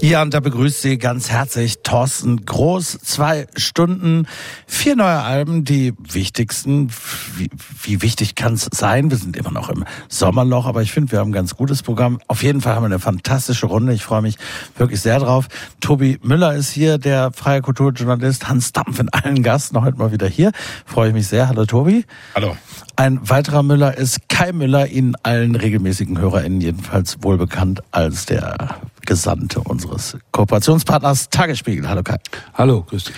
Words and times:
Ja, 0.00 0.22
und 0.22 0.34
da 0.34 0.40
begrüßt 0.40 0.82
Sie 0.82 0.98
ganz 0.98 1.30
herzlich 1.30 1.78
Thorsten 1.82 2.44
Groß. 2.44 2.98
Zwei 3.02 3.46
Stunden, 3.56 4.26
vier 4.66 4.96
neue 4.96 5.22
Alben, 5.22 5.64
die 5.64 5.94
wichtigsten. 5.98 6.90
Wie, 7.36 7.48
wie 7.82 8.02
wichtig 8.02 8.34
kann 8.34 8.54
es 8.54 8.68
sein? 8.72 9.10
Wir 9.10 9.16
sind 9.16 9.36
immer 9.36 9.50
noch 9.50 9.70
im 9.70 9.84
Sommerloch, 10.08 10.66
aber 10.66 10.82
ich 10.82 10.92
finde, 10.92 11.12
wir 11.12 11.20
haben 11.20 11.30
ein 11.30 11.32
ganz 11.32 11.56
gutes 11.56 11.82
Programm. 11.82 12.20
Auf 12.26 12.42
jeden 12.42 12.60
Fall 12.60 12.74
haben 12.74 12.82
wir 12.82 12.86
eine 12.86 12.98
fantastische 12.98 13.66
Runde. 13.66 13.94
Ich 13.94 14.04
freue 14.04 14.20
mich 14.20 14.36
wirklich 14.76 15.00
sehr 15.00 15.18
drauf. 15.18 15.46
Tobi 15.80 16.18
Müller 16.22 16.54
ist 16.54 16.70
hier, 16.70 16.98
der 16.98 17.32
freie 17.32 17.62
Kulturjournalist. 17.62 18.48
Hans 18.48 18.72
Dampf 18.72 18.98
in 18.98 19.08
allen 19.08 19.42
Gasten, 19.42 19.80
heute 19.80 19.96
mal 19.96 20.12
wieder 20.12 20.28
hier. 20.28 20.52
Freue 20.84 21.08
ich 21.08 21.14
mich 21.14 21.28
sehr. 21.28 21.48
Hallo 21.48 21.64
Tobi. 21.64 22.04
Hallo. 22.34 22.56
Ein 22.96 23.28
weiterer 23.28 23.62
Müller 23.62 23.96
ist 23.96 24.28
Kai 24.28 24.52
Müller, 24.52 24.86
Ihnen 24.86 25.16
allen 25.22 25.56
regelmäßigen 25.56 26.18
HörerInnen 26.18 26.60
jedenfalls 26.60 27.22
wohl 27.22 27.38
bekannt 27.38 27.82
als 27.90 28.26
der 28.26 28.76
Gesandte 29.06 29.60
unseres 29.60 30.16
Kooperationspartners 30.32 31.30
Tagesspiegel. 31.30 31.88
Hallo 31.88 32.02
Kai. 32.02 32.16
Hallo, 32.54 32.82
grüß 32.82 33.04
dich. 33.04 33.16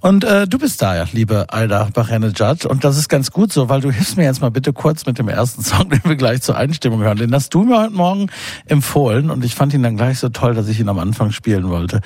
Und 0.00 0.22
äh, 0.22 0.46
du 0.46 0.58
bist 0.58 0.82
da, 0.82 0.96
ja, 0.96 1.06
liebe 1.12 1.46
Alda 1.48 1.88
Bachenejad. 1.92 2.66
Und 2.66 2.84
das 2.84 2.98
ist 2.98 3.08
ganz 3.08 3.30
gut 3.30 3.52
so, 3.52 3.70
weil 3.70 3.80
du 3.80 3.90
hilfst 3.90 4.18
mir 4.18 4.24
jetzt 4.24 4.42
mal 4.42 4.50
bitte 4.50 4.74
kurz 4.74 5.06
mit 5.06 5.18
dem 5.18 5.28
ersten 5.28 5.62
Song, 5.62 5.88
den 5.88 6.02
wir 6.04 6.16
gleich 6.16 6.42
zur 6.42 6.56
Einstimmung 6.56 7.00
hören. 7.00 7.16
Den 7.16 7.34
hast 7.34 7.54
du 7.54 7.62
mir 7.62 7.80
heute 7.80 7.94
Morgen 7.94 8.30
empfohlen 8.66 9.30
und 9.30 9.44
ich 9.44 9.54
fand 9.54 9.72
ihn 9.72 9.82
dann 9.82 9.96
gleich 9.96 10.18
so 10.18 10.28
toll, 10.28 10.54
dass 10.54 10.68
ich 10.68 10.78
ihn 10.78 10.90
am 10.90 10.98
Anfang 10.98 11.32
spielen 11.32 11.70
wollte. 11.70 12.02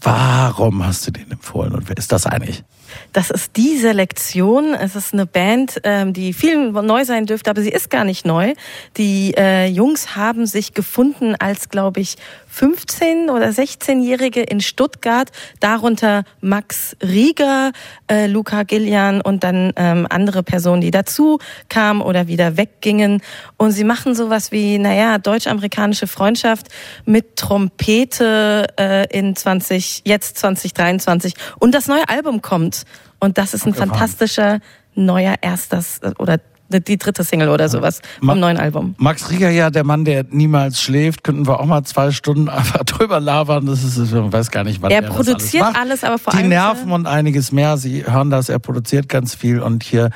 Warum 0.00 0.86
hast 0.86 1.06
du 1.06 1.10
den 1.10 1.30
empfohlen 1.30 1.74
und 1.74 1.88
wer 1.88 1.96
ist 1.96 2.12
das 2.12 2.26
eigentlich? 2.26 2.64
Das 3.12 3.30
ist 3.30 3.56
die 3.56 3.76
Selektion. 3.78 4.74
Es 4.74 4.94
ist 4.94 5.12
eine 5.12 5.26
Band, 5.26 5.80
ähm, 5.84 6.12
die 6.12 6.32
vielen 6.32 6.72
neu 6.72 7.04
sein 7.04 7.26
dürfte, 7.26 7.50
aber 7.50 7.62
sie 7.62 7.70
ist 7.70 7.90
gar 7.90 8.04
nicht 8.04 8.26
neu. 8.26 8.54
Die 8.96 9.34
äh, 9.36 9.66
Jungs 9.66 10.16
haben 10.16 10.46
sich 10.46 10.74
gefunden 10.74 11.34
als, 11.34 11.68
glaube 11.68 12.00
ich, 12.00 12.16
15- 12.56 13.30
oder 13.30 13.48
16-Jährige 13.48 14.42
in 14.42 14.60
Stuttgart, 14.60 15.30
darunter 15.60 16.24
Max 16.40 16.96
Rieger, 17.02 17.72
äh, 18.10 18.26
Luca 18.26 18.62
Gillian 18.62 19.20
und 19.20 19.44
dann 19.44 19.72
ähm, 19.76 20.06
andere 20.08 20.42
Personen, 20.42 20.80
die 20.80 20.90
dazu 20.90 21.38
kamen 21.68 22.00
oder 22.00 22.28
wieder 22.28 22.56
weggingen. 22.56 23.20
Und 23.58 23.72
sie 23.72 23.84
machen 23.84 24.14
sowas 24.14 24.52
wie, 24.52 24.78
naja, 24.78 25.18
deutsch-amerikanische 25.18 26.06
Freundschaft 26.06 26.68
mit 27.04 27.36
Trompete 27.36 28.66
äh, 28.78 29.06
in 29.16 29.36
20, 29.36 30.02
jetzt 30.04 30.38
2023. 30.38 31.34
Und 31.58 31.74
das 31.74 31.88
neue 31.88 32.08
Album 32.08 32.40
kommt. 32.40 32.84
Und 33.20 33.38
das 33.38 33.54
ist 33.54 33.66
ein 33.66 33.74
fantastischer 33.74 34.60
neuer 34.94 35.36
erstes 35.42 36.00
oder 36.18 36.40
die 36.68 36.98
dritte 36.98 37.24
Single 37.24 37.48
oder 37.48 37.68
sowas 37.68 38.00
vom 38.18 38.26
Ma 38.26 38.34
neuen 38.34 38.58
Album. 38.58 38.94
Max 38.98 39.30
Rieger, 39.30 39.50
ja, 39.50 39.70
der 39.70 39.84
Mann, 39.84 40.04
der 40.04 40.24
niemals 40.30 40.80
schläft, 40.80 41.24
könnten 41.24 41.46
wir 41.46 41.60
auch 41.60 41.66
mal 41.66 41.82
zwei 41.84 42.10
Stunden 42.10 42.48
einfach 42.56 42.84
drüber 42.84 43.20
labern. 43.20 43.66
Das 43.66 43.84
ist, 43.84 43.98
ich 43.98 44.12
weiß 44.12 44.50
gar 44.50 44.64
nicht, 44.64 44.82
wann 44.82 44.90
er, 44.90 45.02
er 45.02 45.10
produziert 45.10 45.64
alles, 45.64 45.76
alles, 45.76 46.04
aber 46.04 46.18
vor 46.18 46.32
Die 46.32 46.38
allem. 46.38 46.50
Die 46.50 46.56
Nerven 46.56 46.92
und 46.92 47.06
einiges 47.06 47.52
mehr. 47.52 47.76
Sie 47.76 48.04
hören 48.06 48.30
das, 48.30 48.48
er 48.48 48.58
produziert 48.58 49.08
ganz 49.08 49.34
viel 49.34 49.60
und 49.60 49.82
hier 49.82 50.10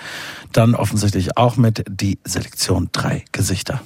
dann 0.53 0.75
offensichtlich 0.75 1.37
auch 1.37 1.57
mit 1.57 1.85
die 1.89 2.19
Selektion 2.25 2.89
drei 2.93 3.25
Gesichter. 3.33 3.81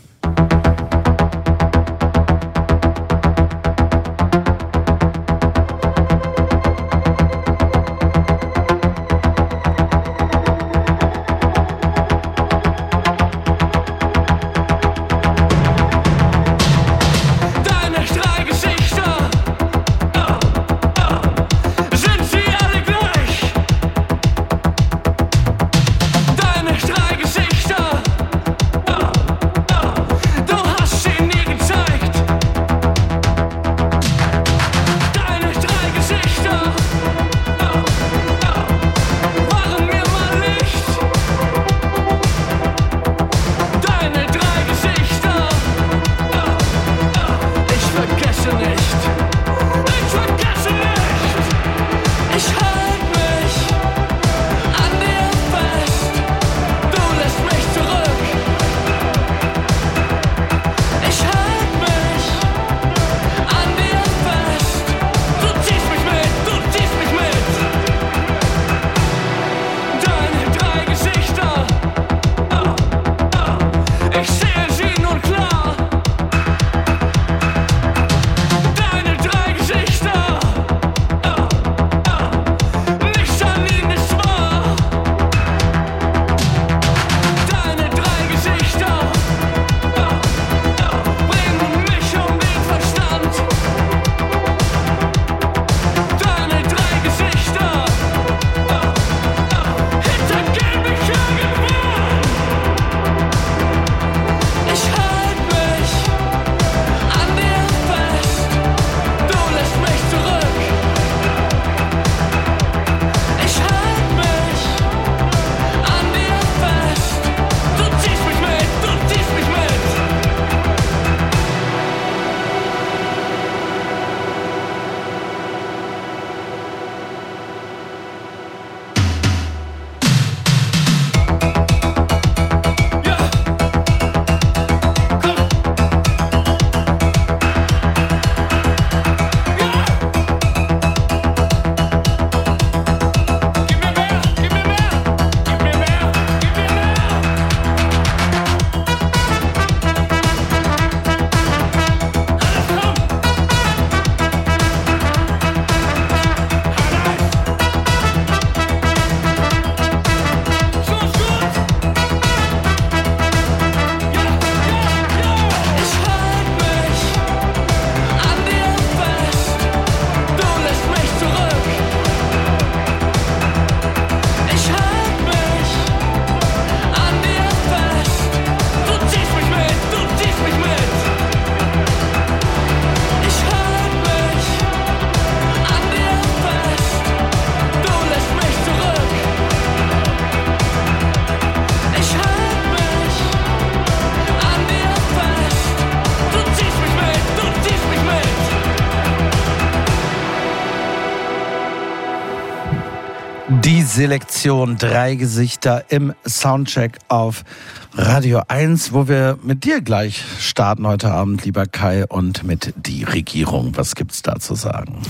Selektion 203.95 204.77
drei 204.77 205.15
Gesichter 205.15 205.85
im 205.89 206.15
Soundcheck 206.27 206.99
auf 207.07 207.45
Radio 207.93 208.43
1, 208.49 208.93
wo 208.93 209.07
wir 209.07 209.39
mit 209.45 209.63
dir 209.63 209.83
gleich 209.83 210.25
starten 210.41 210.85
heute 210.85 211.13
Abend, 211.13 211.45
lieber 211.45 211.67
Kai, 211.67 212.05
und 212.05 212.43
mit 212.43 212.75
die 212.75 213.05
Regierung. 213.05 213.77
Was 213.77 213.95
gibt's 213.95 214.23
da 214.23 214.41
zu 214.41 214.57
sagen? 214.57 215.01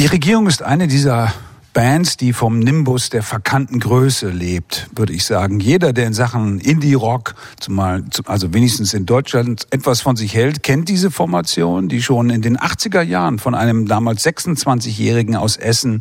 Die 0.00 0.06
Regierung 0.06 0.48
ist 0.48 0.60
eine 0.60 0.88
dieser 0.88 1.32
Bands, 1.72 2.16
die 2.16 2.32
vom 2.32 2.58
Nimbus 2.58 3.10
der 3.10 3.22
verkannten 3.22 3.78
Größe 3.78 4.28
lebt, 4.28 4.88
würde 4.96 5.12
ich 5.12 5.24
sagen. 5.24 5.60
Jeder, 5.60 5.92
der 5.92 6.08
in 6.08 6.14
Sachen 6.14 6.58
Indie-Rock, 6.58 7.36
zumal, 7.68 8.02
also 8.24 8.54
wenigstens 8.54 8.94
in 8.94 9.04
Deutschland, 9.06 9.66
etwas 9.70 10.00
von 10.00 10.16
sich 10.16 10.34
hält, 10.34 10.62
kennt 10.62 10.88
diese 10.88 11.10
Formation, 11.10 11.88
die 11.88 12.02
schon 12.02 12.30
in 12.30 12.42
den 12.42 12.56
80er 12.56 13.02
Jahren 13.02 13.38
von 13.38 13.54
einem 13.54 13.86
damals 13.86 14.24
26-Jährigen 14.24 15.36
aus 15.36 15.56
Essen 15.56 16.00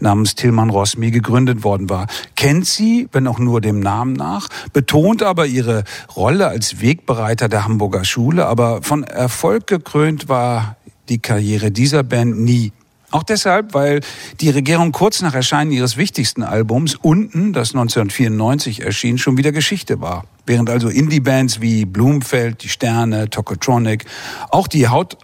namens 0.00 0.34
Tilman 0.34 0.70
Rosmi 0.70 1.10
gegründet 1.10 1.64
worden 1.64 1.90
war. 1.90 2.06
Kennt 2.34 2.66
sie, 2.66 3.08
wenn 3.12 3.26
auch 3.26 3.38
nur 3.38 3.60
dem 3.60 3.80
Namen 3.80 4.14
nach, 4.14 4.48
betont 4.72 5.22
aber 5.22 5.46
ihre 5.46 5.84
Rolle 6.16 6.48
als 6.48 6.80
Wegbereiter 6.80 7.48
der 7.48 7.64
Hamburger 7.64 8.04
Schule, 8.04 8.46
aber 8.46 8.82
von 8.82 9.04
Erfolg 9.04 9.66
gekrönt 9.66 10.28
war 10.28 10.76
die 11.08 11.18
Karriere 11.18 11.70
dieser 11.70 12.02
Band 12.02 12.38
nie. 12.38 12.72
Auch 13.12 13.22
deshalb, 13.22 13.74
weil 13.74 14.00
die 14.40 14.48
Regierung 14.48 14.90
kurz 14.90 15.20
nach 15.20 15.34
Erscheinen 15.34 15.70
ihres 15.70 15.98
wichtigsten 15.98 16.42
Albums 16.42 16.94
Unten, 16.94 17.52
das 17.52 17.74
1994 17.74 18.80
erschien, 18.80 19.18
schon 19.18 19.36
wieder 19.36 19.52
Geschichte 19.52 20.00
war. 20.00 20.24
Während 20.46 20.70
also 20.70 20.88
Indie-Bands 20.88 21.60
wie 21.60 21.84
Blumfeld, 21.84 22.62
Die 22.62 22.70
Sterne, 22.70 23.28
Tokotronic, 23.28 24.06
auch 24.50 24.66
die 24.66 24.88
Haut, 24.88 25.18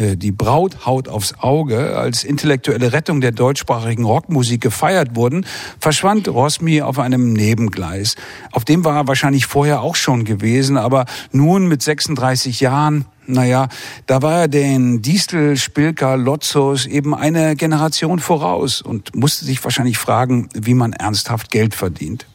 die 0.00 0.32
Braut 0.32 0.86
Haut 0.86 1.08
aufs 1.08 1.34
Auge 1.38 1.96
als 1.96 2.24
intellektuelle 2.24 2.92
Rettung 2.92 3.20
der 3.20 3.32
deutschsprachigen 3.32 4.04
Rockmusik 4.04 4.60
gefeiert 4.60 5.14
wurden, 5.14 5.46
verschwand 5.78 6.28
Rosmi 6.28 6.82
auf 6.82 6.98
einem 6.98 7.32
Nebengleis. 7.32 8.16
Auf 8.52 8.64
dem 8.64 8.84
war 8.84 8.96
er 8.96 9.08
wahrscheinlich 9.08 9.46
vorher 9.46 9.82
auch 9.82 9.96
schon 9.96 10.24
gewesen, 10.24 10.76
aber 10.76 11.06
nun 11.32 11.66
mit 11.66 11.82
36 11.82 12.60
Jahren 12.60 13.04
naja, 13.26 13.68
da 14.06 14.22
war 14.22 14.40
er 14.40 14.48
den 14.48 15.02
Distel, 15.02 15.56
Spilker, 15.56 16.16
Lotzos 16.16 16.86
eben 16.86 17.14
eine 17.14 17.54
Generation 17.54 18.18
voraus 18.18 18.82
und 18.82 19.14
musste 19.14 19.44
sich 19.44 19.62
wahrscheinlich 19.62 19.98
fragen, 19.98 20.48
wie 20.52 20.74
man 20.74 20.92
ernsthaft 20.92 21.52
Geld 21.52 21.76
verdient. 21.76 22.26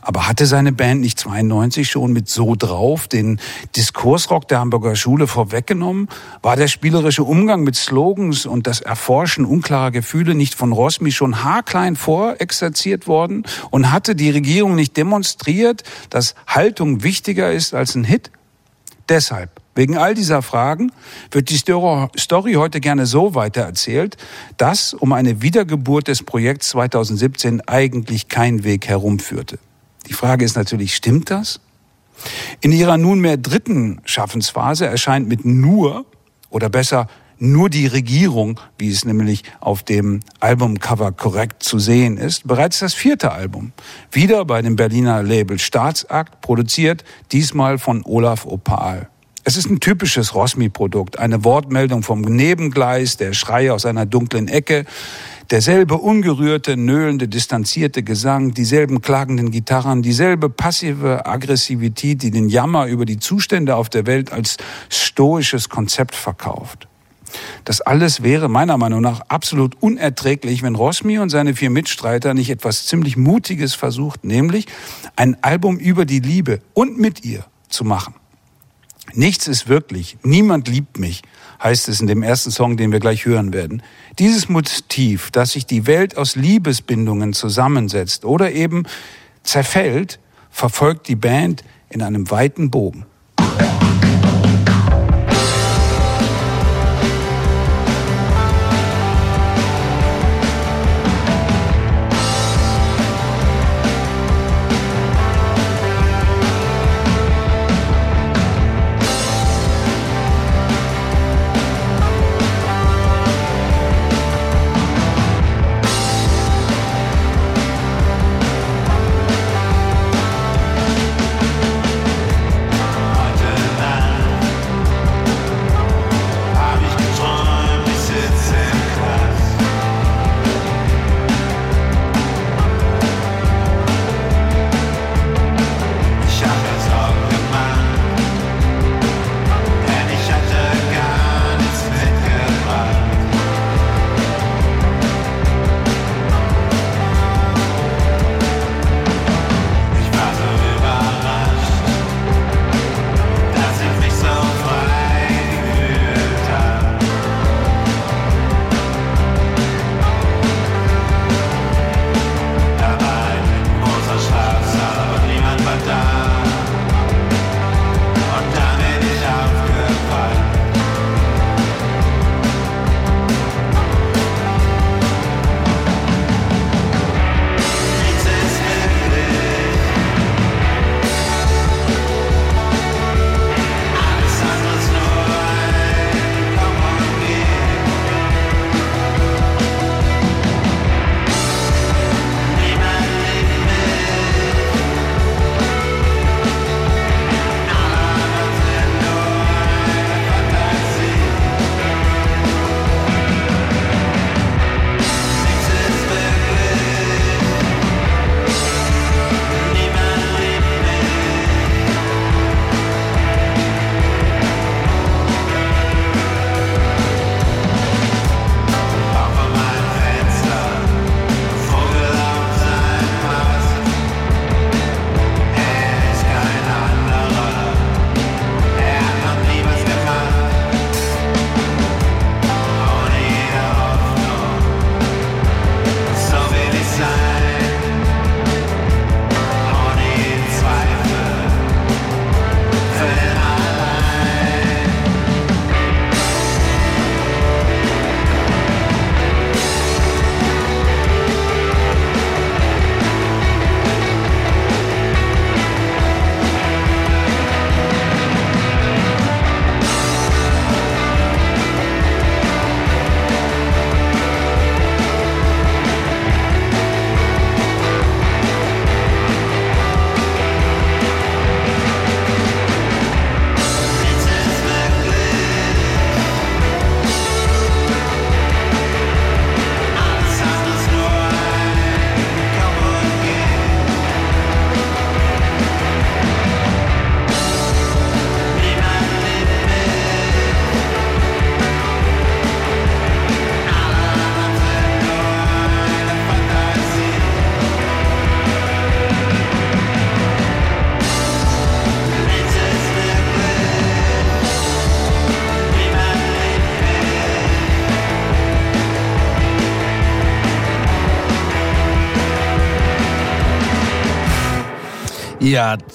Aber 0.00 0.28
hatte 0.28 0.46
seine 0.46 0.72
Band 0.72 1.00
nicht 1.00 1.18
92 1.18 1.90
schon 1.90 2.12
mit 2.12 2.28
So 2.28 2.54
drauf 2.56 3.08
den 3.08 3.40
Diskursrock 3.76 4.48
der 4.48 4.60
Hamburger 4.60 4.96
Schule 4.96 5.26
vorweggenommen? 5.26 6.08
War 6.42 6.56
der 6.56 6.68
spielerische 6.68 7.24
Umgang 7.24 7.62
mit 7.62 7.76
Slogans 7.76 8.46
und 8.46 8.66
das 8.66 8.80
Erforschen 8.80 9.44
unklarer 9.44 9.90
Gefühle 9.90 10.34
nicht 10.34 10.54
von 10.54 10.72
Rosmi 10.72 11.12
schon 11.12 11.42
haarklein 11.42 11.96
vorexerziert 11.96 13.06
worden? 13.06 13.44
Und 13.70 13.92
hatte 13.92 14.14
die 14.14 14.30
Regierung 14.30 14.74
nicht 14.74 14.96
demonstriert, 14.96 15.82
dass 16.10 16.34
Haltung 16.46 17.02
wichtiger 17.02 17.52
ist 17.52 17.74
als 17.74 17.94
ein 17.94 18.04
Hit? 18.04 18.30
Deshalb 19.08 19.61
Wegen 19.74 19.96
all 19.96 20.14
dieser 20.14 20.42
Fragen 20.42 20.92
wird 21.30 21.48
die 21.48 21.56
Story 21.56 22.54
heute 22.54 22.80
gerne 22.80 23.06
so 23.06 23.34
weitererzählt, 23.34 24.16
dass 24.58 24.92
um 24.92 25.12
eine 25.12 25.40
Wiedergeburt 25.40 26.08
des 26.08 26.22
Projekts 26.22 26.70
2017 26.70 27.62
eigentlich 27.62 28.28
kein 28.28 28.64
Weg 28.64 28.88
herumführte. 28.88 29.58
Die 30.08 30.12
Frage 30.14 30.44
ist 30.44 30.56
natürlich, 30.56 30.94
stimmt 30.94 31.30
das? 31.30 31.60
In 32.60 32.72
ihrer 32.72 32.98
nunmehr 32.98 33.38
dritten 33.38 34.00
Schaffensphase 34.04 34.86
erscheint 34.86 35.28
mit 35.28 35.44
nur 35.44 36.04
oder 36.50 36.68
besser 36.68 37.06
nur 37.38 37.70
die 37.70 37.86
Regierung, 37.86 38.60
wie 38.78 38.90
es 38.90 39.04
nämlich 39.04 39.42
auf 39.58 39.82
dem 39.82 40.20
Albumcover 40.38 41.10
korrekt 41.10 41.62
zu 41.62 41.78
sehen 41.78 42.16
ist, 42.16 42.46
bereits 42.46 42.78
das 42.78 42.94
vierte 42.94 43.32
Album. 43.32 43.72
Wieder 44.12 44.44
bei 44.44 44.62
dem 44.62 44.76
Berliner 44.76 45.22
Label 45.22 45.58
Staatsakt, 45.58 46.40
produziert 46.40 47.02
diesmal 47.32 47.78
von 47.78 48.04
Olaf 48.04 48.46
Opal. 48.46 49.08
Es 49.44 49.56
ist 49.56 49.68
ein 49.68 49.80
typisches 49.80 50.36
Rosmi-Produkt, 50.36 51.18
eine 51.18 51.42
Wortmeldung 51.42 52.04
vom 52.04 52.20
Nebengleis, 52.20 53.16
der 53.16 53.32
Schrei 53.32 53.72
aus 53.72 53.84
einer 53.84 54.06
dunklen 54.06 54.46
Ecke, 54.46 54.84
derselbe 55.50 55.96
ungerührte, 55.96 56.76
nöhlende, 56.76 57.26
distanzierte 57.26 58.04
Gesang, 58.04 58.54
dieselben 58.54 59.02
klagenden 59.02 59.50
Gitarren, 59.50 60.00
dieselbe 60.00 60.48
passive 60.48 61.26
Aggressivität, 61.26 62.22
die 62.22 62.30
den 62.30 62.48
Jammer 62.48 62.86
über 62.86 63.04
die 63.04 63.18
Zustände 63.18 63.74
auf 63.74 63.88
der 63.88 64.06
Welt 64.06 64.32
als 64.32 64.58
stoisches 64.88 65.68
Konzept 65.68 66.14
verkauft. 66.14 66.86
Das 67.64 67.80
alles 67.80 68.22
wäre 68.22 68.48
meiner 68.48 68.78
Meinung 68.78 69.00
nach 69.00 69.22
absolut 69.22 69.74
unerträglich, 69.80 70.62
wenn 70.62 70.76
Rosmi 70.76 71.18
und 71.18 71.30
seine 71.30 71.54
vier 71.54 71.70
Mitstreiter 71.70 72.32
nicht 72.32 72.50
etwas 72.50 72.86
ziemlich 72.86 73.16
Mutiges 73.16 73.74
versucht, 73.74 74.22
nämlich 74.22 74.66
ein 75.16 75.36
Album 75.42 75.78
über 75.78 76.04
die 76.04 76.20
Liebe 76.20 76.60
und 76.74 76.96
mit 76.96 77.24
ihr 77.24 77.44
zu 77.68 77.82
machen. 77.84 78.14
Nichts 79.14 79.46
ist 79.46 79.68
wirklich, 79.68 80.16
niemand 80.22 80.68
liebt 80.68 80.98
mich, 80.98 81.22
heißt 81.62 81.88
es 81.88 82.00
in 82.00 82.06
dem 82.06 82.22
ersten 82.22 82.50
Song, 82.50 82.76
den 82.76 82.92
wir 82.92 83.00
gleich 83.00 83.26
hören 83.26 83.52
werden. 83.52 83.82
Dieses 84.18 84.48
Motiv, 84.48 85.30
dass 85.30 85.52
sich 85.52 85.66
die 85.66 85.86
Welt 85.86 86.16
aus 86.16 86.36
Liebesbindungen 86.36 87.32
zusammensetzt 87.32 88.24
oder 88.24 88.52
eben 88.52 88.84
zerfällt, 89.42 90.18
verfolgt 90.50 91.08
die 91.08 91.16
Band 91.16 91.64
in 91.88 92.02
einem 92.02 92.30
weiten 92.30 92.70
Bogen. 92.70 93.06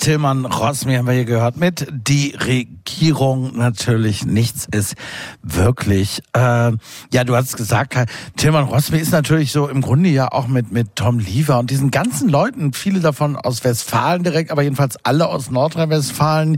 Tillmann 0.08 0.46
Rossmi 0.46 0.96
haben 0.96 1.06
wir 1.06 1.16
hier 1.16 1.26
gehört 1.26 1.58
mit 1.58 1.86
Die 1.92 2.34
Regierung 2.34 2.77
natürlich 3.02 4.26
nichts 4.26 4.68
ist 4.72 4.96
wirklich. 5.44 6.22
Äh, 6.34 6.72
ja, 7.12 7.24
du 7.26 7.36
hast 7.36 7.58
gesagt, 7.58 7.96
Tillmann 8.38 8.66
Rossmi 8.66 8.98
ist 8.98 9.12
natürlich 9.12 9.52
so 9.52 9.68
im 9.68 9.82
Grunde 9.82 10.10
ja 10.10 10.32
auch 10.32 10.48
mit, 10.48 10.72
mit 10.72 10.96
Tom 10.96 11.20
Liever 11.20 11.60
und 11.60 11.70
diesen 11.70 11.92
ganzen 11.92 12.30
Leuten, 12.30 12.74
viele 12.74 13.00
davon 13.00 13.36
aus 13.36 13.64
Westfalen 13.64 14.24
direkt, 14.24 14.52
aber 14.52 14.64
jedenfalls 14.64 14.98
alle 15.04 15.28
aus 15.28 15.52
Nordrhein-Westfalen, 15.52 16.58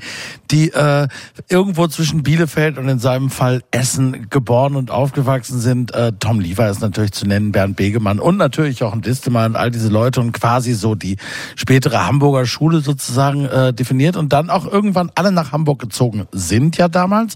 die 0.51 0.71
äh, 0.71 1.07
irgendwo 1.49 1.87
zwischen 1.87 2.23
Bielefeld 2.23 2.77
und 2.77 2.87
in 2.87 2.99
seinem 2.99 3.29
Fall 3.29 3.61
Essen 3.71 4.29
geboren 4.29 4.75
und 4.75 4.91
aufgewachsen 4.91 5.59
sind. 5.59 5.93
Äh, 5.93 6.13
Tom 6.19 6.39
Liever 6.39 6.69
ist 6.69 6.81
natürlich 6.81 7.11
zu 7.11 7.25
nennen, 7.27 7.51
Bernd 7.51 7.75
Begemann 7.75 8.19
und 8.19 8.37
natürlich 8.37 8.83
auch 8.83 8.93
ein 8.93 9.01
Distemann, 9.01 9.55
all 9.55 9.71
diese 9.71 9.89
Leute 9.89 10.21
und 10.21 10.31
quasi 10.31 10.73
so 10.73 10.95
die 10.95 11.17
spätere 11.55 12.05
Hamburger 12.05 12.45
Schule 12.45 12.81
sozusagen 12.81 13.45
äh, 13.45 13.73
definiert 13.73 14.15
und 14.15 14.33
dann 14.33 14.49
auch 14.49 14.65
irgendwann 14.65 15.11
alle 15.15 15.31
nach 15.31 15.51
Hamburg 15.51 15.79
gezogen 15.79 16.28
sind 16.31 16.77
ja 16.77 16.87
damals. 16.87 17.35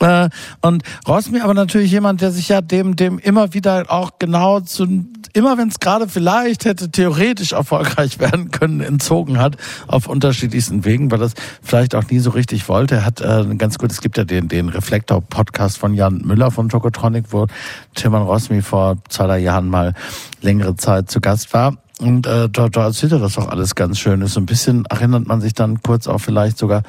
Äh, 0.00 0.28
und 0.60 0.82
Rosmi 1.06 1.40
aber 1.40 1.54
natürlich 1.54 1.90
jemand, 1.90 2.20
der 2.20 2.30
sich 2.30 2.48
ja 2.48 2.60
dem, 2.60 2.96
dem 2.96 3.18
immer 3.18 3.52
wieder 3.54 3.86
auch 3.88 4.12
genau 4.18 4.60
zu, 4.60 4.86
immer 5.32 5.58
wenn 5.58 5.68
es 5.68 5.80
gerade 5.80 6.08
vielleicht 6.08 6.64
hätte 6.64 6.90
theoretisch 6.90 7.52
erfolgreich 7.52 8.18
werden 8.20 8.50
können, 8.50 8.80
entzogen 8.80 9.38
hat, 9.38 9.56
auf 9.86 10.06
unterschiedlichsten 10.06 10.84
Wegen, 10.84 11.10
weil 11.10 11.18
das 11.18 11.34
vielleicht 11.62 11.94
auch 11.94 12.04
nie 12.10 12.20
so 12.20 12.30
richtig 12.30 12.68
wollte. 12.68 12.96
Er 12.96 13.04
hat 13.04 13.20
äh, 13.20 13.44
ganz 13.56 13.78
gut, 13.78 13.90
es 13.90 14.00
gibt 14.00 14.18
ja 14.18 14.24
den, 14.24 14.48
den 14.48 14.68
Reflektor-Podcast 14.68 15.78
von 15.78 15.94
Jan 15.94 16.18
Müller 16.24 16.50
von 16.50 16.68
Tokotronic, 16.68 17.26
wo 17.30 17.46
Tilman 17.94 18.22
Rosmi 18.22 18.62
vor 18.62 18.98
zwei, 19.08 19.26
drei 19.26 19.38
Jahren 19.40 19.68
mal 19.68 19.94
längere 20.40 20.76
Zeit 20.76 21.10
zu 21.10 21.20
Gast 21.20 21.52
war. 21.52 21.76
Und 21.98 22.26
äh, 22.26 22.48
da, 22.48 22.68
da 22.68 22.84
erzählt 22.84 23.12
er 23.12 23.18
das 23.18 23.36
auch 23.38 23.48
alles 23.48 23.74
ganz 23.74 23.98
schön. 23.98 24.22
Ist 24.22 24.34
so 24.34 24.40
ein 24.40 24.46
bisschen 24.46 24.84
erinnert 24.86 25.26
man 25.26 25.40
sich 25.40 25.52
dann 25.52 25.82
kurz 25.82 26.06
auch 26.06 26.18
vielleicht 26.18 26.56
sogar. 26.56 26.82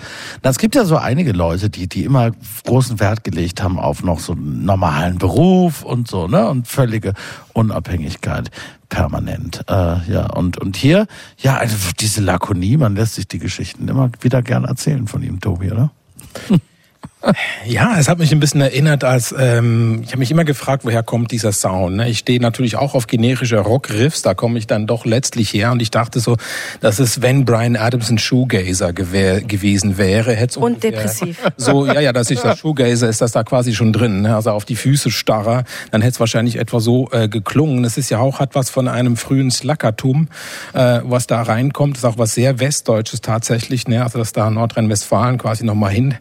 Na, 0.43 0.51
es 0.51 0.59
gibt 0.59 0.75
ja 0.75 0.85
so 0.85 0.97
einige 0.97 1.31
Leute, 1.31 1.69
die 1.69 1.87
die 1.87 2.03
immer 2.03 2.31
großen 2.65 2.99
Wert 2.99 3.23
gelegt 3.23 3.63
haben 3.63 3.79
auf 3.79 4.03
noch 4.03 4.19
so 4.19 4.33
einen 4.33 4.65
normalen 4.65 5.17
Beruf 5.17 5.83
und 5.83 6.07
so 6.07 6.27
ne 6.27 6.47
und 6.47 6.67
völlige 6.67 7.13
Unabhängigkeit 7.53 8.51
permanent. 8.89 9.63
Äh, 9.67 10.11
ja 10.11 10.27
und 10.33 10.57
und 10.59 10.77
hier 10.77 11.07
ja 11.37 11.57
also 11.57 11.75
diese 11.99 12.21
Lakonie. 12.21 12.77
Man 12.77 12.95
lässt 12.95 13.15
sich 13.15 13.27
die 13.27 13.39
Geschichten 13.39 13.87
immer 13.87 14.11
wieder 14.21 14.43
gern 14.43 14.65
erzählen 14.65 15.07
von 15.07 15.23
ihm, 15.23 15.39
Tobi, 15.39 15.71
oder? 15.71 15.91
Ja, 17.65 17.99
es 17.99 18.07
hat 18.07 18.17
mich 18.17 18.31
ein 18.31 18.39
bisschen 18.39 18.61
erinnert, 18.61 19.03
als 19.03 19.35
ähm, 19.37 20.01
ich 20.03 20.11
habe 20.11 20.19
mich 20.19 20.31
immer 20.31 20.45
gefragt, 20.45 20.85
woher 20.85 21.03
kommt 21.03 21.31
dieser 21.31 21.51
Sound. 21.51 21.97
Ne? 21.97 22.09
Ich 22.09 22.19
stehe 22.19 22.39
natürlich 22.39 22.77
auch 22.77 22.95
auf 22.95 23.07
generische 23.07 23.57
Rockriffs, 23.57 24.21
da 24.21 24.33
komme 24.33 24.57
ich 24.57 24.67
dann 24.67 24.87
doch 24.87 25.05
letztlich 25.05 25.53
her 25.53 25.73
und 25.73 25.81
ich 25.81 25.91
dachte 25.91 26.21
so, 26.21 26.37
dass 26.79 26.99
es, 26.99 27.21
wenn 27.21 27.43
Brian 27.43 27.75
Adams 27.75 28.09
ein 28.09 28.19
Shoegazer 28.19 28.93
gewesen 28.93 29.97
wäre, 29.97 30.33
hätte 30.33 30.59
und 30.59 30.83
depressiv. 30.83 31.39
So, 31.57 31.85
ja, 31.85 31.99
ja, 31.99 32.13
dass 32.13 32.29
ich 32.31 32.39
das 32.39 32.59
Shoegazer 32.59 33.09
ist 33.09 33.21
das 33.21 33.33
da 33.33 33.43
quasi 33.43 33.75
schon 33.75 33.91
drin, 33.91 34.21
ne? 34.21 34.35
also 34.35 34.51
auf 34.51 34.63
die 34.63 34.77
Füße 34.77 35.11
starrer, 35.11 35.65
dann 35.91 36.01
hätte 36.01 36.13
es 36.13 36.19
wahrscheinlich 36.19 36.55
etwa 36.57 36.79
so 36.79 37.09
äh, 37.11 37.27
geklungen. 37.27 37.83
Es 37.83 37.97
ist 37.97 38.09
ja 38.09 38.19
auch 38.19 38.39
hat 38.39 38.55
was 38.55 38.69
von 38.69 38.87
einem 38.87 39.17
frühen 39.17 39.51
Slackertum, 39.51 40.29
äh, 40.73 41.01
was 41.03 41.27
da 41.27 41.41
reinkommt, 41.41 41.97
das 41.97 42.03
ist 42.03 42.09
auch 42.09 42.17
was 42.17 42.33
sehr 42.33 42.59
Westdeutsches 42.59 43.19
tatsächlich, 43.19 43.87
ne? 43.87 44.03
also 44.03 44.19
dass 44.19 44.31
da 44.31 44.49
Nordrhein-Westfalen 44.49 45.37
quasi 45.37 45.65
nochmal 45.65 45.91
hin 45.91 46.15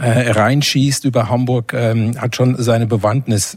äh, 0.00 0.30
reinschießt 0.40 1.04
über 1.04 1.28
Hamburg, 1.28 1.72
ähm, 1.74 2.20
hat 2.20 2.34
schon 2.36 2.56
seine 2.60 2.86
Bewandtnis. 2.86 3.56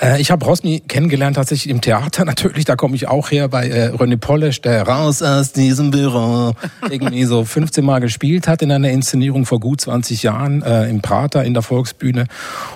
Äh, 0.00 0.20
ich 0.20 0.30
habe 0.30 0.44
Rosny 0.44 0.80
kennengelernt 0.86 1.36
tatsächlich 1.36 1.70
im 1.70 1.80
Theater 1.80 2.24
natürlich, 2.30 2.64
da 2.64 2.76
komme 2.76 2.96
ich 2.96 3.08
auch 3.08 3.30
her 3.30 3.48
bei 3.48 3.68
äh, 3.68 3.88
René 3.90 4.16
Polesch, 4.16 4.60
der 4.60 4.86
raus 4.86 5.22
aus 5.22 5.52
diesem 5.52 5.90
Büro 5.90 6.54
irgendwie 6.90 7.24
so 7.24 7.44
15 7.44 7.84
Mal 7.84 8.00
gespielt 8.00 8.48
hat 8.48 8.62
in 8.62 8.72
einer 8.72 8.90
Inszenierung 8.90 9.46
vor 9.46 9.60
gut 9.60 9.80
20 9.80 10.22
Jahren 10.22 10.62
äh, 10.62 10.88
im 10.88 11.02
Prater 11.02 11.44
in 11.44 11.54
der 11.54 11.62
Volksbühne. 11.62 12.26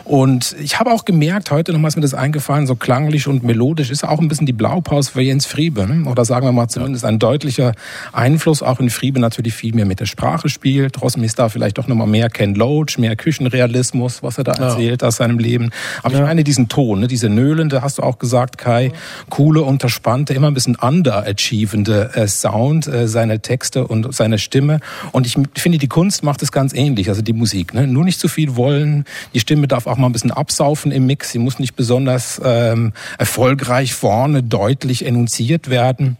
Und 0.05 0.55
ich 0.61 0.79
habe 0.79 0.93
auch 0.93 1.05
gemerkt, 1.05 1.50
heute 1.50 1.73
nochmal 1.73 1.88
ist 1.88 1.97
mir 1.97 2.03
das 2.03 2.14
eingefallen, 2.14 2.67
so 2.67 2.76
klanglich 2.76 3.26
und 3.26 3.43
melodisch 3.43 3.91
ist 3.91 4.05
auch 4.05 4.21
ein 4.21 4.29
bisschen 4.29 4.47
die 4.47 4.53
Blaupause 4.53 5.12
für 5.12 5.23
Jens 5.23 5.47
Friebe. 5.47 5.87
Ne? 5.87 6.09
Oder 6.09 6.25
sagen 6.25 6.47
wir 6.47 6.53
mal 6.53 6.69
zumindest 6.69 7.05
ein 7.05 7.19
deutlicher 7.19 7.75
Einfluss, 8.12 8.62
auch 8.62 8.81
in 8.81 8.91
Friebe 8.91 9.21
natürlich 9.21 9.55
viel 9.55 9.75
mehr 9.75 9.87
mit 9.87 10.00
der 10.00 10.07
Sprache 10.07 10.49
spielt. 10.49 11.00
Rosny 11.00 11.26
ist 11.26 11.38
da 11.38 11.49
vielleicht 11.49 11.79
doch 11.79 11.87
nochmal 11.87 12.07
mehr 12.07 12.29
Ken 12.31 12.55
Loach, 12.55 12.99
mehr 12.99 13.17
Küchenrealismus, 13.17 14.23
was 14.23 14.38
er 14.38 14.45
da 14.45 14.53
erzählt 14.53 15.03
ja. 15.03 15.09
aus 15.09 15.17
seinem 15.17 15.38
Leben. 15.38 15.71
Aber 16.03 16.14
ja. 16.14 16.21
ich 16.21 16.26
meine 16.26 16.45
diesen 16.45 16.69
Ton, 16.75 16.99
ne? 16.99 17.07
diese 17.07 17.28
nöhlende, 17.28 17.83
hast 17.83 17.99
du 17.99 18.02
auch 18.02 18.19
gesagt, 18.19 18.59
Kai, 18.59 18.90
coole, 19.31 19.62
unterspannte, 19.62 20.35
immer 20.35 20.49
ein 20.49 20.54
bisschen 20.54 20.75
underachievende 20.75 22.11
äh, 22.14 22.26
Sound, 22.26 22.88
äh, 22.88 23.07
seine 23.07 23.38
Texte 23.38 23.87
und 23.87 24.12
seine 24.12 24.40
Stimme. 24.40 24.81
Und 25.12 25.25
ich 25.25 25.38
finde, 25.57 25.78
die 25.78 25.87
Kunst 25.87 26.25
macht 26.25 26.43
es 26.43 26.50
ganz 26.50 26.75
ähnlich, 26.75 27.09
also 27.09 27.23
die 27.23 27.33
Musik. 27.33 27.75
Ne? 27.75 27.87
Nur 27.87 28.02
nicht 28.02 28.19
zu 28.19 28.26
viel 28.26 28.57
wollen, 28.57 29.04
die 29.35 29.38
Stimme 29.38 29.69
darf 29.69 29.87
auch 29.87 29.99
mal 29.99 30.07
ein 30.07 30.12
bisschen 30.12 30.33
absaufen 30.33 30.90
im 30.90 31.07
Mix, 31.07 31.31
sie 31.31 31.38
muss 31.38 31.61
nicht 31.61 31.76
besonders 31.76 32.40
ähm, 32.45 32.93
erfolgreich 33.19 33.95
vorne 33.95 34.43
deutlich 34.43 35.07
enunziert 35.07 35.71
werden. 35.71 36.16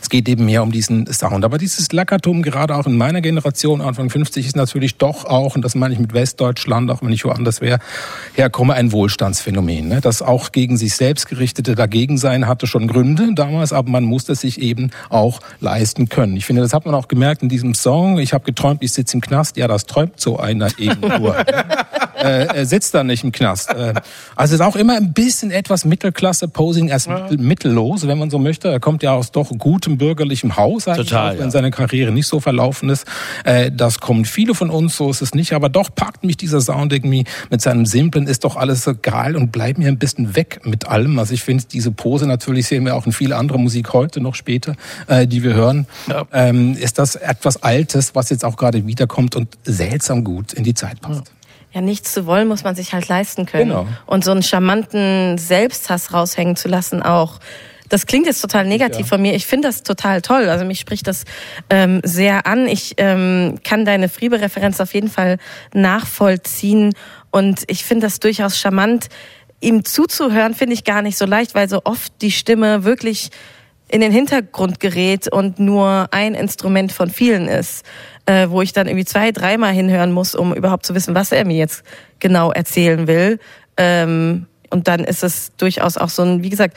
Es 0.00 0.08
geht 0.08 0.28
eben 0.28 0.44
mehr 0.44 0.62
um 0.62 0.72
diesen 0.72 1.06
Sound. 1.12 1.44
Aber 1.44 1.58
dieses 1.58 1.92
Lackertum, 1.92 2.42
gerade 2.42 2.74
auch 2.76 2.86
in 2.86 2.96
meiner 2.96 3.20
Generation, 3.20 3.80
Anfang 3.80 4.10
50, 4.10 4.46
ist 4.46 4.56
natürlich 4.56 4.96
doch 4.96 5.24
auch, 5.24 5.56
und 5.56 5.62
das 5.62 5.74
meine 5.74 5.94
ich 5.94 6.00
mit 6.00 6.12
Westdeutschland, 6.12 6.90
auch 6.90 7.02
wenn 7.02 7.12
ich 7.12 7.24
woanders 7.24 7.60
wäre, 7.60 7.78
herkomme, 8.34 8.74
ein 8.74 8.92
Wohlstandsphänomen. 8.92 9.88
Ne? 9.88 10.00
Das 10.00 10.22
auch 10.22 10.52
gegen 10.52 10.76
sich 10.76 10.94
selbst 10.94 11.28
gerichtete 11.28 11.74
Dagegensein 11.74 12.46
hatte 12.46 12.66
schon 12.66 12.88
Gründe 12.88 13.34
damals, 13.34 13.72
aber 13.72 13.90
man 13.90 14.04
musste 14.04 14.32
es 14.32 14.40
sich 14.40 14.60
eben 14.60 14.90
auch 15.08 15.40
leisten 15.60 16.08
können. 16.08 16.36
Ich 16.36 16.46
finde, 16.46 16.62
das 16.62 16.72
hat 16.72 16.86
man 16.86 16.94
auch 16.94 17.08
gemerkt 17.08 17.42
in 17.42 17.48
diesem 17.48 17.74
Song. 17.74 18.18
Ich 18.18 18.32
habe 18.32 18.44
geträumt, 18.44 18.82
ich 18.82 18.92
sitze 18.92 19.16
im 19.16 19.20
Knast. 19.20 19.56
Ja, 19.56 19.68
das 19.68 19.86
träumt 19.86 20.20
so 20.20 20.38
einer 20.38 20.68
eben 20.78 21.00
nur. 21.00 21.36
äh, 22.16 22.46
er 22.46 22.66
sitzt 22.66 22.94
da 22.94 23.04
nicht 23.04 23.24
im 23.24 23.32
Knast. 23.32 23.70
Äh, 23.70 23.94
also 24.34 24.54
es 24.54 24.60
ist 24.60 24.66
auch 24.66 24.76
immer 24.76 24.96
ein 24.96 25.12
bisschen 25.12 25.50
etwas 25.50 25.84
Mittelklasse-Posing 25.84 26.92
als 26.92 27.08
mittellos, 27.30 28.06
wenn 28.06 28.18
man 28.18 28.30
so 28.30 28.38
möchte. 28.38 28.68
Er 28.68 28.80
kommt 28.80 29.02
ja 29.02 29.12
aus 29.12 29.32
doch 29.32 29.50
gutem 29.66 29.98
bürgerlichem 29.98 30.56
Haus, 30.56 30.84
Total, 30.84 31.34
auch, 31.34 31.38
wenn 31.38 31.46
ja. 31.46 31.50
seine 31.50 31.72
Karriere 31.72 32.12
nicht 32.12 32.28
so 32.28 32.38
verlaufen 32.38 32.88
ist. 32.88 33.04
Äh, 33.42 33.72
das 33.72 33.98
kommen 33.98 34.24
viele 34.24 34.54
von 34.54 34.70
uns, 34.70 34.96
so 34.96 35.10
ist 35.10 35.22
es 35.22 35.34
nicht. 35.34 35.54
Aber 35.54 35.68
doch 35.68 35.92
packt 35.92 36.22
mich 36.22 36.36
dieser 36.36 36.60
Sound 36.60 36.92
irgendwie 36.92 37.24
mit 37.50 37.60
seinem 37.60 37.84
Simplen, 37.84 38.28
ist 38.28 38.44
doch 38.44 38.54
alles 38.54 38.84
so 38.84 38.92
geil 38.94 39.34
und 39.34 39.50
bleibt 39.50 39.80
mir 39.80 39.88
ein 39.88 39.98
bisschen 39.98 40.36
weg 40.36 40.60
mit 40.62 40.86
allem. 40.86 41.18
Also 41.18 41.34
ich 41.34 41.42
finde 41.42 41.64
diese 41.64 41.90
Pose, 41.90 42.28
natürlich 42.28 42.68
sehen 42.68 42.84
wir 42.84 42.94
auch 42.94 43.06
in 43.06 43.12
viel 43.12 43.32
andere 43.32 43.58
Musik 43.58 43.92
heute 43.92 44.20
noch 44.20 44.36
später, 44.36 44.76
äh, 45.08 45.26
die 45.26 45.42
wir 45.42 45.54
hören, 45.54 45.88
ja. 46.06 46.24
ähm, 46.32 46.76
ist 46.76 47.00
das 47.00 47.16
etwas 47.16 47.60
Altes, 47.64 48.14
was 48.14 48.30
jetzt 48.30 48.44
auch 48.44 48.56
gerade 48.56 48.86
wiederkommt 48.86 49.34
und 49.34 49.48
seltsam 49.64 50.22
gut 50.22 50.52
in 50.52 50.62
die 50.62 50.74
Zeit 50.74 51.00
passt. 51.00 51.32
Ja, 51.72 51.80
nichts 51.80 52.12
zu 52.12 52.24
wollen 52.26 52.46
muss 52.46 52.62
man 52.62 52.76
sich 52.76 52.92
halt 52.92 53.08
leisten 53.08 53.46
können. 53.46 53.70
Genau. 53.70 53.88
Und 54.06 54.22
so 54.22 54.30
einen 54.30 54.44
charmanten 54.44 55.38
Selbsthass 55.38 56.12
raushängen 56.12 56.54
zu 56.54 56.68
lassen 56.68 57.02
auch 57.02 57.40
das 57.88 58.06
klingt 58.06 58.26
jetzt 58.26 58.40
total 58.40 58.66
negativ 58.66 59.00
ja. 59.00 59.06
von 59.06 59.22
mir. 59.22 59.34
Ich 59.34 59.46
finde 59.46 59.68
das 59.68 59.82
total 59.82 60.22
toll. 60.22 60.48
Also 60.48 60.64
mich 60.64 60.80
spricht 60.80 61.06
das 61.06 61.24
ähm, 61.70 62.00
sehr 62.04 62.46
an. 62.46 62.66
Ich 62.66 62.94
ähm, 62.98 63.58
kann 63.64 63.84
deine 63.84 64.08
Friebe-Referenz 64.08 64.80
auf 64.80 64.94
jeden 64.94 65.08
Fall 65.08 65.38
nachvollziehen. 65.72 66.94
Und 67.30 67.64
ich 67.68 67.84
finde 67.84 68.06
das 68.06 68.20
durchaus 68.20 68.58
charmant. 68.58 69.08
Ihm 69.60 69.84
zuzuhören 69.84 70.54
finde 70.54 70.74
ich 70.74 70.84
gar 70.84 71.02
nicht 71.02 71.16
so 71.16 71.26
leicht, 71.26 71.54
weil 71.54 71.68
so 71.68 71.82
oft 71.84 72.12
die 72.22 72.30
Stimme 72.30 72.84
wirklich 72.84 73.30
in 73.88 74.00
den 74.00 74.12
Hintergrund 74.12 74.80
gerät 74.80 75.28
und 75.28 75.60
nur 75.60 76.08
ein 76.10 76.34
Instrument 76.34 76.90
von 76.90 77.08
vielen 77.08 77.46
ist, 77.46 77.84
äh, 78.26 78.48
wo 78.48 78.60
ich 78.60 78.72
dann 78.72 78.88
irgendwie 78.88 79.04
zwei, 79.04 79.30
dreimal 79.30 79.72
hinhören 79.72 80.12
muss, 80.12 80.34
um 80.34 80.54
überhaupt 80.54 80.84
zu 80.84 80.94
wissen, 80.94 81.14
was 81.14 81.30
er 81.30 81.44
mir 81.44 81.56
jetzt 81.56 81.84
genau 82.18 82.50
erzählen 82.50 83.06
will. 83.06 83.38
Ähm, 83.76 84.46
und 84.70 84.88
dann 84.88 85.04
ist 85.04 85.22
es 85.22 85.52
durchaus 85.56 85.96
auch 85.96 86.08
so 86.08 86.22
ein, 86.22 86.42
wie 86.42 86.50
gesagt, 86.50 86.76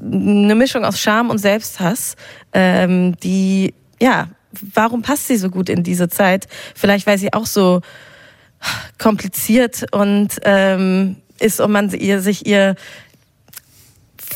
eine 0.00 0.54
Mischung 0.54 0.84
aus 0.84 1.00
Scham 1.00 1.30
und 1.30 1.38
Selbsthass, 1.38 2.16
ähm, 2.52 3.16
die, 3.20 3.74
ja, 4.00 4.28
warum 4.74 5.02
passt 5.02 5.28
sie 5.28 5.36
so 5.36 5.50
gut 5.50 5.68
in 5.68 5.82
diese 5.82 6.08
Zeit? 6.08 6.48
Vielleicht, 6.74 7.06
weil 7.06 7.18
sie 7.18 7.32
auch 7.32 7.46
so 7.46 7.80
kompliziert 8.98 9.86
und 9.92 10.40
ähm, 10.42 11.16
ist 11.38 11.60
und 11.60 11.70
man 11.70 11.90
ihr, 11.90 12.20
sich 12.20 12.46
ihr 12.46 12.74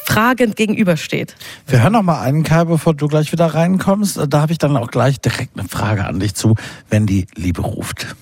fragend 0.04 0.57
gegenübersteht. 0.57 1.37
Wir 1.66 1.83
hören 1.83 1.92
noch 1.92 2.02
mal 2.02 2.21
einen, 2.21 2.42
Kai, 2.42 2.64
bevor 2.64 2.95
du 2.95 3.09
gleich 3.09 3.33
wieder 3.33 3.47
reinkommst. 3.47 4.21
Da 4.28 4.40
habe 4.40 4.52
ich 4.52 4.59
dann 4.59 4.76
auch 4.76 4.90
gleich 4.90 5.21
direkt 5.21 5.59
eine 5.59 5.69
Frage 5.69 6.04
an 6.04 6.21
dich 6.21 6.35
zu, 6.35 6.54
wenn 6.90 7.07
die 7.07 7.26
Liebe 7.35 7.62
ruft. 7.62 8.14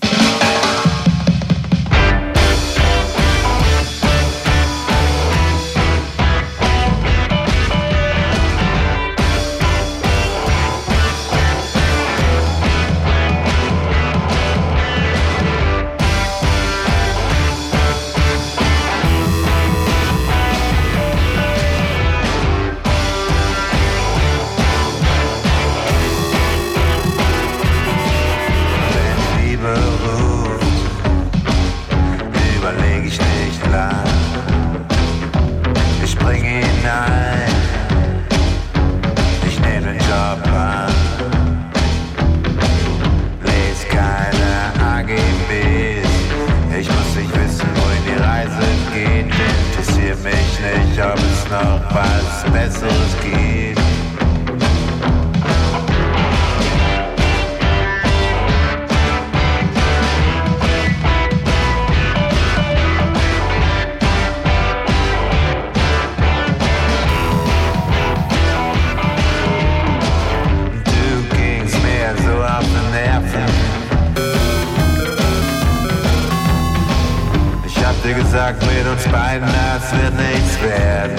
Uns 78.87 79.03
beiden, 79.07 79.47
das 79.47 79.91
wird 79.91 80.13
nichts 80.15 80.61
werden. 80.61 81.17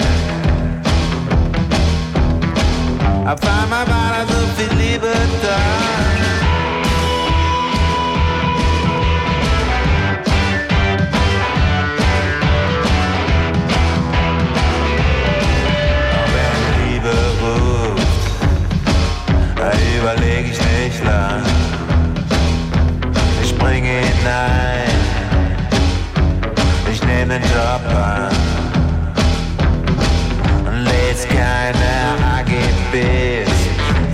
Auf 3.25 3.39
einmal 3.41 3.87
war 3.87 4.11
da 4.17 4.25
so 4.27 4.47
viel 4.57 4.77
Liebe 4.77 5.13
da. 5.41 5.93
überlege 20.03 20.49
ich 20.51 20.59
nicht 20.59 21.03
lang. 21.05 21.43
Ich 23.41 23.49
springe 23.49 23.87
hinein, 23.87 24.52
an 27.41 28.29
und 30.65 30.83
lese 30.83 31.27
keine 31.27 31.93
AGBs. 32.37 33.51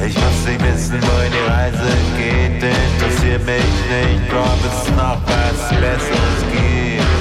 Ich 0.07 0.15
muss 0.15 0.45
nicht 0.47 0.63
wissen, 0.63 1.01
wohin 1.01 1.31
die 1.31 1.51
Reise 1.51 1.91
geht, 2.17 2.63
interessiert 2.63 3.45
mich 3.45 3.63
nicht, 3.89 4.33
ob 4.33 4.59
es 4.65 4.89
noch 4.95 5.19
was 5.25 5.69
Besseres 5.69 6.39
gibt. 6.51 7.18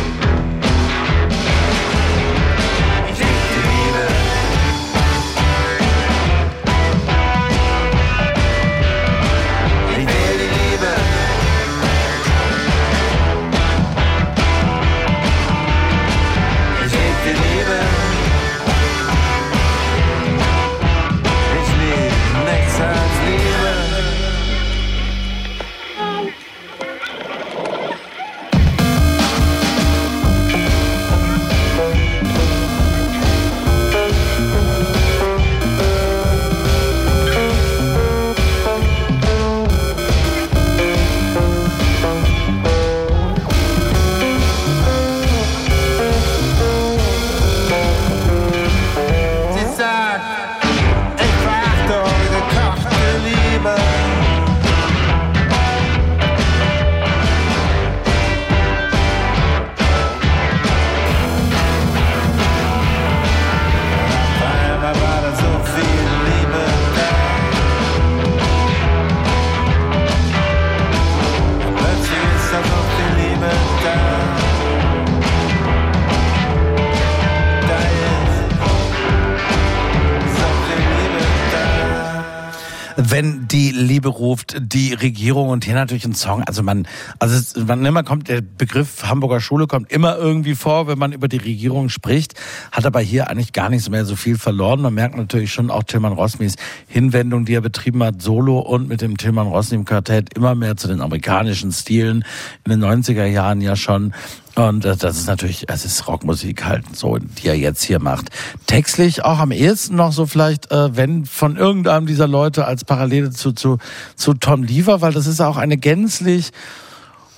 Die 83.48 83.70
Liebe 83.70 84.08
ruft, 84.08 84.47
die 84.56 84.94
Regierung 84.94 85.48
und 85.48 85.64
hier 85.64 85.74
natürlich 85.74 86.04
ein 86.04 86.14
Song. 86.14 86.42
Also 86.44 86.62
man, 86.62 86.86
also 87.18 87.60
man 87.64 87.84
immer 87.84 88.02
kommt 88.02 88.28
der 88.28 88.40
Begriff 88.40 89.02
Hamburger 89.04 89.40
Schule 89.40 89.66
kommt 89.66 89.90
immer 89.90 90.16
irgendwie 90.16 90.54
vor, 90.54 90.86
wenn 90.86 90.98
man 90.98 91.12
über 91.12 91.28
die 91.28 91.38
Regierung 91.38 91.88
spricht, 91.88 92.34
hat 92.72 92.86
aber 92.86 93.00
hier 93.00 93.30
eigentlich 93.30 93.52
gar 93.52 93.68
nichts 93.68 93.88
mehr 93.88 94.04
so 94.04 94.16
viel 94.16 94.38
verloren. 94.38 94.80
Man 94.80 94.94
merkt 94.94 95.16
natürlich 95.16 95.52
schon 95.52 95.70
auch 95.70 95.82
Tilman 95.82 96.12
Rosmis 96.12 96.56
Hinwendung, 96.86 97.44
die 97.44 97.54
er 97.54 97.60
betrieben 97.60 98.02
hat, 98.02 98.22
solo 98.22 98.58
und 98.58 98.88
mit 98.88 99.00
dem 99.00 99.16
Tilman 99.16 99.46
Rosmi 99.46 99.84
Quartett 99.84 100.34
immer 100.34 100.54
mehr 100.54 100.76
zu 100.76 100.88
den 100.88 101.00
amerikanischen 101.00 101.72
Stilen 101.72 102.24
in 102.64 102.70
den 102.70 102.84
90er 102.84 103.24
Jahren 103.24 103.60
ja 103.60 103.76
schon. 103.76 104.12
Und 104.58 104.84
äh, 104.84 104.96
das 104.96 105.16
ist 105.16 105.28
natürlich, 105.28 105.68
es 105.68 105.84
ist 105.84 106.08
Rockmusik 106.08 106.64
halt 106.64 106.84
so, 106.96 107.18
die 107.18 107.46
er 107.46 107.54
jetzt 107.54 107.84
hier 107.84 108.00
macht. 108.00 108.30
Textlich 108.66 109.24
auch 109.24 109.38
am 109.38 109.52
ehesten 109.52 109.94
noch 109.94 110.12
so 110.12 110.26
vielleicht, 110.26 110.72
äh, 110.72 110.96
wenn 110.96 111.26
von 111.26 111.56
irgendeinem 111.56 112.06
dieser 112.06 112.26
Leute 112.26 112.64
als 112.64 112.84
Parallele 112.84 113.30
zu, 113.30 113.52
zu, 113.52 113.78
zu 114.16 114.34
Tom 114.38 114.62
Lever, 114.62 115.00
weil 115.00 115.12
das 115.12 115.26
ist 115.26 115.40
auch 115.40 115.56
eine 115.56 115.76
gänzlich 115.76 116.52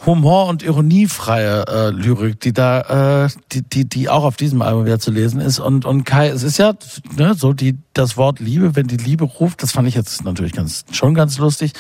humor- 0.07 0.47
und 0.47 0.63
ironiefreie 0.63 1.65
äh, 1.67 1.91
Lyrik, 1.91 2.41
die 2.41 2.53
da, 2.53 3.25
äh, 3.25 3.29
die, 3.53 3.63
die, 3.63 3.89
die 3.89 4.09
auch 4.09 4.25
auf 4.25 4.37
diesem 4.37 4.63
Album 4.63 4.87
wieder 4.87 4.99
zu 4.99 5.11
lesen 5.11 5.41
ist. 5.41 5.59
Und, 5.59 5.85
und 5.85 6.05
Kai, 6.05 6.29
es 6.29 6.43
ist 6.43 6.59
ja 6.59 6.73
ne, 7.17 7.35
so 7.35 7.53
die, 7.53 7.77
das 7.93 8.17
Wort 8.17 8.41
Liebe, 8.41 8.77
wenn 8.77 8.87
die 8.87 8.97
Liebe 8.97 9.25
ruft, 9.25 9.63
das 9.63 9.73
fand 9.73 9.89
ich 9.89 9.95
jetzt 9.95 10.25
natürlich 10.25 10.53
ganz, 10.53 10.85
schon 10.91 11.15
ganz 11.15 11.39
lustig. 11.39 11.73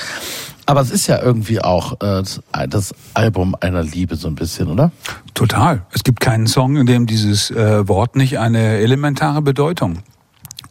Aber 0.67 0.81
es 0.81 0.91
ist 0.91 1.07
ja 1.07 1.21
irgendwie 1.21 1.61
auch 1.63 2.01
äh, 2.01 2.23
das 2.69 2.95
Album 3.15 3.57
einer 3.59 3.83
Liebe 3.83 4.17
so 4.17 4.29
ein 4.29 4.35
bisschen, 4.35 4.69
oder? 4.69 4.93
Total. 5.35 5.83
Es 5.93 6.05
gibt 6.05 6.21
keinen 6.21 6.47
Song, 6.47 6.77
in 6.77 6.87
dem 6.87 7.07
dieses 7.07 7.51
äh, 7.51 7.89
Wort 7.89 8.17
nicht 8.17 8.39
eine 8.39 8.79
elementare 8.79 9.41
Bedeutung 9.41 10.01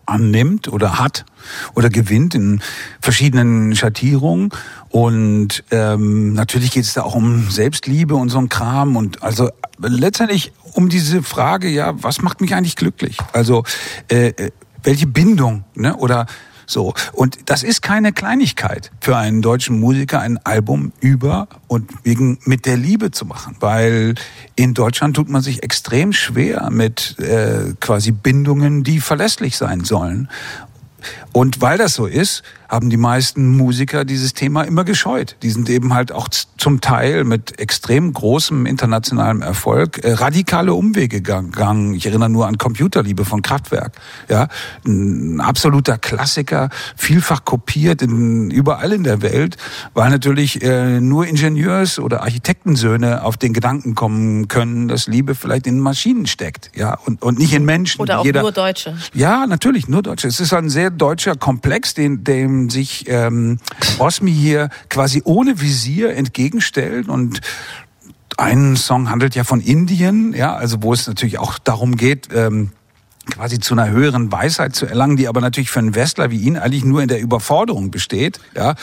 annimmt 0.10 0.68
oder 0.68 1.00
hat 1.00 1.26
oder 1.76 1.90
gewinnt 1.90 2.36
in 2.36 2.62
verschiedenen 3.02 3.76
Schattierungen. 3.76 4.50
Und 4.90 5.64
ähm, 5.72 6.34
natürlich 6.34 6.72
geht 6.72 6.84
es 6.84 6.94
da 6.94 7.04
auch 7.04 7.16
um 7.16 7.50
Selbstliebe 7.50 8.16
und 8.16 8.30
so 8.30 8.40
ein 8.40 8.50
Kram. 8.50 8.96
Und 8.96 9.24
also 9.24 9.50
letztendlich 9.80 10.52
um 10.74 10.90
diese 10.90 11.24
Frage, 11.24 11.70
ja, 11.70 11.94
was 12.04 12.22
macht 12.22 12.42
mich 12.42 12.54
eigentlich 12.56 12.76
glücklich? 12.76 13.18
Also 13.34 13.64
äh, 14.10 14.30
äh 14.30 14.52
welche 14.84 15.08
Bindung 15.08 15.66
ne? 15.76 15.98
oder 15.98 16.26
so. 16.70 16.94
Und 17.14 17.38
das 17.46 17.64
ist 17.64 17.82
keine 17.82 18.14
Kleinigkeit 18.14 18.92
für 19.02 19.18
einen 19.18 19.42
deutschen 19.42 19.80
Musiker, 19.80 20.20
ein 20.20 20.38
Album 20.46 20.92
über 21.00 21.48
und 21.68 21.92
wegen 22.04 22.40
mit 22.46 22.66
der 22.66 22.78
Liebe 22.78 23.12
zu 23.12 23.26
machen. 23.26 23.56
Weil 23.60 24.16
in 24.56 24.74
Deutschland 24.74 25.16
tut 25.16 25.30
man 25.30 25.42
sich 25.42 25.64
extrem 25.64 26.14
schwer 26.14 26.70
mit 26.70 27.18
äh, 27.20 27.74
quasi 27.80 28.12
Bindungen, 28.12 28.84
die 28.84 29.00
verlässlich 29.00 29.58
sein 29.58 29.84
sollen. 29.84 30.30
Und 31.32 31.62
weil 31.62 31.78
das 31.78 31.94
so 31.94 32.06
ist, 32.06 32.44
haben 32.70 32.92
die 32.92 32.98
meisten 32.98 33.58
Musiker 33.58 34.06
dieses 34.06 34.34
Thema 34.36 34.62
immer 34.62 34.84
gescheut. 34.84 35.36
Die 35.42 35.50
sind 35.50 35.70
eben 35.70 35.94
halt 35.96 36.12
auch 36.12 36.30
zum 36.30 36.82
Teil 36.82 37.24
mit 37.24 37.60
extrem 37.60 38.14
großem 38.14 38.68
internationalem 38.68 39.42
Erfolg 39.42 40.04
äh, 40.04 40.14
radikale 40.14 40.76
Umwege 40.76 41.22
gegangen. 41.22 41.96
Ich 41.96 42.06
erinnere 42.06 42.30
nur 42.30 42.48
an 42.48 42.60
Computerliebe 42.60 43.26
von 43.26 43.42
Kraftwerk. 43.42 43.94
Ja, 44.30 44.48
ein 44.86 45.42
absoluter 45.42 45.98
Klassiker, 45.98 46.70
vielfach 46.96 47.44
kopiert 47.44 48.04
in, 48.04 48.52
überall 48.52 48.94
in 48.94 49.04
der 49.04 49.24
Welt, 49.24 49.58
weil 49.96 50.12
natürlich 50.12 50.62
äh, 50.62 51.02
nur 51.02 51.26
Ingenieurs- 51.26 52.00
oder 52.00 52.22
Architektensöhne 52.22 53.24
auf 53.24 53.38
den 53.38 53.54
Gedanken 53.54 53.96
kommen 53.96 54.48
können, 54.48 54.88
dass 54.88 55.08
Liebe 55.08 55.34
vielleicht 55.34 55.66
in 55.66 55.80
Maschinen 55.80 56.28
steckt, 56.28 56.70
ja, 56.76 57.00
und, 57.06 57.24
und 57.24 57.40
nicht 57.40 57.54
in 57.54 57.66
Menschen. 57.66 58.02
Oder 58.02 58.20
auch 58.20 58.26
Jeder, 58.26 58.42
nur 58.42 58.52
Deutsche. 58.52 58.96
Ja, 59.14 59.48
natürlich, 59.48 59.88
nur 59.88 60.04
Deutsche. 60.04 60.28
Es 60.28 60.40
ist 60.40 60.54
ein 60.54 60.70
sehr 60.70 60.92
deutscher 60.92 61.36
Komplex, 61.36 61.96
den, 61.96 62.24
dem 62.24 62.59
sich 62.68 63.06
ähm, 63.08 63.60
Osmi 64.00 64.34
hier 64.34 64.70
quasi 64.90 65.22
ohne 65.24 65.62
Visier 65.62 66.16
entgegenstellt 66.16 67.08
und 67.08 67.40
ein 68.38 68.76
Song 68.76 69.10
handelt 69.10 69.36
ja 69.36 69.44
von 69.44 69.62
Indien, 69.62 70.34
ja, 70.34 70.56
also 70.56 70.82
wo 70.82 70.94
es 70.94 71.08
natürlich 71.08 71.40
auch 71.40 71.60
darum 71.60 71.96
geht, 71.96 72.30
ähm, 72.34 72.72
quasi 73.30 73.60
zu 73.60 73.74
einer 73.74 73.90
höheren 73.90 74.32
Weisheit 74.32 74.76
zu 74.76 74.86
erlangen, 74.86 75.18
die 75.18 75.28
aber 75.28 75.42
natürlich 75.42 75.72
für 75.72 75.80
einen 75.80 75.96
Westler 75.96 76.32
wie 76.32 76.38
ihn 76.38 76.58
eigentlich 76.58 76.84
nur 76.84 77.02
in 77.02 77.08
der 77.08 77.22
Überforderung 77.22 77.92
besteht, 77.92 78.40
ja, 78.56 78.76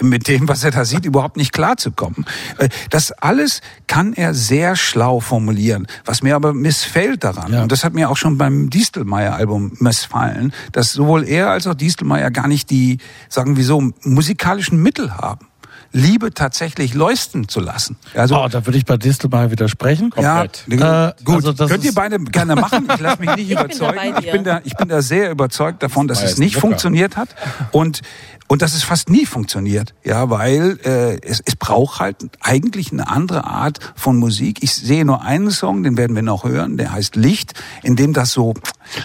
mit 0.00 0.28
dem, 0.28 0.48
was 0.48 0.64
er 0.64 0.70
da 0.70 0.84
sieht, 0.84 1.04
überhaupt 1.04 1.36
nicht 1.36 1.52
klarzukommen. 1.52 2.24
Äh, 2.58 2.68
das 2.90 3.12
alles 3.12 3.60
kann 3.86 4.12
er 4.12 4.34
sehr 4.34 4.76
schlau 4.76 5.20
formulieren, 5.20 5.86
was 6.04 6.22
mir 6.22 6.36
aber 6.36 6.52
missfällt 6.52 7.24
daran. 7.24 7.52
Ja. 7.52 7.62
Und 7.62 7.72
das 7.72 7.84
hat 7.84 7.94
mir 7.94 8.10
auch 8.10 8.16
schon 8.16 8.38
beim 8.38 8.70
Distelmeier-Album 8.70 9.72
missfallen, 9.78 10.52
dass 10.72 10.92
sowohl 10.92 11.26
er 11.26 11.50
als 11.50 11.66
auch 11.66 11.74
Distelmeier 11.74 12.30
gar 12.30 12.48
nicht 12.48 12.70
die, 12.70 12.98
sagen 13.28 13.56
wir 13.56 13.64
so, 13.64 13.92
musikalischen 14.02 14.82
Mittel 14.82 15.16
haben 15.16 15.49
Liebe 15.92 16.32
tatsächlich 16.32 16.94
leuchten 16.94 17.48
zu 17.48 17.60
lassen. 17.60 17.96
Also, 18.14 18.40
oh, 18.40 18.48
da 18.48 18.64
würde 18.66 18.78
ich 18.78 18.84
bei 18.84 18.96
Distel 18.96 19.28
mal 19.28 19.50
widersprechen. 19.50 20.12
Ja, 20.20 20.44
äh, 20.44 21.12
gut. 21.24 21.44
Also 21.44 21.66
Könnt 21.66 21.84
ihr 21.84 21.94
beide 21.94 22.18
gerne 22.20 22.54
machen. 22.54 22.88
Ich 22.94 23.00
lasse 23.00 23.20
mich 23.20 23.30
nicht 23.36 23.50
Ich 23.50 23.56
bin 23.56 23.64
überzeugen. 23.66 23.96
dabei 23.96 24.18
ich, 24.20 24.30
bin 24.32 24.44
da, 24.44 24.60
ich 24.64 24.76
bin 24.76 24.88
da 24.88 25.02
sehr 25.02 25.30
überzeugt 25.30 25.82
davon, 25.82 26.06
dass 26.06 26.22
es 26.22 26.38
nicht 26.38 26.56
funktioniert 26.56 27.16
hat. 27.16 27.30
Und 27.72 28.02
und 28.46 28.62
dass 28.62 28.74
es 28.74 28.82
fast 28.82 29.10
nie 29.10 29.26
funktioniert, 29.26 29.94
ja, 30.02 30.28
weil 30.28 30.80
äh, 30.82 31.20
es, 31.24 31.40
es 31.46 31.54
braucht 31.54 32.00
halt 32.00 32.16
eigentlich 32.40 32.90
eine 32.90 33.06
andere 33.06 33.44
Art 33.44 33.78
von 33.94 34.16
Musik. 34.16 34.64
Ich 34.64 34.74
sehe 34.74 35.04
nur 35.04 35.22
einen 35.22 35.52
Song, 35.52 35.84
den 35.84 35.96
werden 35.96 36.16
wir 36.16 36.24
noch 36.24 36.42
hören, 36.42 36.76
der 36.76 36.90
heißt 36.90 37.14
Licht, 37.14 37.54
in 37.84 37.94
dem 37.94 38.12
das 38.12 38.32
so, 38.32 38.54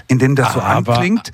in 0.08 0.18
dem 0.18 0.36
das 0.36 0.54
so 0.54 0.62
Aber- 0.62 0.96
anklingt. 0.98 1.32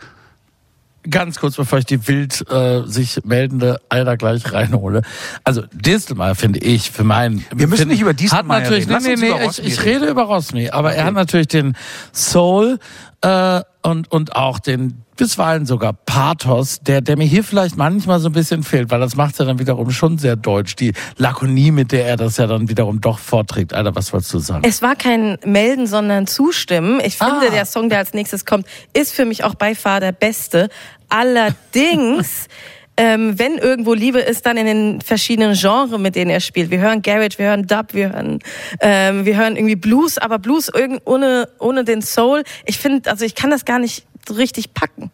Ganz 1.09 1.39
kurz, 1.39 1.55
bevor 1.55 1.79
ich 1.79 1.85
die 1.85 2.07
wild 2.07 2.45
äh, 2.51 2.83
sich 2.85 3.21
meldende 3.23 3.79
Alter 3.89 4.17
gleich 4.17 4.53
reinhole. 4.53 5.01
Also 5.43 5.63
Distelmeier 5.71 6.35
finde 6.35 6.59
ich 6.59 6.91
für 6.91 7.03
meinen. 7.03 7.43
Wir 7.55 7.67
müssen 7.67 7.87
nicht 7.87 8.01
über 8.01 8.13
Distelmeier 8.13 8.69
reden. 8.69 8.97
Nee, 9.01 9.15
nee, 9.15 9.31
nee, 9.31 9.45
ich, 9.49 9.63
ich 9.63 9.83
rede 9.83 10.05
über 10.07 10.23
Rosmi, 10.23 10.69
aber 10.69 10.93
er 10.93 11.05
hat 11.05 11.13
natürlich 11.15 11.47
den 11.47 11.75
Soul 12.13 12.77
äh, 13.21 13.61
und 13.84 14.12
und 14.12 14.36
auch 14.36 14.60
den 14.60 15.04
bisweilen 15.17 15.65
sogar 15.65 15.94
Pathos, 15.94 16.80
der 16.82 17.02
der 17.02 17.17
mir 17.17 17.26
hier 17.26 17.44
vielleicht 17.44 17.78
manchmal 17.78 18.20
so 18.20 18.30
ein 18.30 18.32
bisschen 18.32 18.63
fehlt, 18.63 18.89
weil 18.91 19.00
das 19.00 19.15
macht 19.15 19.38
ja 19.39 19.46
dann 19.46 19.60
wiederum 19.60 19.91
schon 19.91 20.17
sehr 20.17 20.36
deutsch. 20.36 20.76
Die 20.76 20.94
Lakonie, 21.17 21.72
mit 21.72 21.91
der 21.91 22.06
er 22.08 22.17
das 22.17 22.38
ja 22.38 22.48
dann 22.48 22.70
wiederum 22.70 23.02
doch 23.02 23.20
vorträgt. 23.20 23.74
Alter, 23.74 23.96
was 23.96 24.13
wolltest 24.13 24.34
du 24.34 24.39
sagen? 24.39 24.63
Es 24.65 24.82
war 24.82 24.96
kein 24.96 25.38
Melden, 25.46 25.88
sondern 25.88 26.28
Zustimmen. 26.28 27.00
Ich 27.04 27.17
finde, 27.17 27.48
Ah. 27.48 27.52
der 27.52 27.65
Song, 27.65 27.89
der 27.89 28.00
als 28.00 28.13
nächstes 28.13 28.46
kommt, 28.46 28.65
ist 28.94 29.13
für 29.13 29.26
mich 29.26 29.44
auch 29.44 29.56
bei 29.56 29.76
Far 29.76 30.00
der 30.00 30.12
beste. 30.12 30.70
Allerdings, 31.10 32.48
ähm, 33.03 33.39
wenn 33.39 33.57
irgendwo 33.57 33.93
Liebe 33.95 34.19
ist, 34.19 34.45
dann 34.45 34.57
in 34.57 34.67
den 34.67 35.01
verschiedenen 35.01 35.55
Genres, 35.55 35.97
mit 35.97 36.15
denen 36.15 36.29
er 36.29 36.39
spielt. 36.39 36.69
Wir 36.69 36.79
hören 36.79 37.01
Garage, 37.01 37.39
wir 37.39 37.47
hören 37.47 37.65
Dub, 37.65 37.93
wir 37.93 38.13
hören, 38.13 38.37
ähm, 38.79 39.25
wir 39.25 39.35
hören 39.37 39.55
irgendwie 39.55 39.75
Blues, 39.75 40.19
aber 40.19 40.37
Blues 40.37 40.69
ohne, 41.05 41.47
ohne 41.59 41.83
den 41.83 42.01
Soul. 42.03 42.43
Ich 42.65 42.77
finde, 42.77 43.09
also 43.09 43.25
ich 43.25 43.33
kann 43.33 43.49
das 43.49 43.65
gar 43.65 43.79
nicht 43.79 44.05
so 44.27 44.35
richtig 44.35 44.75
packen. 44.75 45.09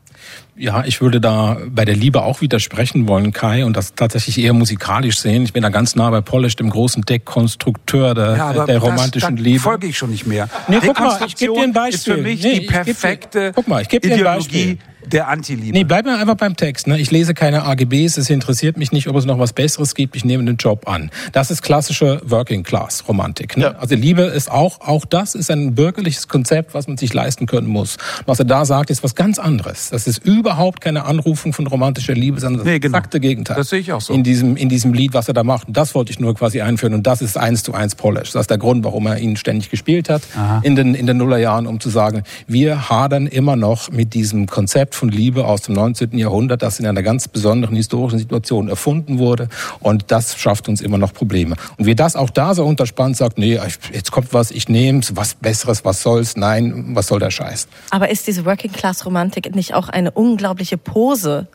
Ja, 0.57 0.83
ich 0.85 0.99
würde 1.01 1.21
da 1.21 1.57
bei 1.69 1.85
der 1.85 1.95
Liebe 1.95 2.23
auch 2.23 2.41
widersprechen 2.41 3.07
wollen, 3.07 3.31
Kai, 3.31 3.63
und 3.63 3.77
das 3.77 3.93
tatsächlich 3.93 4.39
eher 4.39 4.53
musikalisch 4.53 5.19
sehen. 5.19 5.43
Ich 5.43 5.53
bin 5.53 5.61
da 5.63 5.69
ganz 5.69 5.95
nah 5.95 6.09
bei 6.09 6.19
Polish, 6.19 6.55
dem 6.57 6.69
großen 6.71 7.03
Deckkonstrukteur 7.03 8.15
der, 8.15 8.35
Ja, 8.35 8.47
aber 8.49 8.65
der 8.65 8.79
das- 8.79 8.83
romantischen 8.83 9.35
da 9.37 9.41
Liebe. 9.41 9.59
folge 9.59 9.87
ich 9.87 9.97
schon 9.97 10.09
nicht 10.09 10.25
mehr. 10.25 10.49
Nee, 10.67 10.79
guck 10.83 10.99
mal, 10.99 11.19
ich 11.27 11.35
geb 11.35 11.53
dir 11.53 11.61
ein 11.63 11.71
Dekonstruktion 11.73 11.89
ist 11.93 12.03
für 12.03 12.11
Beispiel. 12.17 12.23
mich 12.23 12.43
Nee, 12.43 12.49
die 12.49 12.55
ich 12.55 12.59
geb 12.61 12.67
dir- 12.69 12.73
perfekte 12.83 13.51
guck 13.55 13.67
mal, 13.67 13.81
ich 13.83 13.87
geb 13.87 14.01
dir 14.01 14.07
ein 14.09 14.13
Ideologie 14.15 14.75
Beispiel. 14.75 14.77
Der 15.11 15.27
Antiliebe. 15.27 15.71
Nee, 15.77 15.83
bleib 15.83 16.05
mir 16.05 16.17
einfach 16.17 16.35
beim 16.35 16.55
Text. 16.55 16.87
Ne? 16.87 16.99
Ich 16.99 17.11
lese 17.11 17.33
keine 17.33 17.63
AGBs, 17.63 18.17
es 18.17 18.29
interessiert 18.29 18.77
mich 18.77 18.91
nicht, 18.91 19.07
ob 19.07 19.15
es 19.15 19.25
noch 19.25 19.39
was 19.39 19.53
Besseres 19.53 19.95
gibt. 19.95 20.15
Ich 20.15 20.25
nehme 20.25 20.43
den 20.45 20.57
Job 20.57 20.87
an. 20.87 21.11
Das 21.31 21.51
ist 21.51 21.61
klassische 21.61 22.21
Working 22.25 22.63
Class 22.63 23.03
Romantik. 23.07 23.57
Ne? 23.57 23.63
Ja. 23.63 23.71
Also 23.79 23.95
Liebe 23.95 24.23
ist 24.23 24.51
auch, 24.51 24.81
auch 24.81 25.05
das 25.05 25.35
ist 25.35 25.49
ein 25.51 25.75
bürgerliches 25.75 26.27
Konzept, 26.27 26.73
was 26.73 26.87
man 26.87 26.97
sich 26.97 27.13
leisten 27.13 27.45
können 27.45 27.67
muss. 27.67 27.97
Was 28.25 28.39
er 28.39 28.45
da 28.45 28.65
sagt, 28.65 28.89
ist 28.89 29.03
was 29.03 29.15
ganz 29.15 29.39
anderes. 29.39 29.89
Das 29.89 30.07
ist 30.07 30.23
überhaupt 30.25 30.81
keine 30.81 31.05
Anrufung 31.05 31.53
von 31.53 31.67
romantischer 31.67 32.13
Liebe, 32.13 32.39
sondern 32.39 32.59
das 32.59 32.67
Nee, 32.67 32.79
genau. 32.79 32.97
exakte 32.97 33.19
Gegenteil. 33.19 33.57
Das 33.57 33.69
sehe 33.69 33.79
ich 33.79 33.93
auch 33.93 34.01
so. 34.01 34.13
In 34.13 34.23
diesem, 34.23 34.57
in 34.57 34.69
diesem 34.69 34.93
Lied, 34.93 35.13
was 35.13 35.27
er 35.27 35.33
da 35.33 35.43
macht. 35.43 35.67
Und 35.67 35.77
das 35.77 35.95
wollte 35.95 36.11
ich 36.11 36.19
nur 36.19 36.35
quasi 36.35 36.61
einführen. 36.61 36.93
Und 36.93 37.07
das 37.07 37.21
ist 37.21 37.37
eins 37.37 37.63
zu 37.63 37.73
eins 37.73 37.95
Polish. 37.95 38.31
Das 38.31 38.41
ist 38.41 38.49
der 38.49 38.57
Grund, 38.57 38.83
warum 38.83 39.05
er 39.07 39.17
ihn 39.19 39.37
ständig 39.37 39.69
gespielt 39.69 40.09
hat 40.09 40.21
in 40.63 40.75
den, 40.75 40.93
in 40.95 41.07
den 41.07 41.17
Nullerjahren, 41.17 41.67
um 41.67 41.79
zu 41.79 41.89
sagen, 41.89 42.23
wir 42.47 42.89
hadern 42.89 43.27
immer 43.27 43.55
noch 43.55 43.91
mit 43.91 44.13
diesem 44.13 44.47
Konzept 44.47 44.95
von 44.97 45.09
Liebe 45.09 45.45
aus 45.45 45.61
dem 45.61 45.75
19. 45.75 46.17
Jahrhundert, 46.17 46.61
das 46.61 46.79
in 46.79 46.85
einer 46.85 47.03
ganz 47.03 47.27
besonderen 47.27 47.75
historischen 47.75 48.19
Situation 48.19 48.67
erfunden 48.67 49.19
wurde. 49.19 49.47
Und 49.79 50.05
das 50.11 50.37
schafft 50.37 50.67
uns 50.67 50.81
immer 50.81 50.97
noch 50.97 51.13
Probleme. 51.13 51.55
Und 51.77 51.85
wie 51.85 51.95
das 51.95 52.15
auch 52.15 52.29
da 52.29 52.53
so 52.53 52.65
unterspannt 52.65 53.15
sagt, 53.15 53.37
nee, 53.37 53.59
jetzt 53.93 54.11
kommt 54.11 54.33
was, 54.33 54.51
ich 54.51 54.67
nehm's, 54.67 55.15
was 55.15 55.35
Besseres, 55.35 55.85
was 55.85 56.01
soll's, 56.01 56.35
nein, 56.35 56.95
was 56.95 57.07
soll 57.07 57.19
der 57.19 57.31
Scheiß? 57.31 57.67
Aber 57.91 58.09
ist 58.09 58.27
diese 58.27 58.45
Working 58.45 58.71
Class 58.71 59.05
Romantik 59.05 59.55
nicht 59.55 59.73
auch 59.73 59.89
eine 59.89 60.11
unglaubliche 60.11 60.77
Pose? 60.77 61.47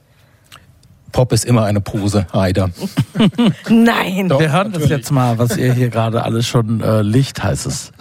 Pop 1.12 1.32
ist 1.32 1.44
immer 1.44 1.64
eine 1.64 1.82
Pose, 1.82 2.26
Heider. 2.32 2.70
Nein. 3.68 4.28
Doch, 4.28 4.40
Wir 4.40 4.50
hören 4.50 4.72
das 4.72 4.80
natürlich. 4.82 4.90
jetzt 4.90 5.10
mal, 5.10 5.38
was 5.38 5.58
ihr 5.58 5.74
hier 5.74 5.90
gerade 5.90 6.24
alles 6.24 6.46
schon 6.46 6.80
äh, 6.80 7.02
Licht 7.02 7.42
heißt 7.42 7.92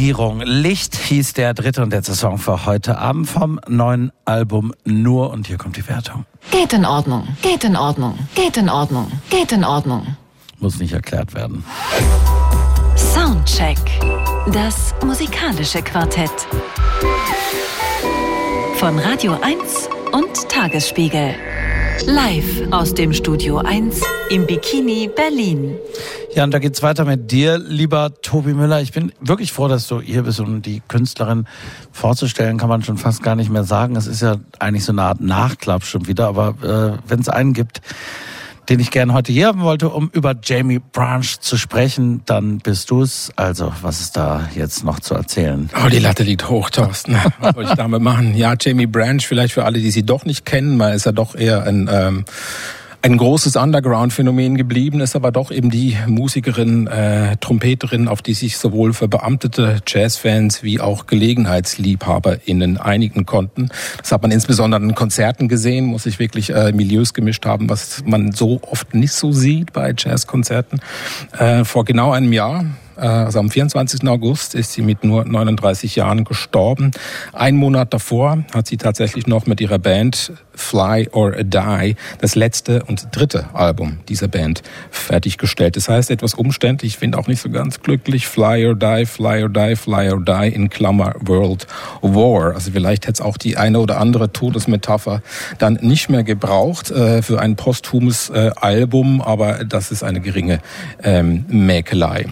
Regierung. 0.04 0.42
Licht 0.42 0.96
hieß 0.96 1.32
der 1.32 1.54
dritte 1.54 1.82
und 1.82 1.90
letzte 1.90 2.14
Song 2.14 2.36
für 2.36 2.66
heute 2.66 2.98
Abend 2.98 3.26
vom 3.26 3.58
neuen 3.66 4.12
Album 4.26 4.74
Nur 4.84 5.30
und 5.30 5.46
hier 5.46 5.56
kommt 5.56 5.78
die 5.78 5.88
Wertung. 5.88 6.26
Geht 6.50 6.74
in 6.74 6.84
Ordnung, 6.84 7.26
geht 7.40 7.64
in 7.64 7.74
Ordnung, 7.74 8.18
geht 8.34 8.58
in 8.58 8.68
Ordnung, 8.68 9.10
geht 9.30 9.50
in 9.50 9.64
Ordnung. 9.64 10.14
Muss 10.58 10.78
nicht 10.78 10.92
erklärt 10.92 11.32
werden. 11.32 11.64
Soundcheck. 12.96 13.78
Das 14.52 14.94
musikalische 15.02 15.80
Quartett. 15.80 16.48
Von 18.76 18.98
Radio 18.98 19.38
1 19.40 19.88
und 20.12 20.48
Tagesspiegel. 20.50 21.34
Live 22.02 22.72
aus 22.72 22.92
dem 22.92 23.12
Studio 23.12 23.58
1 23.58 24.00
im 24.28 24.46
Bikini 24.46 25.08
Berlin. 25.14 25.76
Ja, 26.34 26.44
und 26.44 26.52
da 26.52 26.58
geht's 26.58 26.82
weiter 26.82 27.04
mit 27.04 27.30
dir, 27.30 27.58
lieber 27.58 28.12
Tobi 28.20 28.52
Müller. 28.52 28.82
Ich 28.82 28.92
bin 28.92 29.12
wirklich 29.20 29.52
froh, 29.52 29.68
dass 29.68 29.86
du 29.86 30.00
hier 30.00 30.22
bist, 30.22 30.40
um 30.40 30.60
die 30.60 30.82
Künstlerin 30.88 31.46
vorzustellen, 31.92 32.58
kann 32.58 32.68
man 32.68 32.82
schon 32.82 32.98
fast 32.98 33.22
gar 33.22 33.36
nicht 33.36 33.50
mehr 33.50 33.64
sagen. 33.64 33.96
Es 33.96 34.06
ist 34.06 34.20
ja 34.20 34.36
eigentlich 34.58 34.84
so 34.84 34.92
eine 34.92 35.02
Art 35.02 35.20
Nachklapp 35.20 35.84
schon 35.84 36.06
wieder, 36.06 36.26
aber 36.26 36.54
äh, 36.62 36.98
wenn 37.08 37.20
es 37.20 37.28
einen 37.28 37.54
gibt, 37.54 37.80
den 38.68 38.80
ich 38.80 38.90
gerne 38.90 39.12
heute 39.12 39.32
hier 39.32 39.48
haben 39.48 39.62
wollte, 39.62 39.88
um 39.90 40.10
über 40.12 40.34
Jamie 40.42 40.80
Branch 40.80 41.26
zu 41.40 41.56
sprechen, 41.56 42.22
dann 42.26 42.58
bist 42.58 42.90
du 42.90 43.02
es. 43.02 43.30
Also, 43.36 43.72
was 43.82 44.00
ist 44.00 44.16
da 44.16 44.48
jetzt 44.54 44.84
noch 44.84 45.00
zu 45.00 45.14
erzählen? 45.14 45.70
Oh, 45.84 45.88
die 45.88 45.98
Latte 45.98 46.22
liegt 46.22 46.48
hoch, 46.48 46.70
Thorsten. 46.70 47.16
Was 47.40 47.54
soll 47.54 47.64
ich 47.64 47.74
damit 47.74 48.00
machen? 48.02 48.34
Ja, 48.34 48.54
Jamie 48.58 48.86
Branch, 48.86 49.20
vielleicht 49.20 49.54
für 49.54 49.64
alle, 49.64 49.80
die 49.80 49.90
sie 49.90 50.04
doch 50.04 50.24
nicht 50.24 50.44
kennen, 50.44 50.76
mal 50.76 50.94
ist 50.94 51.06
er 51.06 51.12
doch 51.12 51.34
eher 51.34 51.64
ein... 51.64 51.88
Ähm 51.92 52.24
ein 53.04 53.18
großes 53.18 53.56
Underground-Phänomen 53.56 54.56
geblieben 54.56 55.02
ist 55.02 55.14
aber 55.14 55.30
doch 55.30 55.50
eben 55.50 55.68
die 55.68 55.94
Musikerin, 56.06 56.86
äh, 56.86 57.36
Trompeterin, 57.36 58.08
auf 58.08 58.22
die 58.22 58.32
sich 58.32 58.56
sowohl 58.56 58.94
verbeamtete 58.94 59.82
Jazzfans 59.86 60.62
wie 60.62 60.80
auch 60.80 61.06
GelegenheitsliebhaberInnen 61.06 62.78
einigen 62.78 63.26
konnten. 63.26 63.68
Das 63.98 64.10
hat 64.10 64.22
man 64.22 64.30
insbesondere 64.30 64.82
in 64.82 64.94
Konzerten 64.94 65.48
gesehen, 65.48 65.84
muss 65.84 66.06
ich 66.06 66.18
wirklich 66.18 66.48
äh, 66.48 66.72
Milieus 66.72 67.12
gemischt 67.12 67.44
haben, 67.44 67.68
was 67.68 68.02
man 68.06 68.32
so 68.32 68.58
oft 68.62 68.94
nicht 68.94 69.12
so 69.12 69.32
sieht 69.32 69.74
bei 69.74 69.92
Jazzkonzerten. 69.94 70.80
Äh, 71.38 71.64
vor 71.64 71.84
genau 71.84 72.12
einem 72.12 72.32
Jahr 72.32 72.64
also 73.00 73.38
am 73.38 73.50
24. 73.50 74.06
August 74.08 74.54
ist 74.54 74.72
sie 74.72 74.82
mit 74.82 75.04
nur 75.04 75.24
39 75.24 75.96
Jahren 75.96 76.24
gestorben. 76.24 76.92
Ein 77.32 77.56
Monat 77.56 77.92
davor 77.92 78.44
hat 78.54 78.66
sie 78.66 78.76
tatsächlich 78.76 79.26
noch 79.26 79.46
mit 79.46 79.60
ihrer 79.60 79.78
Band 79.78 80.32
Fly 80.54 81.08
or 81.12 81.32
Die 81.32 81.96
das 82.20 82.34
letzte 82.34 82.84
und 82.84 83.08
dritte 83.12 83.46
Album 83.52 83.98
dieser 84.08 84.28
Band 84.28 84.62
fertiggestellt. 84.90 85.76
Das 85.76 85.88
heißt 85.88 86.10
etwas 86.10 86.34
umständlich, 86.34 86.92
ich 86.92 86.98
finde 86.98 87.18
auch 87.18 87.26
nicht 87.26 87.40
so 87.40 87.50
ganz 87.50 87.80
glücklich. 87.80 88.26
Fly 88.26 88.66
or 88.66 88.74
Die, 88.74 89.06
Fly 89.06 89.42
or 89.42 89.48
Die, 89.48 89.76
Fly 89.76 90.10
or 90.10 90.20
Die 90.20 90.54
in 90.54 90.70
Klammer 90.70 91.14
World 91.20 91.66
War. 92.02 92.54
Also 92.54 92.70
vielleicht 92.72 93.06
hätte 93.06 93.14
es 93.14 93.20
auch 93.20 93.36
die 93.36 93.56
eine 93.56 93.80
oder 93.80 94.00
andere 94.00 94.32
Todesmetapher 94.32 95.22
dann 95.58 95.78
nicht 95.80 96.08
mehr 96.08 96.22
gebraucht 96.22 96.90
äh, 96.90 97.22
für 97.22 97.40
ein 97.40 97.56
posthumes 97.56 98.30
äh, 98.30 98.50
Album, 98.56 99.20
aber 99.20 99.64
das 99.64 99.90
ist 99.90 100.02
eine 100.02 100.20
geringe 100.20 100.60
ähm, 101.02 101.44
Mäkelei. 101.48 102.26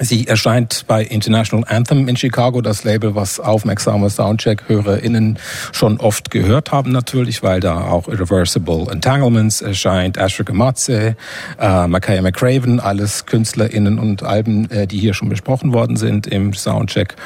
Sie 0.00 0.28
erscheint 0.28 0.84
bei 0.86 1.02
International 1.02 1.64
Anthem 1.68 2.06
in 2.06 2.16
Chicago, 2.16 2.60
das 2.60 2.84
Label, 2.84 3.16
was 3.16 3.40
aufmerksame 3.40 4.08
Soundcheck-HörerInnen 4.08 5.38
schon 5.72 5.98
oft 5.98 6.30
gehört 6.30 6.70
haben 6.70 6.92
natürlich, 6.92 7.42
weil 7.42 7.58
da 7.58 7.80
auch 7.80 8.06
Irreversible 8.06 8.86
Entanglements 8.92 9.60
erscheint, 9.60 10.16
Asher 10.16 10.44
Gamatze, 10.44 11.16
äh, 11.58 11.86
Makaya 11.88 12.22
McCraven, 12.22 12.78
alles 12.78 13.26
KünstlerInnen 13.26 13.98
und 13.98 14.22
Alben, 14.22 14.70
äh, 14.70 14.86
die 14.86 14.98
hier 14.98 15.14
schon 15.14 15.28
besprochen 15.28 15.72
worden 15.72 15.96
sind 15.96 16.28
im 16.28 16.52
Soundcheck. 16.52 17.16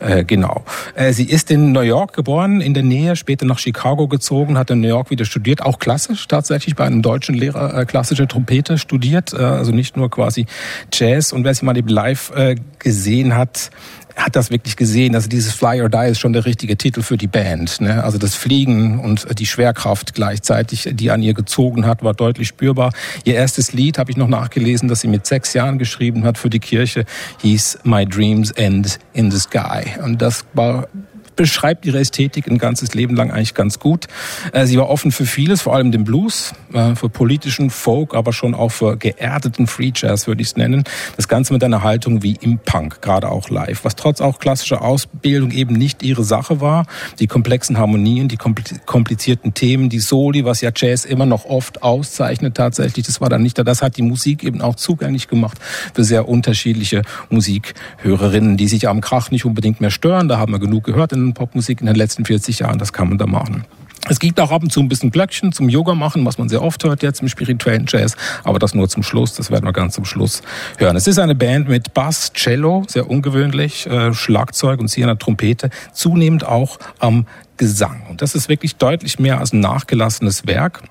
Äh, 0.00 0.24
genau. 0.24 0.64
Äh, 0.94 1.12
sie 1.12 1.28
ist 1.28 1.50
in 1.50 1.72
New 1.72 1.80
York 1.80 2.14
geboren, 2.14 2.62
in 2.62 2.72
der 2.72 2.82
Nähe, 2.82 3.14
später 3.14 3.44
nach 3.44 3.58
Chicago 3.58 4.08
gezogen, 4.08 4.56
hat 4.56 4.70
in 4.70 4.80
New 4.80 4.88
York 4.88 5.10
wieder 5.10 5.26
studiert, 5.26 5.60
auch 5.60 5.78
klassisch 5.78 6.28
tatsächlich 6.28 6.76
bei 6.76 6.84
einem 6.84 7.02
deutschen 7.02 7.34
Lehrer 7.34 7.76
äh, 7.76 7.84
klassische 7.84 8.26
Trompete 8.26 8.78
studiert, 8.78 9.34
äh, 9.34 9.36
also 9.36 9.72
nicht 9.72 9.98
nur 9.98 10.10
quasi 10.10 10.46
Jazz. 10.90 11.32
Und 11.34 11.44
wer 11.44 11.52
sich 11.52 11.62
mal 11.62 11.74
die 11.74 11.82
live 11.82 12.21
äh, 12.30 12.56
gesehen 12.78 13.36
hat, 13.36 13.70
hat 14.16 14.36
das 14.36 14.50
wirklich 14.50 14.76
gesehen. 14.76 15.14
Also 15.14 15.28
dieses 15.28 15.52
Fly 15.52 15.80
or 15.82 15.88
Die 15.88 16.10
ist 16.10 16.20
schon 16.20 16.32
der 16.32 16.44
richtige 16.44 16.76
Titel 16.76 17.02
für 17.02 17.16
die 17.16 17.26
Band. 17.26 17.80
Ne? 17.80 18.02
Also 18.04 18.18
das 18.18 18.34
Fliegen 18.34 18.98
und 18.98 19.38
die 19.38 19.46
Schwerkraft 19.46 20.14
gleichzeitig, 20.14 20.90
die 20.92 21.10
an 21.10 21.22
ihr 21.22 21.34
gezogen 21.34 21.86
hat, 21.86 22.02
war 22.02 22.14
deutlich 22.14 22.48
spürbar. 22.48 22.92
Ihr 23.24 23.34
erstes 23.34 23.72
Lied 23.72 23.98
habe 23.98 24.10
ich 24.10 24.16
noch 24.16 24.28
nachgelesen, 24.28 24.88
das 24.88 25.00
sie 25.00 25.08
mit 25.08 25.26
sechs 25.26 25.54
Jahren 25.54 25.78
geschrieben 25.78 26.24
hat 26.24 26.38
für 26.38 26.50
die 26.50 26.60
Kirche, 26.60 27.04
hieß 27.40 27.80
My 27.84 28.06
Dreams 28.06 28.50
End 28.52 28.98
in 29.12 29.30
the 29.30 29.38
Sky. 29.38 29.98
Und 30.02 30.20
das 30.20 30.44
war 30.52 30.88
beschreibt 31.36 31.86
ihre 31.86 31.98
Ästhetik 31.98 32.46
ein 32.46 32.58
ganzes 32.58 32.94
Leben 32.94 33.16
lang 33.16 33.30
eigentlich 33.30 33.54
ganz 33.54 33.78
gut. 33.78 34.06
Äh, 34.52 34.66
sie 34.66 34.76
war 34.78 34.88
offen 34.88 35.12
für 35.12 35.26
vieles, 35.26 35.62
vor 35.62 35.74
allem 35.74 35.92
den 35.92 36.04
Blues, 36.04 36.52
äh, 36.72 36.94
für 36.94 37.08
politischen 37.08 37.70
Folk, 37.70 38.14
aber 38.14 38.32
schon 38.32 38.54
auch 38.54 38.70
für 38.70 38.96
geerdeten 38.96 39.66
Free 39.66 39.92
Jazz 39.94 40.26
würde 40.26 40.42
ich 40.42 40.48
es 40.48 40.56
nennen. 40.56 40.84
Das 41.16 41.28
Ganze 41.28 41.52
mit 41.52 41.64
einer 41.64 41.82
Haltung 41.82 42.22
wie 42.22 42.36
im 42.40 42.58
Punk, 42.58 43.02
gerade 43.02 43.30
auch 43.30 43.48
live, 43.48 43.84
was 43.84 43.96
trotz 43.96 44.20
auch 44.20 44.38
klassischer 44.38 44.82
Ausbildung 44.82 45.50
eben 45.50 45.74
nicht 45.74 46.02
ihre 46.02 46.24
Sache 46.24 46.60
war. 46.60 46.86
Die 47.18 47.26
komplexen 47.26 47.78
Harmonien, 47.78 48.28
die 48.28 48.36
komplizierten 48.36 49.54
Themen, 49.54 49.88
die 49.88 50.00
Soli, 50.00 50.44
was 50.44 50.60
ja 50.60 50.70
Jazz 50.74 51.04
immer 51.04 51.26
noch 51.26 51.44
oft 51.44 51.82
auszeichnet 51.82 52.56
tatsächlich, 52.56 53.06
das 53.06 53.20
war 53.20 53.28
dann 53.28 53.42
nicht 53.42 53.58
da. 53.58 53.64
Das 53.64 53.82
hat 53.82 53.96
die 53.96 54.02
Musik 54.02 54.44
eben 54.44 54.60
auch 54.60 54.76
zugänglich 54.76 55.28
gemacht 55.28 55.58
für 55.94 56.04
sehr 56.04 56.28
unterschiedliche 56.28 57.02
Musikhörerinnen, 57.30 58.56
die 58.56 58.68
sich 58.68 58.88
am 58.88 59.00
Krach 59.00 59.30
nicht 59.30 59.44
unbedingt 59.44 59.80
mehr 59.80 59.90
stören. 59.90 60.28
Da 60.28 60.38
haben 60.38 60.52
wir 60.52 60.58
genug 60.58 60.84
gehört 60.84 61.12
in 61.12 61.21
Popmusik 61.34 61.80
in 61.80 61.86
den 61.86 61.96
letzten 61.96 62.24
40 62.24 62.58
Jahren. 62.60 62.78
Das 62.78 62.92
kann 62.92 63.08
man 63.08 63.18
da 63.18 63.26
machen. 63.26 63.64
Es 64.08 64.18
gibt 64.18 64.40
auch 64.40 64.50
ab 64.50 64.64
und 64.64 64.72
zu 64.72 64.80
ein 64.80 64.88
bisschen 64.88 65.12
Glöckchen 65.12 65.52
zum 65.52 65.68
Yoga 65.68 65.94
machen, 65.94 66.26
was 66.26 66.36
man 66.36 66.48
sehr 66.48 66.60
oft 66.60 66.82
hört 66.82 67.04
jetzt 67.04 67.22
im 67.22 67.28
spirituellen 67.28 67.84
Jazz, 67.86 68.16
aber 68.42 68.58
das 68.58 68.74
nur 68.74 68.88
zum 68.88 69.04
Schluss, 69.04 69.34
das 69.34 69.52
werden 69.52 69.64
wir 69.64 69.72
ganz 69.72 69.94
zum 69.94 70.04
Schluss 70.04 70.42
hören. 70.78 70.96
Es 70.96 71.06
ist 71.06 71.20
eine 71.20 71.36
Band 71.36 71.68
mit 71.68 71.94
Bass, 71.94 72.32
Cello, 72.32 72.82
sehr 72.88 73.08
ungewöhnlich, 73.08 73.86
äh, 73.86 74.12
Schlagzeug 74.12 74.80
und 74.80 74.88
sie 74.88 75.04
an 75.04 75.06
der 75.06 75.18
Trompete, 75.18 75.70
zunehmend 75.92 76.44
auch 76.44 76.78
am 76.98 77.26
Gesang. 77.58 78.02
Und 78.10 78.22
das 78.22 78.34
ist 78.34 78.48
wirklich 78.48 78.74
deutlich 78.74 79.20
mehr 79.20 79.38
als 79.38 79.52
ein 79.52 79.60
nachgelassenes 79.60 80.48
Werk. 80.48 80.82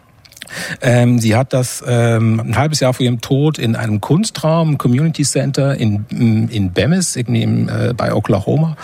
Ähm, 0.82 1.20
sie 1.20 1.36
hat 1.36 1.54
das 1.54 1.84
ähm, 1.88 2.40
ein 2.40 2.58
halbes 2.58 2.80
Jahr 2.80 2.94
vor 2.94 3.04
ihrem 3.04 3.22
Tod 3.22 3.58
in 3.58 3.76
einem 3.76 4.02
Kunstraum, 4.02 4.78
Community 4.78 5.24
Center 5.24 5.76
in, 5.76 6.06
in 6.10 6.72
Bemis, 6.72 7.16
irgendwie 7.16 7.44
äh, 7.44 7.94
bei 7.96 8.14
Oklahoma, 8.14 8.76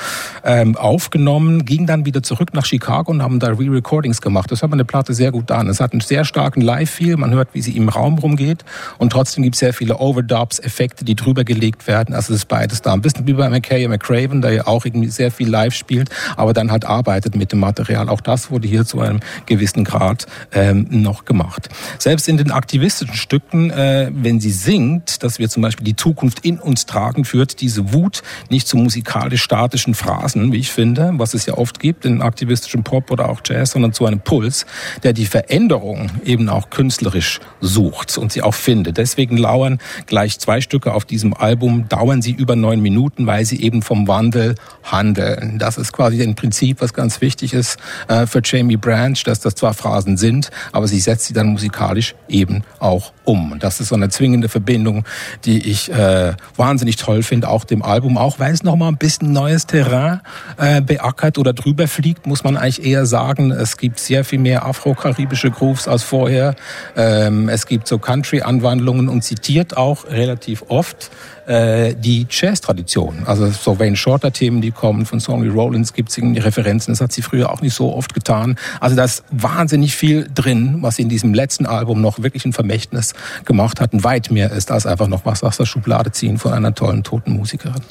ähm, 0.43 0.75
aufgenommen, 0.75 1.65
ging 1.65 1.85
dann 1.85 2.05
wieder 2.05 2.23
zurück 2.23 2.53
nach 2.53 2.65
Chicago 2.65 3.11
und 3.11 3.21
haben 3.21 3.39
da 3.39 3.47
Re-Recordings 3.47 4.21
gemacht. 4.21 4.51
Das 4.51 4.61
hört 4.61 4.71
man 4.71 4.77
der 4.77 4.85
Platte 4.85 5.13
sehr 5.13 5.31
gut 5.31 5.51
an. 5.51 5.67
Es 5.69 5.79
hat 5.79 5.91
einen 5.93 6.01
sehr 6.01 6.25
starken 6.25 6.61
Live-Feel, 6.61 7.17
man 7.17 7.31
hört, 7.31 7.49
wie 7.53 7.61
sie 7.61 7.75
im 7.75 7.89
Raum 7.89 8.17
rumgeht 8.17 8.63
und 8.97 9.11
trotzdem 9.11 9.43
gibt 9.43 9.55
es 9.55 9.59
sehr 9.59 9.73
viele 9.73 9.97
Overdubs, 9.97 10.59
Effekte, 10.59 11.05
die 11.05 11.15
drüber 11.15 11.43
gelegt 11.43 11.87
werden. 11.87 12.13
Also 12.13 12.33
es 12.33 12.41
ist 12.41 12.47
beides 12.47 12.81
da. 12.81 12.93
Ein 12.93 13.01
bisschen 13.01 13.27
wie 13.27 13.33
bei 13.33 13.49
McKay 13.49 13.87
McCraven, 13.87 14.41
der 14.41 14.51
ja 14.51 14.67
auch 14.67 14.85
irgendwie 14.85 15.09
sehr 15.09 15.31
viel 15.31 15.49
live 15.49 15.73
spielt, 15.73 16.09
aber 16.35 16.53
dann 16.53 16.71
halt 16.71 16.85
arbeitet 16.85 17.35
mit 17.35 17.51
dem 17.51 17.59
Material. 17.59 18.09
Auch 18.09 18.21
das 18.21 18.51
wurde 18.51 18.67
hier 18.67 18.85
zu 18.85 19.01
einem 19.01 19.19
gewissen 19.45 19.83
Grad 19.83 20.27
ähm, 20.53 20.87
noch 20.89 21.25
gemacht 21.25 21.56
macht. 21.57 21.69
Selbst 21.99 22.27
in 22.27 22.37
den 22.37 22.51
aktivistischen 22.51 23.15
Stücken, 23.15 23.71
äh, 23.71 24.09
wenn 24.13 24.39
sie 24.39 24.51
singt, 24.51 25.23
dass 25.23 25.39
wir 25.39 25.49
zum 25.49 25.61
Beispiel 25.63 25.85
die 25.85 25.95
Zukunft 25.95 26.45
in 26.45 26.59
uns 26.59 26.85
tragen, 26.85 27.25
führt 27.25 27.61
diese 27.61 27.93
Wut 27.93 28.21
nicht 28.49 28.67
zu 28.67 28.77
musikalisch 28.77 29.41
statischen 29.41 29.93
Phrasen, 29.93 30.51
wie 30.51 30.57
ich 30.57 30.71
finde, 30.71 31.13
was 31.15 31.33
es 31.33 31.45
ja 31.45 31.55
oft 31.55 31.79
gibt 31.79 32.05
in 32.05 32.21
aktivistischen 32.21 32.83
Pop 32.83 33.11
oder 33.11 33.29
auch 33.29 33.41
Jazz, 33.43 33.71
sondern 33.71 33.93
zu 33.93 34.05
einem 34.05 34.19
Puls, 34.19 34.65
der 35.03 35.13
die 35.13 35.25
Veränderung 35.25 36.11
eben 36.23 36.49
auch 36.49 36.69
künstlerisch 36.69 37.39
sucht 37.61 38.17
und 38.17 38.31
sie 38.31 38.41
auch 38.41 38.53
findet. 38.53 38.97
Deswegen 38.97 39.37
lauern 39.37 39.79
gleich 40.05 40.39
zwei 40.39 40.61
Stücke 40.61 40.93
auf 40.93 41.05
diesem 41.05 41.33
Album, 41.33 41.89
dauern 41.89 42.21
sie 42.21 42.31
über 42.31 42.55
neun 42.55 42.81
Minuten, 42.81 43.27
weil 43.27 43.45
sie 43.45 43.61
eben 43.61 43.81
vom 43.81 44.07
Wandel 44.07 44.55
handeln. 44.83 45.57
Das 45.59 45.77
ist 45.77 45.91
quasi 45.91 46.21
ein 46.21 46.35
Prinzip, 46.35 46.81
was 46.81 46.93
ganz 46.93 47.21
wichtig 47.21 47.53
ist 47.53 47.77
äh, 48.07 48.25
für 48.25 48.41
Jamie 48.43 48.77
Branch, 48.77 49.17
dass 49.25 49.39
das 49.39 49.55
zwar 49.55 49.73
Phrasen 49.73 50.17
sind, 50.17 50.49
aber 50.71 50.87
sie 50.87 50.99
setzt 50.99 51.25
sie 51.25 51.33
dann 51.47 51.53
musikalisch 51.53 52.15
eben 52.27 52.63
auch 52.79 53.13
um. 53.23 53.51
Und 53.51 53.63
das 53.63 53.79
ist 53.79 53.89
so 53.89 53.95
eine 53.95 54.09
zwingende 54.09 54.49
Verbindung, 54.49 55.03
die 55.45 55.69
ich 55.69 55.91
äh, 55.91 56.33
wahnsinnig 56.55 56.97
toll 56.97 57.23
finde, 57.23 57.49
auch 57.49 57.63
dem 57.63 57.81
Album, 57.81 58.17
auch 58.17 58.39
weil 58.39 58.53
es 58.53 58.63
nochmal 58.63 58.89
ein 58.89 58.97
bisschen 58.97 59.31
neues 59.31 59.65
Terrain 59.65 60.21
äh, 60.57 60.81
beackert 60.81 61.37
oder 61.37 61.53
drüber 61.53 61.87
fliegt, 61.87 62.27
muss 62.27 62.43
man 62.43 62.57
eigentlich 62.57 62.85
eher 62.85 63.05
sagen. 63.05 63.51
Es 63.51 63.77
gibt 63.77 63.99
sehr 63.99 64.23
viel 64.23 64.39
mehr 64.39 64.65
afro-karibische 64.65 65.51
Grooves 65.51 65.87
als 65.87 66.03
vorher. 66.03 66.55
Ähm, 66.95 67.49
es 67.49 67.65
gibt 67.65 67.87
so 67.87 67.97
Country-Anwandlungen 67.97 69.09
und 69.09 69.23
zitiert 69.23 69.75
auch 69.75 70.05
relativ 70.09 70.63
oft 70.67 71.11
äh, 71.47 71.95
die 71.95 72.27
Jazz-Tradition. 72.29 73.23
Also 73.25 73.49
so 73.49 73.79
Wayne 73.79 73.95
Shorter-Themen, 73.95 74.61
die 74.61 74.71
kommen 74.71 75.05
von 75.05 75.19
Sonny 75.19 75.47
Rollins, 75.47 75.93
gibt 75.93 76.09
es 76.09 76.17
irgendwie 76.17 76.39
Referenzen. 76.39 76.91
Das 76.91 77.01
hat 77.01 77.11
sie 77.11 77.21
früher 77.21 77.51
auch 77.51 77.61
nicht 77.61 77.73
so 77.73 77.93
oft 77.93 78.13
getan. 78.13 78.57
Also 78.79 78.95
da 78.95 79.05
ist 79.05 79.23
wahnsinnig 79.31 79.95
viel 79.95 80.29
drin, 80.33 80.77
was 80.81 80.97
sie 80.97 81.03
in 81.03 81.09
diesem 81.09 81.33
letzten 81.33 81.65
Album 81.65 82.01
noch 82.01 82.21
wirklich 82.21 82.45
ein 82.45 82.53
Vermächtnis 82.53 83.13
gemacht 83.45 83.79
hat. 83.79 83.93
Und 83.93 84.03
weit 84.03 84.29
mehr 84.29 84.51
ist 84.51 84.71
als 84.71 84.85
einfach 84.85 85.07
noch 85.07 85.25
was 85.25 85.43
aus 85.43 85.57
der 85.57 85.65
Schublade 85.65 86.11
ziehen 86.11 86.37
von 86.37 86.53
einer 86.53 86.75
tollen 86.75 87.03
toten 87.03 87.31
Musikerin. 87.31 87.81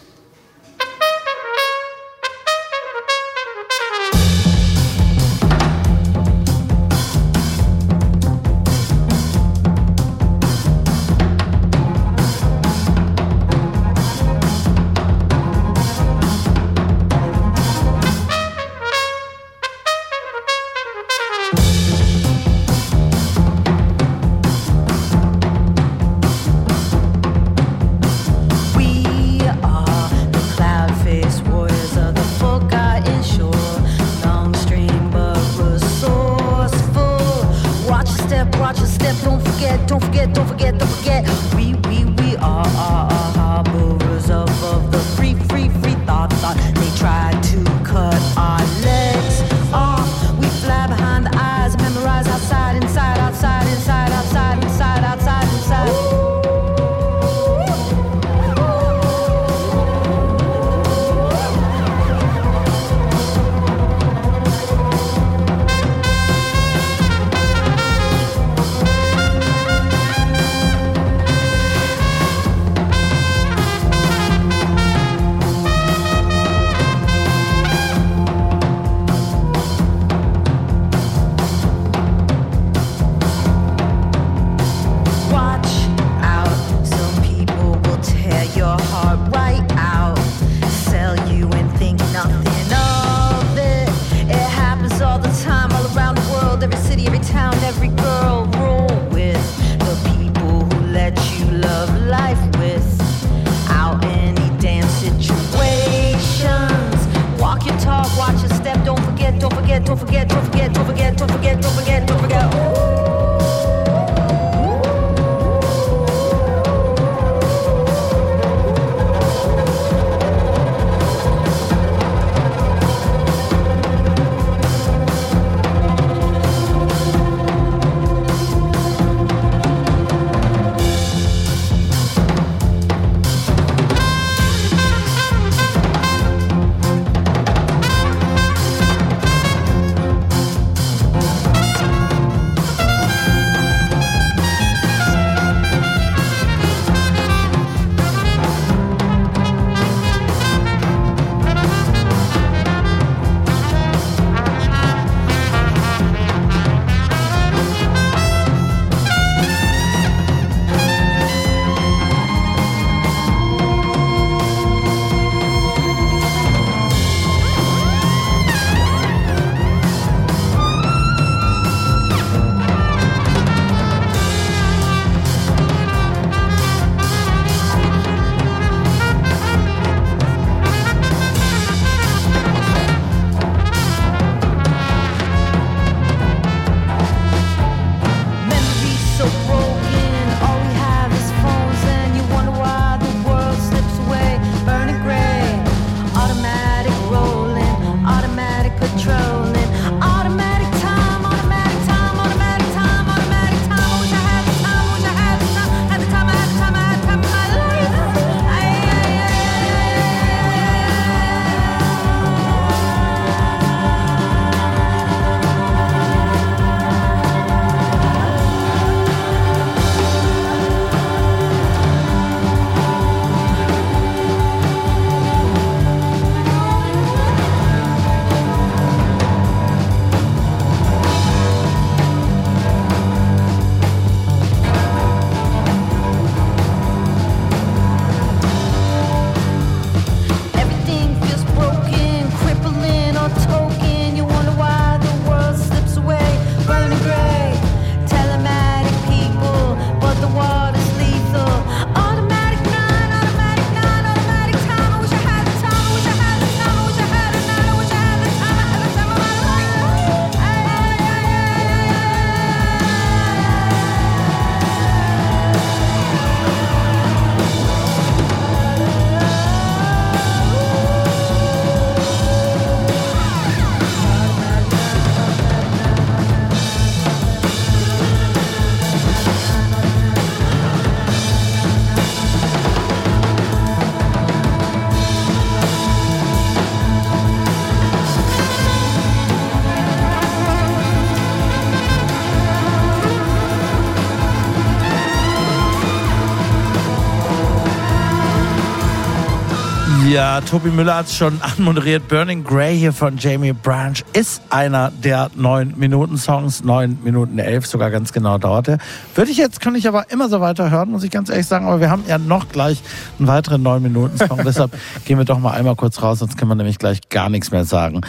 Tobi 300.47 300.71
Müller 300.71 300.95
hat 300.95 301.07
es 301.07 301.17
schon 301.17 301.43
anmoderiert. 301.43 302.07
Burning 302.07 302.45
Grey 302.45 302.79
hier 302.79 302.93
von 302.93 303.19
Jamie 303.19 303.53
Branch 303.53 303.97
ist 304.13 304.41
einer 304.49 304.93
der 304.93 305.29
neun 305.35 305.75
Minuten 305.77 306.17
Songs. 306.17 306.63
Neun 306.63 306.99
Minuten 307.03 307.41
elf 307.41 307.67
sogar 307.67 307.91
ganz 307.91 308.13
genau 308.13 308.39
dauerte. 308.39 308.79
Würde 309.17 309.33
ich 309.33 309.39
jetzt, 309.39 309.61
kann 309.61 309.75
ich 309.75 309.89
aber 309.89 310.09
immer 310.13 310.29
so 310.29 310.41
weiter 310.41 310.71
hören, 310.71 310.91
muss 310.91 311.03
ich 311.03 311.11
ganz 311.11 311.31
ehrlich 311.31 311.49
sagen. 311.49 311.67
Aber 311.67 311.81
wir 311.81 311.91
haben 311.91 312.05
ja 312.07 312.19
noch 312.19 312.49
gleich 312.49 312.81
einen 313.19 313.27
weiteren 313.27 313.63
neun 313.63 313.83
Minuten 313.83 314.19
Song. 314.19 314.41
Deshalb 314.45 314.71
gehen 315.05 315.19
wir 315.19 315.25
doch 315.25 315.41
mal 315.41 315.51
einmal 315.51 315.75
kurz 315.75 316.01
raus, 316.01 316.21
sonst 316.21 316.39
können 316.39 316.53
wir 316.53 316.55
nämlich 316.55 316.79
gleich 316.79 317.01
gar 317.09 317.29
nichts 317.29 317.51
mehr 317.51 317.65
sagen. 317.65 318.03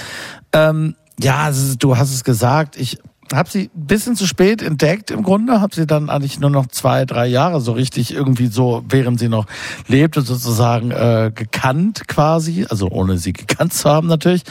Ähm, 0.53 0.95
ja, 1.19 1.49
du 1.79 1.97
hast 1.97 2.13
es 2.13 2.23
gesagt. 2.23 2.77
Ich 2.77 2.99
habe 3.34 3.49
sie 3.49 3.69
ein 3.75 3.88
bisschen 3.88 4.15
zu 4.15 4.25
spät 4.25 4.61
entdeckt 4.61 5.11
im 5.11 5.23
Grunde, 5.23 5.61
habe 5.61 5.75
sie 5.75 5.86
dann 5.86 6.09
eigentlich 6.09 6.39
nur 6.39 6.49
noch 6.49 6.67
zwei, 6.67 7.05
drei 7.05 7.28
Jahre 7.28 7.61
so 7.61 7.71
richtig 7.71 8.13
irgendwie 8.13 8.47
so, 8.47 8.84
während 8.89 9.19
sie 9.19 9.30
noch 9.30 9.45
lebte, 9.88 10.21
sozusagen 10.21 10.91
äh, 10.91 11.32
gekannt 11.34 12.07
quasi, 12.07 12.65
also 12.69 12.89
ohne 12.89 13.17
sie 13.17 13.34
gekannt 13.34 13.73
zu 13.73 13.89
haben 13.89 14.07
natürlich. 14.07 14.43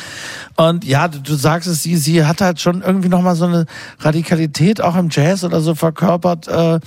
Und 0.57 0.85
ja, 0.85 1.09
du, 1.09 1.21
du 1.21 1.35
sagst 1.35 1.69
es, 1.69 1.83
sie, 1.83 1.97
sie 1.97 2.25
hat 2.25 2.41
halt 2.41 2.61
schon 2.61 2.83
irgendwie 2.83 3.09
nochmal 3.09 3.37
so 3.37 3.47
eine 3.47 3.67
Radikalität 4.01 4.81
auch 4.81 4.97
im 4.97 5.09
Jazz 5.11 5.45
oder 5.45 5.61
so 5.61 5.75
verkörpert. 5.75 6.49
Äh, 6.49 6.81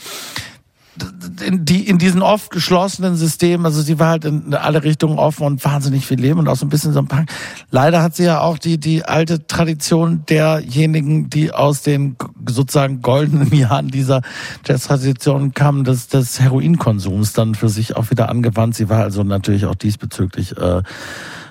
in, 1.46 1.66
die, 1.66 1.88
in 1.88 1.98
diesen 1.98 2.22
oft 2.22 2.52
geschlossenen 2.52 3.16
Systemen, 3.16 3.66
also 3.66 3.82
sie 3.82 4.00
war 4.00 4.10
halt 4.10 4.26
in 4.26 4.54
alle 4.54 4.84
Richtungen 4.84 5.18
offen 5.18 5.46
und 5.46 5.64
wahnsinnig 5.64 6.06
viel 6.06 6.20
Leben 6.20 6.40
und 6.40 6.48
auch 6.48 6.56
so 6.56 6.66
ein 6.66 6.70
bisschen 6.70 6.94
so 6.94 7.00
ein 7.00 7.08
Punk. 7.08 7.32
Leider 7.72 8.02
hat 8.02 8.16
sie 8.16 8.24
ja 8.24 8.42
auch 8.42 8.58
die, 8.58 8.78
die 8.78 9.06
alte 9.06 9.48
Tradition 9.48 10.24
derjenigen, 10.28 11.30
die 11.30 11.52
aus 11.52 11.82
den 11.82 12.16
sozusagen 12.48 13.02
goldenen 13.02 13.54
Jahren 13.54 13.88
dieser 13.88 14.22
Jazz-Tradition 14.66 15.54
kamen, 15.54 15.84
des, 15.84 16.08
des 16.08 16.40
Heroinkonsums 16.40 17.34
dann 17.34 17.56
für 17.56 17.70
sich 17.70 17.96
auch 17.96 18.10
wieder 18.10 18.30
angewandt. 18.30 18.76
Sie 18.76 18.90
war 18.90 19.04
also 19.04 19.24
natürlich 19.24 19.66
auch 19.66 19.76
diesbezüglich 19.76 20.58
äh, 20.58 20.82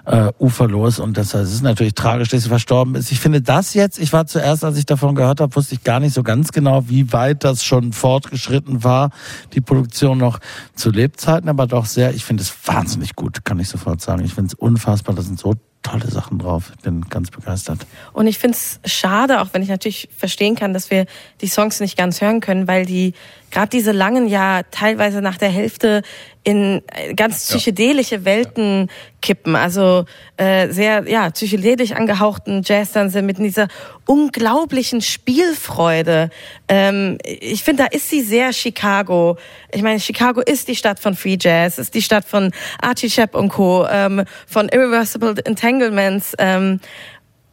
äh, 0.08 0.32
uferlos 0.38 0.98
und 0.98 1.18
das 1.18 1.34
es 1.34 1.52
ist 1.52 1.62
natürlich 1.62 1.94
tragisch, 1.94 2.30
dass 2.30 2.42
sie 2.42 2.48
verstorben 2.48 2.94
ist. 2.94 3.12
Ich 3.12 3.20
finde 3.20 3.42
das 3.42 3.74
jetzt, 3.74 3.98
ich 3.98 4.12
war 4.12 4.26
zuerst, 4.26 4.64
als 4.64 4.78
ich 4.78 4.86
davon 4.86 5.14
gehört 5.14 5.40
habe, 5.40 5.54
wusste 5.54 5.74
ich 5.74 5.84
gar 5.84 6.00
nicht 6.00 6.14
so 6.14 6.22
ganz 6.22 6.50
genau, 6.50 6.88
wie 6.88 7.12
weit 7.12 7.44
das 7.44 7.62
schon 7.62 7.92
fortgeschritten 7.92 8.82
war, 8.82 9.10
die 9.52 9.60
Produktion 9.60 10.16
noch 10.16 10.38
zu 10.74 10.90
Lebzeiten, 10.90 11.50
aber 11.50 11.66
doch 11.66 11.84
sehr, 11.84 12.14
ich 12.14 12.24
finde 12.24 12.42
es 12.42 12.52
wahnsinnig 12.64 13.16
gut, 13.16 13.44
kann 13.44 13.60
ich 13.60 13.68
sofort 13.68 14.00
sagen. 14.00 14.24
Ich 14.24 14.32
finde 14.32 14.48
es 14.48 14.54
unfassbar, 14.54 15.14
das 15.14 15.26
sind 15.26 15.38
so 15.38 15.54
tolle 15.82 16.08
Sachen 16.08 16.38
drauf. 16.38 16.72
Ich 16.76 16.82
bin 16.82 17.02
ganz 17.08 17.30
begeistert. 17.30 17.80
Und 18.12 18.26
ich 18.26 18.38
finde 18.38 18.56
es 18.56 18.80
schade, 18.84 19.40
auch 19.40 19.48
wenn 19.52 19.62
ich 19.62 19.68
natürlich 19.68 20.08
verstehen 20.16 20.54
kann, 20.54 20.74
dass 20.74 20.90
wir 20.90 21.06
die 21.40 21.46
Songs 21.46 21.80
nicht 21.80 21.96
ganz 21.96 22.20
hören 22.20 22.40
können, 22.40 22.68
weil 22.68 22.84
die 22.84 23.14
gerade 23.50 23.70
diese 23.70 23.92
langen 23.92 24.28
ja 24.28 24.62
teilweise 24.70 25.22
nach 25.22 25.38
der 25.38 25.48
Hälfte 25.48 26.02
in 26.44 26.82
äh, 26.94 27.14
ganz 27.14 27.46
psychedelische 27.46 28.24
Welten 28.24 28.90
kippen. 29.20 29.56
Also 29.56 30.04
äh, 30.36 30.68
sehr 30.68 31.08
ja 31.08 31.30
psychedelisch 31.30 31.92
angehauchten 31.92 32.62
Jazz 32.64 32.92
dann 32.92 33.10
sind 33.10 33.26
mit 33.26 33.38
dieser 33.38 33.68
unglaublichen 34.06 35.00
Spielfreude. 35.02 36.30
Ähm, 36.68 37.18
ich 37.24 37.64
finde, 37.64 37.84
da 37.84 37.88
ist 37.88 38.08
sie 38.08 38.22
sehr 38.22 38.52
Chicago. 38.52 39.36
Ich 39.72 39.82
meine, 39.82 40.00
Chicago 40.00 40.40
ist 40.40 40.68
die 40.68 40.76
Stadt 40.76 41.00
von 41.00 41.14
Free 41.14 41.36
Jazz, 41.38 41.78
ist 41.78 41.94
die 41.94 42.02
Stadt 42.02 42.24
von 42.24 42.52
Archie 42.80 43.10
Shepp 43.10 43.34
und 43.34 43.50
Co., 43.50 43.86
ähm, 43.90 44.24
von 44.46 44.68
Irreversible 44.68 45.34
Entanglements. 45.68 46.34
Ähm, 46.38 46.80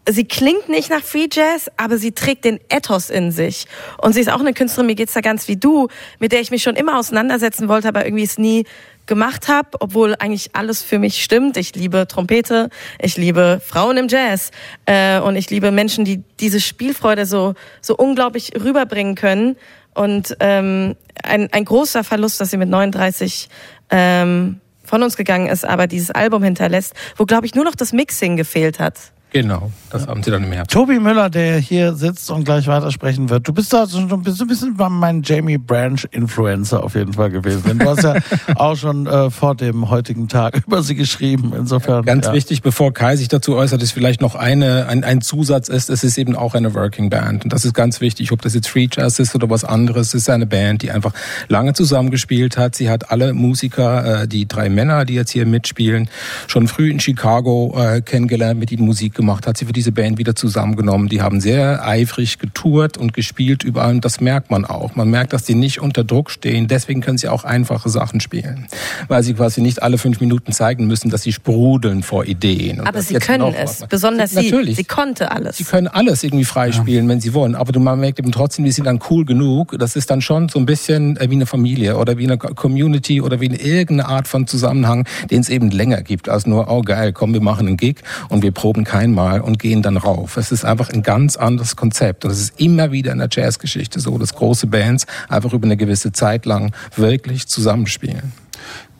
sie 0.07 0.25
klingt 0.25 0.69
nicht 0.69 0.89
nach 0.89 1.01
Free 1.01 1.27
Jazz, 1.31 1.69
aber 1.77 1.97
sie 1.97 2.13
trägt 2.13 2.45
den 2.45 2.59
Ethos 2.69 3.09
in 3.09 3.31
sich. 3.31 3.65
Und 3.97 4.13
sie 4.13 4.21
ist 4.21 4.31
auch 4.31 4.39
eine 4.39 4.53
Künstlerin, 4.53 4.87
mir 4.87 4.95
geht's 4.95 5.13
da 5.13 5.21
ganz 5.21 5.47
wie 5.47 5.57
du, 5.57 5.89
mit 6.19 6.31
der 6.31 6.39
ich 6.39 6.51
mich 6.51 6.63
schon 6.63 6.75
immer 6.75 6.97
auseinandersetzen 6.97 7.67
wollte, 7.67 7.89
aber 7.89 8.05
irgendwie 8.05 8.23
es 8.23 8.37
nie 8.37 8.65
gemacht 9.05 9.49
habe, 9.49 9.69
obwohl 9.81 10.15
eigentlich 10.17 10.55
alles 10.55 10.81
für 10.81 10.97
mich 10.97 11.23
stimmt. 11.23 11.57
Ich 11.57 11.75
liebe 11.75 12.07
Trompete, 12.07 12.69
ich 12.99 13.17
liebe 13.17 13.61
Frauen 13.63 13.97
im 13.97 14.07
Jazz 14.07 14.51
äh, 14.85 15.19
und 15.19 15.35
ich 15.35 15.49
liebe 15.49 15.71
Menschen, 15.71 16.05
die 16.05 16.23
diese 16.39 16.59
Spielfreude 16.59 17.25
so 17.25 17.53
so 17.81 17.95
unglaublich 17.95 18.53
rüberbringen 18.55 19.15
können. 19.15 19.57
Und 19.93 20.35
ähm, 20.39 20.95
ein, 21.23 21.53
ein 21.53 21.65
großer 21.65 22.03
Verlust, 22.03 22.41
dass 22.41 22.49
sie 22.49 22.57
mit 22.57 22.69
39 22.69 23.47
ähm, 23.91 24.59
von 24.85 25.03
uns 25.03 25.17
gegangen 25.17 25.47
ist, 25.47 25.65
aber 25.65 25.87
dieses 25.87 26.11
Album 26.11 26.43
hinterlässt, 26.43 26.93
wo 27.17 27.25
glaube 27.25 27.45
ich 27.45 27.55
nur 27.55 27.65
noch 27.65 27.75
das 27.75 27.93
Mixing 27.93 28.37
gefehlt 28.37 28.79
hat. 28.79 29.11
Genau, 29.35 29.69
das 29.89 30.07
haben 30.07 30.23
sie 30.23 30.31
dann 30.31 30.45
im 30.45 30.51
Herbst. 30.53 30.71
Tobi 30.71 30.97
Müller, 30.97 31.29
der 31.29 31.57
hier 31.57 31.93
sitzt 31.95 32.31
und 32.31 32.45
gleich 32.45 32.67
weitersprechen 32.67 33.29
wird. 33.29 33.45
Du 33.45 33.51
bist 33.51 33.73
da 33.73 33.85
so 33.85 33.97
ein 33.97 34.23
bisschen, 34.23 34.45
ein 34.45 34.47
bisschen 34.47 34.77
mein 34.77 35.23
Jamie 35.23 35.57
Branch 35.57 35.99
Influencer 36.11 36.81
auf 36.81 36.95
jeden 36.95 37.11
Fall 37.11 37.31
gewesen. 37.31 37.63
Denn 37.67 37.79
du 37.79 37.89
hast 37.89 38.03
ja 38.03 38.15
auch 38.55 38.77
schon 38.77 39.07
äh, 39.07 39.29
vor 39.29 39.53
dem 39.53 39.89
heutigen 39.89 40.29
Tag 40.29 40.63
über 40.65 40.81
sie 40.83 40.95
geschrieben. 40.95 41.51
Insofern. 41.53 42.05
Ganz 42.05 42.27
ja. 42.27 42.33
wichtig, 42.33 42.61
bevor 42.61 42.93
Kai 42.93 43.17
sich 43.17 43.27
dazu 43.27 43.57
äußert, 43.57 43.83
ist 43.83 43.91
vielleicht 43.91 44.21
noch 44.21 44.35
eine, 44.35 44.87
ein, 44.87 45.03
ein 45.03 45.19
Zusatz 45.19 45.67
ist, 45.67 45.89
es 45.89 46.05
ist 46.05 46.17
eben 46.17 46.37
auch 46.37 46.55
eine 46.55 46.73
Working 46.73 47.09
Band. 47.09 47.43
Und 47.43 47.51
das 47.51 47.65
ist 47.65 47.73
ganz 47.73 47.99
wichtig, 47.99 48.31
ob 48.31 48.41
das 48.41 48.53
jetzt 48.53 48.69
Free 48.69 48.87
Jazz 48.89 49.19
ist 49.19 49.35
oder 49.35 49.49
was 49.49 49.65
anderes. 49.65 50.13
Es 50.13 50.21
ist 50.21 50.29
eine 50.29 50.45
Band, 50.45 50.81
die 50.81 50.91
einfach 50.91 51.11
lange 51.49 51.73
zusammengespielt 51.73 52.55
hat. 52.55 52.75
Sie 52.75 52.89
hat 52.89 53.11
alle 53.11 53.33
Musiker, 53.33 54.21
äh, 54.21 54.27
die 54.29 54.47
drei 54.47 54.69
Männer, 54.69 55.03
die 55.03 55.15
jetzt 55.15 55.31
hier 55.31 55.45
mitspielen, 55.45 56.07
schon 56.47 56.69
früh 56.69 56.89
in 56.89 57.01
Chicago 57.01 57.75
äh, 57.77 57.99
kennengelernt, 57.99 58.57
mit 58.61 58.71
ihnen 58.71 58.85
Musik 58.85 59.13
gemacht, 59.13 59.24
hat 59.27 59.57
sie 59.57 59.65
für 59.65 59.73
diese 59.73 59.91
Band 59.91 60.17
wieder 60.17 60.35
zusammengenommen. 60.35 61.09
Die 61.09 61.21
haben 61.21 61.41
sehr 61.41 61.85
eifrig 61.87 62.39
getourt 62.39 62.97
und 62.97 63.13
gespielt 63.13 63.63
überall. 63.63 63.91
Und 63.95 64.05
das 64.05 64.21
merkt 64.21 64.51
man 64.51 64.65
auch. 64.65 64.95
Man 64.95 65.09
merkt, 65.09 65.33
dass 65.33 65.43
die 65.43 65.55
nicht 65.55 65.81
unter 65.81 66.03
Druck 66.03 66.31
stehen. 66.31 66.67
Deswegen 66.67 67.01
können 67.01 67.17
sie 67.17 67.27
auch 67.27 67.43
einfache 67.43 67.89
Sachen 67.89 68.19
spielen. 68.19 68.67
Weil 69.07 69.23
sie 69.23 69.33
quasi 69.33 69.61
nicht 69.61 69.81
alle 69.83 69.97
fünf 69.97 70.19
Minuten 70.21 70.51
zeigen 70.51 70.87
müssen, 70.87 71.09
dass 71.09 71.23
sie 71.23 71.33
sprudeln 71.33 72.03
vor 72.03 72.25
Ideen. 72.25 72.81
Aber 72.81 73.01
sie 73.01 73.15
können 73.15 73.53
es, 73.57 73.81
was- 73.81 73.89
besonders 73.89 74.31
sie. 74.31 74.49
Natürlich. 74.49 74.75
Sie 74.75 74.83
konnte 74.83 75.31
alles. 75.31 75.57
Sie 75.57 75.63
können 75.63 75.87
alles 75.87 76.23
irgendwie 76.23 76.45
freispielen, 76.45 77.07
wenn 77.09 77.21
sie 77.21 77.33
wollen. 77.33 77.55
Aber 77.55 77.71
du 77.71 77.79
man 77.79 77.99
merkt 77.99 78.19
eben 78.19 78.31
trotzdem, 78.31 78.65
die 78.65 78.71
sind 78.71 78.85
dann 78.85 78.99
cool 79.09 79.25
genug. 79.25 79.75
Das 79.79 79.95
ist 79.95 80.09
dann 80.09 80.21
schon 80.21 80.49
so 80.49 80.59
ein 80.59 80.65
bisschen 80.65 81.17
äh, 81.17 81.29
wie 81.29 81.35
eine 81.35 81.45
Familie 81.45 81.97
oder 81.97 82.17
wie 82.17 82.23
eine 82.25 82.37
Co- 82.37 82.53
Community 82.53 83.21
oder 83.21 83.39
wie 83.41 83.47
eine 83.49 83.57
irgendeine 83.59 84.09
Art 84.09 84.27
von 84.27 84.47
Zusammenhang, 84.47 85.07
den 85.31 85.41
es 85.41 85.49
eben 85.49 85.69
länger 85.71 86.01
gibt 86.01 86.29
als 86.29 86.45
nur, 86.45 86.69
oh 86.69 86.81
geil, 86.81 87.13
komm, 87.13 87.33
wir 87.33 87.41
machen 87.41 87.67
einen 87.67 87.77
Gig 87.77 87.97
und 88.29 88.41
wir 88.43 88.51
proben 88.51 88.83
kein 88.83 89.04
Mal 89.13 89.41
und 89.41 89.59
gehen 89.59 89.81
dann 89.81 89.97
rauf. 89.97 90.37
Es 90.37 90.51
ist 90.51 90.65
einfach 90.65 90.89
ein 90.89 91.03
ganz 91.03 91.35
anderes 91.35 91.75
Konzept. 91.75 92.25
Und 92.25 92.31
es 92.31 92.39
ist 92.39 92.59
immer 92.59 92.91
wieder 92.91 93.11
in 93.11 93.19
der 93.19 93.29
Jazzgeschichte 93.31 93.99
so, 93.99 94.17
dass 94.17 94.33
große 94.33 94.67
Bands 94.67 95.05
einfach 95.29 95.53
über 95.53 95.65
eine 95.65 95.77
gewisse 95.77 96.11
Zeit 96.11 96.45
lang 96.45 96.73
wirklich 96.95 97.47
zusammenspielen. 97.47 98.33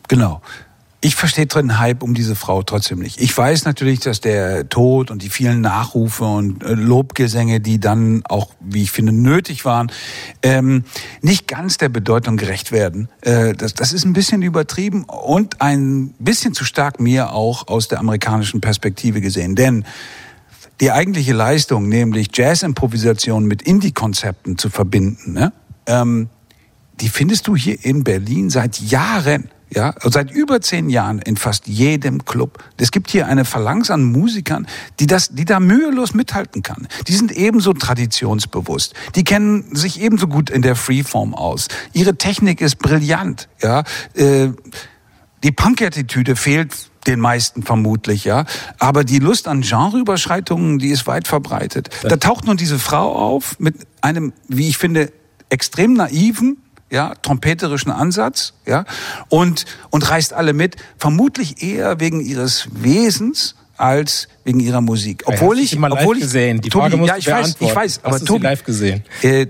Genau. 0.07 0.41
Ich 1.05 1.15
verstehe 1.15 1.45
drin 1.45 1.77
Hype 1.77 2.01
um 2.01 2.15
diese 2.15 2.35
Frau 2.35 2.63
trotzdem 2.63 2.97
nicht. 2.97 3.21
Ich 3.21 3.37
weiß 3.37 3.65
natürlich, 3.65 3.99
dass 3.99 4.21
der 4.21 4.69
Tod 4.69 5.11
und 5.11 5.21
die 5.21 5.29
vielen 5.29 5.61
Nachrufe 5.61 6.23
und 6.23 6.63
äh, 6.63 6.73
Lobgesänge, 6.73 7.59
die 7.59 7.79
dann 7.79 8.23
auch, 8.25 8.55
wie 8.59 8.81
ich 8.81 8.89
finde, 8.89 9.11
nötig 9.11 9.65
waren, 9.65 9.91
ähm, 10.41 10.83
nicht 11.21 11.47
ganz 11.47 11.77
der 11.77 11.89
Bedeutung 11.89 12.37
gerecht 12.37 12.71
werden. 12.71 13.07
Äh, 13.21 13.53
das, 13.53 13.75
das 13.75 13.93
ist 13.93 14.03
ein 14.03 14.13
bisschen 14.13 14.41
übertrieben 14.41 15.03
und 15.03 15.61
ein 15.61 16.15
bisschen 16.17 16.55
zu 16.55 16.65
stark 16.65 16.99
mir 16.99 17.33
auch 17.33 17.67
aus 17.67 17.87
der 17.87 17.99
amerikanischen 17.99 18.59
Perspektive 18.59 19.21
gesehen. 19.21 19.55
Denn 19.55 19.85
die 20.81 20.91
eigentliche 20.91 21.33
Leistung, 21.33 21.87
nämlich 21.87 22.29
Jazz-Improvisation 22.33 23.45
mit 23.45 23.61
Indie-Konzepten 23.61 24.57
zu 24.57 24.71
verbinden, 24.71 25.33
ne? 25.33 25.53
ähm, 25.85 26.29
die 26.99 27.09
findest 27.09 27.47
du 27.47 27.55
hier 27.55 27.85
in 27.85 28.03
Berlin 28.03 28.49
seit 28.49 28.79
Jahren. 28.79 29.51
Ja, 29.73 29.93
seit 30.03 30.31
über 30.31 30.61
zehn 30.61 30.89
Jahren 30.89 31.19
in 31.19 31.37
fast 31.37 31.67
jedem 31.67 32.23
Club. 32.23 32.63
Es 32.77 32.91
gibt 32.91 33.09
hier 33.09 33.27
eine 33.27 33.45
Phalanx 33.45 33.89
an 33.89 34.03
Musikern, 34.03 34.67
die 34.99 35.07
das, 35.07 35.29
die 35.29 35.45
da 35.45 35.59
mühelos 35.59 36.13
mithalten 36.13 36.61
kann. 36.63 36.87
Die 37.07 37.13
sind 37.13 37.31
ebenso 37.31 37.73
traditionsbewusst. 37.73 38.93
Die 39.15 39.23
kennen 39.23 39.75
sich 39.75 40.01
ebenso 40.01 40.27
gut 40.27 40.49
in 40.49 40.61
der 40.61 40.75
Freeform 40.75 41.33
aus. 41.33 41.67
Ihre 41.93 42.15
Technik 42.15 42.61
ist 42.61 42.77
brillant. 42.77 43.49
Ja, 43.61 43.83
äh, 44.13 44.49
die 45.43 45.51
Punk-Attitüde 45.51 46.35
fehlt 46.35 46.89
den 47.07 47.19
meisten 47.19 47.63
vermutlich, 47.63 48.25
ja. 48.25 48.45
Aber 48.79 49.03
die 49.03 49.19
Lust 49.19 49.47
an 49.47 49.61
Genreüberschreitungen, 49.61 50.79
die 50.79 50.89
ist 50.89 51.05
weit 51.07 51.27
verbreitet. 51.27 51.89
Da 52.03 52.17
taucht 52.17 52.45
nun 52.45 52.57
diese 52.57 52.79
Frau 52.79 53.13
auf 53.13 53.59
mit 53.59 53.75
einem, 54.01 54.33
wie 54.47 54.67
ich 54.69 54.77
finde, 54.77 55.11
extrem 55.49 55.93
naiven, 55.93 56.57
ja, 56.91 57.13
trompeterischen 57.21 57.91
Ansatz, 57.91 58.53
ja, 58.65 58.85
und, 59.29 59.65
und 59.89 60.09
reißt 60.09 60.33
alle 60.33 60.53
mit, 60.53 60.75
vermutlich 60.97 61.63
eher 61.63 61.99
wegen 61.99 62.21
ihres 62.21 62.67
Wesens 62.71 63.55
als 63.77 64.27
wegen 64.43 64.59
ihrer 64.59 64.81
Musik. 64.81 65.23
Obwohl 65.25 65.57
hast 65.57 65.63
ich, 65.73 65.73
live 65.73 65.91
obwohl 65.91 66.17
ich, 66.17 66.23
gesehen. 66.23 66.61
Die 66.61 66.69
Tobi, 66.69 66.83
Frage 66.83 66.97
musst 66.97 67.09
ja, 67.09 67.17
ich 67.17 67.27
weiß, 67.27 67.55
ich 67.59 67.75
weiß, 67.75 67.99
aber 68.03 68.19
Tobi, 68.19 68.43
live 68.43 68.63
gesehen? 68.63 69.03
Äh, 69.21 69.47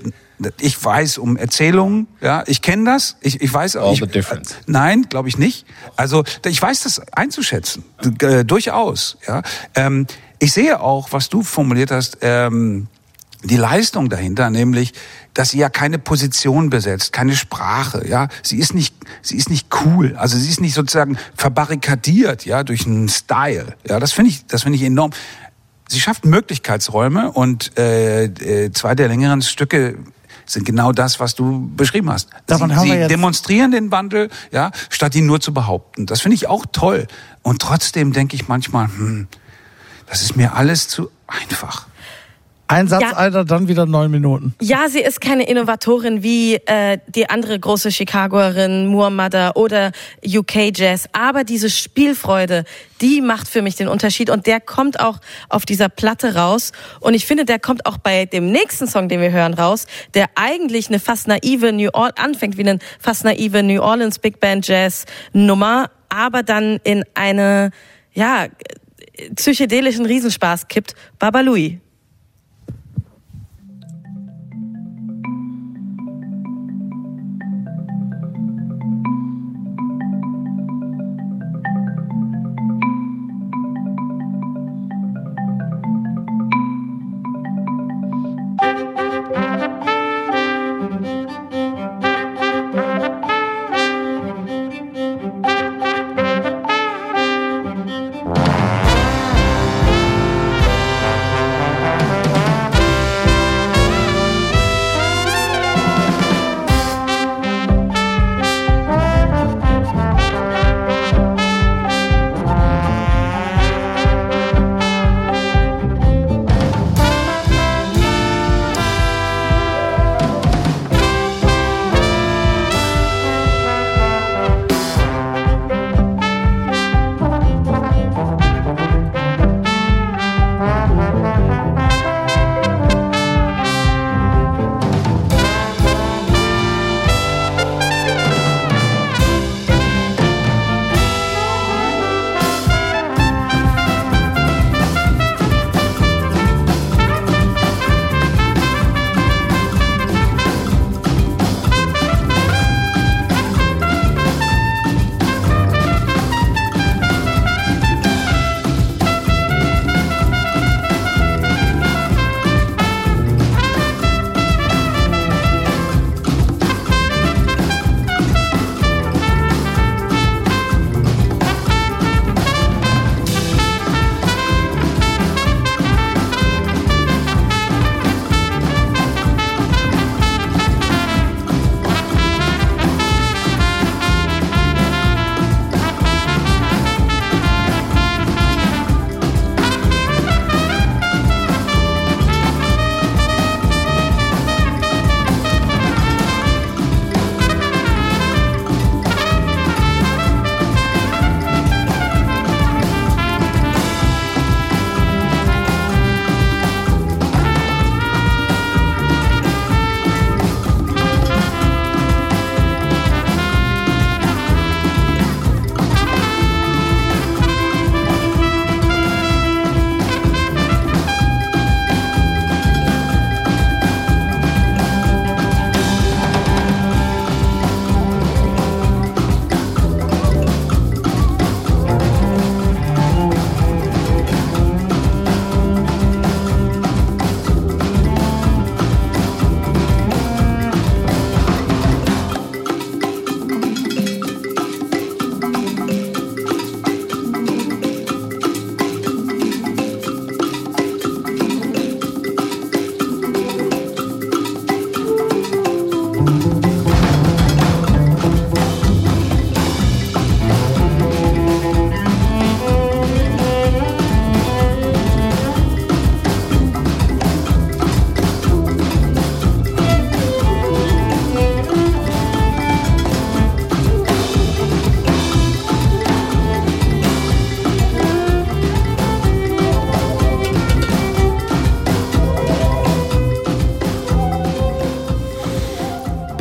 ich 0.59 0.83
weiß 0.83 1.17
um 1.17 1.37
Erzählungen, 1.37 2.07
ja, 2.21 2.43
ich 2.47 2.61
kenne 2.61 2.83
das, 2.85 3.15
ich, 3.21 3.41
ich 3.41 3.53
weiß 3.53 3.77
All 3.77 3.93
ich, 3.93 4.01
difference. 4.01 4.51
Äh, 4.51 4.55
nein, 4.67 5.03
glaube 5.09 5.29
ich 5.29 5.37
nicht. 5.37 5.65
Also 5.95 6.23
ich 6.45 6.61
weiß 6.61 6.83
das 6.83 6.99
einzuschätzen, 7.13 7.85
äh, 8.21 8.43
durchaus. 8.43 9.17
Ja, 9.27 9.43
ähm, 9.75 10.07
ich 10.39 10.51
sehe 10.51 10.81
auch, 10.81 11.11
was 11.11 11.29
du 11.29 11.43
formuliert 11.43 11.91
hast, 11.91 12.17
ähm, 12.21 12.87
die 13.43 13.57
Leistung 13.57 14.09
dahinter, 14.09 14.49
nämlich, 14.49 14.93
dass 15.35 15.49
sie 15.51 15.59
ja 15.59 15.69
keine 15.69 15.99
Position 15.99 16.69
besetzt, 16.71 17.13
keine 17.13 17.35
Sprache, 17.35 18.07
ja. 18.07 18.29
Sie 18.41 18.57
ist 18.57 18.73
nicht, 18.73 18.95
sie 19.21 19.35
ist 19.37 19.49
nicht 19.51 19.67
cool. 19.85 20.15
Also 20.17 20.37
sie 20.37 20.49
ist 20.49 20.59
nicht 20.61 20.73
sozusagen 20.73 21.17
verbarrikadiert, 21.35 22.45
ja, 22.45 22.63
durch 22.63 22.87
einen 22.87 23.09
Style. 23.09 23.75
Ja, 23.87 23.99
das 23.99 24.11
finde 24.13 24.31
ich, 24.31 24.47
das 24.47 24.63
finde 24.63 24.77
ich 24.77 24.83
enorm. 24.83 25.11
Sie 25.87 25.99
schafft 25.99 26.25
Möglichkeitsräume 26.25 27.31
und 27.31 27.77
äh, 27.77 28.23
äh, 28.25 28.71
zwei 28.71 28.95
der 28.95 29.07
längeren 29.07 29.41
Stücke 29.43 29.97
sind 30.47 30.65
genau 30.65 30.91
das, 30.91 31.19
was 31.19 31.35
du 31.35 31.69
beschrieben 31.75 32.09
hast. 32.09 32.29
Davon 32.47 32.69
sie 32.69 32.75
haben 32.75 32.85
wir 32.87 32.93
sie 32.93 32.99
jetzt- 33.01 33.11
demonstrieren 33.11 33.71
den 33.71 33.91
Wandel, 33.91 34.29
ja, 34.51 34.71
statt 34.89 35.15
ihn 35.15 35.25
nur 35.25 35.41
zu 35.41 35.53
behaupten. 35.53 36.05
Das 36.05 36.21
finde 36.21 36.35
ich 36.35 36.47
auch 36.47 36.65
toll. 36.71 37.07
Und 37.43 37.61
trotzdem 37.61 38.13
denke 38.13 38.35
ich 38.35 38.47
manchmal, 38.47 38.87
hm, 38.87 39.27
das 40.07 40.21
ist 40.21 40.35
mir 40.35 40.53
alles 40.55 40.87
zu 40.87 41.09
einfach. 41.27 41.87
Ein 42.67 42.87
Satz, 42.87 43.01
Ja. 43.01 43.11
Alter, 43.11 43.45
dann 43.45 43.67
wieder 43.67 43.85
neun 43.85 44.09
Minuten. 44.09 44.55
Ja, 44.59 44.89
sie 44.89 44.99
ist 44.99 45.21
keine 45.21 45.47
Innovatorin 45.47 46.23
wie 46.23 46.55
äh, 46.55 46.97
die 47.07 47.29
andere 47.29 47.59
große 47.59 47.91
Chicagoerin 47.91 48.87
Muhammada 48.87 49.51
oder 49.53 49.91
UK 50.25 50.75
Jazz, 50.75 51.07
aber 51.11 51.43
diese 51.43 51.69
Spielfreude, 51.69 52.63
die 53.01 53.21
macht 53.21 53.47
für 53.47 53.61
mich 53.61 53.75
den 53.75 53.87
Unterschied 53.87 54.31
und 54.31 54.47
der 54.47 54.59
kommt 54.59 54.99
auch 54.99 55.19
auf 55.49 55.65
dieser 55.65 55.89
Platte 55.89 56.33
raus 56.35 56.71
und 57.01 57.13
ich 57.13 57.27
finde, 57.27 57.45
der 57.45 57.59
kommt 57.59 57.85
auch 57.85 57.97
bei 57.99 58.25
dem 58.25 58.51
nächsten 58.51 58.87
Song, 58.87 59.09
den 59.09 59.21
wir 59.21 59.31
hören, 59.31 59.53
raus, 59.53 59.85
der 60.15 60.25
eigentlich 60.33 60.87
eine 60.87 60.99
fast 60.99 61.27
naive 61.27 61.71
New 61.71 61.89
Orleans 61.93 62.17
anfängt 62.17 62.57
wie 62.57 62.61
eine 62.67 62.79
fast 62.99 63.25
naive 63.25 63.61
New 63.61 63.81
Orleans 63.81 64.17
Big 64.17 64.39
Band 64.39 64.67
Jazz 64.67 65.05
Nummer, 65.33 65.91
aber 66.09 66.41
dann 66.41 66.79
in 66.83 67.03
eine 67.13 67.69
ja 68.13 68.47
psychedelischen 69.35 70.05
Riesenspaß 70.05 70.67
kippt. 70.67 70.95
Baba 71.19 71.41
Louie. 71.41 71.79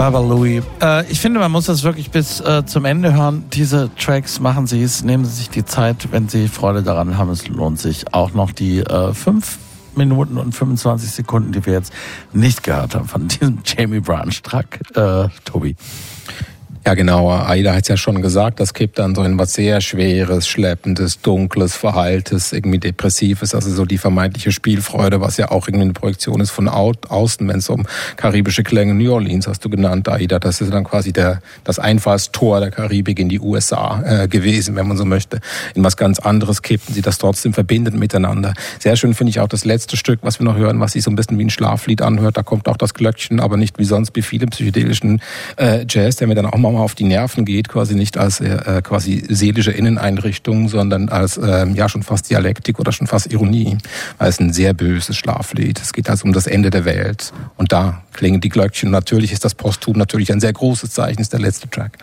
Baba 0.04 0.20
Louie. 0.20 0.60
Äh, 0.82 1.10
ich 1.10 1.18
finde, 1.18 1.40
man 1.40 1.50
muss 1.50 1.64
das 1.64 1.82
wirklich 1.82 2.10
bis 2.10 2.38
äh, 2.40 2.66
zum 2.66 2.84
Ende 2.84 3.14
hören. 3.14 3.46
Diese 3.54 3.88
Tracks 3.98 4.38
machen 4.38 4.66
Sie 4.66 4.82
es, 4.82 5.02
nehmen 5.02 5.24
Sie 5.24 5.32
sich 5.32 5.48
die 5.48 5.64
Zeit, 5.64 6.12
wenn 6.12 6.28
Sie 6.28 6.48
Freude 6.48 6.82
daran 6.82 7.16
haben. 7.16 7.30
Es 7.30 7.48
lohnt 7.48 7.78
sich 7.78 8.12
auch 8.12 8.34
noch 8.34 8.52
die 8.52 8.80
äh, 8.80 9.14
fünf 9.14 9.56
Minuten 9.96 10.36
und 10.36 10.54
25 10.54 11.10
Sekunden, 11.10 11.52
die 11.52 11.64
wir 11.64 11.72
jetzt 11.72 11.90
nicht 12.34 12.62
gehört 12.62 12.94
haben 12.94 13.08
von 13.08 13.28
diesem 13.28 13.60
Jamie 13.64 14.00
Branch 14.00 14.34
Track. 14.42 14.80
Äh, 14.94 15.28
Tobi. 15.46 15.74
Ja, 16.86 16.92
genau. 16.92 17.30
Aida 17.30 17.72
hat 17.72 17.88
ja 17.88 17.96
schon 17.96 18.20
gesagt, 18.20 18.60
das 18.60 18.74
kippt 18.74 18.98
dann 18.98 19.14
so 19.14 19.22
in 19.22 19.38
was 19.38 19.54
sehr 19.54 19.80
Schweres, 19.80 20.46
Schleppendes, 20.46 21.22
Dunkles, 21.22 21.74
Verhaltes, 21.74 22.52
irgendwie 22.52 22.78
Depressives, 22.78 23.54
also 23.54 23.70
so 23.70 23.86
die 23.86 23.96
vermeintliche 23.96 24.52
Spielfreude, 24.52 25.22
was 25.22 25.38
ja 25.38 25.50
auch 25.50 25.66
irgendwie 25.66 25.84
eine 25.84 25.94
Projektion 25.94 26.42
ist 26.42 26.50
von 26.50 26.68
au 26.68 26.92
außen, 27.08 27.48
wenn 27.48 27.60
es 27.60 27.70
um 27.70 27.86
karibische 28.16 28.62
Klänge 28.64 28.92
New 28.92 29.10
Orleans 29.14 29.48
hast 29.48 29.64
du 29.64 29.70
genannt, 29.70 30.10
Aida. 30.10 30.38
Das 30.38 30.60
ist 30.60 30.74
dann 30.74 30.84
quasi 30.84 31.14
der, 31.14 31.40
das 31.64 31.78
Einfallstor 31.78 32.60
der 32.60 32.70
Karibik 32.70 33.18
in 33.18 33.30
die 33.30 33.40
USA 33.40 34.02
äh, 34.04 34.28
gewesen, 34.28 34.76
wenn 34.76 34.86
man 34.86 34.98
so 34.98 35.06
möchte. 35.06 35.40
In 35.74 35.82
was 35.82 35.96
ganz 35.96 36.18
anderes 36.18 36.60
kippten 36.60 36.94
sie 36.94 37.00
das 37.00 37.16
trotzdem 37.16 37.54
verbindet 37.54 37.94
miteinander. 37.94 38.52
Sehr 38.78 38.96
schön 38.96 39.14
finde 39.14 39.30
ich 39.30 39.40
auch 39.40 39.48
das 39.48 39.64
letzte 39.64 39.96
Stück, 39.96 40.18
was 40.20 40.38
wir 40.38 40.44
noch 40.44 40.56
hören, 40.56 40.80
was 40.80 40.92
sich 40.92 41.02
so 41.02 41.10
ein 41.10 41.16
bisschen 41.16 41.38
wie 41.38 41.46
ein 41.46 41.50
Schlaflied 41.50 42.02
anhört. 42.02 42.36
Da 42.36 42.42
kommt 42.42 42.68
auch 42.68 42.76
das 42.76 42.92
Glöckchen, 42.92 43.40
aber 43.40 43.56
nicht 43.56 43.78
wie 43.78 43.84
sonst 43.84 44.10
bei 44.10 44.20
vielen 44.20 44.50
psychedelischen 44.50 45.22
äh, 45.56 45.86
Jazz, 45.88 46.16
der 46.16 46.28
mir 46.28 46.34
dann 46.34 46.44
auch 46.44 46.58
mal 46.58 46.73
kaum 46.74 46.84
auf 46.84 46.94
die 46.94 47.04
Nerven 47.04 47.44
geht, 47.44 47.68
quasi 47.68 47.94
nicht 47.94 48.18
als 48.18 48.40
äh, 48.40 48.82
quasi 48.82 49.24
seelische 49.28 49.70
Inneneinrichtung, 49.70 50.68
sondern 50.68 51.08
als 51.08 51.36
äh, 51.36 51.66
ja 51.68 51.88
schon 51.88 52.02
fast 52.02 52.30
Dialektik 52.30 52.78
oder 52.78 52.92
schon 52.92 53.06
fast 53.06 53.32
Ironie, 53.32 53.78
weil 54.18 54.28
es 54.28 54.40
ein 54.40 54.52
sehr 54.52 54.74
böses 54.74 55.16
Schlaflied. 55.16 55.80
Es 55.80 55.92
geht 55.92 56.10
also 56.10 56.24
um 56.24 56.32
das 56.32 56.46
Ende 56.46 56.70
der 56.70 56.84
Welt 56.84 57.32
und 57.56 57.72
da 57.72 58.02
klingen 58.12 58.40
die 58.40 58.48
Glöckchen. 58.48 58.90
Natürlich 58.90 59.32
ist 59.32 59.44
das 59.44 59.54
Posthum 59.54 59.96
natürlich 59.96 60.32
ein 60.32 60.40
sehr 60.40 60.52
großes 60.52 60.90
Zeichen, 60.90 61.20
ist 61.20 61.32
der 61.32 61.40
letzte 61.40 61.68
Track 61.68 61.98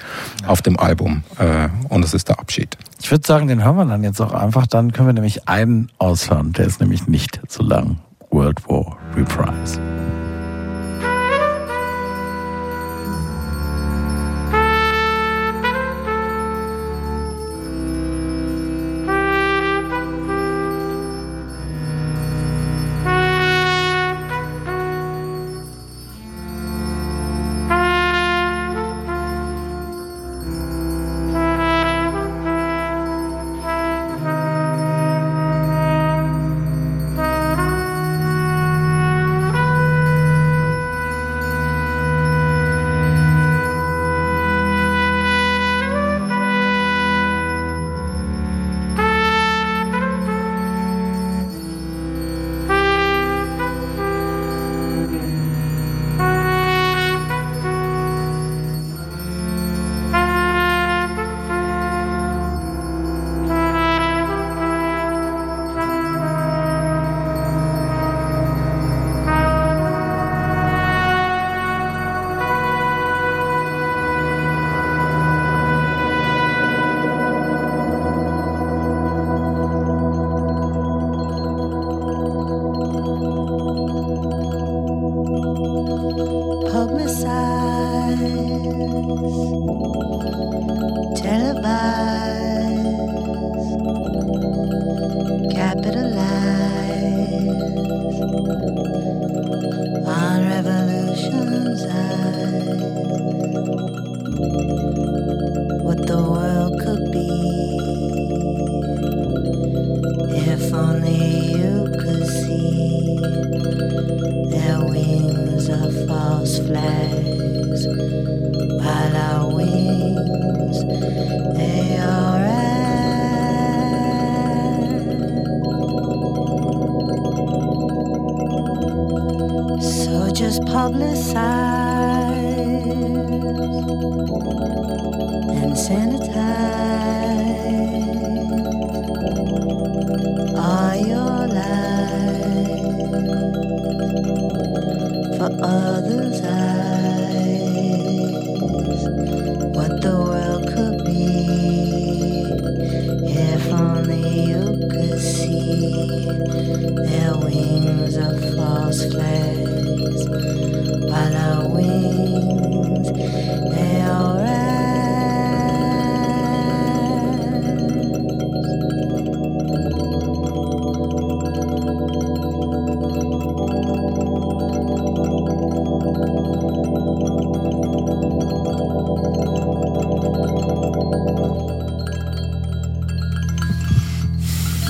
auf 0.46 0.62
dem 0.62 0.80
Album 0.80 1.24
äh, 1.38 1.68
und 1.90 2.06
es 2.06 2.14
ist 2.14 2.30
der 2.30 2.40
Abschied. 2.40 2.78
Ich 3.02 3.12
würde 3.12 3.26
sagen, 3.26 3.48
den 3.48 3.64
hören 3.64 3.76
wir 3.76 3.86
dann 3.86 4.04
jetzt 4.04 4.22
auch 4.22 4.34
einfach. 4.34 4.68
Dann 4.68 4.92
können 4.92 5.08
wir 5.08 5.14
nämlich 5.14 5.48
einen 5.48 5.90
aushören. 5.98 6.54
Der 6.54 6.66
ist 6.68 6.80
nämlich 6.80 7.08
nicht 7.08 7.42
so 7.48 7.64
lang. 7.64 7.98
World 8.30 8.66
War 8.68 8.98
Reprise. 9.16 9.80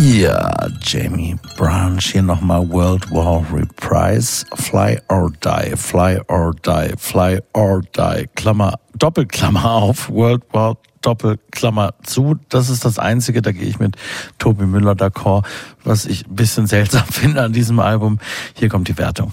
Ja, 0.01 0.67
Jamie 0.81 1.35
Branch 1.57 2.03
hier 2.03 2.23
nochmal 2.23 2.67
World 2.71 3.11
War 3.11 3.45
Reprise. 3.53 4.43
Fly 4.55 4.99
or 5.09 5.31
die, 5.41 5.75
fly 5.75 6.19
or 6.27 6.55
die, 6.63 6.93
fly 6.97 7.39
or 7.53 7.83
die. 7.95 8.27
Klammer, 8.35 8.79
Doppelklammer 8.97 9.63
auf, 9.63 10.09
World 10.09 10.41
War 10.53 10.77
Doppelklammer 11.01 11.93
zu. 12.01 12.39
Das 12.49 12.69
ist 12.69 12.83
das 12.83 12.97
Einzige, 12.97 13.43
da 13.43 13.51
gehe 13.51 13.67
ich 13.67 13.77
mit 13.77 13.95
Tobi 14.39 14.65
Müller 14.65 14.93
d'accord, 14.93 15.45
was 15.83 16.07
ich 16.07 16.25
ein 16.25 16.35
bisschen 16.35 16.65
seltsam 16.65 17.05
finde 17.11 17.43
an 17.43 17.53
diesem 17.53 17.79
Album. 17.79 18.17
Hier 18.55 18.69
kommt 18.69 18.87
die 18.87 18.97
Wertung. 18.97 19.31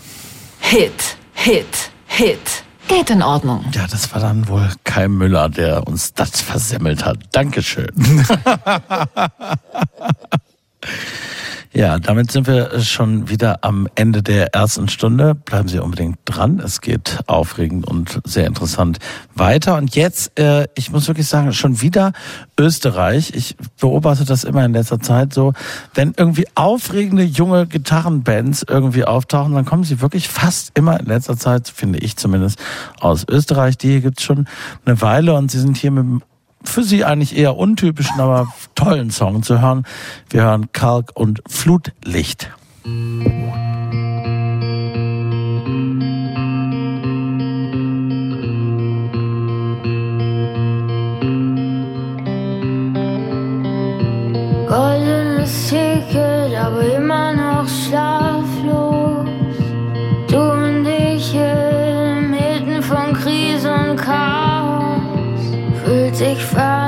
Hit, 0.60 1.16
Hit, 1.32 1.92
Hit. 2.06 2.64
Geht 2.88 3.08
in 3.08 3.22
Ordnung. 3.22 3.64
Ja, 3.72 3.86
das 3.86 4.12
war 4.12 4.20
dann 4.20 4.48
wohl 4.48 4.68
Kai 4.84 5.08
Müller, 5.08 5.48
der 5.48 5.86
uns 5.86 6.12
das 6.12 6.42
versemmelt 6.42 7.06
hat. 7.06 7.20
Dankeschön. 7.32 7.88
Ja, 11.74 11.98
damit 11.98 12.32
sind 12.32 12.46
wir 12.46 12.80
schon 12.80 13.28
wieder 13.28 13.58
am 13.62 13.88
Ende 13.94 14.22
der 14.22 14.54
ersten 14.54 14.88
Stunde. 14.88 15.34
Bleiben 15.34 15.68
Sie 15.68 15.78
unbedingt 15.78 16.18
dran. 16.24 16.60
Es 16.60 16.80
geht 16.80 17.20
aufregend 17.26 17.86
und 17.86 18.20
sehr 18.24 18.46
interessant 18.46 18.98
weiter. 19.34 19.76
Und 19.76 19.94
jetzt, 19.94 20.38
äh, 20.40 20.66
ich 20.74 20.90
muss 20.90 21.08
wirklich 21.08 21.28
sagen, 21.28 21.52
schon 21.52 21.82
wieder 21.82 22.12
Österreich. 22.58 23.32
Ich 23.34 23.54
beobachte 23.78 24.24
das 24.24 24.44
immer 24.44 24.64
in 24.64 24.72
letzter 24.72 24.98
Zeit 24.98 25.34
so, 25.34 25.52
wenn 25.94 26.14
irgendwie 26.16 26.46
aufregende 26.54 27.22
junge 27.22 27.66
Gitarrenbands 27.66 28.64
irgendwie 28.66 29.04
auftauchen, 29.04 29.54
dann 29.54 29.66
kommen 29.66 29.84
sie 29.84 30.00
wirklich 30.00 30.28
fast 30.28 30.72
immer 30.74 30.98
in 30.98 31.06
letzter 31.06 31.36
Zeit, 31.36 31.68
finde 31.68 31.98
ich 31.98 32.16
zumindest, 32.16 32.58
aus 32.98 33.26
Österreich. 33.28 33.76
Die 33.76 33.88
hier 33.88 34.00
gibt's 34.00 34.22
schon 34.22 34.48
eine 34.86 35.00
Weile 35.02 35.34
und 35.34 35.50
sie 35.50 35.60
sind 35.60 35.76
hier 35.76 35.90
mit 35.90 36.02
dem 36.02 36.22
für 36.64 36.82
sie 36.82 37.04
eigentlich 37.04 37.36
eher 37.36 37.56
untypischen, 37.56 38.20
aber 38.20 38.48
tollen 38.74 39.10
Song 39.10 39.42
zu 39.42 39.60
hören. 39.60 39.84
Wir 40.30 40.42
hören 40.42 40.72
Kalk 40.72 41.12
und 41.14 41.42
Flutlicht. 41.48 42.50
Goldenes 54.68 55.68
Ticket, 55.68 56.54
aber 56.56 56.96
immer 56.96 57.34
noch 57.34 57.68
schlaflos. 57.68 58.27
Sich 66.28 66.44
ferne 66.44 66.87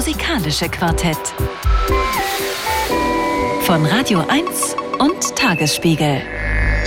musikalische 0.00 0.66
Quartett. 0.70 1.18
Von 3.64 3.84
Radio 3.84 4.24
1 4.30 4.74
und 4.98 5.36
Tagesspiegel. 5.36 6.22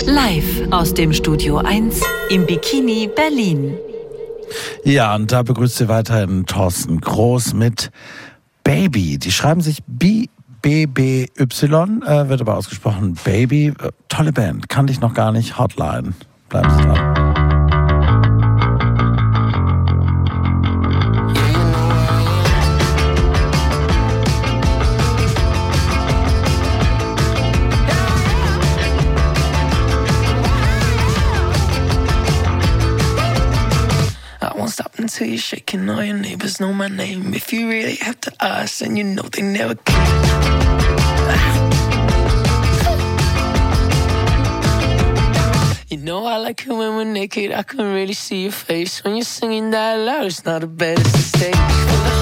Live 0.08 0.72
aus 0.72 0.96
dem 0.96 1.14
Studio 1.14 1.58
1 1.58 2.02
im 2.32 2.48
Bikini 2.48 3.08
Berlin. 3.16 3.78
Ja, 4.84 5.14
und 5.14 5.32
da 5.32 5.44
begrüßt 5.44 5.78
Sie 5.78 5.88
weiterhin 5.90 6.48
Thorsten 6.48 7.02
Groß 7.02 7.54
mit 7.54 7.92
Baby. 8.64 9.20
Die 9.20 9.32
schreiben 9.32 9.62
sich 9.62 9.84
B. 9.86 10.26
BBY, 10.64 11.28
äh, 11.36 12.30
wird 12.30 12.42
aber 12.42 12.58
ausgesprochen 12.58 13.16
Baby. 13.24 13.68
Äh, 13.68 13.92
tolle 14.10 14.34
Band, 14.34 14.70
kannte 14.70 14.92
ich 14.92 15.02
noch 15.02 15.14
gar 15.14 15.32
nicht. 15.32 15.60
Hotline. 15.60 16.14
Bleiben 16.50 16.70
Sie 16.72 16.82
dran. 16.82 17.13
You're 35.24 35.38
shaking. 35.38 35.90
All 35.90 36.04
your 36.04 36.18
neighbors 36.18 36.60
know 36.60 36.74
my 36.74 36.88
name. 36.88 37.34
If 37.34 37.54
you 37.54 37.70
really 37.70 37.96
have 37.96 38.20
to 38.22 38.32
ask, 38.42 38.80
then 38.80 38.96
you 38.96 39.04
know 39.04 39.24
they 39.24 39.42
never 39.42 39.76
came. 39.76 39.96
You 45.90 45.98
know 45.98 46.26
I 46.26 46.38
like 46.38 46.66
it 46.66 46.70
when 46.70 46.96
we're 46.96 47.04
naked. 47.04 47.52
I 47.52 47.64
can 47.64 47.94
really 47.94 48.14
see 48.14 48.44
your 48.44 48.52
face 48.52 49.04
when 49.04 49.16
you're 49.16 49.24
singing 49.26 49.72
that 49.72 49.96
loud. 49.96 50.26
It's 50.26 50.46
not 50.46 50.64
a 50.64 50.68
bed, 50.68 51.00
it's 51.00 51.14
a 51.14 51.38
stage 51.38 52.13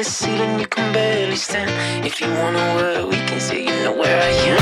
the 0.00 0.04
ceiling, 0.04 0.58
you 0.58 0.66
can 0.66 0.94
barely 0.94 1.36
stand. 1.36 1.70
If 2.06 2.22
you 2.22 2.28
wanna 2.28 2.74
work, 2.76 3.10
we 3.10 3.18
can 3.28 3.38
say 3.38 3.58
you 3.68 3.74
know 3.84 3.92
where 3.92 4.18
I 4.28 4.32
am. 4.52 4.60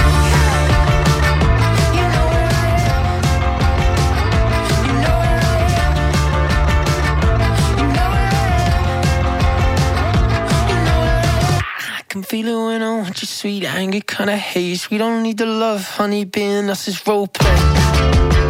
Can 12.08 12.22
feel 12.24 12.48
it 12.48 12.66
when 12.66 12.82
I 12.82 12.96
want 12.96 13.22
you, 13.22 13.28
sweet 13.28 13.64
anger, 13.64 14.00
kinda 14.00 14.36
haze. 14.36 14.90
We 14.90 14.98
don't 14.98 15.22
need 15.22 15.38
the 15.38 15.46
love, 15.46 15.82
honey, 15.98 16.24
being 16.24 16.68
us 16.68 16.88
is 16.88 17.06
role 17.06 17.28
play. 17.28 18.47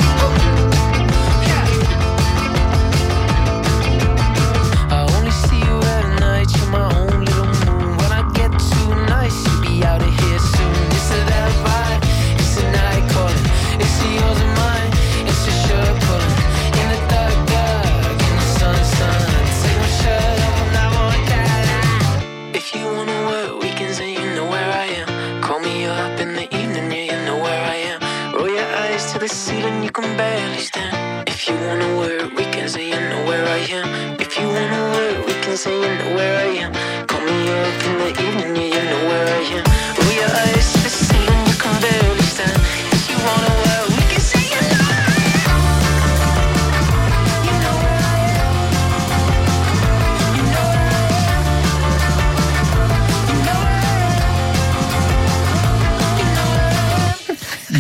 If 31.49 31.59
you 31.59 31.67
wanna 31.67 31.97
work, 31.97 32.33
we 32.37 32.45
can 32.45 32.69
say 32.69 32.91
you 32.91 33.01
know 33.09 33.25
where 33.25 33.47
I 33.47 33.61
am. 33.73 34.21
If 34.21 34.39
you 34.39 34.47
wanna 34.49 34.83
work, 34.93 35.27
we 35.27 35.33
can 35.41 35.57
say 35.57 35.73
you 35.81 35.95
know 35.97 36.15
where 36.15 36.37
I 36.45 36.49
am. 36.65 36.73
Call 37.07 37.23
me 37.23 37.49
up 37.49 37.85
in 37.89 37.99
the 38.01 38.09
evening, 38.11 38.28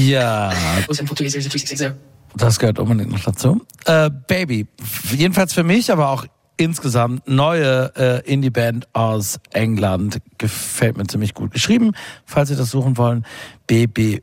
Ja, 0.08 0.52
Close 0.84 1.00
in 1.00 1.06
for 1.06 1.16
two 1.16 1.24
years, 1.24 1.34
3660. 1.34 1.92
das 2.36 2.58
gehört 2.58 2.78
unbedingt 2.78 3.10
noch 3.10 3.20
dazu. 3.20 3.60
Äh, 3.84 4.10
Baby, 4.26 4.66
jedenfalls 5.10 5.52
für 5.52 5.64
mich, 5.64 5.92
aber 5.92 6.08
auch 6.08 6.24
insgesamt 6.56 7.26
neue 7.28 7.92
äh, 7.96 8.30
Indie-Band 8.30 8.88
aus 8.92 9.38
England. 9.52 10.20
Gefällt 10.38 10.96
mir 10.96 11.06
ziemlich 11.06 11.34
gut 11.34 11.52
geschrieben, 11.52 11.92
falls 12.26 12.48
Sie 12.48 12.56
das 12.56 12.70
suchen 12.70 12.96
wollen. 12.96 13.24
BBY 13.66 14.22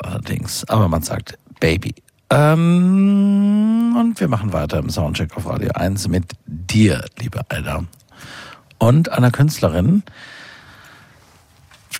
allerdings, 0.00 0.68
aber 0.68 0.88
man 0.88 1.02
sagt 1.02 1.38
Baby. 1.60 1.94
Ähm, 2.30 3.96
und 3.98 4.20
wir 4.20 4.28
machen 4.28 4.52
weiter 4.52 4.78
im 4.78 4.90
Soundcheck 4.90 5.36
auf 5.36 5.46
Radio 5.46 5.70
1 5.74 6.08
mit 6.08 6.32
dir, 6.46 7.04
liebe 7.18 7.40
Alda. 7.48 7.84
Und 8.78 9.10
einer 9.10 9.30
Künstlerin, 9.30 10.02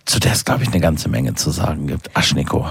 zu 0.04 0.20
der 0.20 0.32
es, 0.32 0.44
glaube 0.44 0.62
ich, 0.62 0.68
eine 0.70 0.80
ganze 0.80 1.08
Menge 1.08 1.34
zu 1.34 1.50
sagen 1.50 1.86
gibt. 1.86 2.14
Aschniko. 2.16 2.66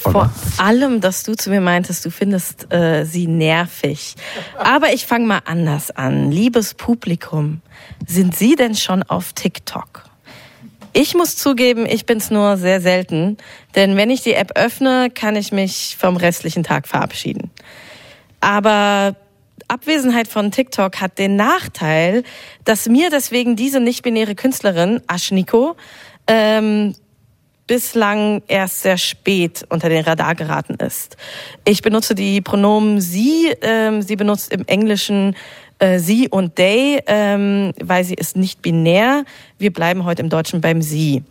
Vor 0.00 0.30
allem, 0.56 1.02
dass 1.02 1.24
du 1.24 1.34
zu 1.34 1.50
mir 1.50 1.60
meintest, 1.60 2.06
du 2.06 2.10
findest 2.10 2.72
äh, 2.72 3.04
sie 3.04 3.26
nervig. 3.26 4.14
Aber 4.56 4.94
ich 4.94 5.04
fange 5.04 5.26
mal 5.26 5.42
anders 5.44 5.90
an. 5.90 6.32
Liebes 6.32 6.72
Publikum, 6.72 7.60
sind 8.06 8.34
Sie 8.34 8.56
denn 8.56 8.74
schon 8.74 9.02
auf 9.02 9.34
TikTok? 9.34 10.04
Ich 10.94 11.14
muss 11.14 11.36
zugeben, 11.36 11.84
ich 11.86 12.06
bin's 12.06 12.30
nur 12.30 12.56
sehr 12.56 12.80
selten, 12.80 13.36
denn 13.74 13.96
wenn 13.96 14.10
ich 14.10 14.22
die 14.22 14.32
App 14.32 14.52
öffne, 14.56 15.10
kann 15.14 15.36
ich 15.36 15.52
mich 15.52 15.96
vom 15.98 16.16
restlichen 16.16 16.64
Tag 16.64 16.88
verabschieden. 16.88 17.50
Aber 18.40 19.14
Abwesenheit 19.68 20.28
von 20.28 20.50
TikTok 20.50 21.00
hat 21.00 21.18
den 21.18 21.36
Nachteil, 21.36 22.24
dass 22.64 22.88
mir 22.88 23.10
deswegen 23.10 23.54
diese 23.54 23.80
nicht-binäre 23.80 24.34
Künstlerin, 24.34 25.00
Aschniko, 25.06 25.76
ähm, 26.26 26.94
bislang 27.70 28.42
erst 28.48 28.82
sehr 28.82 28.98
spät 28.98 29.64
unter 29.68 29.88
den 29.88 30.02
Radar 30.02 30.34
geraten 30.34 30.74
ist. 30.84 31.16
Ich 31.64 31.82
benutze 31.82 32.16
die 32.16 32.40
Pronomen 32.40 33.00
sie, 33.00 33.54
ähm, 33.62 34.02
sie 34.02 34.16
benutzt 34.16 34.52
im 34.52 34.66
Englischen 34.66 35.36
äh, 35.78 36.00
sie 36.00 36.28
und 36.28 36.56
they, 36.56 37.00
ähm, 37.06 37.72
weil 37.80 38.02
sie 38.02 38.14
ist 38.14 38.36
nicht 38.36 38.60
binär. 38.60 39.22
Wir 39.58 39.72
bleiben 39.72 40.04
heute 40.04 40.20
im 40.20 40.30
Deutschen 40.30 40.60
beim 40.60 40.82
sie. 40.82 41.22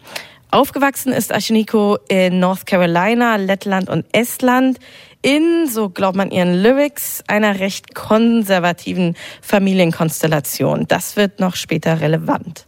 Aufgewachsen 0.50 1.12
ist 1.12 1.34
Ashiniko 1.34 1.98
in 2.08 2.40
North 2.40 2.66
Carolina, 2.66 3.36
Lettland 3.36 3.90
und 3.90 4.06
Estland 4.14 4.80
in, 5.22 5.68
so 5.68 5.90
glaubt 5.90 6.16
man 6.16 6.32
ihren 6.32 6.64
Lyrics, 6.64 7.22
einer 7.28 7.60
recht 7.60 7.96
konservativen 7.96 9.18
Familienkonstellation. 9.42 10.88
Das 10.88 11.18
wird 11.18 11.42
noch 11.42 11.58
später 11.58 12.00
relevant. 12.00 12.66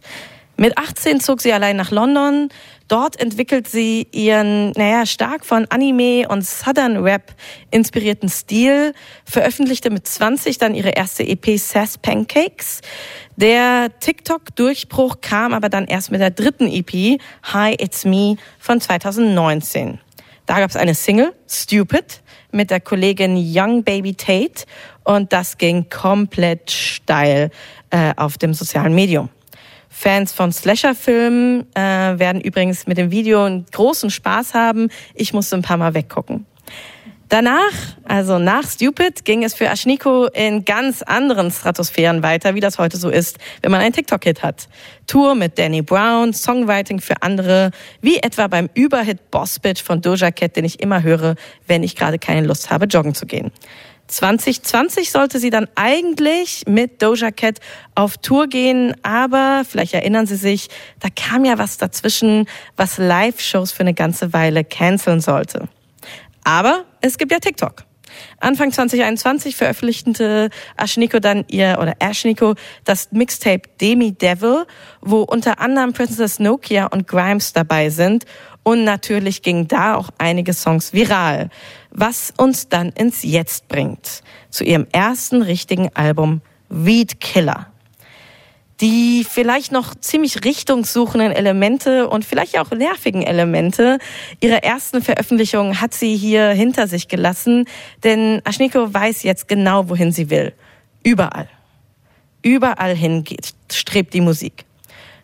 Mit 0.58 0.76
18 0.76 1.20
zog 1.20 1.40
sie 1.40 1.52
allein 1.52 1.76
nach 1.76 1.90
London. 1.90 2.50
Dort 2.92 3.18
entwickelt 3.18 3.68
sie 3.68 4.06
ihren, 4.12 4.72
naja, 4.72 5.06
stark 5.06 5.46
von 5.46 5.64
Anime 5.70 6.28
und 6.28 6.44
Southern 6.44 6.98
Rap 6.98 7.32
inspirierten 7.70 8.28
Stil, 8.28 8.92
veröffentlichte 9.24 9.88
mit 9.88 10.06
20 10.06 10.58
dann 10.58 10.74
ihre 10.74 10.90
erste 10.90 11.26
EP 11.26 11.58
Sass 11.58 11.96
Pancakes. 11.96 12.82
Der 13.34 13.98
TikTok-Durchbruch 13.98 15.22
kam 15.22 15.54
aber 15.54 15.70
dann 15.70 15.86
erst 15.86 16.10
mit 16.10 16.20
der 16.20 16.32
dritten 16.32 16.66
EP 16.66 17.18
Hi, 17.44 17.72
It's 17.80 18.04
Me 18.04 18.36
von 18.58 18.78
2019. 18.78 19.98
Da 20.44 20.60
gab 20.60 20.68
es 20.68 20.76
eine 20.76 20.94
Single, 20.94 21.32
Stupid, 21.48 22.20
mit 22.50 22.70
der 22.70 22.80
Kollegin 22.80 23.38
Young 23.38 23.84
Baby 23.84 24.12
Tate 24.12 24.66
und 25.04 25.32
das 25.32 25.56
ging 25.56 25.88
komplett 25.88 26.70
steil 26.70 27.50
äh, 27.88 28.12
auf 28.16 28.36
dem 28.36 28.52
sozialen 28.52 28.94
Medium. 28.94 29.30
Fans 29.92 30.32
von 30.32 30.50
Slasher-Filmen 30.50 31.66
äh, 31.74 31.80
werden 32.18 32.40
übrigens 32.40 32.86
mit 32.86 32.96
dem 32.96 33.10
Video 33.10 33.44
einen 33.44 33.66
großen 33.70 34.10
Spaß 34.10 34.54
haben. 34.54 34.88
Ich 35.14 35.32
musste 35.34 35.54
ein 35.54 35.62
paar 35.62 35.76
Mal 35.76 35.94
weggucken. 35.94 36.46
Danach, 37.28 37.72
also 38.04 38.38
nach 38.38 38.68
Stupid, 38.68 39.24
ging 39.24 39.42
es 39.42 39.54
für 39.54 39.70
Aschniko 39.70 40.26
in 40.26 40.64
ganz 40.66 41.02
anderen 41.02 41.50
Stratosphären 41.50 42.22
weiter, 42.22 42.54
wie 42.54 42.60
das 42.60 42.78
heute 42.78 42.98
so 42.98 43.08
ist, 43.08 43.38
wenn 43.62 43.70
man 43.70 43.80
einen 43.80 43.94
TikTok-Hit 43.94 44.42
hat. 44.42 44.68
Tour 45.06 45.34
mit 45.34 45.58
Danny 45.58 45.80
Brown, 45.80 46.34
Songwriting 46.34 47.00
für 47.00 47.22
andere, 47.22 47.70
wie 48.02 48.18
etwa 48.18 48.48
beim 48.48 48.68
Überhit 48.74 49.30
Boss 49.30 49.58
Bitch 49.58 49.82
von 49.82 50.02
Doja 50.02 50.30
Cat, 50.30 50.56
den 50.56 50.66
ich 50.66 50.80
immer 50.80 51.02
höre, 51.02 51.36
wenn 51.66 51.82
ich 51.82 51.96
gerade 51.96 52.18
keine 52.18 52.46
Lust 52.46 52.70
habe, 52.70 52.84
joggen 52.84 53.14
zu 53.14 53.24
gehen. 53.24 53.50
2020 54.12 55.10
sollte 55.10 55.38
sie 55.38 55.50
dann 55.50 55.68
eigentlich 55.74 56.64
mit 56.66 57.02
Doja 57.02 57.30
Cat 57.30 57.60
auf 57.94 58.18
Tour 58.18 58.46
gehen, 58.46 58.94
aber 59.02 59.62
vielleicht 59.68 59.94
erinnern 59.94 60.26
Sie 60.26 60.36
sich, 60.36 60.68
da 61.00 61.08
kam 61.08 61.44
ja 61.44 61.58
was 61.58 61.78
dazwischen, 61.78 62.46
was 62.76 62.98
Live-Shows 62.98 63.72
für 63.72 63.80
eine 63.80 63.94
ganze 63.94 64.32
Weile 64.32 64.64
canceln 64.64 65.20
sollte. 65.20 65.68
Aber 66.44 66.84
es 67.00 67.16
gibt 67.16 67.32
ja 67.32 67.38
TikTok. 67.38 67.84
Anfang 68.38 68.70
2021 68.70 69.56
veröffentlichte 69.56 70.50
Ashniko 70.76 71.18
dann 71.18 71.44
ihr, 71.48 71.78
oder 71.80 71.94
Ashniko, 71.98 72.54
das 72.84 73.10
Mixtape 73.12 73.62
Demi 73.80 74.12
Devil, 74.12 74.66
wo 75.00 75.22
unter 75.22 75.60
anderem 75.60 75.94
Princess 75.94 76.38
Nokia 76.38 76.86
und 76.86 77.08
Grimes 77.08 77.54
dabei 77.54 77.88
sind. 77.88 78.24
Und 78.62 78.84
natürlich 78.84 79.42
gingen 79.42 79.66
da 79.68 79.96
auch 79.96 80.10
einige 80.18 80.52
Songs 80.52 80.92
viral. 80.92 81.48
Was 81.92 82.32
uns 82.36 82.68
dann 82.68 82.90
ins 82.90 83.22
Jetzt 83.22 83.68
bringt. 83.68 84.22
Zu 84.50 84.64
ihrem 84.64 84.86
ersten 84.92 85.42
richtigen 85.42 85.94
Album 85.94 86.40
Weed 86.68 87.20
Killer 87.20 87.72
die 88.82 89.24
vielleicht 89.28 89.70
noch 89.70 89.94
ziemlich 89.94 90.44
richtungssuchenden 90.44 91.30
Elemente 91.30 92.08
und 92.08 92.24
vielleicht 92.24 92.58
auch 92.58 92.72
nervigen 92.72 93.22
Elemente 93.22 93.98
ihrer 94.40 94.64
ersten 94.64 95.02
Veröffentlichung 95.02 95.80
hat 95.80 95.94
sie 95.94 96.16
hier 96.16 96.48
hinter 96.48 96.88
sich 96.88 97.06
gelassen, 97.06 97.66
denn 98.02 98.42
Aschniko 98.44 98.92
weiß 98.92 99.22
jetzt 99.22 99.46
genau, 99.46 99.88
wohin 99.88 100.10
sie 100.10 100.30
will. 100.30 100.52
Überall. 101.04 101.48
Überall 102.42 102.96
hin 102.96 103.22
geht, 103.22 103.54
strebt 103.70 104.14
die 104.14 104.20
Musik. 104.20 104.64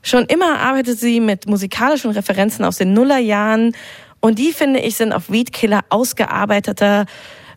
Schon 0.03 0.27
immer 0.27 0.61
arbeitet 0.61 1.01
sie 1.01 1.19
mit 1.19 1.49
musikalischen 1.49 2.13
Referenzen 2.13 2.65
aus 2.65 2.77
den 2.77 2.93
Nullerjahren 2.93 3.75
und 4.21 4.39
die, 4.39 4.53
finde 4.53 4.81
ich, 4.81 4.97
sind 4.97 5.13
auf 5.13 5.31
Weedkiller 5.31 5.81
ausgearbeiteter. 5.91 7.07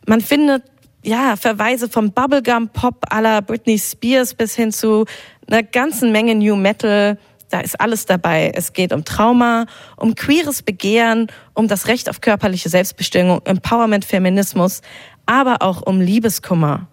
Man 0.08 0.22
findet 0.22 0.64
ja, 1.04 1.36
Verweise 1.36 1.90
vom 1.90 2.12
Bubblegum 2.12 2.70
Pop 2.70 3.06
aller 3.10 3.42
Britney 3.42 3.80
Spears 3.80 4.36
bis 4.36 4.56
hin 4.56 4.72
zu 4.72 5.06
einer 5.48 5.64
ganzen 5.64 6.12
Menge 6.12 6.36
New 6.36 6.56
Metal. 6.56 7.18
Da 7.50 7.60
ist 7.62 7.80
alles 7.82 8.06
dabei. 8.06 8.52
Es 8.54 8.74
geht 8.74 8.94
um 8.94 9.04
Trauma, 9.04 9.66
um 9.98 10.16
queeres 10.16 10.62
Begehren, 10.62 11.28
um 11.54 11.68
das 11.68 11.88
Recht 11.88 12.10
auf 12.10 12.22
körperliche 12.22 12.70
Selbstbestimmung, 12.70 13.42
Empowerment, 13.46 14.06
Feminismus, 14.06 14.82
aber 15.26 15.62
auch 15.62 15.82
um 15.82 16.00
Liebeskummer. 16.00 16.88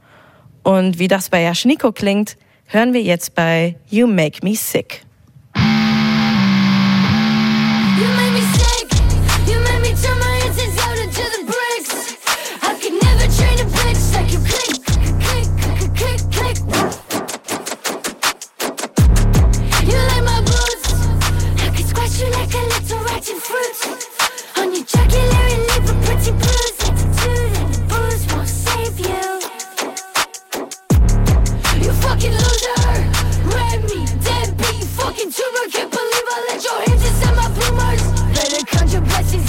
Und 0.63 0.99
wie 0.99 1.09
das 1.09 1.29
bei 1.29 1.43
Yashniko 1.43 1.93
klingt, 1.93 2.37
hören 2.65 2.93
wir 2.93 3.03
jetzt 3.03 3.35
bei 3.35 3.77
You 3.89 4.07
Make 4.07 4.41
Me 4.43 4.57
Sick. 4.57 5.03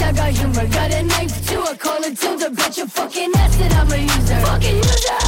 I 0.10 0.12
got 0.12 0.32
humor. 0.32 0.66
Got 0.66 0.91
a 0.91 1.03
knife 1.03 1.47
too, 1.47 1.62
I 1.62 1.76
call 1.78 2.01
it 2.03 2.18
tilde. 2.18 2.55
Bet 2.55 2.78
your 2.78 2.88
fucking 2.88 3.32
ass 3.36 3.55
that 3.57 3.74
I'm 3.78 3.91
a 3.93 3.97
user. 3.97 4.39
Fucking 4.41 4.78
user. 4.82 5.22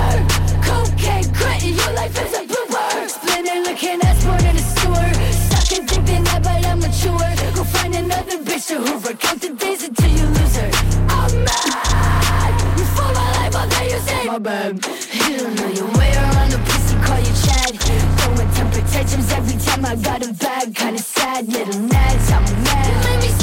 Cocaine, 0.65 1.29
crack, 1.37 1.61
your 1.61 1.93
life 1.93 2.17
is 2.17 2.33
a 2.33 2.41
blooper. 2.49 3.09
Splitting, 3.13 3.61
looking 3.61 4.01
ass 4.01 4.25
born 4.25 4.41
in 4.41 4.57
a 4.57 4.65
sewer. 4.73 5.09
Suck 5.53 5.69
and 5.77 5.85
think 5.87 6.03
they 6.09 6.19
never 6.19 6.49
I'm 6.49 6.79
mature. 6.79 7.29
Go 7.53 7.63
find 7.63 7.93
another 7.93 8.41
bitch 8.41 8.69
to 8.69 8.81
hoover. 8.81 9.13
Count 9.13 9.41
the 9.41 9.53
days 9.53 9.83
until 9.83 10.09
you 10.09 10.25
lose 10.25 10.55
her. 10.57 10.71
I'm 11.13 11.29
mad. 11.45 12.53
You 12.79 12.85
for 12.97 13.09
my 13.13 13.27
life, 13.37 13.55
I'll 13.55 13.69
tell 13.69 13.85
you 13.85 13.99
say 14.01 14.25
my 14.25 14.39
bad. 14.39 14.81
You 15.13 15.37
don't 15.45 15.55
know 15.61 15.69
your 15.77 15.89
way 15.93 16.09
around 16.09 16.49
the 16.49 16.61
pussy, 16.65 16.97
call 17.05 17.21
you 17.21 17.33
Chad. 17.45 17.77
Throwing 18.17 18.49
temper 18.57 18.81
tantrums 18.89 19.31
every 19.31 19.57
time 19.61 19.85
I 19.85 19.95
got 19.95 20.25
a 20.25 20.33
bag. 20.33 20.73
Kinda 20.73 21.03
sad, 21.03 21.47
little 21.53 21.81
nads, 21.85 22.33
I'm 22.33 22.45
mad. 22.65 22.89
You 22.89 22.97
made 23.05 23.21
me 23.29 23.40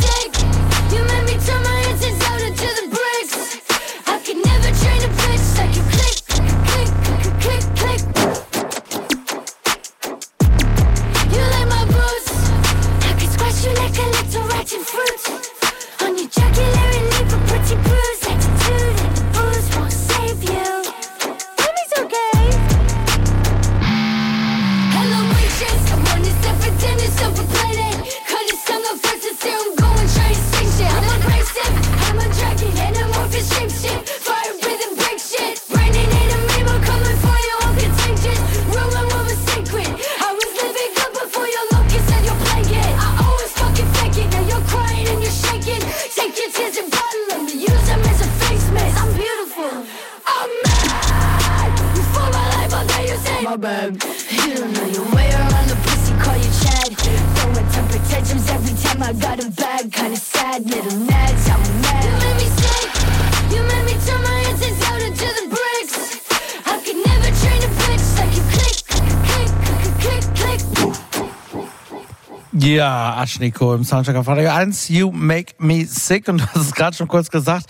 Aschniko 73.38 73.72
im 73.72 73.84
Soundtrack 73.84 74.16
auf 74.16 74.26
Radio 74.26 74.50
1, 74.50 74.88
You 74.88 75.12
Make 75.12 75.54
Me 75.58 75.86
Sick. 75.86 76.26
Und 76.26 76.40
du 76.40 76.46
hast 76.46 76.56
es 76.56 76.74
gerade 76.74 76.96
schon 76.96 77.06
kurz 77.06 77.30
gesagt. 77.30 77.66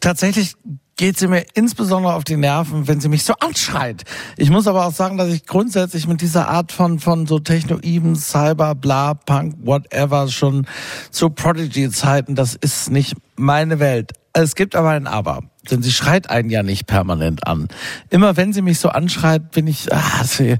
Tatsächlich 0.00 0.54
geht 0.96 1.18
sie 1.18 1.28
mir 1.28 1.44
insbesondere 1.52 2.14
auf 2.14 2.24
die 2.24 2.38
Nerven, 2.38 2.88
wenn 2.88 3.02
sie 3.02 3.10
mich 3.10 3.24
so 3.24 3.34
anschreit. 3.34 4.04
Ich 4.38 4.48
muss 4.48 4.66
aber 4.66 4.86
auch 4.86 4.94
sagen, 4.94 5.18
dass 5.18 5.28
ich 5.28 5.44
grundsätzlich 5.44 6.06
mit 6.06 6.22
dieser 6.22 6.48
Art 6.48 6.72
von, 6.72 7.00
von 7.00 7.26
so 7.26 7.38
Techno-Even, 7.38 8.16
Cyber, 8.16 8.74
Bla, 8.74 9.12
Punk, 9.12 9.56
whatever 9.62 10.26
schon 10.28 10.66
zu 11.10 11.28
Prodigy-Zeiten, 11.28 12.34
das 12.34 12.54
ist 12.54 12.90
nicht 12.90 13.14
meine 13.36 13.78
Welt. 13.78 14.12
Es 14.32 14.54
gibt 14.54 14.74
aber 14.74 14.88
ein 14.88 15.06
Aber. 15.06 15.42
Denn 15.70 15.82
sie 15.82 15.92
schreit 15.92 16.30
einen 16.30 16.48
ja 16.48 16.62
nicht 16.62 16.86
permanent 16.86 17.46
an. 17.46 17.68
Immer 18.08 18.38
wenn 18.38 18.54
sie 18.54 18.62
mich 18.62 18.78
so 18.78 18.88
anschreit, 18.88 19.50
bin 19.50 19.66
ich, 19.66 19.92
ah, 19.92 20.24
sie, 20.24 20.56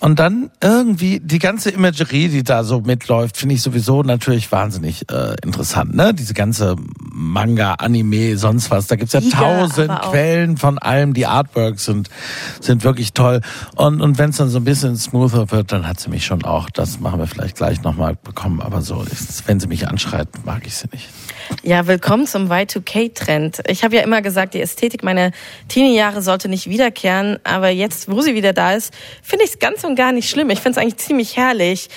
und 0.00 0.18
dann 0.18 0.50
irgendwie 0.60 1.20
die 1.20 1.38
ganze 1.38 1.70
Imagerie, 1.70 2.28
die 2.28 2.42
da 2.42 2.62
so 2.62 2.80
mitläuft, 2.80 3.36
finde 3.36 3.54
ich 3.54 3.62
sowieso 3.62 4.02
natürlich 4.02 4.52
wahnsinnig 4.52 5.10
äh, 5.10 5.34
interessant. 5.42 5.94
Ne? 5.94 6.12
Diese 6.12 6.34
ganze 6.34 6.76
Manga, 6.98 7.74
Anime, 7.74 8.36
sonst 8.36 8.70
was. 8.70 8.86
Da 8.86 8.96
gibt's 8.96 9.14
ja 9.14 9.20
Liga, 9.20 9.38
tausend. 9.38 9.90
Quellen 10.02 10.56
von 10.56 10.78
allem. 10.78 11.14
Die 11.14 11.26
Artworks 11.26 11.86
sind, 11.86 12.10
sind 12.60 12.84
wirklich 12.84 13.12
toll. 13.14 13.40
Und, 13.76 14.02
und 14.02 14.18
wenn 14.18 14.30
es 14.30 14.36
dann 14.36 14.50
so 14.50 14.58
ein 14.58 14.64
bisschen 14.64 14.96
smoother 14.96 15.50
wird, 15.50 15.72
dann 15.72 15.86
hat 15.86 16.00
sie 16.00 16.10
mich 16.10 16.26
schon 16.26 16.44
auch, 16.44 16.68
das 16.70 17.00
machen 17.00 17.18
wir 17.18 17.26
vielleicht 17.26 17.56
gleich 17.56 17.82
nochmal 17.82 18.16
bekommen. 18.22 18.60
Aber 18.60 18.82
so, 18.82 19.02
ist, 19.02 19.48
wenn 19.48 19.58
sie 19.58 19.68
mich 19.68 19.88
anschreit, 19.88 20.28
mag 20.44 20.66
ich 20.66 20.76
sie 20.76 20.88
nicht. 20.92 21.08
Ja, 21.62 21.86
willkommen 21.86 22.26
zum 22.26 22.50
Y2K-Trend. 22.50 23.62
Ich 23.68 23.84
habe 23.84 23.96
ja 23.96 24.02
immer 24.02 24.22
gesagt, 24.22 24.54
die 24.54 24.60
Ästhetik 24.60 25.02
meiner 25.02 25.30
Teenie-Jahre 25.68 26.22
sollte 26.22 26.48
nicht 26.48 26.68
wiederkehren, 26.68 27.38
aber 27.44 27.68
jetzt, 27.68 28.10
wo 28.10 28.20
sie 28.20 28.34
wieder 28.34 28.52
da 28.52 28.72
ist, 28.72 28.94
finde 29.22 29.44
ich 29.44 29.52
es 29.52 29.58
ganz 29.58 29.84
und 29.84 29.94
gar 29.94 30.12
nicht 30.12 30.28
schlimm. 30.28 30.50
Ich 30.50 30.60
finde 30.60 30.78
es 30.78 30.82
eigentlich 30.82 30.96
ziemlich 30.96 31.36
herrlich, 31.36 31.88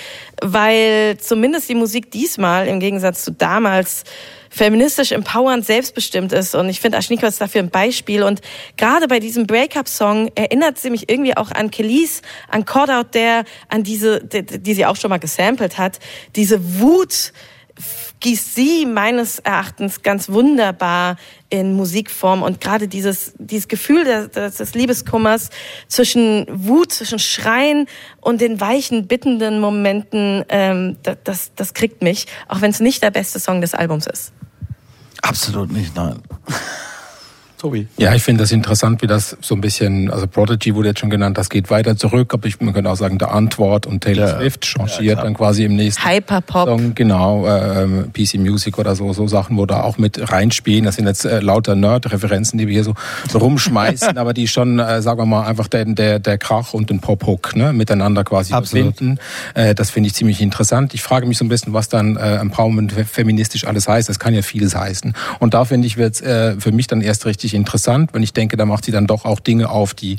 weil 0.42 1.16
zumindest 1.18 1.68
die 1.68 1.74
Musik 1.74 2.10
diesmal 2.10 2.68
im 2.68 2.80
Gegensatz 2.80 3.24
zu 3.24 3.32
damals 3.32 4.04
feministisch 4.50 5.12
empowernd 5.12 5.64
selbstbestimmt 5.64 6.32
ist 6.32 6.54
und 6.54 6.68
ich 6.68 6.80
finde 6.80 6.98
Ashnika 6.98 7.26
ist 7.26 7.40
dafür 7.40 7.62
ein 7.62 7.70
Beispiel 7.70 8.22
und 8.22 8.40
gerade 8.76 9.06
bei 9.06 9.20
diesem 9.20 9.46
Breakup-Song 9.46 10.30
erinnert 10.34 10.78
sie 10.78 10.90
mich 10.90 11.10
irgendwie 11.10 11.36
auch 11.36 11.50
an 11.50 11.70
Kelis, 11.70 12.22
an 12.48 12.64
Cord 12.64 12.90
Out 12.90 13.12
There, 13.12 13.44
an 13.68 13.82
diese, 13.82 14.24
die, 14.24 14.42
die 14.42 14.74
sie 14.74 14.86
auch 14.86 14.96
schon 14.96 15.10
mal 15.10 15.18
gesampelt 15.18 15.78
hat, 15.78 15.98
diese 16.34 16.80
Wut, 16.80 17.32
gießt 18.20 18.54
sie 18.54 18.86
meines 18.86 19.38
Erachtens 19.38 20.02
ganz 20.02 20.28
wunderbar 20.28 21.16
in 21.50 21.74
Musikform 21.74 22.42
und 22.42 22.60
gerade 22.60 22.88
dieses, 22.88 23.32
dieses 23.38 23.68
Gefühl 23.68 24.04
des, 24.04 24.56
des, 24.56 24.74
Liebeskummers 24.74 25.50
zwischen 25.88 26.46
Wut, 26.50 26.92
zwischen 26.92 27.18
Schreien 27.18 27.86
und 28.20 28.40
den 28.40 28.60
weichen, 28.60 29.06
bittenden 29.06 29.60
Momenten, 29.60 30.44
ähm, 30.48 30.96
das, 31.24 31.52
das 31.54 31.74
kriegt 31.74 32.02
mich, 32.02 32.26
auch 32.48 32.60
wenn 32.60 32.70
es 32.70 32.80
nicht 32.80 33.02
der 33.02 33.10
beste 33.10 33.38
Song 33.40 33.60
des 33.60 33.74
Albums 33.74 34.06
ist. 34.06 34.32
Absolut 35.22 35.72
nicht, 35.72 35.94
nein. 35.96 36.22
Tobi. 37.58 37.86
Ja, 37.96 38.14
ich 38.14 38.22
finde 38.22 38.42
das 38.44 38.52
interessant, 38.52 39.02
wie 39.02 39.06
das 39.06 39.36
so 39.40 39.54
ein 39.54 39.60
bisschen, 39.60 40.10
also 40.10 40.26
Prodigy 40.26 40.74
wurde 40.74 40.88
jetzt 40.88 41.00
schon 41.00 41.10
genannt, 41.10 41.36
das 41.38 41.50
geht 41.50 41.70
weiter 41.70 41.96
zurück, 41.96 42.32
aber 42.34 42.46
ich, 42.46 42.60
man 42.60 42.72
könnte 42.72 42.90
auch 42.90 42.96
sagen, 42.96 43.18
der 43.18 43.32
Antwort 43.32 43.86
und 43.86 44.02
Taylor 44.02 44.28
Ja. 44.28 44.36
Swift 44.38 44.64
changiert 44.64 45.18
dann 45.18 45.34
quasi 45.34 45.64
im 45.64 45.76
nächsten 45.76 46.02
Hyperpop. 46.08 46.68
Song, 46.68 46.94
genau, 46.94 47.46
äh, 47.46 47.86
PC 48.12 48.34
Music 48.38 48.78
oder 48.78 48.94
so, 48.96 49.12
so 49.12 49.26
Sachen, 49.26 49.56
wo 49.56 49.66
da 49.66 49.82
auch 49.82 49.98
mit 49.98 50.30
reinspielen. 50.32 50.84
Das 50.84 50.96
sind 50.96 51.06
jetzt 51.06 51.24
äh, 51.24 51.40
lauter 51.40 51.74
Nerd-Referenzen, 51.74 52.58
die 52.58 52.66
wir 52.66 52.74
hier 52.74 52.84
so, 52.84 52.94
rumschmeißen, 53.38 54.16
aber 54.18 54.34
die 54.34 54.48
schon, 54.48 54.78
äh, 54.78 55.02
sagen 55.02 55.18
wir 55.20 55.26
mal, 55.26 55.44
einfach 55.46 55.68
der, 55.68 55.84
der, 55.84 56.18
der 56.18 56.38
Krach 56.38 56.74
und 56.74 56.90
den 56.90 57.00
Pop-Hook 57.00 57.56
ne, 57.56 57.72
miteinander 57.72 58.24
quasi 58.24 58.52
Absolut. 58.52 58.94
verbinden. 58.96 59.18
Äh, 59.54 59.74
das 59.74 59.90
finde 59.90 60.08
ich 60.08 60.14
ziemlich 60.14 60.40
interessant. 60.40 60.94
Ich 60.94 61.02
frage 61.02 61.26
mich 61.26 61.38
so 61.38 61.44
ein 61.44 61.48
bisschen, 61.48 61.72
was 61.72 61.88
dann 61.88 62.16
äh, 62.16 62.36
Empowerment 62.36 62.92
fe- 62.92 63.04
feministisch 63.04 63.64
alles 63.66 63.88
heißt. 63.88 64.08
Das 64.08 64.18
kann 64.18 64.34
ja 64.34 64.42
vieles 64.42 64.74
heißen. 64.74 65.14
Und 65.38 65.54
da 65.54 65.64
finde 65.64 65.86
ich, 65.86 65.96
wird 65.96 66.20
äh, 66.22 66.58
für 66.60 66.72
mich 66.72 66.86
dann 66.86 67.00
erst 67.00 67.26
richtig 67.26 67.47
interessant, 67.54 68.14
wenn 68.14 68.22
ich 68.22 68.32
denke, 68.32 68.56
da 68.56 68.64
macht 68.64 68.84
sie 68.84 68.92
dann 68.92 69.06
doch 69.06 69.24
auch 69.24 69.40
Dinge 69.40 69.70
auf, 69.70 69.94
die 69.94 70.16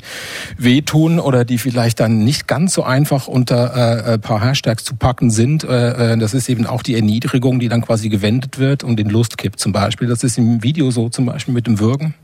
wehtun 0.56 1.18
oder 1.18 1.44
die 1.44 1.58
vielleicht 1.58 2.00
dann 2.00 2.24
nicht 2.24 2.46
ganz 2.46 2.74
so 2.74 2.82
einfach 2.82 3.28
unter 3.28 4.06
äh, 4.06 4.12
ein 4.14 4.20
paar 4.20 4.42
Hashtags 4.42 4.84
zu 4.84 4.94
packen 4.94 5.30
sind. 5.30 5.64
Äh, 5.64 6.12
äh, 6.12 6.18
das 6.18 6.34
ist 6.34 6.48
eben 6.48 6.66
auch 6.66 6.82
die 6.82 6.94
Erniedrigung, 6.94 7.60
die 7.60 7.68
dann 7.68 7.82
quasi 7.82 8.08
gewendet 8.08 8.58
wird 8.58 8.84
und 8.84 8.96
den 8.96 9.08
Lustkipp 9.08 9.58
zum 9.58 9.72
Beispiel. 9.72 10.08
Das 10.08 10.24
ist 10.24 10.38
im 10.38 10.62
Video 10.62 10.90
so 10.90 11.08
zum 11.08 11.26
Beispiel 11.26 11.54
mit 11.54 11.66
dem 11.66 11.78
Würgen, 11.78 12.14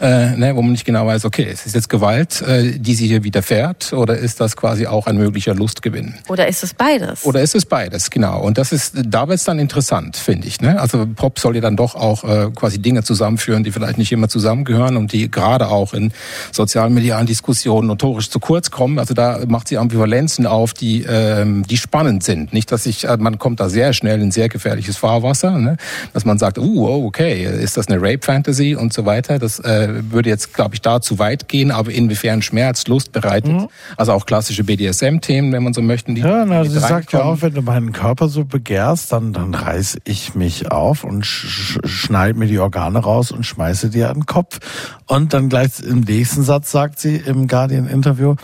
äh, 0.00 0.36
ne, 0.36 0.56
wo 0.56 0.62
man 0.62 0.72
nicht 0.72 0.84
genau 0.84 1.06
weiß, 1.06 1.24
okay, 1.24 1.44
ist 1.50 1.66
es 1.66 1.74
jetzt 1.74 1.88
Gewalt, 1.88 2.42
äh, 2.42 2.78
die 2.78 2.94
sie 2.94 3.06
hier 3.06 3.24
widerfährt 3.24 3.92
oder 3.92 4.16
ist 4.16 4.40
das 4.40 4.56
quasi 4.56 4.86
auch 4.86 5.06
ein 5.06 5.16
möglicher 5.16 5.54
Lustgewinn? 5.54 6.14
Oder 6.28 6.48
ist 6.48 6.62
es 6.64 6.74
beides? 6.74 7.24
Oder 7.24 7.42
ist 7.42 7.54
es 7.54 7.66
beides, 7.66 8.10
genau. 8.10 8.40
Und 8.40 8.58
das 8.58 8.72
ist, 8.72 8.94
da 9.06 9.28
wird's 9.28 9.44
dann 9.44 9.58
interessant, 9.58 10.16
finde 10.16 10.48
ich. 10.48 10.60
Ne? 10.60 10.80
Also 10.80 11.06
Pop 11.06 11.38
soll 11.38 11.56
ja 11.56 11.60
dann 11.60 11.76
doch 11.76 11.94
auch 11.94 12.24
äh, 12.24 12.50
quasi 12.54 12.78
Dinge 12.80 13.02
zusammenführen, 13.02 13.64
die 13.64 13.72
vielleicht 13.72 13.98
nicht 13.98 14.12
immer 14.12 14.28
zusammengehören 14.28 14.96
und 14.96 15.12
die 15.12 15.30
gerade 15.30 15.68
auch 15.68 15.94
in 15.94 16.12
sozialmedialen 16.52 17.26
Diskussionen 17.26 17.88
notorisch 17.88 18.30
zu 18.30 18.40
kurz 18.40 18.70
kommen. 18.70 18.98
Also 18.98 19.14
da 19.14 19.40
macht 19.46 19.68
sie 19.68 19.78
Ambivalenzen 19.78 20.46
auf, 20.46 20.74
die, 20.74 21.02
ähm, 21.02 21.64
die 21.68 21.76
spannend 21.76 22.24
sind. 22.24 22.52
Nicht, 22.52 22.72
dass 22.72 22.86
ich, 22.86 23.04
äh, 23.04 23.16
man 23.16 23.38
kommt 23.38 23.60
da 23.60 23.68
sehr 23.68 23.92
schnell 23.92 24.20
in 24.20 24.30
sehr 24.30 24.48
gefährliches 24.48 24.96
Fahrwasser, 24.96 25.58
ne? 25.58 25.76
dass 26.12 26.24
man 26.24 26.38
sagt, 26.38 26.58
uh, 26.58 26.86
oh, 26.86 27.06
okay, 27.06 27.44
ist 27.44 27.76
das 27.76 27.88
eine 27.88 28.00
Rape-Fantasy 28.00 28.74
und 28.74 28.92
so 28.92 29.06
weiter. 29.06 29.38
Das 29.44 29.60
äh, 29.60 30.02
würde 30.10 30.28
jetzt, 30.30 30.54
glaube 30.54 30.74
ich, 30.74 30.80
da 30.80 31.00
zu 31.00 31.18
weit 31.18 31.48
gehen, 31.48 31.70
aber 31.70 31.90
inwiefern 31.92 32.42
Schmerz, 32.42 32.86
Lust 32.86 33.12
bereitet. 33.12 33.52
Also 33.96 34.12
auch 34.12 34.26
klassische 34.26 34.64
BDSM-Themen, 34.64 35.52
wenn 35.52 35.62
man 35.62 35.74
so 35.74 35.82
möchten. 35.82 36.14
Die 36.14 36.22
Ja, 36.22 36.44
na, 36.44 36.62
die 36.62 36.70
sie 36.70 36.80
sagt 36.80 37.12
ja 37.12 37.22
auch, 37.22 37.42
wenn 37.42 37.54
du 37.54 37.62
meinen 37.62 37.92
Körper 37.92 38.28
so 38.28 38.44
begehrst, 38.44 39.12
dann, 39.12 39.32
dann 39.32 39.54
reiß 39.54 39.98
ich 40.04 40.34
mich 40.34 40.70
auf 40.70 41.04
und 41.04 41.24
sch 41.26 41.44
sch- 41.78 41.86
schneid 41.86 42.36
mir 42.36 42.46
die 42.46 42.58
Organe 42.58 42.98
raus 42.98 43.30
und 43.30 43.44
schmeiße 43.44 43.90
dir 43.90 44.08
an 44.08 44.14
den 44.20 44.26
Kopf. 44.26 44.58
Und 45.06 45.34
dann 45.34 45.48
gleich 45.48 45.80
im 45.80 46.00
nächsten 46.00 46.42
Satz 46.42 46.70
sagt 46.70 46.98
sie 46.98 47.16
im 47.16 47.46
Guardian-Interview, 47.48 48.34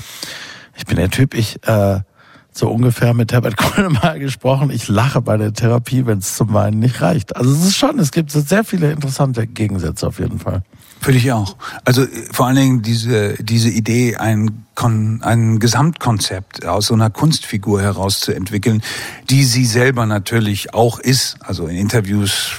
ich 0.77 0.85
bin 0.87 0.97
der 0.97 1.11
Typ, 1.11 1.35
ich, 1.35 1.59
äh, 1.67 2.01
so 2.53 2.69
ungefähr 2.69 3.15
mit 3.15 3.33
Herbert 3.33 3.57
Grönemeyer 3.59 4.19
gesprochen, 4.19 4.71
ich 4.71 4.89
lache 4.89 5.21
bei 5.21 5.37
der 5.37 5.53
Therapie, 5.53 6.05
wenn 6.07 6.19
es 6.19 6.37
zum 6.37 6.53
Weinen 6.53 6.81
nicht 6.81 7.01
reicht. 7.01 7.37
Also 7.37 7.53
es 7.53 7.63
ist 7.65 7.77
schon, 7.77 7.99
es 7.99 8.11
gibt 8.11 8.31
sehr 8.33 8.65
viele 8.65 8.91
interessante 8.91 9.47
Gegensätze 9.47 10.07
auf 10.07 10.19
jeden 10.19 10.39
Fall. 10.39 10.63
Finde 11.01 11.19
ich 11.19 11.33
auch. 11.33 11.57
Also 11.85 12.03
äh, 12.03 12.09
vor 12.31 12.47
allen 12.47 12.57
Dingen 12.57 12.83
diese, 12.83 13.35
diese 13.43 13.71
Idee, 13.71 14.17
ein, 14.17 14.67
Kon, 14.75 15.23
ein 15.23 15.59
Gesamtkonzept 15.59 16.67
aus 16.67 16.87
so 16.87 16.95
einer 16.95 17.11
Kunstfigur 17.11 17.81
herauszuentwickeln, 17.81 18.83
die 19.31 19.45
sie 19.45 19.65
selber 19.65 20.05
natürlich 20.05 20.75
auch 20.75 20.99
ist. 20.99 21.39
Also 21.41 21.67
in 21.67 21.77
Interviews 21.77 22.51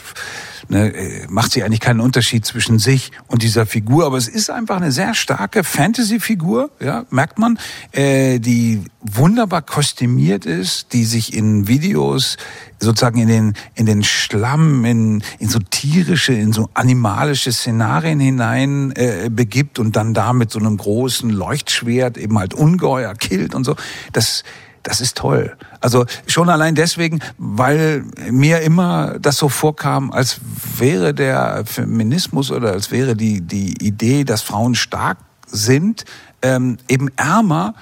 ne, 0.72 0.94
äh, 0.94 1.28
macht 1.30 1.52
sie 1.52 1.64
eigentlich 1.64 1.82
keinen 1.82 2.00
Unterschied 2.00 2.46
zwischen 2.46 2.80
sich 2.80 3.12
und 3.28 3.44
dieser 3.44 3.66
Figur, 3.66 4.06
aber 4.06 4.18
es 4.18 4.28
ist 4.28 4.50
einfach 4.50 4.78
eine 4.78 4.92
sehr 4.92 5.14
starke 5.14 5.64
Fantasy-Figur, 5.64 6.72
ja, 6.80 7.06
merkt 7.10 7.38
man, 7.38 7.60
äh, 7.92 8.40
die 8.40 8.82
wunderbar 9.02 9.62
kostümiert 9.62 10.46
ist, 10.46 10.94
die 10.94 11.04
sich 11.04 11.34
in 11.34 11.68
Videos 11.68 12.38
sozusagen 12.80 13.20
in 13.20 13.28
den 13.28 13.54
in 13.76 13.86
den 13.86 14.04
Schlamm, 14.04 14.86
in 14.86 15.24
in 15.40 15.50
so 15.50 15.60
tierische, 15.60 16.34
in 16.34 16.54
so 16.54 16.70
animalische 16.74 17.52
Szenarien 17.52 18.20
hinein 18.20 18.92
äh, 18.96 19.30
begibt 19.30 19.78
und 19.78 19.96
dann 19.96 20.14
da 20.14 20.34
mit 20.34 20.52
so 20.52 20.60
einem 20.60 20.78
großen 20.78 21.30
Leuchtschwert 21.30 22.18
eben 22.18 22.40
halt 22.40 22.54
Ungeheuer 22.54 23.14
killt 23.14 23.54
und 23.54 23.66
so. 23.66 23.76
Das 24.14 24.44
das 24.84 25.02
ist 25.02 25.18
toll. 25.18 25.56
Also 25.80 26.06
schon 26.28 26.50
allein 26.50 26.76
deswegen, 26.76 27.20
weil 27.38 28.04
mir 28.30 28.62
immer 28.62 29.20
das 29.20 29.38
so 29.38 29.50
vorkam, 29.50 30.12
als 30.12 30.40
wäre 30.78 31.14
der 31.14 31.64
Feminismus 31.66 32.52
oder 32.52 32.72
als 32.72 32.92
wäre 32.92 33.16
die, 33.16 33.42
die 33.42 33.74
Idee, 33.86 34.24
dass 34.24 34.42
Frauen 34.42 34.76
stark 34.76 35.18
sind, 35.48 36.06
ähm, 36.42 36.78
eben 36.88 37.10
ärmer, 37.16 37.76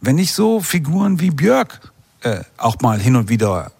wenn 0.00 0.16
nicht 0.16 0.32
so 0.32 0.60
Figuren 0.60 1.20
wie 1.20 1.30
Björk 1.30 1.92
äh, 2.22 2.40
auch 2.56 2.80
mal 2.80 3.00
hin 3.00 3.16
und 3.16 3.28
wieder 3.28 3.72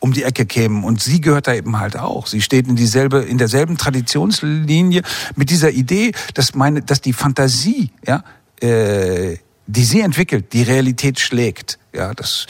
um 0.00 0.12
die 0.12 0.22
Ecke 0.22 0.46
kämen. 0.46 0.84
Und 0.84 1.00
sie 1.00 1.20
gehört 1.20 1.46
da 1.46 1.54
eben 1.54 1.78
halt 1.78 1.98
auch. 1.98 2.26
Sie 2.26 2.40
steht 2.40 2.68
in 2.68 2.76
dieselbe, 2.76 3.20
in 3.20 3.38
derselben 3.38 3.76
Traditionslinie 3.76 5.02
mit 5.34 5.50
dieser 5.50 5.70
Idee, 5.70 6.12
dass 6.34 6.54
meine, 6.54 6.82
dass 6.82 7.00
die 7.00 7.12
Fantasie, 7.12 7.90
ja, 8.06 8.22
äh, 8.60 9.38
die 9.68 9.84
sie 9.84 10.00
entwickelt, 10.00 10.52
die 10.52 10.62
Realität 10.62 11.20
schlägt. 11.20 11.78
Ja, 11.94 12.14
das, 12.14 12.46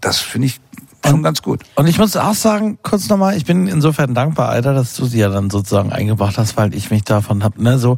das 0.00 0.18
finde 0.18 0.48
ich 0.48 0.60
schon 1.06 1.22
ganz 1.22 1.40
gut. 1.42 1.62
Und 1.74 1.86
ich 1.86 1.98
muss 1.98 2.16
auch 2.16 2.34
sagen, 2.34 2.78
kurz 2.82 3.08
nochmal, 3.08 3.36
ich 3.36 3.46
bin 3.46 3.66
insofern 3.66 4.14
dankbar, 4.14 4.50
Alter, 4.50 4.74
dass 4.74 4.94
du 4.94 5.06
sie 5.06 5.18
ja 5.18 5.30
dann 5.30 5.48
sozusagen 5.48 5.90
eingebracht 5.90 6.36
hast, 6.36 6.56
weil 6.58 6.74
ich 6.74 6.90
mich 6.90 7.04
davon 7.04 7.42
hab, 7.42 7.58
ne, 7.58 7.78
so, 7.78 7.96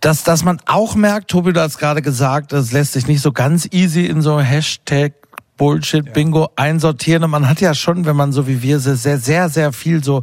dass, 0.00 0.22
dass 0.22 0.44
man 0.44 0.60
auch 0.66 0.94
merkt, 0.94 1.30
Tobi, 1.30 1.54
du 1.54 1.60
hast 1.60 1.78
gerade 1.78 2.02
gesagt, 2.02 2.52
das 2.52 2.72
lässt 2.72 2.92
sich 2.92 3.06
nicht 3.06 3.22
so 3.22 3.32
ganz 3.32 3.66
easy 3.72 4.04
in 4.04 4.20
so 4.20 4.38
Hashtag 4.40 5.14
Bullshit 5.56 6.12
Bingo 6.12 6.48
einsortieren 6.56 7.24
und 7.24 7.30
man 7.30 7.48
hat 7.48 7.60
ja 7.60 7.74
schon, 7.74 8.06
wenn 8.06 8.16
man 8.16 8.32
so 8.32 8.46
wie 8.46 8.62
wir 8.62 8.80
sehr 8.80 8.96
sehr 8.96 9.18
sehr 9.18 9.48
sehr 9.48 9.72
viel 9.72 10.02
so 10.02 10.22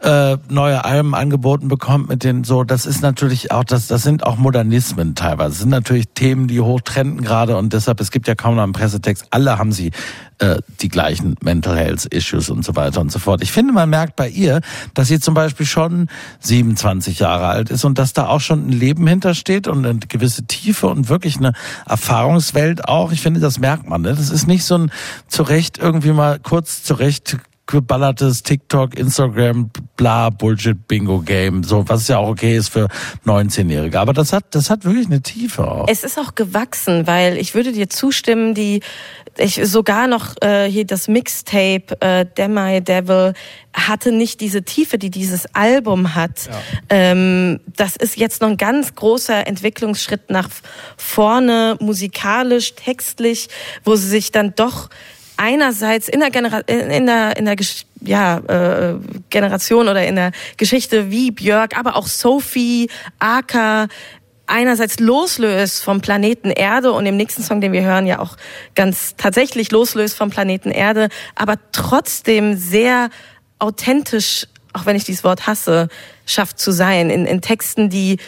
äh, 0.00 0.36
neue 0.48 0.84
Alben 0.84 1.14
angeboten 1.14 1.68
bekommt 1.68 2.08
mit 2.08 2.24
den 2.24 2.44
so, 2.44 2.64
das 2.64 2.86
ist 2.86 3.02
natürlich 3.02 3.52
auch 3.52 3.64
das 3.64 3.86
das 3.86 4.02
sind 4.02 4.24
auch 4.24 4.36
Modernismen 4.36 5.14
teilweise. 5.14 5.50
Das 5.50 5.58
sind 5.60 5.70
natürlich 5.70 6.08
Themen, 6.14 6.48
die 6.48 6.60
hochtrenden 6.60 7.22
gerade 7.22 7.56
und 7.56 7.72
deshalb 7.72 8.00
es 8.00 8.10
gibt 8.10 8.26
ja 8.28 8.34
kaum 8.34 8.56
noch 8.56 8.64
einen 8.64 8.72
Pressetext, 8.72 9.26
alle 9.30 9.58
haben 9.58 9.72
sie 9.72 9.92
äh, 10.38 10.58
die 10.80 10.88
gleichen 10.88 11.36
Mental 11.42 11.76
Health 11.76 12.04
Issues 12.06 12.50
und 12.50 12.64
so 12.64 12.76
weiter 12.76 13.00
und 13.00 13.10
so 13.10 13.18
fort. 13.18 13.42
Ich 13.42 13.52
finde, 13.52 13.72
man 13.72 13.88
merkt 13.88 14.16
bei 14.16 14.28
ihr, 14.28 14.60
dass 14.92 15.08
sie 15.08 15.18
zum 15.18 15.32
Beispiel 15.34 15.64
schon 15.64 16.08
27 16.40 17.20
Jahre 17.20 17.46
alt 17.46 17.70
ist 17.70 17.84
und 17.84 17.98
dass 17.98 18.12
da 18.12 18.26
auch 18.26 18.40
schon 18.40 18.68
ein 18.68 18.72
Leben 18.72 19.06
hintersteht 19.06 19.66
und 19.66 19.86
eine 19.86 19.98
gewisse 19.98 20.44
Tiefe 20.46 20.88
und 20.88 21.08
wirklich 21.08 21.38
eine 21.38 21.52
Erfahrungswelt 21.86 22.86
auch. 22.86 23.12
Ich 23.12 23.22
finde, 23.22 23.40
das 23.40 23.58
merkt 23.58 23.88
man. 23.88 24.02
Ne? 24.02 24.14
Das 24.14 24.30
ist 24.30 24.46
nicht 24.46 24.55
so 24.64 24.78
ein 24.78 24.92
zurecht 25.28 25.78
irgendwie 25.78 26.12
mal 26.12 26.38
kurz 26.38 26.82
zurecht 26.82 27.38
geballertes 27.66 28.42
TikTok, 28.42 28.96
Instagram, 28.96 29.70
bla, 29.96 30.30
Bullshit, 30.30 30.86
Bingo 30.86 31.20
Game, 31.20 31.64
so, 31.64 31.88
was 31.88 32.06
ja 32.08 32.18
auch 32.18 32.28
okay 32.28 32.56
ist 32.56 32.68
für 32.68 32.88
19-Jährige. 33.24 33.98
Aber 33.98 34.12
das 34.12 34.32
hat, 34.32 34.54
das 34.54 34.70
hat 34.70 34.84
wirklich 34.84 35.06
eine 35.06 35.20
Tiefe 35.20 35.66
auch. 35.68 35.86
Es 35.88 36.04
ist 36.04 36.18
auch 36.18 36.34
gewachsen, 36.34 37.06
weil 37.06 37.36
ich 37.36 37.54
würde 37.54 37.72
dir 37.72 37.88
zustimmen, 37.88 38.54
die 38.54 38.82
ich 39.38 39.60
sogar 39.64 40.06
noch 40.06 40.34
äh, 40.40 40.70
hier 40.70 40.86
das 40.86 41.08
Mixtape 41.08 42.00
äh, 42.00 42.24
Demi 42.36 42.80
Devil 42.80 43.34
hatte 43.72 44.12
nicht 44.12 44.40
diese 44.40 44.62
Tiefe, 44.62 44.98
die 44.98 45.10
dieses 45.10 45.54
Album 45.54 46.14
hat. 46.14 46.48
Ähm, 46.88 47.60
das 47.76 47.96
ist 47.96 48.16
jetzt 48.16 48.40
noch 48.40 48.48
ein 48.48 48.56
ganz 48.56 48.94
großer 48.94 49.46
Entwicklungsschritt 49.46 50.30
nach 50.30 50.48
vorne, 50.96 51.76
musikalisch, 51.80 52.74
textlich, 52.74 53.48
wo 53.84 53.96
sie 53.96 54.08
sich 54.08 54.32
dann 54.32 54.54
doch 54.54 54.88
einerseits 55.36 56.08
in 56.08 56.20
der, 56.20 56.30
Genera 56.30 56.60
in 56.60 57.06
der, 57.06 57.36
in 57.36 57.44
der 57.44 57.56
Gesch- 57.56 57.84
ja, 58.00 58.38
äh, 58.38 58.94
Generation 59.30 59.88
oder 59.88 60.06
in 60.06 60.16
der 60.16 60.32
Geschichte 60.56 61.10
wie 61.10 61.30
Björk, 61.30 61.76
aber 61.78 61.96
auch 61.96 62.06
Sophie, 62.06 62.88
Aka, 63.18 63.88
einerseits 64.46 64.98
loslöst 64.98 65.82
vom 65.82 66.00
Planeten 66.00 66.50
Erde 66.50 66.92
und 66.92 67.06
im 67.06 67.16
nächsten 67.16 67.42
Song, 67.42 67.60
den 67.60 67.72
wir 67.72 67.82
hören, 67.82 68.06
ja 68.06 68.18
auch 68.20 68.36
ganz 68.74 69.14
tatsächlich 69.16 69.70
loslöst 69.70 70.16
vom 70.16 70.30
Planeten 70.30 70.70
Erde, 70.70 71.08
aber 71.34 71.56
trotzdem 71.72 72.56
sehr 72.56 73.10
authentisch, 73.58 74.46
auch 74.72 74.86
wenn 74.86 74.96
ich 74.96 75.04
dieses 75.04 75.24
Wort 75.24 75.46
hasse, 75.46 75.88
schafft 76.26 76.58
zu 76.58 76.70
sein, 76.70 77.10
in, 77.10 77.26
in 77.26 77.40
Texten, 77.40 77.88
die 77.88 78.18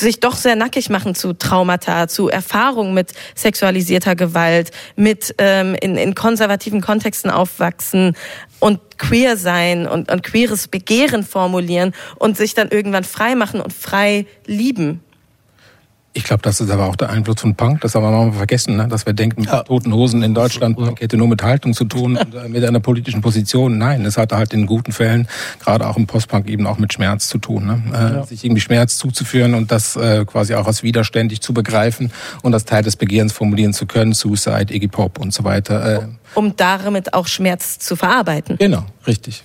sich 0.00 0.18
doch 0.18 0.34
sehr 0.34 0.56
nackig 0.56 0.88
machen 0.88 1.14
zu 1.14 1.34
Traumata, 1.34 2.08
zu 2.08 2.28
Erfahrungen 2.28 2.94
mit 2.94 3.12
sexualisierter 3.34 4.16
Gewalt, 4.16 4.70
mit 4.96 5.34
ähm, 5.38 5.76
in, 5.80 5.96
in 5.96 6.14
konservativen 6.14 6.80
Kontexten 6.80 7.30
aufwachsen 7.30 8.16
und 8.60 8.80
queer 8.98 9.36
sein 9.36 9.86
und, 9.86 10.10
und 10.10 10.22
queeres 10.22 10.68
Begehren 10.68 11.22
formulieren 11.22 11.94
und 12.16 12.36
sich 12.36 12.54
dann 12.54 12.70
irgendwann 12.70 13.04
frei 13.04 13.34
machen 13.34 13.60
und 13.60 13.72
frei 13.72 14.26
lieben. 14.46 15.02
Ich 16.20 16.24
glaube, 16.24 16.42
das 16.42 16.60
ist 16.60 16.70
aber 16.70 16.84
auch 16.84 16.96
der 16.96 17.08
Einfluss 17.08 17.40
von 17.40 17.54
Punk. 17.54 17.80
Das 17.80 17.94
haben 17.94 18.02
wir 18.02 18.10
mal 18.10 18.30
vergessen, 18.32 18.76
ne? 18.76 18.86
dass 18.88 19.06
wir 19.06 19.14
denken, 19.14 19.40
mit 19.40 19.50
Toten 19.66 19.90
Hosen 19.94 20.22
in 20.22 20.34
Deutschland, 20.34 20.76
Punk 20.76 21.00
hätte 21.00 21.16
nur 21.16 21.28
mit 21.28 21.42
Haltung 21.42 21.72
zu 21.72 21.86
tun 21.86 22.18
und 22.18 22.34
äh, 22.34 22.46
mit 22.46 22.62
einer 22.62 22.78
politischen 22.78 23.22
Position. 23.22 23.78
Nein, 23.78 24.04
es 24.04 24.18
hatte 24.18 24.36
halt 24.36 24.52
in 24.52 24.66
guten 24.66 24.92
Fällen, 24.92 25.28
gerade 25.60 25.86
auch 25.86 25.96
im 25.96 26.06
Postpunk, 26.06 26.46
eben 26.50 26.66
auch 26.66 26.76
mit 26.76 26.92
Schmerz 26.92 27.26
zu 27.28 27.38
tun. 27.38 27.64
Ne? 27.64 28.22
Äh, 28.22 28.26
Sich 28.26 28.44
irgendwie 28.44 28.60
Schmerz 28.60 28.98
zuzuführen 28.98 29.54
und 29.54 29.72
das 29.72 29.96
äh, 29.96 30.26
quasi 30.26 30.54
auch 30.54 30.66
als 30.66 30.82
widerständig 30.82 31.40
zu 31.40 31.54
begreifen 31.54 32.12
und 32.42 32.52
als 32.52 32.66
Teil 32.66 32.82
des 32.82 32.96
Begehrens 32.96 33.32
formulieren 33.32 33.72
zu 33.72 33.86
können. 33.86 34.12
Suicide, 34.12 34.74
Iggy 34.74 34.88
Pop 34.88 35.18
und 35.18 35.32
so 35.32 35.44
weiter. 35.44 36.02
Äh, 36.02 36.06
um 36.34 36.56
damit 36.56 37.14
auch 37.14 37.26
Schmerz 37.26 37.78
zu 37.78 37.96
verarbeiten. 37.96 38.56
genau, 38.58 38.84
richtig. 39.06 39.44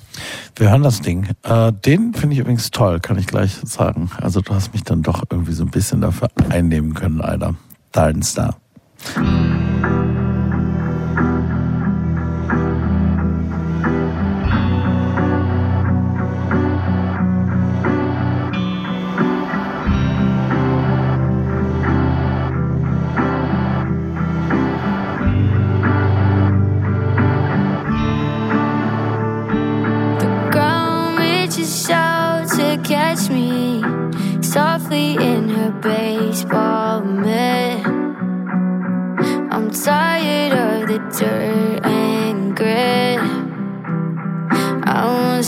Wir 0.56 0.70
hören 0.70 0.84
das 0.84 1.02
Ding. 1.02 1.30
Äh, 1.44 1.72
den 1.74 2.14
finde 2.14 2.34
ich 2.36 2.40
übrigens 2.40 2.72
toll, 2.72 2.99
kann 2.99 3.18
ich 3.18 3.28
gleich 3.28 3.57
sagen. 3.64 4.10
Also 4.22 4.41
du 4.41 4.53
hast 4.53 4.74
mich 4.74 4.84
dann 4.84 5.02
doch 5.02 5.24
irgendwie 5.30 5.53
so 5.53 5.64
ein 5.64 5.72
bisschen 5.72 6.02
dafür 6.02 6.30
einnehmen 6.49 6.94
können, 6.94 7.22
Alter. 7.22 7.56
Dein 7.91 8.24
Star. 8.24 8.57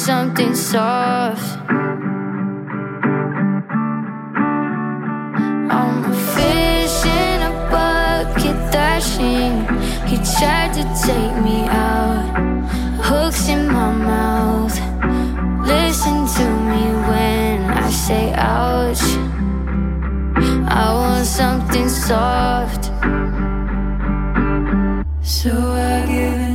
Something 0.07 0.55
soft. 0.55 1.59
I'm 5.77 5.97
a 6.05 6.15
fish 6.33 6.97
in 7.23 7.41
a 7.49 7.53
bucket 7.69 8.57
thrashing. 8.71 9.53
He 10.09 10.15
tried 10.37 10.71
to 10.77 10.83
take 11.07 11.35
me 11.47 11.57
out 11.67 12.23
hooks 13.09 13.49
in 13.49 13.67
my 13.67 13.91
mouth. 13.91 14.77
Listen 15.67 16.17
to 16.37 16.45
me 16.69 16.83
when 17.09 17.55
I 17.85 17.89
say 17.91 18.31
ouch. 18.33 19.05
I 20.83 20.85
want 20.99 21.25
something 21.25 21.89
soft. 21.89 22.85
So 25.21 25.51
I 25.51 26.05
give 26.07 26.46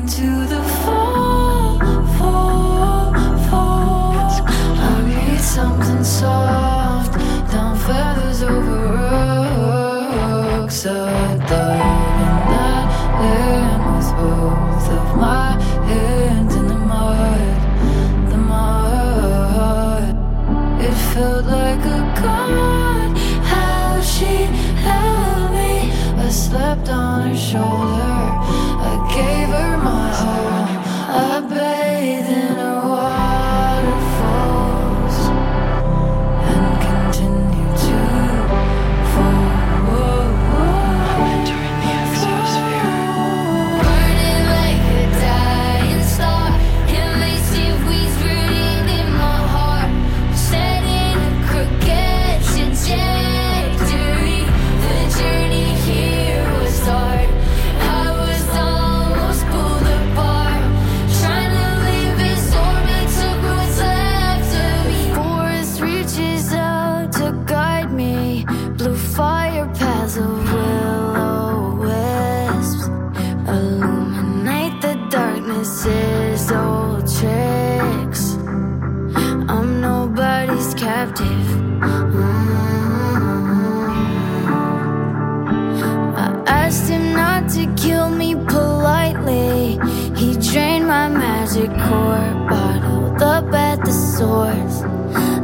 magic 91.55 91.71
core, 91.83 92.33
bottled 92.49 93.23
up 93.23 93.53
at 93.53 93.85
the 93.85 93.93
source. 93.93 94.83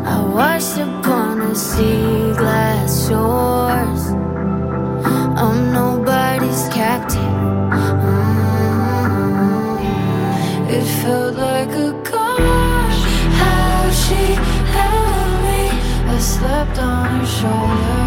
I 0.06 0.24
washed 0.34 0.78
upon 0.78 1.38
the 1.40 1.54
sea 1.54 2.32
glass 2.32 3.06
shores. 3.06 4.06
I'm 5.42 5.72
nobody's 5.72 6.68
captive. 6.72 7.20
Mm-hmm. 7.90 8.38
It 10.70 10.84
felt 11.02 11.36
like 11.36 11.68
a 11.68 11.92
gosh, 12.10 13.00
how 13.42 13.90
she 13.90 14.34
held 14.76 15.30
me. 15.44 15.60
I 16.14 16.18
slept 16.18 16.78
on 16.78 17.20
her 17.20 17.26
shoulder. 17.26 17.97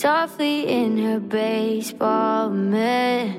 Softly 0.00 0.66
in 0.66 0.96
her 0.96 1.20
baseball 1.20 2.48
mitt. 2.48 3.36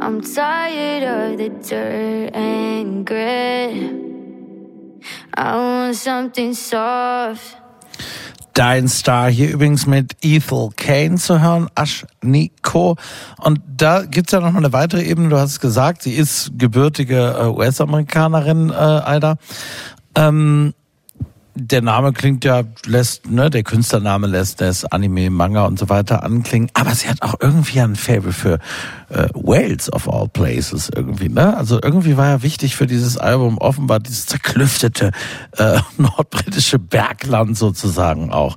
I'm 0.00 0.20
tired 0.20 1.02
of 1.02 1.38
the 1.38 1.48
dirt 1.48 2.30
and 2.36 3.04
grit. 3.04 3.74
I 5.34 5.56
want 5.56 5.96
something 5.96 6.54
soft. 6.54 7.58
Dein 8.54 8.86
Star 8.86 9.28
hier 9.28 9.50
übrigens 9.50 9.88
mit 9.88 10.14
Ethel 10.22 10.70
Kane 10.76 11.16
zu 11.16 11.40
hören, 11.40 11.68
Ash 11.74 12.06
Nico. 12.22 12.94
Und 13.38 13.60
da 13.76 14.04
gibt's 14.04 14.30
ja 14.30 14.38
noch 14.38 14.54
eine 14.54 14.72
weitere 14.72 15.02
Ebene. 15.02 15.30
Du 15.30 15.36
hast 15.36 15.50
es 15.50 15.58
gesagt, 15.58 16.04
sie 16.04 16.12
ist 16.14 16.52
gebürtige 16.56 17.34
äh, 17.40 17.46
US-Amerikanerin, 17.46 18.70
äh, 18.70 18.74
Alter. 18.74 19.38
Ähm, 20.14 20.74
der 21.54 21.82
Name 21.82 22.12
klingt 22.12 22.44
ja, 22.44 22.62
lässt, 22.86 23.30
ne, 23.30 23.50
der 23.50 23.62
Künstlername 23.62 24.26
lässt 24.26 24.60
das 24.60 24.84
Anime, 24.84 25.30
Manga 25.30 25.66
und 25.66 25.78
so 25.78 25.88
weiter 25.88 26.22
anklingen, 26.22 26.70
aber 26.74 26.94
sie 26.94 27.08
hat 27.08 27.20
auch 27.22 27.34
irgendwie 27.40 27.80
ein 27.80 27.96
Faible 27.96 28.32
für 28.32 28.58
äh, 29.10 29.28
Wales 29.34 29.92
of 29.92 30.08
all 30.08 30.28
places 30.28 30.90
irgendwie, 30.94 31.28
ne? 31.28 31.56
Also 31.56 31.78
irgendwie 31.82 32.16
war 32.16 32.28
ja 32.28 32.42
wichtig 32.42 32.76
für 32.76 32.86
dieses 32.86 33.18
Album 33.18 33.58
offenbar 33.58 34.00
dieses 34.00 34.26
zerklüftete 34.26 35.10
äh, 35.58 35.78
nordbritische 35.98 36.78
Bergland 36.78 37.56
sozusagen 37.58 38.32
auch. 38.32 38.56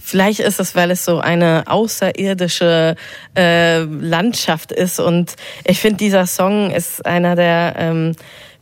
Vielleicht 0.00 0.40
ist 0.40 0.58
es, 0.58 0.74
weil 0.74 0.90
es 0.90 1.04
so 1.04 1.20
eine 1.20 1.64
außerirdische 1.66 2.96
äh, 3.36 3.80
Landschaft 3.80 4.72
ist 4.72 5.00
und 5.00 5.34
ich 5.64 5.80
finde, 5.80 5.98
dieser 5.98 6.26
Song 6.26 6.70
ist 6.70 7.04
einer 7.04 7.36
der 7.36 7.74
ähm, 7.76 8.14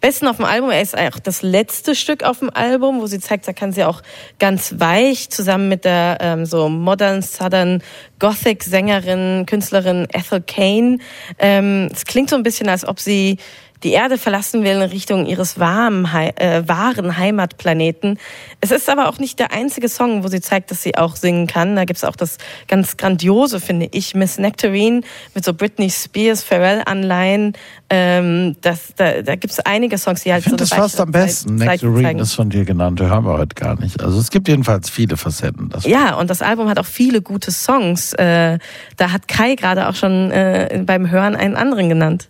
besten 0.07 0.29
auf 0.29 0.37
dem 0.37 0.45
Album. 0.45 0.71
Er 0.71 0.83
ist 0.83 0.97
auch 0.97 1.19
das 1.19 1.43
letzte 1.43 1.97
Stück 1.97 2.23
auf 2.23 2.39
dem 2.39 2.49
Album, 2.51 3.01
wo 3.01 3.07
sie 3.09 3.19
zeigt, 3.19 3.49
da 3.49 3.53
kann 3.53 3.73
sie 3.73 3.83
auch 3.83 4.03
ganz 4.39 4.77
weich 4.79 5.31
zusammen 5.31 5.69
mit 5.69 5.85
der 5.85 6.19
ähm, 6.21 6.47
so 6.47 6.69
modern 6.69 7.23
Southern 7.23 7.83
Gothic 8.21 8.63
Sängerin, 8.63 9.47
Künstlerin 9.47 10.07
Ethel 10.13 10.41
Kane. 10.47 10.99
Ähm, 11.41 11.89
es 11.93 12.05
klingt 12.05 12.31
so 12.31 12.37
ein 12.37 12.45
bisschen, 12.45 12.69
als 12.69 12.87
ob 12.87 13.01
sie 13.01 13.39
die 13.83 13.93
Erde 13.93 14.19
verlassen 14.19 14.65
will 14.65 14.73
in 14.73 14.83
Richtung 14.83 15.27
ihres 15.27 15.59
warmen, 15.59 16.07
äh, 16.07 16.63
wahren 16.67 17.17
Heimatplaneten. 17.17 18.19
Es 18.61 18.71
ist 18.71 18.89
aber 18.89 19.09
auch 19.09 19.19
nicht 19.19 19.39
der 19.39 19.53
einzige 19.53 19.89
Song, 19.89 20.25
wo 20.25 20.29
sie 20.29 20.41
zeigt, 20.41 20.71
dass 20.71 20.83
sie 20.83 20.97
auch 20.97 21.17
singen 21.17 21.47
kann. 21.47 21.77
Da 21.77 21.85
gibt's 21.85 22.05
auch 22.05 22.17
das 22.17 22.39
ganz 22.69 22.97
grandiose, 22.97 23.61
finde 23.61 23.89
ich, 23.93 24.15
Miss 24.15 24.39
Nectarine 24.39 25.03
mit 25.35 25.45
so 25.45 25.55
Britney 25.55 25.91
Spears, 25.91 26.43
Pharrell-Anleihen. 26.43 27.53
Ähm, 27.91 28.57
das, 28.63 28.95
da, 28.97 29.23
da 29.23 29.37
gibt's 29.37 29.61
einige 29.61 29.99
Songs, 29.99 30.23
die 30.23 30.33
halt 30.33 30.41
Ich 30.41 30.49
finde 30.49 30.65
so 30.65 30.75
das 30.75 30.79
fast 30.79 31.01
am 31.01 31.11
besten. 31.11 31.57
Nectarine 31.57 32.03
zeigen. 32.03 32.19
ist 32.19 32.35
von 32.35 32.51
dir 32.51 32.65
genannt, 32.65 33.01
hören 33.01 33.25
wir 33.25 33.39
heute 33.39 33.55
gar 33.55 33.79
nicht. 33.81 34.03
Also 34.03 34.19
es 34.19 34.31
gibt 34.31 34.49
jedenfalls 34.49 34.91
viele 34.91 35.17
Facetten. 35.17 35.69
Das 35.69 35.85
Ja, 35.85 36.15
und 36.15 36.31
das 36.31 36.43
Album 36.43 36.69
hat 36.69 36.79
auch 36.79 36.87
viele 36.87 37.23
gute 37.23 37.51
Songs. 37.51 38.13
Äh, 38.15 38.59
da 38.97 39.13
hat 39.13 39.29
Kai 39.29 39.55
gerade 39.55 39.89
auch 39.89 39.95
schon 39.95 40.31
äh, 40.31 40.83
beim 40.85 41.11
Hören 41.11 41.37
einen 41.37 41.57
anderen 41.57 41.89
genannt. 41.89 42.29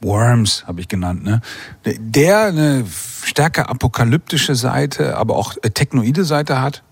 Worms 0.00 0.64
habe 0.66 0.80
ich 0.80 0.88
genannt, 0.88 1.24
ne? 1.24 1.40
Der 1.84 2.46
eine 2.46 2.84
stärker 3.24 3.68
apokalyptische 3.68 4.54
Seite, 4.54 5.16
aber 5.16 5.36
auch 5.36 5.56
äh, 5.62 5.70
technoide 5.70 6.24
Seite 6.24 6.60
hat. 6.60 6.82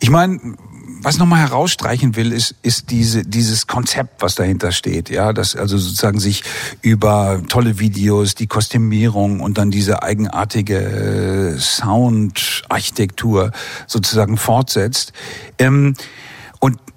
Ich 0.00 0.10
meine, 0.10 0.56
was 1.02 1.18
nochmal 1.18 1.40
herausstreichen 1.40 2.14
will, 2.14 2.32
ist, 2.32 2.54
ist 2.62 2.90
diese, 2.90 3.24
dieses 3.24 3.66
Konzept, 3.66 4.22
was 4.22 4.36
dahinter 4.36 4.70
steht, 4.70 5.10
ja, 5.10 5.32
dass 5.32 5.56
also 5.56 5.76
sozusagen 5.76 6.20
sich 6.20 6.44
über 6.80 7.42
tolle 7.48 7.80
Videos, 7.80 8.36
die 8.36 8.46
Kostümierung 8.46 9.40
und 9.40 9.58
dann 9.58 9.72
diese 9.72 10.02
eigenartige 10.02 11.54
äh, 11.54 11.58
Soundarchitektur 11.58 13.50
sozusagen 13.86 14.36
fortsetzt. 14.36 15.12
Ähm, 15.58 15.94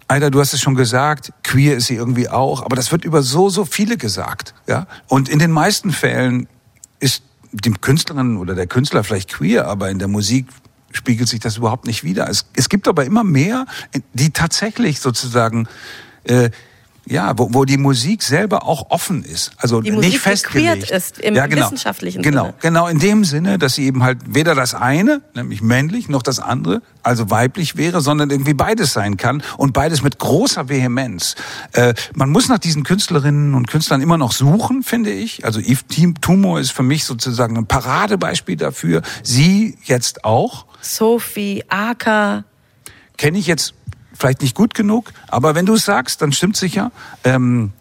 Alter, 0.07 0.29
du 0.29 0.39
hast 0.39 0.53
es 0.53 0.61
schon 0.61 0.75
gesagt, 0.75 1.33
queer 1.43 1.75
ist 1.75 1.87
sie 1.87 1.95
irgendwie 1.95 2.29
auch, 2.29 2.63
aber 2.63 2.75
das 2.75 2.91
wird 2.91 3.05
über 3.05 3.23
so, 3.23 3.49
so 3.49 3.65
viele 3.65 3.97
gesagt, 3.97 4.53
ja. 4.67 4.87
Und 5.07 5.29
in 5.29 5.39
den 5.39 5.51
meisten 5.51 5.91
Fällen 5.91 6.47
ist 6.99 7.23
die 7.51 7.71
Künstlerin 7.71 8.37
oder 8.37 8.53
der 8.53 8.67
Künstler 8.67 9.03
vielleicht 9.03 9.33
queer, 9.33 9.67
aber 9.67 9.89
in 9.89 9.97
der 9.97 10.07
Musik 10.07 10.47
spiegelt 10.91 11.27
sich 11.27 11.39
das 11.39 11.57
überhaupt 11.57 11.87
nicht 11.87 12.03
wider. 12.03 12.29
Es, 12.29 12.45
es 12.55 12.69
gibt 12.69 12.87
aber 12.87 13.05
immer 13.05 13.23
mehr, 13.23 13.65
die 14.13 14.29
tatsächlich 14.29 14.99
sozusagen 14.99 15.67
äh, 16.23 16.51
ja, 17.07 17.37
wo, 17.37 17.53
wo 17.53 17.65
die 17.65 17.77
Musik 17.77 18.23
selber 18.23 18.65
auch 18.65 18.89
offen 18.89 19.23
ist, 19.23 19.51
also 19.57 19.81
Die 19.81 19.91
Musik 19.91 20.11
nicht 20.11 20.21
festgelegt 20.21 20.89
ist 20.89 21.19
im 21.19 21.35
ja, 21.35 21.45
genau. 21.47 21.65
wissenschaftlichen 21.65 22.21
genau, 22.21 22.45
Sinne. 22.45 22.53
Genau, 22.61 22.87
in 22.87 22.99
dem 22.99 23.23
Sinne, 23.23 23.57
dass 23.57 23.75
sie 23.75 23.85
eben 23.85 24.03
halt 24.03 24.19
weder 24.27 24.55
das 24.55 24.73
eine, 24.73 25.21
nämlich 25.35 25.61
männlich, 25.61 26.09
noch 26.09 26.23
das 26.23 26.39
andere, 26.39 26.81
also 27.03 27.29
weiblich 27.29 27.77
wäre, 27.77 28.01
sondern 28.01 28.31
irgendwie 28.31 28.53
beides 28.55 28.93
sein 28.93 29.17
kann 29.17 29.43
und 29.57 29.73
beides 29.73 30.01
mit 30.01 30.17
großer 30.17 30.69
Vehemenz. 30.69 31.35
Äh, 31.73 31.93
man 32.15 32.29
muss 32.31 32.49
nach 32.49 32.59
diesen 32.59 32.83
Künstlerinnen 32.83 33.53
und 33.53 33.67
Künstlern 33.67 34.01
immer 34.01 34.17
noch 34.17 34.31
suchen, 34.31 34.81
finde 34.81 35.11
ich. 35.11 35.45
Also 35.45 35.59
Yves 35.59 35.85
Tim- 35.87 36.19
Tumo 36.21 36.57
ist 36.57 36.71
für 36.71 36.83
mich 36.83 37.05
sozusagen 37.05 37.57
ein 37.57 37.67
Paradebeispiel 37.67 38.55
dafür. 38.55 39.03
Sie 39.21 39.77
jetzt 39.83 40.25
auch. 40.25 40.65
Sophie, 40.81 41.63
Aka, 41.69 42.45
Kenne 43.17 43.37
ich 43.37 43.47
jetzt 43.47 43.73
vielleicht 44.17 44.41
nicht 44.41 44.55
gut 44.55 44.73
genug, 44.73 45.13
aber 45.27 45.55
wenn 45.55 45.65
du 45.65 45.75
es 45.75 45.85
sagst, 45.85 46.21
dann 46.21 46.31
stimmt 46.31 46.57
sicher. 46.57 46.91
Ähm, 47.23 47.73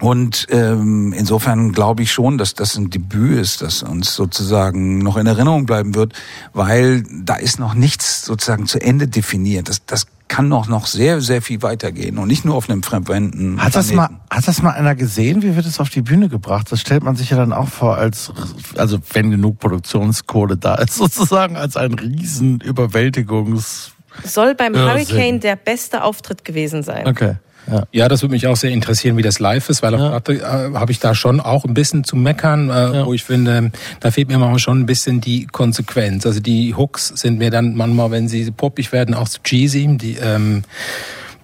und 0.00 0.46
ähm, 0.50 1.12
insofern 1.12 1.72
glaube 1.72 2.02
ich 2.02 2.12
schon, 2.12 2.38
dass 2.38 2.54
das 2.54 2.76
ein 2.76 2.90
Debüt 2.90 3.38
ist, 3.38 3.62
das 3.62 3.82
uns 3.82 4.14
sozusagen 4.14 4.98
noch 4.98 5.16
in 5.16 5.26
Erinnerung 5.26 5.66
bleiben 5.66 5.94
wird, 5.94 6.12
weil 6.52 7.02
da 7.24 7.34
ist 7.34 7.58
noch 7.58 7.74
nichts 7.74 8.24
sozusagen 8.24 8.66
zu 8.66 8.80
Ende 8.80 9.08
definiert. 9.08 9.68
Das, 9.68 9.84
das 9.86 10.06
kann 10.28 10.48
noch 10.48 10.68
noch 10.68 10.86
sehr 10.86 11.20
sehr 11.20 11.42
viel 11.42 11.62
weitergehen 11.62 12.18
und 12.18 12.28
nicht 12.28 12.44
nur 12.44 12.54
auf 12.54 12.68
einem 12.68 12.82
fremden 12.82 13.60
Hat 13.60 13.74
das, 13.74 13.92
mal, 13.92 14.10
hat 14.30 14.46
das 14.46 14.62
mal 14.62 14.72
einer 14.72 14.94
gesehen? 14.94 15.42
Wie 15.42 15.56
wird 15.56 15.66
es 15.66 15.80
auf 15.80 15.88
die 15.88 16.02
Bühne 16.02 16.28
gebracht? 16.28 16.70
Das 16.70 16.80
stellt 16.80 17.02
man 17.02 17.16
sich 17.16 17.30
ja 17.30 17.38
dann 17.38 17.52
auch 17.52 17.68
vor 17.68 17.96
als, 17.96 18.30
also 18.76 18.98
wenn 19.12 19.30
genug 19.30 19.58
Produktionskohle 19.58 20.56
da 20.56 20.76
ist, 20.76 20.94
sozusagen 20.96 21.56
als 21.56 21.76
ein 21.76 21.94
riesen 21.94 22.60
Überwältigungs... 22.60 23.92
soll 24.24 24.54
beim 24.54 24.74
Irrsinn. 24.74 24.90
Hurricane 24.90 25.40
der 25.40 25.56
beste 25.56 26.02
Auftritt 26.04 26.44
gewesen 26.44 26.82
sein. 26.82 27.06
Okay. 27.06 27.34
Ja. 27.70 27.82
Ja, 27.92 28.08
das 28.08 28.22
würde 28.22 28.32
mich 28.32 28.46
auch 28.46 28.56
sehr 28.56 28.70
interessieren, 28.70 29.18
wie 29.18 29.22
das 29.22 29.40
live 29.40 29.68
ist, 29.68 29.82
weil 29.82 29.94
auf 29.94 30.00
Ja. 30.00 30.08
Platte 30.08 30.34
äh, 30.34 30.74
habe 30.74 30.90
ich 30.90 31.00
da 31.00 31.14
schon 31.14 31.38
auch 31.40 31.66
ein 31.66 31.74
bisschen 31.74 32.02
zu 32.02 32.16
meckern, 32.16 32.70
äh, 32.70 33.04
wo 33.04 33.12
ich 33.12 33.24
finde, 33.24 33.72
da 34.00 34.10
fehlt 34.10 34.28
mir 34.28 34.38
mal 34.38 34.58
schon 34.58 34.80
ein 34.80 34.86
bisschen 34.86 35.20
die 35.20 35.46
Konsequenz. 35.46 36.24
Also 36.24 36.40
die 36.40 36.74
Hooks 36.74 37.08
sind 37.08 37.38
mir 37.38 37.50
dann 37.50 37.74
manchmal, 37.74 38.10
wenn 38.10 38.26
sie 38.26 38.50
poppig 38.50 38.92
werden, 38.92 39.14
auch 39.14 39.28
zu 39.28 39.42
cheesy. 39.42 39.86
Die 39.98 40.16
ähm, 40.16 40.62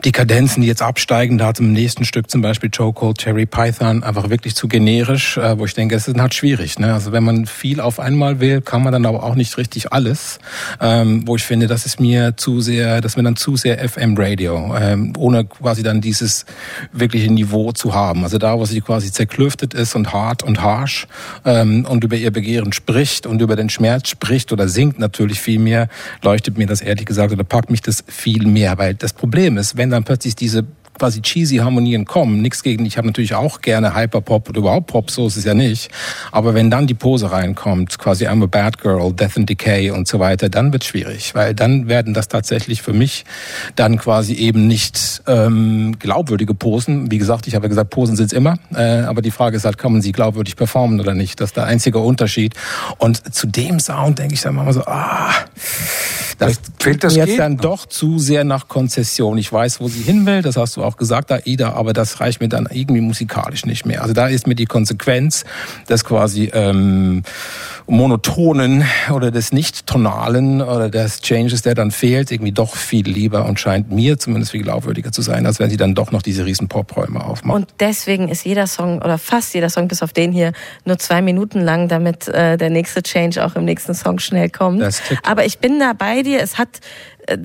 die 0.04 0.12
Kadenzen, 0.12 0.60
die 0.60 0.68
jetzt 0.68 0.82
absteigen, 0.82 1.38
da 1.38 1.54
zum 1.54 1.72
nächsten 1.72 2.04
Stück 2.04 2.30
zum 2.30 2.42
Beispiel 2.42 2.68
Cole, 2.68 3.14
Cherry 3.14 3.46
Python, 3.46 4.02
einfach 4.02 4.28
wirklich 4.28 4.54
zu 4.54 4.68
generisch, 4.68 5.38
äh, 5.38 5.58
wo 5.58 5.64
ich 5.64 5.72
denke, 5.72 5.94
es 5.94 6.06
ist 6.06 6.20
halt 6.20 6.34
schwierig. 6.34 6.78
Ne? 6.78 6.92
Also 6.92 7.12
wenn 7.12 7.24
man 7.24 7.46
viel 7.46 7.80
auf 7.80 7.98
einmal 7.98 8.38
will, 8.38 8.60
kann 8.60 8.82
man 8.82 8.92
dann 8.92 9.06
aber 9.06 9.22
auch 9.22 9.34
nicht 9.34 9.56
richtig 9.56 9.92
alles. 9.92 10.38
Ähm, 10.80 11.26
wo 11.26 11.36
ich 11.36 11.42
finde, 11.42 11.68
das 11.68 11.86
ist 11.86 12.00
mir 12.00 12.36
zu 12.36 12.60
sehr, 12.60 13.00
das 13.00 13.12
ist 13.12 13.16
mir 13.16 13.22
dann 13.22 13.36
zu 13.36 13.56
sehr 13.56 13.78
FM-Radio, 13.88 14.76
ähm, 14.78 15.14
ohne 15.16 15.46
quasi 15.46 15.82
dann 15.82 16.02
dieses 16.02 16.44
wirkliche 16.92 17.32
Niveau 17.32 17.72
zu 17.72 17.94
haben. 17.94 18.24
Also 18.24 18.36
da, 18.36 18.58
wo 18.58 18.66
sie 18.66 18.82
quasi 18.82 19.10
zerklüftet 19.10 19.72
ist 19.72 19.94
und 19.94 20.12
hart 20.12 20.42
und 20.42 20.60
harsh 20.60 21.06
ähm, 21.46 21.86
und 21.88 22.04
über 22.04 22.16
ihr 22.16 22.30
Begehren 22.30 22.74
spricht 22.74 23.26
und 23.26 23.40
über 23.40 23.56
den 23.56 23.70
Schmerz 23.70 24.10
spricht 24.10 24.52
oder 24.52 24.68
singt 24.68 24.98
natürlich 24.98 25.40
viel 25.40 25.58
mehr, 25.58 25.88
leuchtet 26.22 26.58
mir 26.58 26.66
das 26.66 26.82
ehrlich 26.82 27.06
gesagt 27.06 27.32
oder 27.32 27.44
packt 27.44 27.70
mich 27.70 27.80
das 27.80 28.04
viel 28.06 28.46
mehr. 28.46 28.76
Weil 28.76 28.94
das 28.94 29.14
Problem 29.14 29.56
ist, 29.56 29.78
wenn 29.78 29.93
dann 29.94 30.04
plötzlich 30.04 30.36
diese 30.36 30.64
quasi 30.98 31.22
cheesy 31.22 31.56
Harmonien 31.56 32.04
kommen, 32.04 32.40
nichts 32.40 32.62
gegen, 32.62 32.86
ich 32.86 32.96
habe 32.96 33.06
natürlich 33.06 33.34
auch 33.34 33.60
gerne 33.60 33.94
Hyperpop 33.94 34.48
oder 34.48 34.58
überhaupt 34.60 34.86
Pop, 34.86 35.10
so 35.10 35.26
ist 35.26 35.36
es 35.36 35.44
ja 35.44 35.54
nicht. 35.54 35.90
Aber 36.32 36.54
wenn 36.54 36.70
dann 36.70 36.86
die 36.86 36.94
Pose 36.94 37.30
reinkommt, 37.30 37.98
quasi 37.98 38.26
I'm 38.26 38.42
a 38.42 38.46
Bad 38.46 38.78
Girl, 38.78 39.12
Death 39.12 39.36
and 39.36 39.48
Decay 39.48 39.90
und 39.90 40.08
so 40.08 40.18
weiter, 40.18 40.48
dann 40.48 40.72
wird 40.72 40.84
schwierig, 40.84 41.34
weil 41.34 41.54
dann 41.54 41.88
werden 41.88 42.14
das 42.14 42.28
tatsächlich 42.28 42.82
für 42.82 42.92
mich 42.92 43.24
dann 43.76 43.98
quasi 43.98 44.34
eben 44.34 44.66
nicht 44.66 45.22
ähm, 45.26 45.96
glaubwürdige 45.98 46.54
Posen. 46.54 47.10
Wie 47.10 47.18
gesagt, 47.18 47.46
ich 47.46 47.54
habe 47.54 47.66
ja 47.66 47.68
gesagt, 47.68 47.90
Posen 47.90 48.16
sind's 48.16 48.32
immer, 48.32 48.56
äh, 48.74 49.00
aber 49.02 49.22
die 49.22 49.30
Frage 49.30 49.56
ist 49.56 49.64
halt, 49.64 49.78
kann 49.78 49.92
man 49.92 50.02
sie 50.02 50.12
glaubwürdig 50.12 50.56
performen 50.56 51.00
oder 51.00 51.14
nicht? 51.14 51.40
Das 51.40 51.50
ist 51.50 51.56
der 51.56 51.64
einzige 51.64 51.98
Unterschied. 51.98 52.54
Und 52.98 53.34
zu 53.34 53.46
dem 53.46 53.80
Sound 53.80 54.18
denke 54.18 54.34
ich 54.34 54.42
dann 54.42 54.54
mal 54.54 54.72
so, 54.72 54.84
ah, 54.84 55.32
das 56.38 56.60
fehlt 56.78 57.04
das 57.04 57.16
jetzt 57.16 57.26
Geht 57.26 57.38
dann 57.38 57.56
doch 57.56 57.86
zu 57.86 58.18
sehr 58.18 58.44
nach 58.44 58.68
Konzession. 58.68 59.38
Ich 59.38 59.52
weiß, 59.52 59.80
wo 59.80 59.88
sie 59.88 60.02
hin 60.02 60.26
will, 60.26 60.42
das 60.42 60.56
hast 60.56 60.76
du 60.76 60.83
auch 60.84 60.96
gesagt, 60.96 61.32
Aida, 61.32 61.72
aber 61.72 61.92
das 61.92 62.20
reicht 62.20 62.40
mir 62.40 62.48
dann 62.48 62.68
irgendwie 62.70 63.00
musikalisch 63.00 63.66
nicht 63.66 63.86
mehr. 63.86 64.02
Also 64.02 64.14
da 64.14 64.28
ist 64.28 64.46
mir 64.46 64.54
die 64.54 64.66
Konsequenz 64.66 65.44
des 65.88 66.04
quasi 66.04 66.50
ähm, 66.52 67.22
monotonen 67.86 68.84
oder 69.12 69.30
des 69.30 69.52
nicht-tonalen 69.52 70.62
oder 70.62 70.88
des 70.88 71.20
Changes, 71.20 71.62
der 71.62 71.74
dann 71.74 71.90
fehlt, 71.90 72.30
irgendwie 72.30 72.52
doch 72.52 72.76
viel 72.76 73.08
lieber 73.08 73.44
und 73.44 73.60
scheint 73.60 73.90
mir 73.90 74.18
zumindest 74.18 74.52
viel 74.52 74.62
glaubwürdiger 74.62 75.12
zu 75.12 75.22
sein, 75.22 75.44
als 75.46 75.60
wenn 75.60 75.70
sie 75.70 75.76
dann 75.76 75.94
doch 75.94 76.10
noch 76.10 76.22
diese 76.22 76.46
riesen 76.46 76.68
Popräume 76.68 77.24
aufmacht. 77.24 77.56
Und 77.56 77.68
deswegen 77.80 78.28
ist 78.28 78.44
jeder 78.44 78.66
Song 78.66 78.98
oder 79.02 79.18
fast 79.18 79.54
jeder 79.54 79.68
Song, 79.68 79.88
bis 79.88 80.02
auf 80.02 80.12
den 80.12 80.32
hier, 80.32 80.52
nur 80.84 80.98
zwei 80.98 81.20
Minuten 81.20 81.60
lang, 81.60 81.88
damit 81.88 82.28
äh, 82.28 82.56
der 82.56 82.70
nächste 82.70 83.02
Change 83.02 83.44
auch 83.44 83.54
im 83.56 83.64
nächsten 83.64 83.94
Song 83.94 84.18
schnell 84.18 84.48
kommt. 84.50 84.82
Aber 85.22 85.44
ich 85.44 85.58
bin 85.58 85.78
da 85.78 85.92
bei 85.92 86.22
dir. 86.22 86.40
Es 86.40 86.58
hat, 86.58 86.80
äh, 87.26 87.36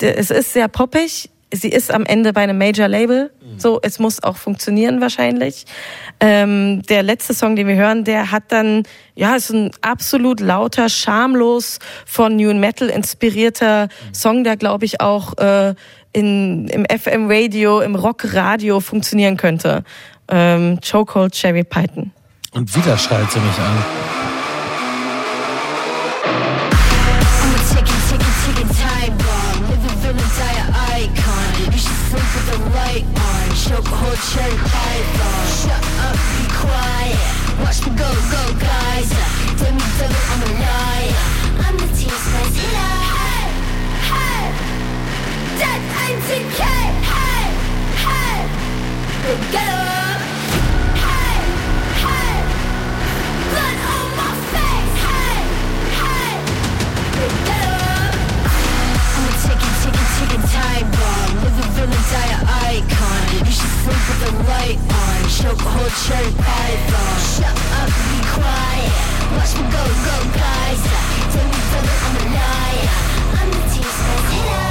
es 0.00 0.30
ist 0.30 0.52
sehr 0.52 0.68
poppig. 0.68 1.30
Sie 1.52 1.68
ist 1.68 1.92
am 1.92 2.04
Ende 2.04 2.32
bei 2.32 2.42
einem 2.42 2.58
Major 2.58 2.88
Label. 2.88 3.30
So, 3.56 3.80
es 3.82 3.98
muss 3.98 4.22
auch 4.22 4.36
funktionieren 4.36 5.00
wahrscheinlich. 5.00 5.64
Ähm, 6.20 6.82
der 6.82 7.02
letzte 7.02 7.32
Song, 7.32 7.56
den 7.56 7.66
wir 7.66 7.76
hören, 7.76 8.04
der 8.04 8.30
hat 8.30 8.44
dann, 8.48 8.82
ja, 9.14 9.34
ist 9.36 9.50
ein 9.50 9.70
absolut 9.80 10.40
lauter, 10.40 10.88
schamlos 10.88 11.78
von 12.04 12.36
New 12.36 12.52
Metal 12.54 12.88
inspirierter 12.88 13.88
Song, 14.12 14.44
der 14.44 14.56
glaube 14.56 14.84
ich 14.84 15.00
auch 15.00 15.36
äh, 15.38 15.74
in, 16.12 16.68
im 16.68 16.84
FM-Radio, 16.84 17.80
im 17.80 17.94
Rock-Radio 17.94 18.80
funktionieren 18.80 19.36
könnte. 19.36 19.84
Ähm, 20.28 20.78
Chokehold 20.80 21.32
Cherry 21.32 21.64
Python. 21.64 22.12
Und 22.52 22.74
wieder 22.76 22.96
schreit 22.98 23.30
sie 23.30 23.40
mich 23.40 23.58
an. 23.58 24.27
With 32.88 33.04
the 33.04 33.04
light 33.04 33.04
on. 33.04 33.48
Choke 33.56 33.84
cherry. 34.32 34.56
Shut 35.60 35.84
up, 36.06 36.16
be 36.36 36.44
quiet. 36.54 37.18
Watch 37.60 37.84
me 37.86 37.90
go, 37.96 38.10
go, 38.30 38.42
guys. 38.58 39.10
Demi 39.58 39.82
devil, 39.98 40.22
I'm 40.30 40.42
a 40.42 40.50
liar. 40.60 41.14
I'm 41.66 41.76
the 41.76 41.86
team's 41.96 42.26
best 42.32 42.56
hitter. 42.56 42.94
Hey, 43.14 43.48
hey. 44.10 44.44
Dead 45.58 45.80
NTK. 46.08 46.62
Hey, 47.10 47.44
hey. 48.04 48.38
Get 49.52 49.68
up. 49.68 50.20
Hey, 51.04 51.34
hey. 52.04 52.36
Blood 53.50 53.78
on 53.92 54.08
my 54.16 54.30
face. 54.52 54.94
Hey, 55.04 55.38
hey. 56.00 56.30
Get 57.46 57.64
up. 57.66 58.14
I'm 59.14 59.24
a 59.24 59.32
ticking, 59.42 59.74
ticking, 59.82 60.08
ticking 60.16 60.44
time 60.48 60.90
bomb. 60.92 61.17
Villain, 62.08 62.40
icon. 62.48 63.22
You 63.44 63.52
should 63.52 63.74
sleep 63.84 64.02
with 64.08 64.20
the 64.24 64.32
light 64.48 64.78
on. 64.78 65.28
Choke 65.28 65.60
hold 65.60 65.92
cherry 66.08 66.32
python. 66.32 67.18
Shut 67.36 67.56
up, 67.80 67.90
be 68.08 68.18
quiet. 68.32 68.92
Watch 69.36 69.52
me 69.56 69.64
go, 69.68 69.82
go, 70.08 70.16
guys. 70.32 70.80
Tell 71.32 71.46
me, 71.52 71.60
devil, 71.72 71.96
I'm 72.06 72.16
a 72.16 72.24
liar. 72.32 72.88
I'm 73.38 73.50
the 73.50 73.60
team's 73.72 73.98
best 74.08 74.67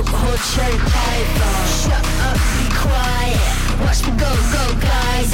cherry 0.00 0.76
python. 0.78 1.66
Shut 1.80 2.04
up, 2.26 2.38
be 2.56 2.66
quiet. 2.76 3.40
Watch 3.80 4.00
me 4.06 4.12
go, 4.16 4.30
go, 4.52 4.64
guys. 4.80 5.30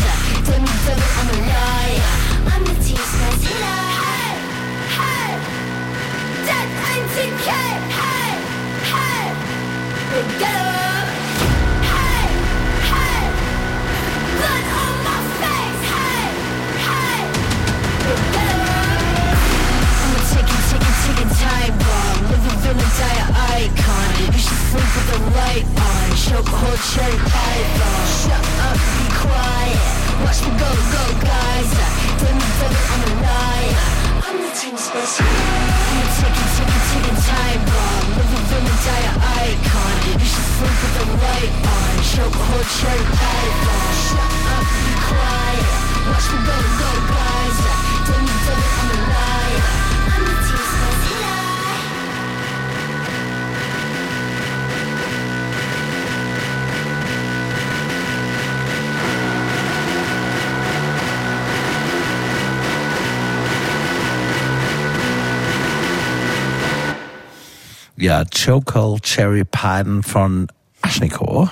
Demi 0.47 0.67
devil, 0.85 1.11
I'm 1.19 1.29
a 1.31 1.39
liar. 1.51 2.15
I'm 2.53 2.63
the 2.65 2.75
team's 2.85 3.13
best 3.19 3.43
hitter. 3.47 3.79
Hey, 3.99 4.35
hey. 4.99 5.31
Dead 6.47 6.69
NTK. 6.99 7.49
Hey, 7.99 8.31
hey. 8.93 9.27
Up. 10.43 11.07
Hey, 11.91 12.27
hey. 12.91 13.23
Blood 14.37 14.65
ticking, 20.33 20.63
ticking, 20.69 20.97
ticking 21.05 21.33
time 21.41 21.75
bomb. 21.79 22.19
Living 22.31 22.59
villain, 22.65 22.91
dire 22.99 23.29
icon. 23.57 24.09
You 24.35 24.41
should 24.45 24.63
sleep 24.69 24.91
with 24.97 25.09
the 25.13 25.21
light 25.37 25.67
on. 25.81 26.07
Choke 26.17 26.53
hold 26.53 26.81
cherry 26.93 27.19
python. 27.33 28.03
Shut 28.21 28.45
up, 28.69 28.77
be 28.77 29.07
quiet. 29.23 29.81
Watch 30.25 30.41
me 30.45 30.51
go, 30.61 30.71
go, 30.93 31.05
guys. 31.25 31.71
Demi 32.21 32.49
devil, 32.59 32.85
I'm 32.93 33.03
a 33.07 33.13
liar. 33.25 33.87
I'm 34.27 34.37
the 34.37 34.51
best 34.53 35.15
hitter. 35.17 35.49
I'm 35.89 35.99
a 35.99 36.07
ticking, 36.19 36.51
ticking, 36.57 36.85
ticking 36.91 37.19
time 37.25 37.63
bomb. 37.69 38.07
Living 38.19 38.45
villain, 38.51 38.79
dire 38.85 39.15
icon. 39.43 39.95
You 40.21 40.29
should 40.29 40.49
sleep 40.59 40.77
with 40.83 40.95
the 40.99 41.07
light 41.25 41.53
on. 41.73 41.95
Choke 42.13 42.37
hold 42.37 42.69
cherry 42.77 43.07
python. 43.17 43.89
Shut 44.05 44.33
up, 44.55 44.65
be 44.85 44.93
quiet. 45.09 45.71
Watch 46.11 46.27
me 46.33 46.39
go, 46.45 46.57
go, 46.81 46.91
guys. 47.17 47.59
Demi 48.07 48.35
devil, 48.45 48.71
I'm 48.81 48.91
a 48.91 48.99
liar. 49.09 49.18
Ja, 68.01 68.23
Chokehold 68.25 69.03
Cherry 69.03 69.45
Python 69.45 70.05
von 70.05 70.47
Aschnikow, 70.83 71.49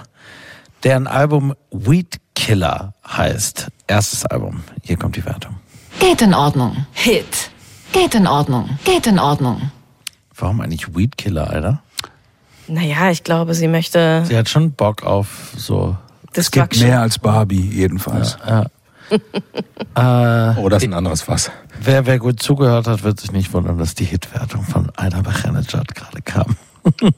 deren 0.84 1.08
Album 1.08 1.54
Weed 1.72 2.20
Killer 2.36 2.94
heißt. 3.04 3.66
Erstes 3.88 4.24
Album. 4.26 4.62
Hier 4.82 4.96
kommt 4.96 5.16
die 5.16 5.24
Wertung. 5.24 5.56
Geht 5.98 6.22
in 6.22 6.34
Ordnung. 6.34 6.86
Hit. 6.92 7.50
Geht 7.92 8.14
in 8.14 8.28
Ordnung. 8.28 8.78
Geht 8.84 9.08
in 9.08 9.18
Ordnung. 9.18 9.72
Warum 10.36 10.60
eigentlich 10.60 10.94
Weed 10.94 11.16
Killer, 11.18 11.50
Alter? 11.50 11.82
Naja, 12.68 13.10
ich 13.10 13.24
glaube, 13.24 13.54
sie 13.54 13.66
möchte 13.66 14.24
Sie 14.26 14.36
hat 14.36 14.48
schon 14.48 14.70
Bock 14.70 15.02
auf 15.02 15.52
so. 15.56 15.96
Es 16.32 16.52
gibt 16.52 16.78
mehr 16.78 17.00
als 17.00 17.18
Barbie, 17.18 17.60
jedenfalls. 17.60 18.36
Oh, 19.94 20.68
das 20.68 20.82
ist 20.82 20.88
ein 20.88 20.94
anderes 20.94 21.22
Fass. 21.22 21.50
Wer, 21.80 22.06
wer 22.06 22.18
gut 22.18 22.42
zugehört 22.42 22.86
hat, 22.86 23.02
wird 23.02 23.20
sich 23.20 23.32
nicht 23.32 23.52
wundern, 23.52 23.78
dass 23.78 23.94
die 23.94 24.04
Hitwertung 24.04 24.62
von 24.62 24.90
Aida 24.96 25.22
Bachanejad 25.22 25.94
gerade 25.94 26.22
kam. 26.22 26.56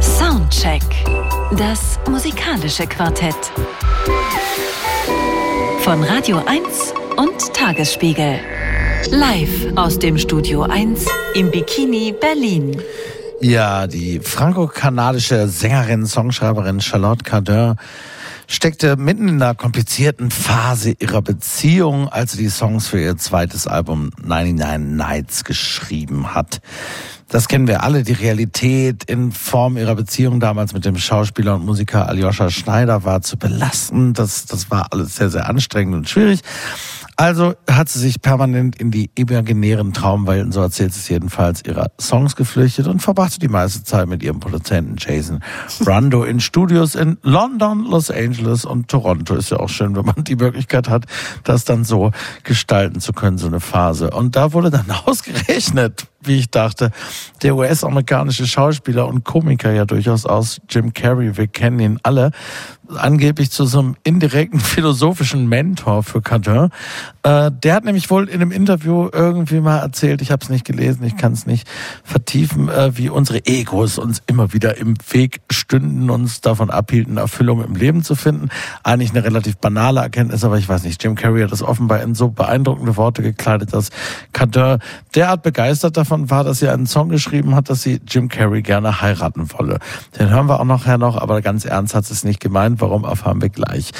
Soundcheck. 0.00 0.82
Das 1.56 1.98
musikalische 2.08 2.86
Quartett. 2.86 3.36
Von 5.80 6.02
Radio 6.04 6.42
1 6.46 6.94
und 7.16 7.54
Tagesspiegel. 7.54 8.38
Live 9.10 9.76
aus 9.76 9.98
dem 9.98 10.16
Studio 10.16 10.62
1 10.62 11.06
im 11.34 11.50
Bikini 11.50 12.14
Berlin. 12.18 12.80
Ja, 13.40 13.86
die 13.86 14.20
franco-kanadische 14.20 15.48
Sängerin, 15.48 16.06
Songschreiberin 16.06 16.80
Charlotte 16.80 17.24
Cardin 17.24 17.76
steckte 18.46 18.96
mitten 18.96 19.28
in 19.28 19.42
einer 19.42 19.54
komplizierten 19.54 20.30
Phase 20.30 20.94
ihrer 20.98 21.22
Beziehung, 21.22 22.08
als 22.08 22.32
sie 22.32 22.38
die 22.38 22.48
Songs 22.48 22.86
für 22.86 23.00
ihr 23.00 23.16
zweites 23.16 23.66
Album 23.66 24.10
99 24.22 24.96
Nights 24.96 25.44
geschrieben 25.44 26.34
hat. 26.34 26.60
Das 27.28 27.48
kennen 27.48 27.66
wir 27.66 27.82
alle, 27.82 28.02
die 28.02 28.12
Realität 28.12 29.04
in 29.04 29.32
Form 29.32 29.76
ihrer 29.76 29.94
Beziehung 29.94 30.40
damals 30.40 30.72
mit 30.72 30.84
dem 30.84 30.96
Schauspieler 30.96 31.56
und 31.56 31.64
Musiker 31.64 32.08
Aljoscha 32.08 32.50
Schneider 32.50 33.04
war 33.04 33.22
zu 33.22 33.36
belastend. 33.36 34.18
Das, 34.18 34.46
das 34.46 34.70
war 34.70 34.92
alles 34.92 35.16
sehr, 35.16 35.30
sehr 35.30 35.48
anstrengend 35.48 35.94
und 35.94 36.08
schwierig. 36.08 36.40
Also 37.16 37.54
hat 37.70 37.88
sie 37.88 38.00
sich 38.00 38.20
permanent 38.20 38.76
in 38.76 38.90
die 38.90 39.10
imaginären 39.14 39.92
Traumwelten, 39.92 40.50
so 40.50 40.60
erzählt 40.60 40.90
es 40.90 41.08
jedenfalls, 41.08 41.62
ihrer 41.64 41.90
Songs 42.00 42.34
geflüchtet 42.34 42.88
und 42.88 43.00
verbrachte 43.00 43.38
die 43.38 43.48
meiste 43.48 43.84
Zeit 43.84 44.08
mit 44.08 44.22
ihrem 44.22 44.40
Produzenten 44.40 44.96
Jason 44.98 45.40
Brando 45.80 46.24
in 46.24 46.40
Studios 46.40 46.94
in 46.94 47.18
London, 47.22 47.84
Los 47.84 48.10
Angeles 48.10 48.64
und 48.64 48.88
Toronto. 48.88 49.36
Ist 49.36 49.50
ja 49.50 49.58
auch 49.58 49.68
schön, 49.68 49.94
wenn 49.94 50.04
man 50.04 50.24
die 50.24 50.36
Möglichkeit 50.36 50.88
hat, 50.88 51.06
das 51.44 51.64
dann 51.64 51.84
so 51.84 52.10
gestalten 52.42 53.00
zu 53.00 53.12
können, 53.12 53.38
so 53.38 53.46
eine 53.46 53.60
Phase. 53.60 54.10
Und 54.10 54.34
da 54.34 54.52
wurde 54.52 54.70
dann 54.70 54.90
ausgerechnet, 55.04 56.08
wie 56.26 56.36
ich 56.36 56.50
dachte, 56.50 56.90
der 57.42 57.56
US-amerikanische 57.56 58.46
Schauspieler 58.46 59.06
und 59.06 59.24
Komiker 59.24 59.72
ja 59.72 59.84
durchaus 59.84 60.26
aus, 60.26 60.60
Jim 60.68 60.92
Carrey, 60.92 61.36
wir 61.36 61.46
kennen 61.46 61.80
ihn 61.80 61.98
alle, 62.02 62.30
angeblich 62.96 63.50
zu 63.50 63.64
so 63.64 63.78
einem 63.78 63.96
indirekten 64.04 64.60
philosophischen 64.60 65.48
Mentor 65.48 66.02
für 66.02 66.20
Cardin. 66.20 66.70
Äh, 67.22 67.50
der 67.50 67.74
hat 67.74 67.84
nämlich 67.84 68.10
wohl 68.10 68.28
in 68.28 68.40
einem 68.40 68.52
Interview 68.52 69.08
irgendwie 69.12 69.60
mal 69.60 69.78
erzählt, 69.78 70.20
ich 70.22 70.30
habe 70.30 70.42
es 70.42 70.50
nicht 70.50 70.64
gelesen, 70.64 71.04
ich 71.04 71.16
kann 71.16 71.32
es 71.32 71.46
nicht 71.46 71.68
vertiefen, 72.04 72.68
äh, 72.68 72.96
wie 72.96 73.08
unsere 73.08 73.44
Egos 73.46 73.98
uns 73.98 74.22
immer 74.26 74.52
wieder 74.52 74.76
im 74.76 74.94
Weg 75.10 75.40
stünden, 75.50 76.10
uns 76.10 76.40
davon 76.40 76.70
abhielten, 76.70 77.16
Erfüllung 77.16 77.64
im 77.64 77.74
Leben 77.74 78.02
zu 78.02 78.14
finden. 78.14 78.50
Eigentlich 78.82 79.10
eine 79.10 79.24
relativ 79.24 79.56
banale 79.56 80.00
Erkenntnis, 80.00 80.44
aber 80.44 80.58
ich 80.58 80.68
weiß 80.68 80.84
nicht, 80.84 81.02
Jim 81.02 81.14
Carrey 81.14 81.42
hat 81.42 81.52
das 81.52 81.62
offenbar 81.62 82.02
in 82.02 82.14
so 82.14 82.28
beeindruckende 82.28 82.96
Worte 82.96 83.22
gekleidet, 83.22 83.72
dass 83.72 83.90
Cardin 84.32 84.78
derart 85.14 85.42
begeistert 85.42 85.96
davon 85.96 86.13
davon 86.14 86.30
war, 86.30 86.44
dass 86.44 86.60
sie 86.60 86.68
einen 86.68 86.86
Song 86.86 87.08
geschrieben 87.08 87.54
hat, 87.54 87.68
dass 87.70 87.82
sie 87.82 88.00
Jim 88.06 88.28
Carrey 88.28 88.62
gerne 88.62 89.00
heiraten 89.00 89.50
wolle. 89.52 89.78
Den 90.18 90.30
hören 90.30 90.48
wir 90.48 90.60
auch 90.60 90.64
nachher 90.64 90.96
noch, 90.98 91.16
aber 91.16 91.42
ganz 91.42 91.64
ernst 91.64 91.94
hat 91.94 92.04
sie 92.04 92.12
es 92.12 92.24
nicht 92.24 92.40
gemeint. 92.40 92.80
Warum 92.80 93.04
erfahren 93.04 93.42
wir 93.42 93.48
gleich. 93.48 93.90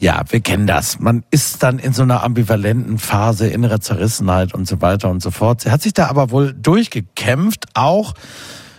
Ja, 0.00 0.22
wir 0.28 0.40
kennen 0.40 0.66
das. 0.66 0.98
Man 0.98 1.24
ist 1.30 1.62
dann 1.62 1.78
in 1.78 1.92
so 1.92 2.02
einer 2.02 2.24
ambivalenten 2.24 2.98
Phase, 2.98 3.46
innere 3.46 3.80
Zerrissenheit 3.80 4.54
und 4.54 4.66
so 4.66 4.82
weiter 4.82 5.08
und 5.08 5.22
so 5.22 5.30
fort. 5.30 5.60
Sie 5.60 5.70
hat 5.70 5.82
sich 5.82 5.94
da 5.94 6.08
aber 6.08 6.30
wohl 6.30 6.52
durchgekämpft, 6.52 7.66
auch 7.74 8.14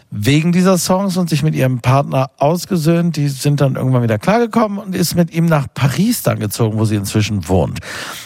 wegen 0.10 0.52
dieser 0.52 0.78
Songs 0.78 1.18
und 1.18 1.30
sich 1.30 1.44
mit 1.44 1.54
ihrem 1.54 1.80
Partner 1.80 2.32
ausgesöhnt. 2.38 3.18
Die 3.18 3.28
sind 3.28 3.60
dann 3.60 3.76
irgendwann 3.76 4.04
wieder 4.04 4.18
klargekommen 4.18 4.78
und 4.78 4.96
ist 4.96 5.16
mit 5.16 5.34
ihm 5.34 5.46
nach 5.46 5.68
Paris 5.74 6.24
dann 6.24 6.40
gezogen, 6.40 6.80
wo 6.80 6.86
sie 6.86 6.96
inzwischen 6.96 7.48
wohnt. 7.50 7.80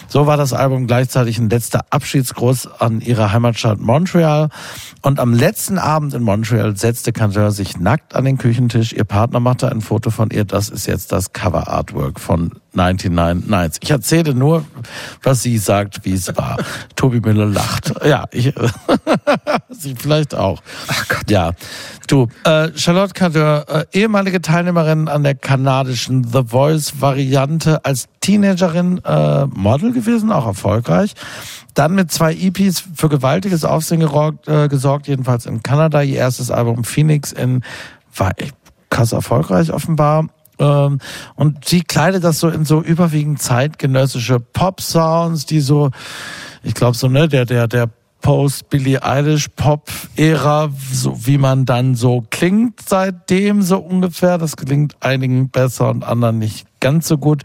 So 0.08 0.28
war 0.28 0.38
das 0.38 0.54
Album 0.54 0.88
gleichzeitig 0.88 1.40
ein 1.40 1.50
letzter 1.50 1.86
Abschiedsgruß 1.90 2.68
an 2.80 3.02
ihre 3.02 3.32
Heimatstadt 3.32 3.80
Montreal. 3.80 4.50
Und 5.02 5.20
am 5.20 5.34
letzten 5.34 5.80
Abend 5.80 6.14
in 6.14 6.22
Montreal 6.22 6.78
setzte 6.78 7.14
Cantor 7.14 7.52
sich 7.52 7.80
nackt 7.80 8.16
an 8.16 8.26
den 8.26 8.38
Küchentisch. 8.38 8.94
Ihr 8.94 9.06
Partner 9.06 9.40
machte 9.40 9.72
ein 9.72 9.82
Foto 9.82 10.12
von 10.12 10.30
ihr. 10.30 10.46
Das 10.46 10.70
ist 10.70 10.86
jetzt 10.86 11.12
das 11.12 11.34
Cover 11.34 11.68
Artwork 11.68 12.20
von 12.20 12.52
99 12.74 13.50
Nights. 13.50 13.80
Ich 13.82 13.92
erzähle 13.92 14.34
nur, 14.34 14.66
was 15.24 15.42
sie 15.42 15.58
sagt, 15.58 16.06
wie 16.06 16.14
es 16.14 16.36
war. 16.38 16.58
Tobi 16.96 17.20
Müller 17.20 17.46
lacht. 17.46 17.94
Ja, 18.06 18.26
ich, 18.32 18.54
sie 19.70 19.96
vielleicht 19.96 20.36
auch. 20.36 20.62
Ach 20.88 21.08
Gott. 21.08 21.30
Ja. 21.30 21.52
Du, 22.08 22.28
äh, 22.46 22.70
Charlotte 22.76 23.14
Cadeur, 23.14 23.66
äh, 23.68 23.86
ehemalige 23.92 24.42
Teilnehmerin 24.42 25.08
an 25.08 25.24
der 25.24 25.36
kanadischen 25.36 26.24
The 26.24 26.44
Voice 26.46 27.02
Variante 27.02 27.84
als 27.84 28.08
Teenagerin, 28.22 29.02
äh, 29.04 29.46
Model 29.48 29.92
gewesen, 29.92 30.32
auch 30.32 30.46
erfolgreich. 30.46 31.14
Dann 31.74 31.96
mit 31.96 32.12
zwei 32.12 32.34
EPs 32.34 32.84
für 32.96 33.10
gewaltiges 33.10 33.64
Aufsehen 33.66 34.02
gerockt, 34.02 34.48
äh, 34.48 34.68
gesorgt, 34.68 35.08
jedenfalls 35.08 35.46
in 35.46 35.64
Kanada. 35.64 36.02
Ihr 36.02 36.18
erstes 36.18 36.52
Album 36.52 36.84
Phoenix 36.84 37.32
in, 37.32 37.64
war 38.16 38.32
echt 38.38 38.56
krass 38.90 39.12
erfolgreich 39.14 39.72
offenbar. 39.72 40.28
Ähm, 40.62 41.00
und 41.36 41.66
sie 41.66 41.82
kleidet 41.82 42.24
das 42.24 42.40
so 42.40 42.48
in 42.48 42.64
so 42.64 42.82
überwiegend 42.82 43.42
zeitgenössische 43.42 44.40
Pop-Sounds, 44.40 45.48
die 45.48 45.60
so, 45.60 45.90
ich 46.64 46.76
glaube 46.76 46.96
so, 46.96 47.08
ne, 47.08 47.28
der, 47.28 47.46
der, 47.46 47.68
der 47.68 47.90
Post 48.22 48.70
Billie 48.70 49.02
Eilish 49.02 49.48
Pop 49.50 49.90
Ära, 50.16 50.70
so 50.94 51.26
wie 51.26 51.40
man 51.40 51.66
dann 51.66 51.96
so 51.96 52.24
klingt 52.30 52.80
seitdem 52.88 53.64
so 53.64 53.80
ungefähr. 53.80 54.38
Das 54.38 54.56
klingt 54.56 54.96
einigen 55.00 55.50
besser 55.50 55.90
und 55.90 56.04
anderen 56.04 56.38
nicht 56.38 56.68
ganz 56.80 57.08
so 57.08 57.18
gut. 57.18 57.42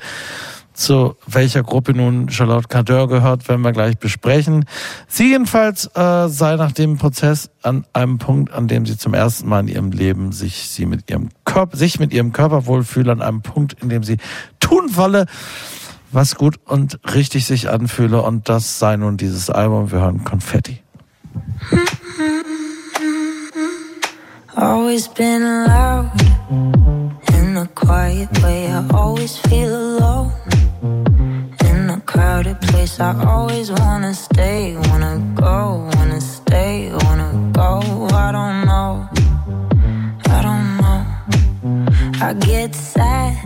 Zu 0.77 1.17
welcher 1.27 1.63
Gruppe 1.63 1.95
nun 1.95 2.29
Charlotte 2.29 2.69
Cadeur 2.69 3.09
gehört, 3.09 3.49
werden 3.49 3.63
wir 3.63 3.73
gleich 3.73 3.97
besprechen. 3.97 4.67
Sie 5.09 5.31
jedenfalls 5.31 5.87
äh, 5.97 6.29
sei 6.29 6.57
nach 6.57 6.73
dem 6.73 6.99
Prozess 6.99 7.49
an 7.63 7.87
einem 7.95 8.19
Punkt, 8.19 8.53
an 8.53 8.69
dem 8.69 8.85
sie 8.85 8.99
zum 8.99 9.15
ersten 9.15 9.49
Mal 9.49 9.61
in 9.61 9.69
ihrem 9.69 9.91
Leben 9.91 10.33
sich 10.33 10.69
sie 10.69 10.85
mit 10.85 11.11
ihrem 11.11 11.31
Körper, 11.47 11.79
sich 11.79 11.99
mit 11.99 12.13
ihrem 12.13 12.35
Körper 12.35 12.67
wohlfühle, 12.67 13.11
an 13.11 13.23
einem 13.23 13.41
Punkt, 13.41 13.83
in 13.83 13.89
dem 13.89 14.05
sie 14.05 14.19
tun 14.61 14.95
wolle, 14.97 15.25
was 16.13 16.35
gut 16.35 16.57
und 16.67 17.01
richtig 17.15 17.47
sich 17.47 17.71
anfühle. 17.71 18.21
Und 18.21 18.51
das 18.51 18.79
sei 18.79 18.99
nun 18.99 19.17
dieses 19.17 19.49
Album. 19.49 19.91
Wir 19.91 20.01
hören 20.01 20.25
Konfetti. 20.25 20.83
Always 24.55 25.09
been 25.09 25.65
loud 25.67 26.11
in 27.39 27.57
a 27.57 27.67
quiet 27.75 28.29
way. 28.43 28.69
I 28.69 28.85
always 28.93 29.39
feel 29.39 29.75
alone 29.75 30.33
crowded 32.17 32.59
place. 32.63 32.99
I 32.99 33.13
always 33.27 33.71
wanna 33.71 34.15
stay, 34.15 34.75
wanna 34.89 35.15
go, 35.35 35.87
wanna 35.95 36.21
stay, 36.21 36.91
wanna 37.05 37.31
go. 37.53 37.71
I 38.27 38.33
don't 38.39 38.59
know, 38.71 38.91
I 40.37 40.39
don't 40.47 40.69
know. 40.83 41.01
I 42.27 42.33
get 42.33 42.75
sad 42.75 43.37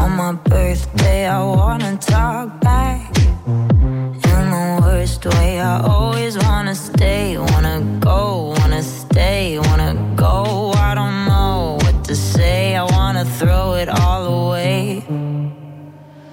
on 0.00 0.10
my 0.22 0.32
birthday. 0.52 1.26
I 1.26 1.42
wanna 1.42 1.96
talk 1.96 2.60
back 2.60 3.00
in 4.30 4.44
the 4.54 4.66
worst 4.82 5.26
way. 5.26 5.60
I 5.60 5.82
always 5.94 6.38
wanna 6.38 6.76
stay, 6.76 7.36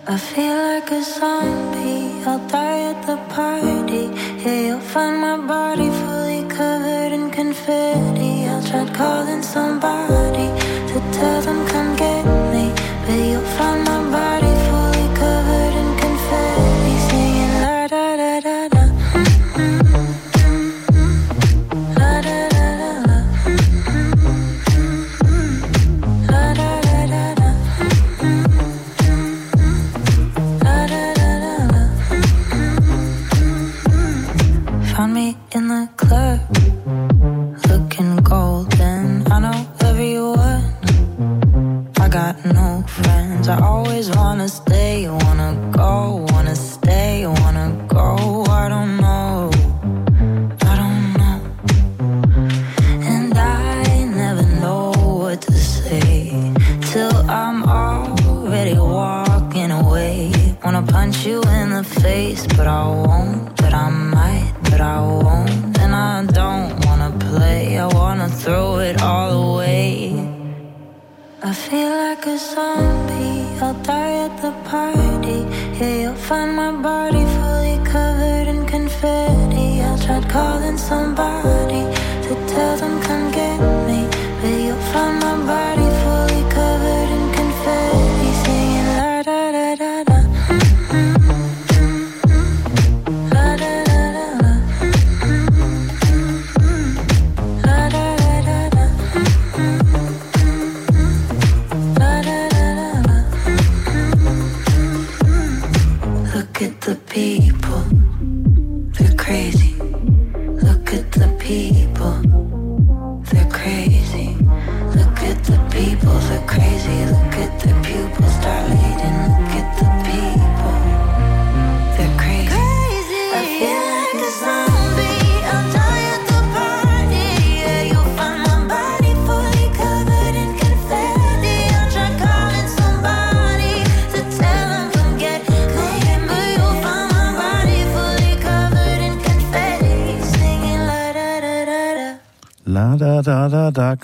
I 0.09 0.15
feel 0.15 0.55
like 0.55 0.89
a 0.89 1.03
zombie. 1.03 2.23
I'll 2.25 2.39
die 2.47 2.91
at 2.91 3.05
the 3.05 3.17
party. 3.35 4.05
Yeah, 4.41 4.67
you'll 4.67 4.79
find 4.79 5.19
my 5.19 5.35
body 5.35 5.89
fully 5.89 6.47
covered 6.47 7.11
in 7.11 7.29
confetti. 7.29 8.45
I'll 8.45 8.63
try 8.63 8.85
calling 8.93 9.43
somebody 9.43 10.06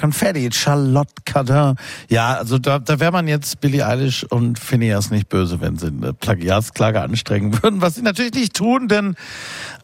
Konfetti, 0.03 0.49
Charlotte 0.51 1.13
Cadin. 1.23 1.77
Ja, 2.09 2.33
also 2.33 2.59
da, 2.59 2.77
da 2.77 2.99
wäre 2.99 3.13
man 3.13 3.29
jetzt 3.29 3.61
Billie 3.61 3.87
Eilish 3.87 4.25
und 4.25 4.59
Phineas 4.59 5.11
nicht 5.11 5.29
böse, 5.29 5.61
wenn 5.61 5.77
sie 5.77 5.87
eine 5.87 6.13
Plagiatsklage 6.13 6.99
anstrengen 6.99 7.53
würden, 7.63 7.79
was 7.79 7.95
sie 7.95 8.01
natürlich 8.01 8.33
nicht 8.33 8.53
tun, 8.53 8.89
denn 8.89 9.15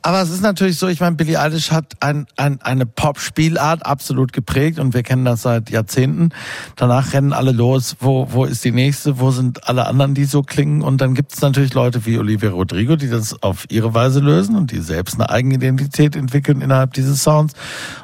Aber 0.02 0.22
es 0.22 0.30
ist 0.30 0.42
natürlich 0.42 0.78
so, 0.78 0.88
ich 0.88 1.02
meine, 1.02 1.16
Billie 1.16 1.40
Eilish 1.40 1.72
hat 1.72 1.96
ein, 2.00 2.26
ein, 2.38 2.62
eine 2.62 2.86
Pop-Spielart 2.86 3.86
absolut 3.86 4.32
geprägt 4.32 4.80
und 4.80 4.94
wir 4.94 5.04
kennen 5.04 5.26
das 5.26 5.42
seit 5.42 5.70
Jahrzehnten. 5.70 6.30
Danach 6.76 7.14
rennen 7.14 7.34
alle 7.34 7.52
los, 7.52 7.98
wo, 8.00 8.28
wo 8.32 8.46
ist 8.46 8.64
die 8.64 8.72
nächste, 8.72 9.20
wo 9.20 9.32
sind 9.32 9.68
alle 9.68 9.88
anderen, 9.88 10.14
die 10.14 10.26
so 10.26 10.42
klingen. 10.42 10.82
Und 10.82 11.02
dann 11.02 11.16
gibt 11.16 11.34
es 11.34 11.42
natürlich 11.42 11.74
Leute 11.74 12.06
wie 12.06 12.18
Olivia 12.18 12.52
Rodrigo, 12.52 12.96
die 12.96 13.10
das 13.10 13.44
auf 13.44 13.66
ihre 13.70 13.94
Weise 13.94 14.22
lösen 14.22 14.56
und 14.56 14.72
die 14.72 14.80
selbst 14.80 15.16
eine 15.16 15.30
Eigenidentität 15.30 16.16
entwickeln 16.16 16.62
innerhalb 16.62 16.94
dieses 16.94 17.24
Sounds. 17.24 17.54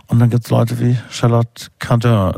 Und 0.08 0.20
dann 0.20 0.30
gibt 0.30 0.46
es 0.46 0.50
Leute 0.50 0.80
wie 0.80 0.98
Charlotte 1.10 1.68
Cardin, 1.80 2.34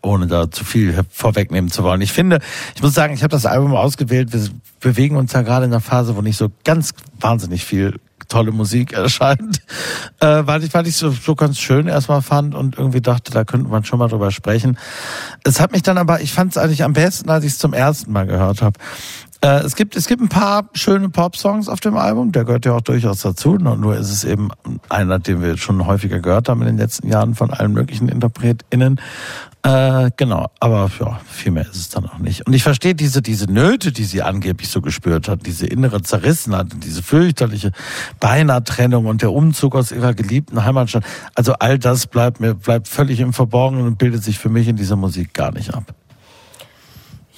ohne 0.00 0.26
da 0.26 0.50
zu 0.50 0.64
viel 0.64 0.98
vorwegnehmen 1.10 1.70
zu 1.70 1.82
wollen. 1.82 2.00
Ich 2.00 2.12
finde, 2.12 2.40
ich 2.74 2.82
muss 2.82 2.94
sagen, 2.94 3.14
ich 3.14 3.22
habe 3.22 3.30
das 3.30 3.46
Album 3.46 3.74
ausgewählt. 3.74 4.32
Wir 4.32 4.48
bewegen 4.80 5.16
uns 5.16 5.32
ja 5.32 5.42
gerade 5.42 5.66
in 5.66 5.72
einer 5.72 5.80
Phase, 5.80 6.16
wo 6.16 6.22
nicht 6.22 6.36
so 6.36 6.50
ganz 6.64 6.92
wahnsinnig 7.20 7.64
viel 7.64 8.00
tolle 8.32 8.50
Musik 8.50 8.92
erscheint, 8.92 9.60
äh, 10.20 10.42
weil 10.44 10.64
ich, 10.64 10.72
weil 10.72 10.86
ich 10.86 10.96
so, 10.96 11.10
so 11.10 11.34
ganz 11.34 11.58
schön 11.58 11.86
erstmal 11.86 12.22
fand 12.22 12.54
und 12.54 12.78
irgendwie 12.78 13.02
dachte, 13.02 13.30
da 13.30 13.44
könnte 13.44 13.68
man 13.68 13.84
schon 13.84 13.98
mal 13.98 14.08
drüber 14.08 14.30
sprechen. 14.30 14.78
Es 15.44 15.60
hat 15.60 15.72
mich 15.72 15.82
dann 15.82 15.98
aber, 15.98 16.20
ich 16.20 16.32
fand 16.32 16.52
es 16.52 16.58
eigentlich 16.58 16.82
am 16.82 16.94
besten, 16.94 17.28
als 17.28 17.44
ich 17.44 17.52
es 17.52 17.58
zum 17.58 17.74
ersten 17.74 18.10
Mal 18.12 18.26
gehört 18.26 18.62
habe. 18.62 18.78
Äh, 19.42 19.64
es 19.64 19.76
gibt 19.76 19.96
es 19.96 20.06
gibt 20.06 20.22
ein 20.22 20.28
paar 20.28 20.68
schöne 20.72 21.10
Pop-Songs 21.10 21.68
auf 21.68 21.80
dem 21.80 21.96
Album, 21.96 22.32
der 22.32 22.44
gehört 22.44 22.64
ja 22.64 22.72
auch 22.72 22.80
durchaus 22.80 23.20
dazu. 23.20 23.56
Nur, 23.56 23.76
nur 23.76 23.96
ist 23.96 24.10
es 24.10 24.24
eben 24.24 24.50
einer, 24.88 25.18
den 25.18 25.42
wir 25.42 25.58
schon 25.58 25.84
häufiger 25.86 26.20
gehört 26.20 26.48
haben 26.48 26.62
in 26.62 26.68
den 26.68 26.78
letzten 26.78 27.08
Jahren 27.08 27.34
von 27.34 27.52
allen 27.52 27.72
möglichen 27.72 28.08
InterpretInnen. 28.08 29.00
Äh, 29.64 30.10
genau, 30.16 30.50
aber 30.58 30.90
ja, 30.98 31.20
viel 31.28 31.52
mehr 31.52 31.62
ist 31.62 31.76
es 31.76 31.88
dann 31.88 32.08
auch 32.08 32.18
nicht. 32.18 32.44
Und 32.44 32.52
ich 32.52 32.64
verstehe 32.64 32.96
diese, 32.96 33.22
diese 33.22 33.46
Nöte, 33.46 33.92
die 33.92 34.02
sie 34.02 34.20
angeblich 34.20 34.68
so 34.68 34.80
gespürt 34.80 35.28
hat, 35.28 35.46
diese 35.46 35.66
innere 35.66 36.02
Zerrissenheit, 36.02 36.66
diese 36.82 37.00
fürchterliche 37.04 37.70
Beinahe-Trennung 38.18 39.06
und 39.06 39.22
der 39.22 39.30
Umzug 39.30 39.76
aus 39.76 39.92
ihrer 39.92 40.14
geliebten 40.14 40.64
Heimatstadt. 40.64 41.04
Also 41.36 41.52
all 41.54 41.78
das 41.78 42.08
bleibt 42.08 42.40
mir, 42.40 42.54
bleibt 42.54 42.88
völlig 42.88 43.20
im 43.20 43.32
Verborgenen 43.32 43.86
und 43.86 43.98
bildet 43.98 44.24
sich 44.24 44.36
für 44.36 44.48
mich 44.48 44.66
in 44.66 44.74
dieser 44.74 44.96
Musik 44.96 45.32
gar 45.32 45.52
nicht 45.52 45.72
ab. 45.72 45.94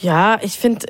Ja, 0.01 0.39
ich 0.41 0.59
finde, 0.59 0.87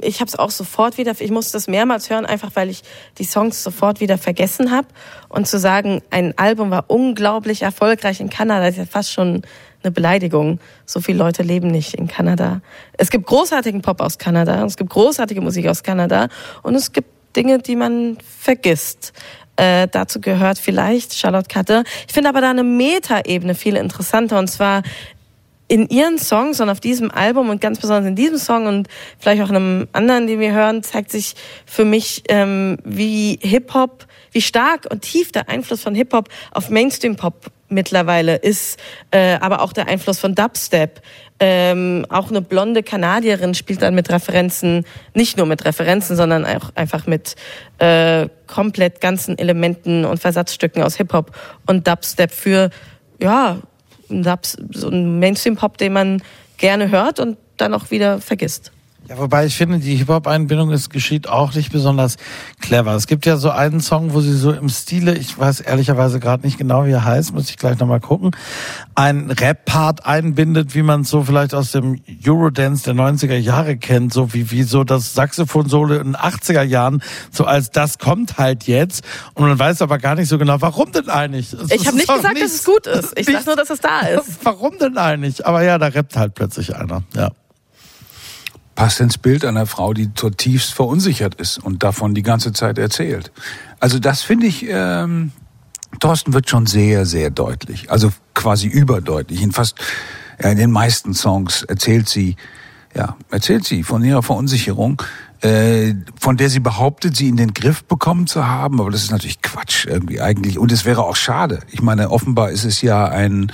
ich 0.00 0.20
habe 0.20 0.28
es 0.28 0.38
auch 0.38 0.50
sofort 0.50 0.98
wieder, 0.98 1.12
ich 1.18 1.30
musste 1.30 1.52
das 1.52 1.66
mehrmals 1.66 2.10
hören, 2.10 2.26
einfach 2.26 2.50
weil 2.54 2.70
ich 2.70 2.82
die 3.18 3.24
Songs 3.24 3.62
sofort 3.62 4.00
wieder 4.00 4.18
vergessen 4.18 4.70
habe. 4.70 4.88
Und 5.28 5.46
zu 5.46 5.58
sagen, 5.58 6.02
ein 6.10 6.36
Album 6.38 6.70
war 6.70 6.84
unglaublich 6.88 7.62
erfolgreich 7.62 8.20
in 8.20 8.30
Kanada, 8.30 8.66
ist 8.66 8.78
ja 8.78 8.86
fast 8.86 9.12
schon 9.12 9.42
eine 9.82 9.92
Beleidigung. 9.92 10.60
So 10.86 11.00
viele 11.00 11.18
Leute 11.18 11.42
leben 11.42 11.68
nicht 11.68 11.94
in 11.94 12.08
Kanada. 12.08 12.60
Es 12.94 13.10
gibt 13.10 13.26
großartigen 13.26 13.82
Pop 13.82 14.00
aus 14.00 14.18
Kanada, 14.18 14.64
es 14.64 14.76
gibt 14.76 14.90
großartige 14.90 15.40
Musik 15.40 15.68
aus 15.68 15.82
Kanada 15.82 16.28
und 16.62 16.74
es 16.74 16.92
gibt 16.92 17.08
Dinge, 17.36 17.58
die 17.58 17.76
man 17.76 18.18
vergisst. 18.20 19.12
Äh, 19.56 19.88
dazu 19.88 20.20
gehört 20.20 20.58
vielleicht 20.58 21.14
Charlotte 21.14 21.48
Katte. 21.48 21.82
Ich 22.06 22.14
finde 22.14 22.28
aber 22.28 22.40
da 22.40 22.50
eine 22.50 22.62
Metaebene 22.62 23.54
viel 23.54 23.76
interessanter 23.76 24.38
und 24.38 24.48
zwar 24.48 24.82
in 25.68 25.88
ihren 25.88 26.18
Songs 26.18 26.60
und 26.60 26.70
auf 26.70 26.80
diesem 26.80 27.10
Album 27.10 27.50
und 27.50 27.60
ganz 27.60 27.78
besonders 27.78 28.06
in 28.06 28.16
diesem 28.16 28.38
Song 28.38 28.66
und 28.66 28.88
vielleicht 29.18 29.42
auch 29.42 29.50
in 29.50 29.56
einem 29.56 29.88
anderen, 29.92 30.26
den 30.26 30.40
wir 30.40 30.52
hören, 30.52 30.82
zeigt 30.82 31.10
sich 31.10 31.34
für 31.66 31.84
mich, 31.84 32.24
ähm, 32.28 32.78
wie 32.84 33.38
Hip-Hop, 33.42 34.06
wie 34.32 34.40
stark 34.40 34.86
und 34.90 35.02
tief 35.02 35.30
der 35.30 35.48
Einfluss 35.48 35.82
von 35.82 35.94
Hip-Hop 35.94 36.30
auf 36.52 36.70
Mainstream-Pop 36.70 37.50
mittlerweile 37.68 38.36
ist, 38.36 38.78
äh, 39.10 39.34
aber 39.40 39.60
auch 39.60 39.74
der 39.74 39.88
Einfluss 39.88 40.18
von 40.18 40.34
Dubstep. 40.34 41.02
Ähm, 41.40 42.04
auch 42.08 42.30
eine 42.30 42.40
blonde 42.40 42.82
Kanadierin 42.82 43.54
spielt 43.54 43.82
dann 43.82 43.94
mit 43.94 44.10
Referenzen, 44.10 44.84
nicht 45.14 45.36
nur 45.36 45.46
mit 45.46 45.64
Referenzen, 45.64 46.16
sondern 46.16 46.44
auch 46.44 46.70
einfach 46.74 47.06
mit 47.06 47.36
äh, 47.78 48.28
komplett 48.46 49.00
ganzen 49.00 49.38
Elementen 49.38 50.04
und 50.04 50.18
Versatzstücken 50.18 50.82
aus 50.82 50.96
Hip-Hop 50.96 51.30
und 51.66 51.86
Dubstep 51.86 52.32
für, 52.32 52.70
ja, 53.20 53.58
so 54.72 54.88
ein 54.88 55.18
Mainstream-Pop, 55.18 55.78
den 55.78 55.92
man 55.92 56.22
gerne 56.56 56.90
hört 56.90 57.20
und 57.20 57.36
dann 57.56 57.74
auch 57.74 57.90
wieder 57.90 58.20
vergisst. 58.20 58.72
Ja, 59.08 59.16
wobei 59.16 59.46
ich 59.46 59.56
finde, 59.56 59.78
die 59.78 59.96
Hip-Hop-Einbindung 59.96 60.70
ist 60.70 60.90
geschieht 60.90 61.30
auch 61.30 61.54
nicht 61.54 61.72
besonders 61.72 62.18
clever. 62.60 62.94
Es 62.94 63.06
gibt 63.06 63.24
ja 63.24 63.38
so 63.38 63.48
einen 63.48 63.80
Song, 63.80 64.12
wo 64.12 64.20
sie 64.20 64.36
so 64.36 64.52
im 64.52 64.68
Stile, 64.68 65.14
ich 65.16 65.38
weiß 65.38 65.60
ehrlicherweise 65.60 66.20
gerade 66.20 66.44
nicht 66.44 66.58
genau, 66.58 66.84
wie 66.84 66.90
er 66.90 67.06
heißt, 67.06 67.32
muss 67.32 67.48
ich 67.48 67.56
gleich 67.56 67.78
nochmal 67.78 68.00
gucken, 68.00 68.32
einen 68.94 69.30
Rap-Part 69.30 70.04
einbindet, 70.04 70.74
wie 70.74 70.82
man 70.82 71.02
es 71.02 71.08
so 71.08 71.24
vielleicht 71.24 71.54
aus 71.54 71.72
dem 71.72 71.98
Eurodance 72.26 72.84
der 72.84 72.94
90er 72.94 73.36
Jahre 73.36 73.78
kennt, 73.78 74.12
so 74.12 74.34
wie, 74.34 74.50
wie 74.50 74.62
so 74.62 74.84
das 74.84 75.14
Saxophon-Solo 75.14 75.94
in 75.94 76.12
den 76.12 76.16
80er 76.16 76.62
Jahren, 76.62 77.02
so 77.30 77.44
als 77.44 77.70
das 77.70 77.98
kommt 77.98 78.36
halt 78.36 78.64
jetzt 78.64 79.04
und 79.32 79.48
man 79.48 79.58
weiß 79.58 79.80
aber 79.80 79.96
gar 79.96 80.16
nicht 80.16 80.28
so 80.28 80.36
genau, 80.36 80.60
warum 80.60 80.92
denn 80.92 81.08
eigentlich? 81.08 81.54
Es 81.54 81.70
Ich 81.70 81.86
habe 81.86 81.96
nicht 81.96 82.12
gesagt, 82.12 82.38
dass 82.38 82.52
es 82.52 82.64
gut 82.64 82.86
ist. 82.86 83.18
Ich 83.18 83.24
sag 83.24 83.46
nur, 83.46 83.56
dass 83.56 83.70
es 83.70 83.80
da 83.80 84.00
ist. 84.00 84.38
Warum 84.44 84.78
denn 84.78 84.98
eigentlich? 84.98 85.46
Aber 85.46 85.62
ja, 85.62 85.78
da 85.78 85.86
rappt 85.86 86.16
halt 86.16 86.34
plötzlich 86.34 86.76
einer, 86.76 87.02
ja. 87.14 87.30
Passt 88.78 89.00
ins 89.00 89.18
Bild 89.18 89.44
einer 89.44 89.66
Frau, 89.66 89.92
die 89.92 90.14
zutiefst 90.14 90.72
verunsichert 90.72 91.34
ist 91.34 91.58
und 91.58 91.82
davon 91.82 92.14
die 92.14 92.22
ganze 92.22 92.52
Zeit 92.52 92.78
erzählt. 92.78 93.32
Also 93.80 93.98
das 93.98 94.22
finde 94.22 94.46
ich, 94.46 94.66
ähm, 94.68 95.32
Thorsten 95.98 96.32
wird 96.32 96.48
schon 96.48 96.66
sehr, 96.66 97.04
sehr 97.04 97.30
deutlich. 97.30 97.90
Also 97.90 98.12
quasi 98.34 98.68
überdeutlich. 98.68 99.42
In 99.42 99.50
fast, 99.50 99.74
ja, 100.40 100.50
in 100.50 100.58
den 100.58 100.70
meisten 100.70 101.12
Songs 101.12 101.64
erzählt 101.64 102.08
sie, 102.08 102.36
ja, 102.94 103.16
erzählt 103.32 103.64
sie 103.64 103.82
von 103.82 104.04
ihrer 104.04 104.22
Verunsicherung, 104.22 105.02
äh, 105.40 105.94
von 106.20 106.36
der 106.36 106.48
sie 106.48 106.60
behauptet, 106.60 107.16
sie 107.16 107.26
in 107.26 107.36
den 107.36 107.54
Griff 107.54 107.82
bekommen 107.82 108.28
zu 108.28 108.46
haben. 108.46 108.80
Aber 108.80 108.92
das 108.92 109.02
ist 109.02 109.10
natürlich 109.10 109.42
Quatsch 109.42 109.86
irgendwie 109.86 110.20
eigentlich. 110.20 110.56
Und 110.56 110.70
es 110.70 110.84
wäre 110.84 111.02
auch 111.02 111.16
schade. 111.16 111.58
Ich 111.72 111.82
meine, 111.82 112.12
offenbar 112.12 112.50
ist 112.50 112.64
es 112.64 112.80
ja 112.80 113.06
ein, 113.08 113.50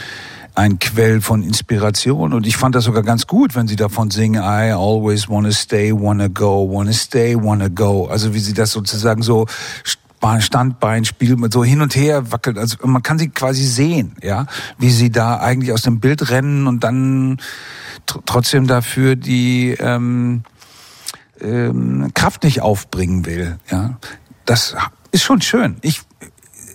ein 0.55 0.79
Quell 0.79 1.21
von 1.21 1.43
Inspiration 1.43 2.33
und 2.33 2.47
ich 2.47 2.57
fand 2.57 2.75
das 2.75 2.85
sogar 2.85 3.03
ganz 3.03 3.27
gut, 3.27 3.57
wenn 3.57 3.67
sie 3.67 3.77
davon 3.77 4.11
singen, 4.11 4.41
I 4.41 4.73
always 4.73 5.29
wanna 5.29 5.51
stay, 5.51 5.93
wanna 5.93 6.29
go, 6.29 6.69
wanna 6.71 6.93
stay, 6.93 7.37
wanna 7.37 7.69
go. 7.69 8.07
Also 8.07 8.35
wie 8.35 8.39
sie 8.39 8.55
das 8.55 8.71
sozusagen 8.71 9.23
so 9.23 9.47
Standbein 10.41 11.05
spielt, 11.05 11.39
mit 11.39 11.53
so 11.53 11.65
hin 11.65 11.83
und 11.83 11.95
her 11.95 12.33
wackelt. 12.33 12.57
Also 12.57 12.79
man 12.87 13.03
kann 13.03 13.19
sie 13.19 13.29
quasi 13.29 13.65
sehen, 13.65 14.17
ja, 14.23 14.47
wie 14.79 14.91
sie 14.91 15.11
da 15.11 15.39
eigentlich 15.39 15.73
aus 15.73 15.83
dem 15.83 16.01
Bild 16.01 16.31
rennen 16.31 16.67
und 16.67 16.83
dann 16.83 17.39
tr 18.07 18.23
trotzdem 18.25 18.67
dafür 18.67 19.17
die 19.17 19.77
ähm, 19.79 20.43
ähm, 21.41 22.11
Kraft 22.15 22.45
nicht 22.45 22.63
aufbringen 22.63 23.27
will. 23.27 23.59
Ja, 23.71 23.99
das 24.47 24.75
ist 25.11 25.25
schon 25.25 25.43
schön. 25.43 25.77
Ich 25.83 26.01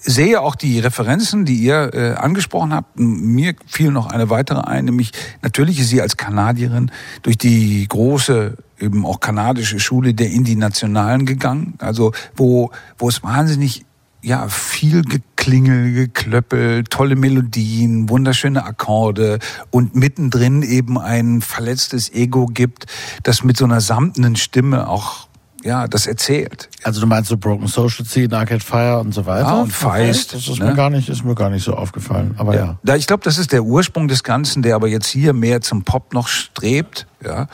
sehe 0.01 0.41
auch 0.41 0.55
die 0.55 0.79
Referenzen, 0.79 1.45
die 1.45 1.55
ihr 1.55 1.93
äh, 1.93 2.13
angesprochen 2.13 2.73
habt. 2.73 2.99
Mir 2.99 3.55
fiel 3.65 3.91
noch 3.91 4.07
eine 4.07 4.29
weitere 4.29 4.61
ein, 4.61 4.85
nämlich 4.85 5.11
natürlich 5.41 5.79
ist 5.79 5.89
sie 5.89 6.01
als 6.01 6.17
Kanadierin 6.17 6.91
durch 7.21 7.37
die 7.37 7.87
große 7.87 8.57
eben 8.79 9.05
auch 9.05 9.19
kanadische 9.19 9.79
Schule 9.79 10.13
der 10.13 10.29
Indie-Nationalen 10.29 11.25
gegangen, 11.25 11.73
also 11.79 12.13
wo 12.35 12.71
wo 12.97 13.09
es 13.09 13.23
wahnsinnig 13.23 13.85
ja, 14.21 14.47
viel 14.49 15.03
Geklingel, 15.03 15.93
Geklöppel, 15.93 16.83
tolle 16.83 17.15
Melodien, 17.15 18.09
wunderschöne 18.09 18.65
Akkorde 18.65 19.39
und 19.71 19.95
mittendrin 19.95 20.61
eben 20.61 20.99
ein 20.99 21.41
verletztes 21.41 22.11
Ego 22.11 22.47
gibt, 22.47 22.85
das 23.23 23.43
mit 23.43 23.55
so 23.55 23.65
einer 23.65 23.79
samtenen 23.79 24.35
Stimme 24.35 24.89
auch 24.89 25.28
ja, 25.63 25.87
das 25.87 26.07
erzählt. 26.07 26.69
Also 26.83 27.01
du 27.01 27.07
meinst 27.07 27.29
so 27.29 27.37
Broken 27.37 27.67
Social 27.67 28.05
Scene, 28.05 28.35
Arcade 28.35 28.63
Fire 28.63 28.99
und 28.99 29.13
so 29.13 29.25
weiter? 29.25 29.47
Ja, 29.47 29.61
und 29.61 29.73
Feist, 29.73 30.33
Das 30.33 30.47
ist 30.47 30.59
ne? 30.59 30.67
mir 30.67 30.75
gar 30.75 30.89
nicht, 30.89 31.09
ist 31.09 31.25
mir 31.25 31.35
gar 31.35 31.49
nicht 31.49 31.63
so 31.63 31.75
aufgefallen. 31.75 32.35
Aber 32.37 32.55
ja. 32.55 32.79
Da, 32.83 32.95
ich 32.95 33.07
glaube, 33.07 33.23
das 33.23 33.37
ist 33.37 33.51
der 33.51 33.63
Ursprung 33.63 34.07
des 34.07 34.23
Ganzen, 34.23 34.61
der 34.61 34.75
aber 34.75 34.87
jetzt 34.87 35.07
hier 35.07 35.33
mehr 35.33 35.61
zum 35.61 35.83
Pop 35.83 36.13
noch 36.13 36.27
strebt. 36.27 37.07
Ja, 37.23 37.47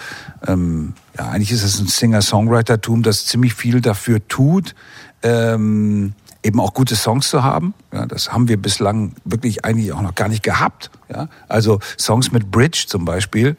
ähm, 0.48 0.94
ja 1.18 1.30
eigentlich 1.30 1.52
ist 1.52 1.64
es 1.64 1.80
ein 1.80 1.88
Singer-Songwriter-Tum, 1.88 3.02
das 3.02 3.26
ziemlich 3.26 3.56
viel 3.56 3.82
dafür 3.82 4.26
tut, 4.28 4.76
ähm, 5.24 6.14
eben 6.44 6.60
auch 6.60 6.76
gute 6.76 6.96
Songs 6.96 7.30
zu 7.30 7.44
haben. 7.44 7.74
Ja, 7.92 8.06
das 8.06 8.32
haben 8.32 8.48
wir 8.48 8.58
bislang 8.58 9.14
wirklich 9.26 9.66
eigentlich 9.66 9.92
auch 9.94 10.02
noch 10.02 10.14
gar 10.14 10.28
nicht 10.28 10.44
gehabt. 10.44 10.92
Ja, 11.10 11.28
also 11.48 11.80
Songs 11.98 12.32
mit 12.32 12.52
Bridge 12.52 12.86
zum 12.88 13.06
Beispiel, 13.06 13.58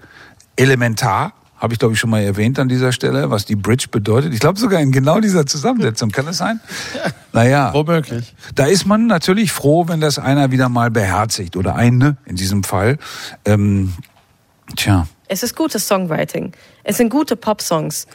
elementar. 0.54 1.32
Habe 1.58 1.72
ich, 1.72 1.78
glaube 1.78 1.94
ich, 1.94 2.00
schon 2.00 2.10
mal 2.10 2.22
erwähnt 2.22 2.58
an 2.58 2.68
dieser 2.68 2.92
Stelle, 2.92 3.30
was 3.30 3.46
die 3.46 3.56
Bridge 3.56 3.86
bedeutet. 3.90 4.34
Ich 4.34 4.40
glaube 4.40 4.58
sogar 4.58 4.80
in 4.80 4.92
genau 4.92 5.20
dieser 5.20 5.46
Zusammensetzung. 5.46 6.10
Kann 6.10 6.26
das 6.26 6.38
sein? 6.38 6.60
Naja. 7.32 7.70
Womöglich. 7.74 8.34
Da 8.54 8.64
ist 8.64 8.86
man 8.86 9.06
natürlich 9.06 9.52
froh, 9.52 9.88
wenn 9.88 10.00
das 10.00 10.18
einer 10.18 10.50
wieder 10.52 10.70
mal 10.70 10.90
beherzigt 10.90 11.54
oder 11.56 11.74
eine 11.74 12.16
in 12.24 12.34
diesem 12.36 12.64
Fall. 12.64 12.96
Ähm, 13.44 13.92
tja. 14.74 15.06
Es 15.28 15.42
ist 15.42 15.54
gutes 15.54 15.86
Songwriting. 15.86 16.52
Es 16.82 16.96
sind 16.96 17.10
gute 17.10 17.36
Pop-Songs. 17.36 18.06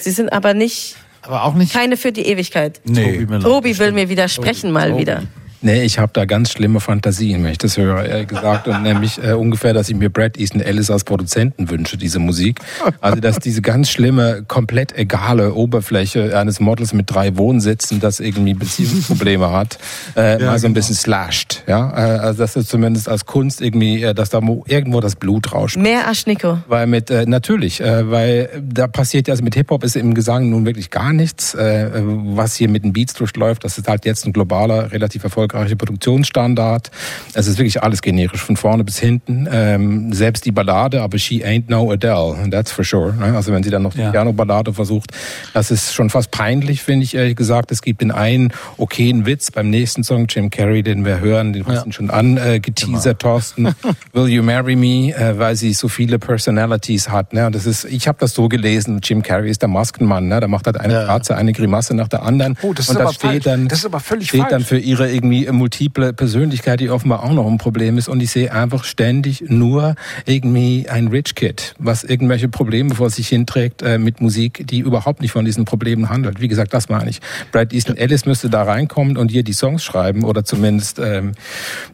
Sie 0.00 0.12
sind 0.12 0.32
aber 0.32 0.54
nicht, 0.54 0.94
Aber 1.22 1.42
auch 1.42 1.54
nicht. 1.54 1.72
keine 1.72 1.96
für 1.96 2.12
die 2.12 2.26
Ewigkeit. 2.26 2.80
Nee. 2.84 3.24
Tobi. 3.24 3.38
Tobi 3.40 3.78
will 3.80 3.90
mir 3.90 4.08
widersprechen 4.08 4.70
mal 4.70 4.90
Tobi. 4.90 5.00
wieder. 5.00 5.22
Nee, 5.60 5.82
ich 5.82 5.98
habe 5.98 6.12
da 6.12 6.24
ganz 6.24 6.52
schlimme 6.52 6.78
Fantasien, 6.80 7.42
wenn 7.42 7.50
ich 7.50 7.58
das 7.58 7.76
höre, 7.76 8.04
ehrlich 8.04 8.28
gesagt. 8.28 8.68
Und 8.68 8.82
nämlich 8.82 9.22
äh, 9.22 9.32
ungefähr, 9.32 9.74
dass 9.74 9.88
ich 9.88 9.96
mir 9.96 10.08
Brad 10.08 10.36
Easton 10.36 10.60
Ellis 10.60 10.90
als 10.90 11.02
Produzenten 11.02 11.68
wünsche, 11.68 11.96
diese 11.96 12.20
Musik. 12.20 12.60
Also, 13.00 13.20
dass 13.20 13.40
diese 13.40 13.60
ganz 13.60 13.90
schlimme, 13.90 14.44
komplett 14.46 14.96
egale 14.96 15.54
Oberfläche 15.54 16.38
eines 16.38 16.60
Models 16.60 16.92
mit 16.92 17.10
drei 17.10 17.36
Wohnsitzen, 17.36 17.98
das 17.98 18.20
irgendwie 18.20 18.54
Beziehungsprobleme 18.54 19.50
hat, 19.50 19.78
äh, 20.16 20.38
mal 20.38 20.58
so 20.58 20.66
ein 20.68 20.74
bisschen 20.74 20.94
slasht. 20.94 21.64
Ja? 21.66 21.90
Äh, 21.90 22.18
also, 22.18 22.38
dass 22.38 22.54
es 22.54 22.68
zumindest 22.68 23.08
als 23.08 23.26
Kunst 23.26 23.60
irgendwie, 23.60 24.02
äh, 24.02 24.14
dass 24.14 24.30
da 24.30 24.40
irgendwo 24.66 25.00
das 25.00 25.16
Blut 25.16 25.52
rauscht. 25.52 25.76
Mehr 25.76 26.08
Aschniko. 26.08 26.58
Weil 26.68 26.86
mit 26.86 27.10
äh, 27.10 27.26
natürlich, 27.26 27.80
äh, 27.80 28.08
weil 28.08 28.62
da 28.62 28.86
passiert 28.86 29.26
ja 29.26 29.32
also 29.32 29.42
mit 29.42 29.54
Hip 29.56 29.70
Hop 29.70 29.82
ist 29.82 29.96
im 29.96 30.14
Gesang 30.14 30.50
nun 30.50 30.66
wirklich 30.66 30.90
gar 30.90 31.12
nichts. 31.12 31.54
Äh, 31.54 31.90
was 31.94 32.54
hier 32.54 32.68
mit 32.68 32.84
den 32.84 32.92
Beats 32.92 33.14
durchläuft, 33.14 33.64
das 33.64 33.76
ist 33.76 33.88
halt 33.88 34.04
jetzt 34.04 34.24
ein 34.24 34.32
globaler, 34.32 34.92
relativ 34.92 35.24
erfolgreicher 35.24 35.47
Produktionsstandard. 35.76 36.90
Es 37.34 37.46
ist 37.46 37.58
wirklich 37.58 37.82
alles 37.82 38.02
generisch 38.02 38.42
von 38.42 38.56
vorne 38.56 38.84
bis 38.84 38.98
hinten. 38.98 39.48
Ähm, 39.50 40.12
selbst 40.12 40.44
die 40.44 40.52
Ballade, 40.52 41.02
aber 41.02 41.18
she 41.18 41.44
ain't 41.44 41.64
no 41.68 41.90
Adele, 41.90 42.36
that's 42.50 42.72
for 42.72 42.84
sure. 42.84 43.12
Ne? 43.14 43.34
Also 43.36 43.52
wenn 43.52 43.62
sie 43.62 43.70
dann 43.70 43.82
noch 43.82 43.94
die 43.94 44.00
Ja. 44.00 44.10
Piano-Ballade 44.10 44.72
versucht, 44.72 45.12
das 45.54 45.70
ist 45.70 45.94
schon 45.94 46.10
fast 46.10 46.30
peinlich, 46.30 46.82
finde 46.82 47.04
ich 47.04 47.14
ehrlich 47.14 47.36
gesagt. 47.36 47.70
Es 47.70 47.82
gibt 47.82 48.00
den 48.00 48.10
einen 48.10 48.52
okayen 48.76 49.26
Witz 49.26 49.50
beim 49.50 49.70
nächsten 49.70 50.02
Song, 50.04 50.26
Jim 50.28 50.50
Carrey, 50.50 50.82
den 50.82 51.04
wir 51.04 51.20
hören, 51.20 51.52
den 51.52 51.66
hast 51.66 51.86
du 51.86 51.92
schon 51.92 52.10
angeteasert, 52.10 53.06
äh, 53.06 53.14
Thorsten. 53.18 53.68
Will 54.12 54.28
You 54.28 54.42
Marry 54.42 54.76
Me, 54.76 55.14
äh, 55.14 55.38
weil 55.38 55.56
sie 55.56 55.72
so 55.72 55.88
viele 55.88 56.18
Personalities 56.18 57.08
hat. 57.08 57.32
Ne? 57.32 57.46
Und 57.46 57.54
das 57.54 57.66
ist, 57.66 57.84
ich 57.84 58.08
habe 58.08 58.18
das 58.20 58.34
so 58.34 58.48
gelesen, 58.48 59.00
Jim 59.02 59.22
Carrey 59.22 59.50
ist 59.50 59.62
der 59.62 59.68
Maskenmann, 59.68 60.28
ne? 60.28 60.40
der 60.40 60.48
macht 60.48 60.66
halt 60.66 60.78
eine 60.80 60.92
Ja. 60.94 61.06
Katze, 61.06 61.36
eine 61.36 61.52
Grimasse 61.52 61.94
nach 61.94 62.08
der 62.08 62.22
anderen. 62.22 62.56
Oh, 62.62 62.72
das 62.72 62.86
ist 62.86 62.90
und 62.90 62.94
das 62.96 63.02
aber 63.04 63.12
steht 63.14 63.30
falsch. 63.30 63.44
dann, 63.44 63.68
Das 63.68 63.78
ist 63.80 63.84
aber 63.86 64.00
völlig 64.00 64.28
steht 64.28 64.44
dann 64.50 64.62
für 64.62 64.78
ihre 64.78 65.10
irgendwie 65.10 65.37
multiple 65.46 66.12
Persönlichkeit, 66.12 66.80
die 66.80 66.90
offenbar 66.90 67.22
auch 67.22 67.32
noch 67.32 67.46
ein 67.46 67.58
Problem 67.58 67.98
ist. 67.98 68.08
Und 68.08 68.20
ich 68.20 68.30
sehe 68.30 68.52
einfach 68.52 68.84
ständig 68.84 69.44
nur 69.48 69.94
irgendwie 70.26 70.88
ein 70.88 71.08
Rich 71.08 71.34
Kid, 71.34 71.74
was 71.78 72.04
irgendwelche 72.04 72.48
Probleme 72.48 72.94
vor 72.94 73.10
sich 73.10 73.28
hinträgt 73.28 73.82
äh, 73.82 73.98
mit 73.98 74.20
Musik, 74.20 74.66
die 74.66 74.80
überhaupt 74.80 75.20
nicht 75.20 75.32
von 75.32 75.44
diesen 75.44 75.64
Problemen 75.64 76.08
handelt. 76.08 76.40
Wie 76.40 76.48
gesagt, 76.48 76.74
das 76.74 76.88
meine 76.88 77.10
ich. 77.10 77.20
Brad 77.52 77.72
Easton 77.72 77.96
Ellis 77.96 78.26
müsste 78.26 78.50
da 78.50 78.62
reinkommen 78.62 79.16
und 79.16 79.30
hier 79.30 79.42
die 79.42 79.52
Songs 79.52 79.84
schreiben 79.84 80.24
oder 80.24 80.44
zumindest 80.44 80.98
ähm, 80.98 81.32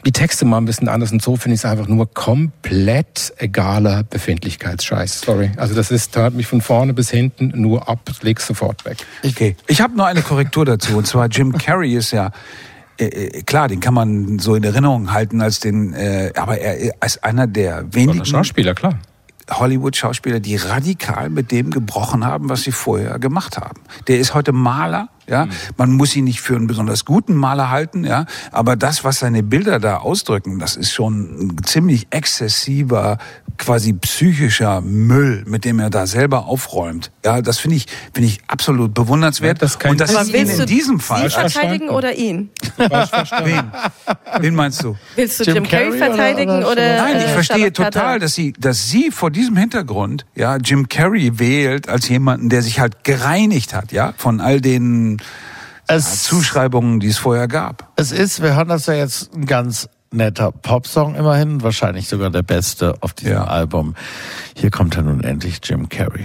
die 0.06 0.12
Texte 0.12 0.44
mal 0.44 0.58
ein 0.58 0.64
bisschen 0.64 0.88
anders. 0.88 1.12
Und 1.12 1.22
so 1.22 1.36
finde 1.36 1.54
ich 1.54 1.60
es 1.60 1.64
einfach 1.64 1.88
nur 1.88 2.12
komplett 2.12 3.32
egaler 3.38 4.04
Befindlichkeitsscheiß. 4.04 5.20
Sorry. 5.20 5.50
Also 5.56 5.74
das 5.74 5.90
ist, 5.90 6.16
hört 6.16 6.34
mich 6.34 6.46
von 6.46 6.60
vorne 6.60 6.94
bis 6.94 7.10
hinten 7.10 7.52
nur 7.54 7.88
ab, 7.88 8.10
leg's 8.22 8.46
sofort 8.46 8.84
weg. 8.84 8.98
Okay. 9.24 9.56
Ich 9.66 9.80
habe 9.80 9.96
noch 9.96 10.04
eine 10.04 10.22
Korrektur 10.22 10.64
dazu. 10.64 10.96
Und 10.96 11.06
zwar 11.06 11.26
Jim 11.28 11.52
Carrey 11.52 11.94
ist 11.94 12.12
ja 12.12 12.30
äh, 12.98 13.04
äh, 13.06 13.42
klar, 13.42 13.68
den 13.68 13.80
kann 13.80 13.94
man 13.94 14.38
so 14.38 14.54
in 14.54 14.62
Erinnerung 14.62 15.12
halten 15.12 15.40
als 15.40 15.60
den, 15.60 15.92
äh, 15.94 16.32
aber 16.36 16.58
er 16.58 16.94
ist 17.04 17.24
einer 17.24 17.46
der 17.46 17.92
wenigen 17.92 18.24
Schauspieler, 18.24 18.74
klar. 18.74 18.98
Hollywood-Schauspieler, 19.50 20.40
die 20.40 20.56
radikal 20.56 21.28
mit 21.28 21.50
dem 21.50 21.70
gebrochen 21.70 22.24
haben, 22.24 22.48
was 22.48 22.62
sie 22.62 22.72
vorher 22.72 23.18
gemacht 23.18 23.58
haben. 23.58 23.82
Der 24.06 24.18
ist 24.18 24.34
heute 24.34 24.52
Maler, 24.52 25.08
ja. 25.28 25.48
Man 25.76 25.92
muss 25.92 26.14
ihn 26.16 26.24
nicht 26.24 26.40
für 26.40 26.56
einen 26.56 26.66
besonders 26.66 27.04
guten 27.04 27.34
Maler 27.34 27.70
halten, 27.70 28.04
ja. 28.04 28.26
Aber 28.52 28.76
das, 28.76 29.04
was 29.04 29.18
seine 29.18 29.42
Bilder 29.42 29.80
da 29.80 29.98
ausdrücken, 29.98 30.58
das 30.58 30.76
ist 30.76 30.92
schon 30.92 31.48
ein 31.48 31.64
ziemlich 31.64 32.06
exzessiver, 32.10 33.18
quasi 33.58 33.92
psychischer 33.94 34.80
Müll, 34.80 35.44
mit 35.46 35.64
dem 35.64 35.78
er 35.80 35.90
da 35.90 36.06
selber 36.06 36.46
aufräumt. 36.46 37.10
Ja, 37.24 37.40
das 37.40 37.58
finde 37.58 37.76
ich, 37.76 37.86
finde 38.12 38.28
ich 38.28 38.40
absolut 38.48 38.94
bewundernswert. 38.94 39.58
Ja, 39.58 39.66
das 39.66 39.76
Und 39.76 40.00
das 40.00 40.10
Aber 40.10 40.22
ist 40.22 40.28
ihn 40.28 40.34
willst 40.34 40.60
in 40.60 40.66
diesem 40.66 40.98
sie 40.98 41.04
Fall. 41.04 41.30
verteidigen 41.30 41.88
oder 41.88 42.14
ihn? 42.14 42.50
Wen? 42.76 43.62
Wen 44.40 44.54
meinst 44.54 44.82
du? 44.82 44.96
Willst 45.16 45.40
du 45.40 45.44
Jim 45.44 45.54
Jim, 45.54 45.68
Carrey 45.68 45.98
verteidigen 45.98 46.58
oder 46.64 46.72
oder? 46.72 46.96
Nein, 46.96 47.16
ich 47.18 47.24
äh, 47.24 47.28
verstehe 47.28 47.56
Charlotte 47.56 47.72
total, 47.72 48.18
dass 48.18 48.34
sie, 48.34 48.52
dass 48.58 48.88
sie 48.88 49.10
vor 49.10 49.30
diesem 49.30 49.56
Hintergrund, 49.56 50.26
ja, 50.34 50.56
Jim 50.56 50.88
Carrey 50.88 51.38
wählt 51.38 51.88
als 51.88 52.08
jemanden, 52.08 52.48
der 52.48 52.62
sich 52.62 52.80
halt 52.80 53.04
gereinigt 53.04 53.74
hat, 53.74 53.92
ja, 53.92 54.14
von 54.16 54.40
all 54.40 54.60
den 54.60 55.13
ja, 55.88 55.94
Es, 55.96 56.22
Zuschreibungen, 56.24 57.00
die 57.00 57.08
es 57.08 57.18
vorher 57.18 57.48
gab. 57.48 57.92
es 57.96 58.12
ist, 58.12 58.42
wir 58.42 58.54
hören 58.56 58.68
das 58.68 58.86
ja 58.86 58.94
jetzt 58.94 59.34
ein 59.34 59.46
ganz 59.46 59.88
netter 60.10 60.52
Popsong 60.52 61.14
immerhin, 61.16 61.62
wahrscheinlich 61.62 62.08
sogar 62.08 62.30
der 62.30 62.42
beste 62.42 62.94
auf 63.00 63.12
diesem 63.14 63.32
Ja. 63.32 63.44
Album. 63.44 63.94
Hier 64.54 64.70
kommt 64.70 64.96
er 64.96 65.02
nun 65.02 65.22
endlich 65.24 65.60
Jim 65.64 65.88
Carrey. 65.88 66.24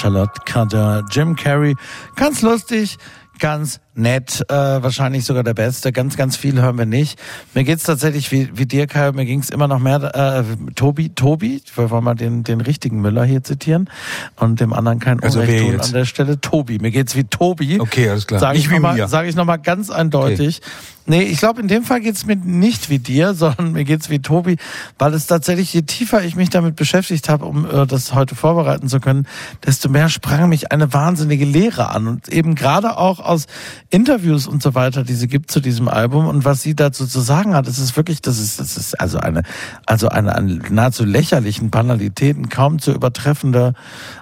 Charlotte 0.00 0.46
Cardin, 0.46 1.04
Jim 1.10 1.36
Carrey. 1.36 1.76
Ganz 2.16 2.40
lustig, 2.40 2.96
ganz 3.38 3.80
nett, 4.00 4.44
äh, 4.48 4.54
wahrscheinlich 4.54 5.24
sogar 5.24 5.44
der 5.44 5.54
Beste. 5.54 5.92
Ganz, 5.92 6.16
ganz 6.16 6.36
viel 6.36 6.60
hören 6.60 6.78
wir 6.78 6.86
nicht. 6.86 7.18
Mir 7.54 7.64
geht's 7.64 7.84
tatsächlich 7.84 8.32
wie, 8.32 8.50
wie 8.54 8.66
dir, 8.66 8.86
Kai, 8.86 9.12
mir 9.12 9.24
ging's 9.24 9.50
immer 9.50 9.68
noch 9.68 9.78
mehr, 9.78 10.14
äh, 10.14 10.72
Tobi, 10.74 11.10
Tobi, 11.10 11.62
wir 11.74 11.90
wollen 11.90 12.04
mal 12.04 12.14
den, 12.14 12.42
den 12.42 12.60
richtigen 12.60 13.00
Müller 13.00 13.24
hier 13.24 13.42
zitieren 13.42 13.88
und 14.36 14.60
dem 14.60 14.72
anderen 14.72 14.98
kein 14.98 15.22
Also 15.22 15.40
Unrecht 15.40 15.60
tun 15.62 15.72
jetzt? 15.72 15.86
an 15.88 15.92
der 15.92 16.04
Stelle. 16.04 16.40
Tobi, 16.40 16.78
mir 16.78 16.90
geht's 16.90 17.16
wie 17.16 17.24
Tobi. 17.24 17.80
Okay, 17.80 18.08
alles 18.08 18.26
klar. 18.26 18.40
Sag 18.40 18.54
Nicht 18.54 18.64
ich 18.64 18.70
wie 18.70 18.74
noch 18.74 18.82
mal, 18.82 18.94
mir. 18.94 19.08
Sage 19.08 19.28
ich 19.28 19.36
nochmal 19.36 19.58
ganz 19.58 19.90
eindeutig. 19.90 20.60
Nee, 21.06 21.22
ich 21.22 21.38
glaube, 21.38 21.60
in 21.60 21.66
dem 21.66 21.82
Fall 21.82 22.00
geht's 22.00 22.24
mir 22.26 22.36
nicht 22.36 22.88
wie 22.88 23.00
dir, 23.00 23.34
sondern 23.34 23.72
mir 23.72 23.84
geht's 23.84 24.10
wie 24.10 24.20
Tobi, 24.20 24.56
weil 24.98 25.12
es 25.14 25.26
tatsächlich, 25.26 25.72
je 25.72 25.82
tiefer 25.82 26.22
ich 26.22 26.36
mich 26.36 26.50
damit 26.50 26.76
beschäftigt 26.76 27.28
habe, 27.28 27.46
um 27.46 27.64
äh, 27.64 27.86
das 27.86 28.14
heute 28.14 28.34
vorbereiten 28.34 28.88
zu 28.88 29.00
können, 29.00 29.26
desto 29.66 29.88
mehr 29.88 30.08
sprang 30.08 30.48
mich 30.48 30.70
eine 30.72 30.92
wahnsinnige 30.92 31.44
Lehre 31.44 31.90
an. 31.90 32.06
Und 32.06 32.28
eben 32.28 32.54
gerade 32.54 32.96
auch 32.96 33.18
aus 33.18 33.46
Interviews 33.90 34.46
und 34.46 34.62
so 34.62 34.74
weiter, 34.76 35.02
die 35.02 35.14
sie 35.14 35.26
gibt 35.26 35.50
zu 35.50 35.58
diesem 35.60 35.88
Album 35.88 36.28
und 36.28 36.44
was 36.44 36.62
sie 36.62 36.76
dazu 36.76 37.06
zu 37.06 37.20
sagen 37.20 37.54
hat, 37.54 37.66
es 37.66 37.78
ist 37.80 37.96
wirklich, 37.96 38.22
das 38.22 38.38
ist, 38.38 38.60
das 38.60 38.76
ist 38.76 38.98
also 39.00 39.18
eine, 39.18 39.42
also 39.84 40.08
eine 40.08 40.34
an 40.36 40.62
nahezu 40.70 41.04
lächerlichen 41.04 41.70
Banalitäten, 41.70 42.48
kaum 42.48 42.78
zu 42.78 42.92
übertreffende, 42.92 43.74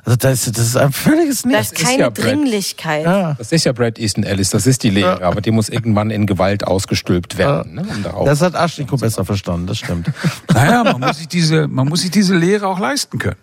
also 0.05 0.16
das 0.16 0.47
ist, 0.47 0.57
das 0.59 0.66
ist 0.69 0.77
ein 0.77 0.93
völliges 0.93 1.45
Nichts. 1.45 1.73
ist 1.73 1.85
keine 1.85 1.99
ja 1.99 2.11
Brett. 2.11 2.24
Dringlichkeit. 2.24 3.05
Ja. 3.05 3.35
Das 3.36 3.53
ist 3.53 3.65
ja 3.65 3.73
Brad 3.73 3.99
Easton 3.99 4.24
Ellis, 4.24 4.49
das 4.51 4.66
ist 4.66 4.82
die 4.85 4.90
Lehre, 4.90 5.23
aber 5.23 5.43
die 5.43 5.51
muss 5.51 5.69
irgendwann 5.69 6.11
in 6.11 6.27
Gewalt 6.27 6.66
ausgestülpt 6.66 7.36
werden. 7.36 7.74
Ne, 7.74 7.86
um 8.15 8.24
Das 8.24 8.40
hat 8.40 8.55
Aschniko 8.57 8.97
besser 8.97 9.24
verstanden, 9.24 9.66
das 9.66 9.78
stimmt. 9.78 10.11
Naja, 10.55 10.82
man 10.82 11.01
muss 11.01 11.19
sich 11.19 11.28
diese, 11.28 11.69
man 11.69 11.89
muss 11.89 12.01
sich 12.01 12.11
diese 12.11 12.35
Lehre 12.35 12.66
auch 12.66 12.78
leisten 12.78 13.19
können. 13.19 13.36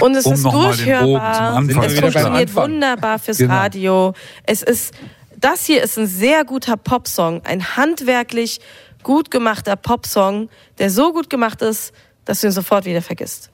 Und 0.00 0.14
es 0.14 0.26
Um 0.26 0.34
ist 0.34 0.44
durchhörbar. 0.44 1.58
Es 1.66 1.94
funktioniert 1.94 2.54
wunderbar 2.54 3.18
fürs 3.18 3.38
Genau. 3.38 3.54
Radio. 3.54 4.14
Es 4.44 4.62
ist, 4.62 4.92
das 5.38 5.64
hier 5.66 5.82
ist 5.82 5.98
ein 5.98 6.06
sehr 6.06 6.44
guter 6.44 6.76
Popsong. 6.76 7.44
Ein 7.44 7.76
handwerklich 7.76 8.60
gut 9.02 9.30
gemachter 9.30 9.76
Popsong, 9.76 10.48
der 10.78 10.90
so 10.90 11.12
gut 11.12 11.30
gemacht 11.30 11.62
ist, 11.62 11.92
dass 12.24 12.40
du 12.40 12.48
ihn 12.48 12.52
sofort 12.52 12.84
wieder 12.84 13.02
vergisst. 13.02 13.50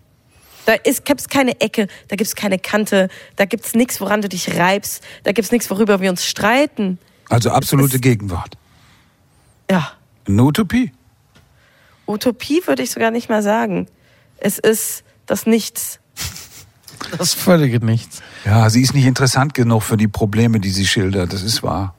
Da 0.64 0.74
ist, 0.74 1.04
gibt's 1.04 1.28
keine 1.28 1.60
Ecke, 1.60 1.88
da 2.08 2.16
gibt's 2.16 2.36
keine 2.36 2.58
Kante, 2.58 3.08
da 3.36 3.44
gibt's 3.44 3.74
nichts, 3.74 4.00
woran 4.00 4.22
du 4.22 4.28
dich 4.28 4.56
reibst, 4.56 5.02
da 5.24 5.32
gibt's 5.32 5.50
nichts, 5.50 5.68
worüber 5.70 6.00
wir 6.00 6.08
uns 6.08 6.24
streiten. 6.24 6.98
Also 7.28 7.50
absolute 7.50 7.98
Gegenwart. 7.98 8.56
Ja, 9.70 9.92
Eine 10.26 10.42
Utopie. 10.44 10.92
Utopie 12.06 12.62
würde 12.66 12.82
ich 12.82 12.90
sogar 12.90 13.10
nicht 13.10 13.28
mal 13.28 13.42
sagen. 13.42 13.88
Es 14.38 14.58
ist 14.58 15.02
das 15.26 15.46
Nichts. 15.46 15.98
Das 17.18 17.34
völlige 17.34 17.84
Nichts. 17.84 18.22
Ja, 18.44 18.68
sie 18.70 18.82
ist 18.82 18.94
nicht 18.94 19.06
interessant 19.06 19.54
genug 19.54 19.82
für 19.82 19.96
die 19.96 20.08
Probleme, 20.08 20.60
die 20.60 20.70
sie 20.70 20.86
schildert. 20.86 21.32
Das 21.32 21.42
ist 21.42 21.62
wahr. 21.62 21.94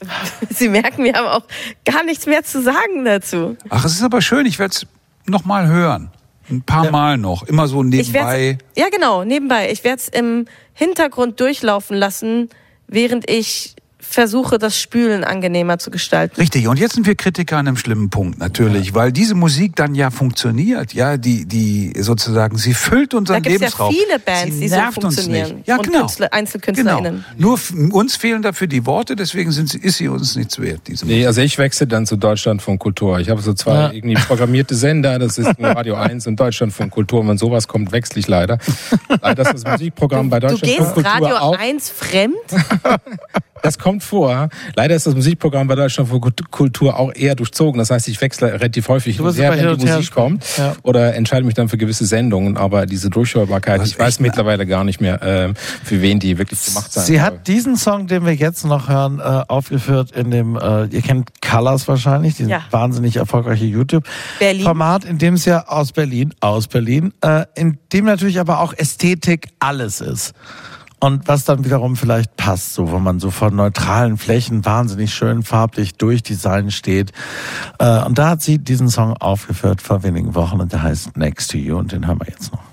Sie 0.50 0.68
merken, 0.68 1.04
wir 1.04 1.14
haben 1.14 1.26
auch 1.26 1.46
gar 1.84 2.04
nichts 2.04 2.26
mehr 2.26 2.44
zu 2.44 2.62
sagen 2.62 3.06
dazu. 3.06 3.56
Ach, 3.70 3.84
es 3.84 3.92
ist 3.92 4.02
aber 4.02 4.20
schön. 4.20 4.44
Ich 4.44 4.58
werde 4.58 4.74
es 4.74 4.86
noch 5.24 5.46
mal 5.46 5.68
hören. 5.68 6.10
Ein 6.50 6.62
paar 6.62 6.90
Mal 6.90 7.18
noch. 7.18 7.42
Immer 7.44 7.66
so 7.66 7.82
nebenbei. 7.82 8.58
ja, 8.76 8.88
genau, 8.90 9.24
nebenbei. 9.24 9.70
Ich 9.72 9.84
werde 9.84 10.02
es 10.02 10.08
im 10.08 10.46
Hintergrund 10.74 11.40
durchlaufen 11.40 11.96
lassen, 11.96 12.50
während 12.86 13.28
ich 13.28 13.74
versuche, 14.08 14.58
das 14.58 14.78
Spülen 14.80 15.24
angenehmer 15.24 15.78
zu 15.78 15.90
gestalten. 15.90 16.36
Richtig, 16.40 16.68
und 16.68 16.78
jetzt 16.78 16.94
sind 16.94 17.06
wir 17.06 17.14
Kritiker 17.14 17.58
an 17.58 17.68
einem 17.68 17.76
schlimmen 17.76 18.10
Punkt, 18.10 18.38
natürlich, 18.38 18.94
weil 18.94 19.12
diese 19.12 19.34
Musik 19.34 19.76
dann 19.76 19.94
ja 19.94 20.10
funktioniert, 20.10 20.94
ja, 20.94 21.16
die, 21.16 21.44
die 21.46 21.92
sozusagen, 22.00 22.56
sie 22.58 22.74
füllt 22.74 23.12
Da 23.12 23.18
unseren 23.18 23.42
gibt 23.42 23.56
es 23.56 23.60
ja 23.60 23.66
Lebensraum. 23.66 23.94
viele 23.94 24.18
Bands, 24.18 24.54
sie 24.54 24.60
die 24.60 24.68
so 24.68 24.76
nervt 24.76 25.04
uns 25.04 25.14
funktionieren. 25.16 25.56
nicht. 25.58 25.68
Ja, 25.68 25.76
und 25.76 25.86
genau. 25.86 26.00
Künstler, 26.00 26.32
Einzelkünstlerinnen. 26.32 27.24
Genau. 27.36 27.56
Nur 27.82 27.92
uns 27.94 28.16
fehlen 28.16 28.42
dafür 28.42 28.66
die 28.66 28.86
Worte, 28.86 29.16
deswegen 29.16 29.52
sind 29.52 29.68
sie, 29.68 29.78
ist 29.78 29.96
sie 29.98 30.08
uns 30.08 30.36
nichts 30.36 30.58
wert, 30.60 30.80
diese 30.86 31.04
Musik. 31.04 31.18
Nee, 31.18 31.26
also 31.26 31.40
ich 31.40 31.58
wechsle 31.58 31.86
dann 31.86 32.06
zu 32.06 32.16
Deutschland 32.16 32.62
von 32.62 32.78
Kultur. 32.78 33.18
Ich 33.20 33.28
habe 33.30 33.42
so 33.42 33.52
zwei 33.54 33.74
Ja. 33.74 33.92
irgendwie 33.92 34.14
programmierte 34.16 34.74
Sender, 34.74 35.18
das 35.18 35.38
ist 35.38 35.50
Radio 35.58 35.94
1 35.96 36.26
und 36.26 36.38
Deutschland 36.40 36.72
von 36.72 36.90
Kultur. 36.90 37.20
Und 37.20 37.28
wenn 37.28 37.38
sowas 37.38 37.68
kommt, 37.68 37.92
wechsle 37.92 38.20
ich 38.20 38.28
leider. 38.28 38.58
Leider 39.20 39.42
ist 39.42 39.64
das 39.64 39.64
Musikprogramm 39.72 40.30
bei 40.30 40.40
Du 40.40 40.48
Deutschland 40.48 40.62
gehst 40.76 40.92
von 40.92 41.02
Kultur 41.02 41.12
Radio 41.12 41.36
auch. 41.36 41.58
1 41.58 41.90
fremd? 41.90 42.34
Das 43.62 43.78
kommt 43.78 44.02
vor. 44.02 44.48
Leider 44.74 44.94
ist 44.94 45.06
das 45.06 45.14
Musikprogramm 45.14 45.66
bei 45.66 45.74
Deutschland 45.74 46.08
Kult- 46.10 46.50
Kultur 46.50 46.98
auch 46.98 47.12
eher 47.14 47.34
durchzogen. 47.34 47.78
Das 47.78 47.90
heißt, 47.90 48.08
ich 48.08 48.20
wechsle 48.20 48.52
relativ 48.52 48.88
häufig 48.88 49.16
hin 49.16 49.24
wenn 49.24 49.78
die 49.78 49.86
Musik 49.86 50.10
kommt. 50.12 50.44
Ja. 50.56 50.76
Oder 50.82 51.14
entscheide 51.14 51.44
mich 51.44 51.54
dann 51.54 51.68
für 51.68 51.78
gewisse 51.78 52.06
Sendungen. 52.06 52.56
Aber 52.56 52.86
diese 52.86 53.10
Durchhörbarkeit, 53.10 53.80
Was 53.80 53.88
ich 53.88 53.98
weiß 53.98 54.20
mittlerweile 54.20 54.66
gar 54.66 54.84
nicht 54.84 55.00
mehr, 55.00 55.22
äh, 55.22 55.54
für 55.84 56.00
wen 56.02 56.20
die 56.20 56.38
wirklich 56.38 56.64
gemacht 56.64 56.92
sein 56.92 57.04
Sie 57.04 57.14
soll. 57.14 57.22
hat 57.22 57.46
diesen 57.48 57.76
Song, 57.76 58.06
den 58.06 58.24
wir 58.24 58.34
jetzt 58.34 58.64
noch 58.64 58.88
hören, 58.88 59.18
äh, 59.20 59.22
aufgeführt 59.48 60.10
in 60.12 60.30
dem, 60.30 60.56
äh, 60.56 60.84
ihr 60.86 61.02
kennt 61.02 61.30
Colors 61.40 61.88
wahrscheinlich, 61.88 62.34
dieses 62.36 62.50
Ja. 62.52 62.62
wahnsinnig 62.70 63.16
erfolgreiche 63.16 63.64
Berlin. 63.64 63.74
YouTube-Format, 63.76 65.04
in 65.04 65.18
dem 65.18 65.34
es 65.34 65.44
ja 65.44 65.66
aus 65.66 65.92
Berlin, 65.92 66.34
aus 66.40 66.68
Berlin, 66.68 67.12
äh, 67.22 67.44
in 67.54 67.78
dem 67.92 68.04
natürlich 68.04 68.38
aber 68.40 68.60
auch 68.60 68.72
Ästhetik 68.74 69.48
alles 69.58 70.00
ist. 70.00 70.34
Und 71.06 71.28
was 71.28 71.44
dann 71.44 71.64
wiederum 71.64 71.94
vielleicht 71.94 72.34
passt, 72.34 72.74
so 72.74 72.90
wo 72.90 72.98
man 72.98 73.20
so 73.20 73.30
von 73.30 73.54
neutralen 73.54 74.16
Flächen 74.16 74.64
wahnsinnig 74.64 75.14
schön 75.14 75.44
farblich 75.44 75.94
durchdesign 75.94 76.72
steht. 76.72 77.12
Äh, 77.78 78.02
und 78.04 78.18
da 78.18 78.30
hat 78.30 78.42
sie 78.42 78.58
diesen 78.58 78.88
Song 78.88 79.12
aufgeführt 79.12 79.80
vor 79.82 80.02
wenigen 80.02 80.34
Wochen 80.34 80.60
und 80.60 80.72
der 80.72 80.82
heißt 80.82 81.16
Next 81.16 81.52
to 81.52 81.58
You 81.58 81.78
und 81.78 81.92
den 81.92 82.08
hören 82.08 82.18
wir 82.18 82.26
jetzt 82.26 82.50
noch. 82.50 82.65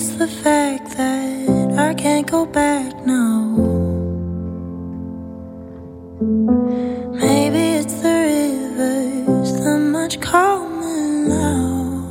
It's 0.00 0.12
the 0.12 0.26
fact 0.26 0.96
that 0.96 1.78
I 1.78 1.92
can't 1.92 2.26
go 2.26 2.46
back 2.46 3.04
now. 3.04 3.36
Maybe 7.24 7.64
it's 7.80 7.96
the 8.04 8.16
rivers, 8.32 9.52
the 9.62 9.76
much 9.76 10.18
calmer 10.22 11.28
now. 11.28 12.08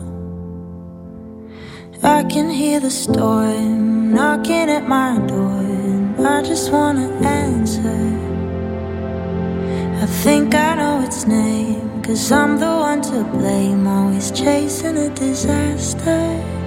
I 2.03 2.23
can 2.25 2.51
hear 2.51 2.79
the 2.79 2.91
storm 2.91 4.13
knocking 4.13 4.69
at 4.77 4.87
my 4.87 5.17
door, 5.25 5.61
and 6.17 6.27
I 6.27 6.43
just 6.43 6.71
wanna 6.71 7.09
answer. 7.41 8.01
I 10.03 10.05
think 10.23 10.53
I 10.53 10.75
know 10.75 11.01
its 11.07 11.25
name, 11.25 12.03
cause 12.03 12.31
I'm 12.31 12.59
the 12.59 12.73
one 12.89 13.01
to 13.09 13.23
blame, 13.35 13.87
always 13.87 14.29
chasing 14.29 14.95
a 14.95 15.09
disaster. 15.15 16.58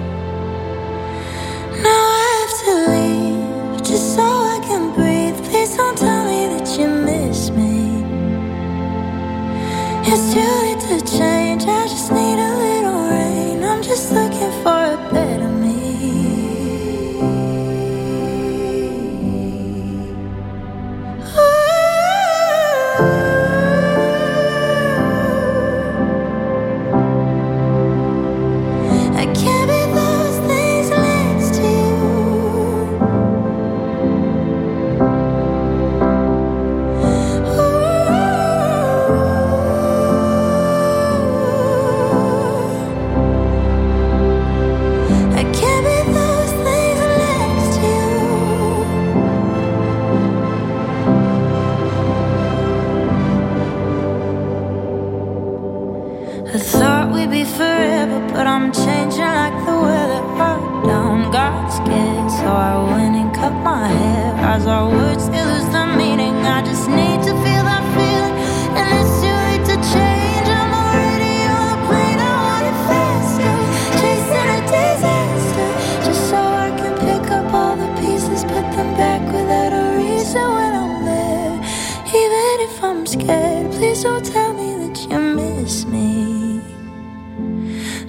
So 83.05 84.19
tell 84.21 84.53
me 84.53 84.87
that 84.87 84.97
you 85.09 85.19
miss 85.19 85.85
me. 85.85 86.61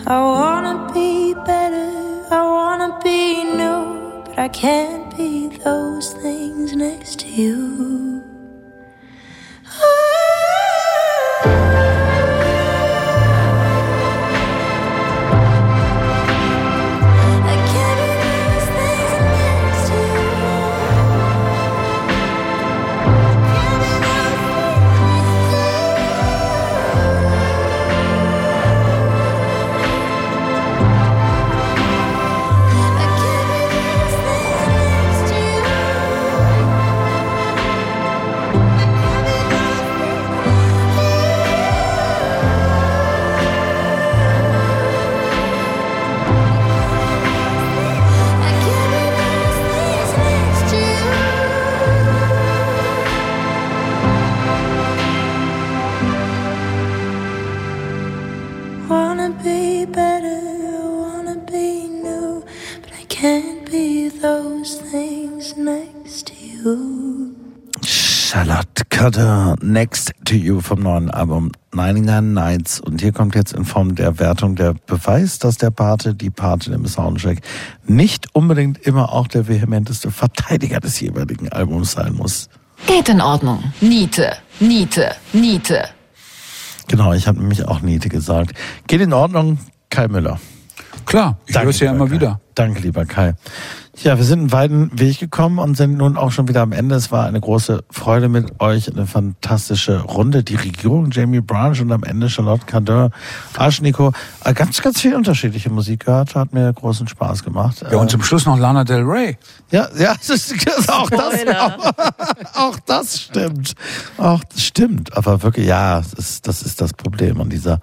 I 0.07 0.21
wanna 0.21 0.93
be 0.93 1.35
better, 1.35 2.27
I 2.31 2.43
wanna 2.43 3.01
be 3.03 3.45
new, 3.45 4.23
but 4.25 4.39
I 4.39 4.49
can't 4.49 5.16
be 5.16 5.49
those 5.49 6.12
things 6.15 6.75
next 6.75 7.21
to 7.21 7.29
you. 7.29 8.03
Cutter, 69.15 69.55
Next 69.62 70.12
to 70.24 70.35
You 70.35 70.61
vom 70.61 70.82
neuen 70.82 71.09
Album 71.09 71.53
99 71.70 72.35
Nights. 72.35 72.81
Und 72.81 73.01
hier 73.01 73.12
kommt 73.12 73.36
jetzt 73.36 73.53
in 73.53 73.65
Form 73.65 73.95
der 73.95 74.19
Wertung 74.19 74.57
der 74.57 74.74
Beweis, 74.74 75.39
dass 75.39 75.57
der 75.57 75.70
Pate, 75.70 76.16
die 76.16 76.31
Patin 76.31 76.73
im 76.73 76.85
Soundcheck 76.85 77.41
nicht 77.86 78.35
unbedingt 78.35 78.78
immer 78.78 79.12
auch 79.12 79.28
der 79.28 79.47
vehementeste 79.47 80.11
Verteidiger 80.11 80.81
des 80.81 80.99
jeweiligen 80.99 81.49
Albums 81.49 81.93
sein 81.93 82.15
muss. 82.15 82.49
Geht 82.89 83.09
in 83.09 83.20
Ordnung. 83.20 83.62
Niete, 83.81 84.32
Niete, 84.59 85.15
Niete. 85.32 85.85
Genau, 86.89 87.12
ich 87.12 87.28
habe 87.28 87.39
nämlich 87.39 87.69
auch 87.69 87.82
Niete 87.82 88.09
gesagt. 88.09 88.53
Geht 88.89 89.01
in 89.01 89.12
Ordnung, 89.12 89.59
Kai 89.91 90.09
Müller. 90.09 90.41
Klar, 91.07 91.39
ich 91.47 91.57
höre 91.57 91.69
es 91.69 91.78
ja 91.78 91.93
immer 91.93 92.07
Kai. 92.07 92.11
wieder. 92.11 92.41
Danke, 92.57 92.81
lieber 92.81 93.05
Kai. 93.05 93.35
Ja, 94.03 94.19
wir 94.19 94.25
sind 94.25 94.41
einen 94.41 94.53
weiten 94.53 94.91
Weg 94.99 95.21
gekommen 95.21 95.59
und 95.61 95.77
sind 95.77 95.97
nun 95.97 96.16
auch 96.16 96.33
schon 96.33 96.49
wieder 96.49 96.62
am 96.62 96.73
Ende. 96.73 96.97
Es 96.97 97.12
war 97.12 97.27
eine 97.27 97.41
große 97.41 97.85
Freude 97.91 98.29
mit 98.29 98.61
euch, 98.61 98.91
eine 98.93 99.07
fantastische 99.07 100.01
Runde. 100.03 100.43
Die 100.43 100.57
Regierung, 100.57 101.11
Jamie 101.12 101.41
Branch 101.41 101.81
und 101.81 101.93
am 101.93 102.03
Ende 102.03 102.29
Charlotte 102.29 102.66
Cardin, 102.66 103.11
Aschniko. 103.57 104.12
Äh, 104.45 104.53
Ganz, 104.53 104.83
ganz 104.83 105.01
viel 105.01 105.15
unterschiedliche 105.15 105.71
Musik 105.71 106.07
gehört. 106.07 106.35
Hat 106.35 106.53
mir 106.53 106.73
großen 106.73 107.07
Spaß 107.07 107.45
gemacht. 107.45 107.85
Ja, 107.91 107.99
und 107.99 108.07
Äh, 108.07 108.11
zum 108.11 108.23
Schluss 108.25 108.47
noch 108.47 108.59
Lana 108.59 108.83
Del 108.85 109.03
Rey. 109.05 109.39
ja, 109.71 109.87
ja, 109.97 110.15
das 110.15 110.29
ist, 110.29 110.55
auch 110.89 111.09
das, 111.09 111.35
auch 112.55 112.79
das 112.87 113.21
stimmt. 113.21 113.75
Auch 114.19 114.43
das 114.45 114.62
stimmt. 114.65 115.16
Aber 115.16 115.43
wirklich, 115.43 115.66
ja, 115.66 115.99
das 116.01 116.12
ist, 116.15 116.49
das 116.49 116.62
ist 116.62 116.81
das 116.81 116.93
Problem 116.95 117.41
an 117.41 117.49
dieser, 117.49 117.81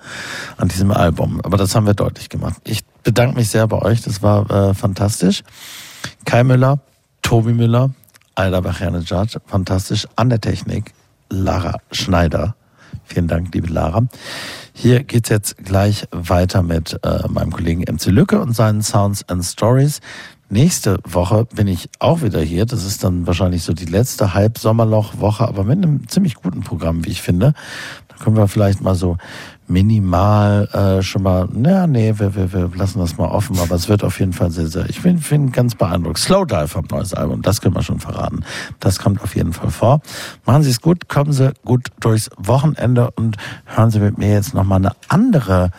an 0.58 0.68
diesem 0.68 0.92
Album. 0.92 1.40
Aber 1.42 1.58
das 1.58 1.74
haben 1.74 1.86
wir 1.86 1.94
deutlich 1.94 2.28
gemacht. 2.30 2.56
Ich 2.66 2.82
bedanke 3.04 3.38
mich 3.38 3.50
sehr 3.50 3.66
bei 3.68 3.82
euch. 3.82 4.02
Das 4.02 4.22
war 4.22 4.50
äh, 4.52 4.74
fantastisch. 4.74 5.44
Kai 6.26 6.44
Müller, 6.44 6.80
Tobi 7.22 7.54
Müller, 7.54 7.92
Alda 8.36 8.62
Bachanejad, 8.62 9.42
fantastisch. 9.46 10.08
An 10.16 10.30
der 10.30 10.42
Technik, 10.42 10.94
Lara 11.30 11.80
Schneider. 11.92 12.56
Vielen 13.04 13.28
Dank, 13.28 13.54
liebe 13.54 13.68
Lara. 13.68 14.04
Hier 14.74 15.04
geht's 15.04 15.30
jetzt 15.30 15.58
gleich 15.58 16.08
weiter 16.12 16.64
mit 16.64 16.98
äh, 17.04 17.28
meinem 17.28 17.52
Kollegen 17.52 17.82
MC 17.82 18.06
Lücke 18.06 18.40
und 18.40 18.54
seinen 18.54 18.82
Sounds 18.82 19.28
and 19.28 19.44
Stories. 19.44 20.00
Nächste 20.50 21.00
Woche 21.06 21.46
bin 21.46 21.68
ich 21.68 21.90
auch 22.00 22.22
wieder 22.22 22.42
hier. 22.42 22.66
Das 22.66 22.86
ist 22.86 23.04
dann 23.04 23.26
wahrscheinlich 23.28 23.64
so 23.64 23.74
die 23.74 23.86
letzte 23.86 24.34
Halbsommerloch-Woche, 24.34 25.48
aber 25.48 25.64
mit 25.64 25.78
einem 25.78 26.08
ziemlich 26.10 26.36
guten 26.36 26.62
Programm, 26.62 27.06
wie 27.06 27.12
ich 27.12 27.22
finde. 27.22 27.54
Da 28.10 28.16
können 28.22 28.36
wir 28.36 28.48
vielleicht 28.48 28.82
mal 28.82 28.96
so 28.96 29.18
minimal 29.72 30.68
äh, 30.74 31.02
schon 31.02 31.24
mal, 31.24 31.48
naja, 31.52 31.88
nee, 31.88 32.14
wir, 32.18 32.36
wir, 32.36 32.52
wir 32.52 32.70
lassen 32.76 33.00
das 33.00 33.18
mal 33.18 33.30
offen, 33.30 33.58
aber 33.60 33.76
es 33.76 33.88
wird 33.88 34.04
auf 34.04 34.20
jeden 34.20 34.34
Fall 34.34 34.52
sehr, 34.52 34.68
sehr, 34.68 34.90
ich 34.90 35.02
bin, 35.02 35.20
bin 35.20 35.52
ganz 35.52 35.76
beeindruckt. 35.76 36.20
Slowdive 36.20 36.68
vom 36.68 36.86
neues 36.92 37.14
Album, 37.14 37.42
das 37.42 37.62
können 37.62 37.76
wir 37.76 37.84
schon 37.84 38.00
verraten. 38.00 38.44
Das 38.80 39.00
kommt 39.00 39.22
auf 39.22 39.36
jeden 39.36 39.54
Fall 39.54 39.72
vor. 39.72 40.02
Machen 40.46 40.64
Sie 40.64 40.70
es 40.70 40.82
gut, 40.82 41.08
kommen 41.08 41.32
Sie 41.32 41.54
gut 41.64 41.88
durchs 42.00 42.30
Wochenende 42.38 43.12
und 43.12 43.38
hören 43.66 43.90
Sie 43.90 44.00
mit 44.00 44.18
mir 44.18 44.32
jetzt 44.32 44.54
nochmal 44.54 44.80
eine 44.80 44.92
andere 45.08 45.72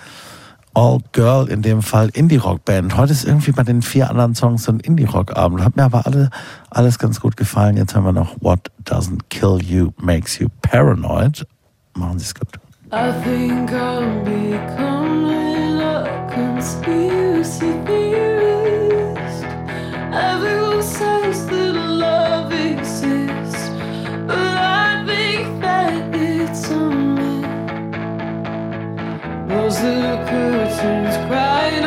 All 0.75 1.01
Girl, 1.13 1.49
in 1.49 1.61
dem 1.61 1.83
Fall 1.83 2.09
Indie-Rock-Band. 2.15 2.97
Heute 2.97 3.13
ist 3.13 3.25
irgendwie 3.25 3.53
bei 3.53 3.63
den 3.63 3.83
vier 3.83 4.09
anderen 4.09 4.35
Songs 4.35 4.65
so 4.65 4.73
ein 4.73 4.81
Indie-Rock-Abend. 4.81 5.63
Hat 5.63 5.77
mir 5.77 5.85
aber 5.85 6.07
alle, 6.07 6.31
alles 6.71 6.99
ganz 6.99 7.21
gut 7.21 7.37
gefallen. 7.37 7.77
Jetzt 7.77 7.95
haben 7.95 8.07
wir 8.07 8.13
noch 8.13 8.37
What 8.41 8.71
Doesn't 8.83 9.21
Kill 9.29 9.59
You 9.63 9.91
Makes 9.99 10.39
You 10.39 10.49
Paranoid. 10.63 11.47
Machen 11.95 12.19
Sie 12.19 12.25
es 12.25 12.35
gut. 12.35 12.62
I 12.95 13.11
think 13.23 13.73
I'm 13.73 14.23
becoming 14.23 15.81
a 15.81 16.29
conspiracy 16.31 17.73
theorist. 17.87 19.45
Everyone 20.13 20.83
says 20.83 21.47
that 21.47 21.73
love 21.73 22.53
exists, 22.53 23.71
but 24.27 24.37
I 24.37 25.05
think 25.07 25.63
that 25.63 26.15
it's 26.15 26.69
a 26.69 26.91
myth. 26.91 27.47
Was 29.49 29.81
the 29.81 30.27
curtains 30.29 31.17
cried 31.29 31.85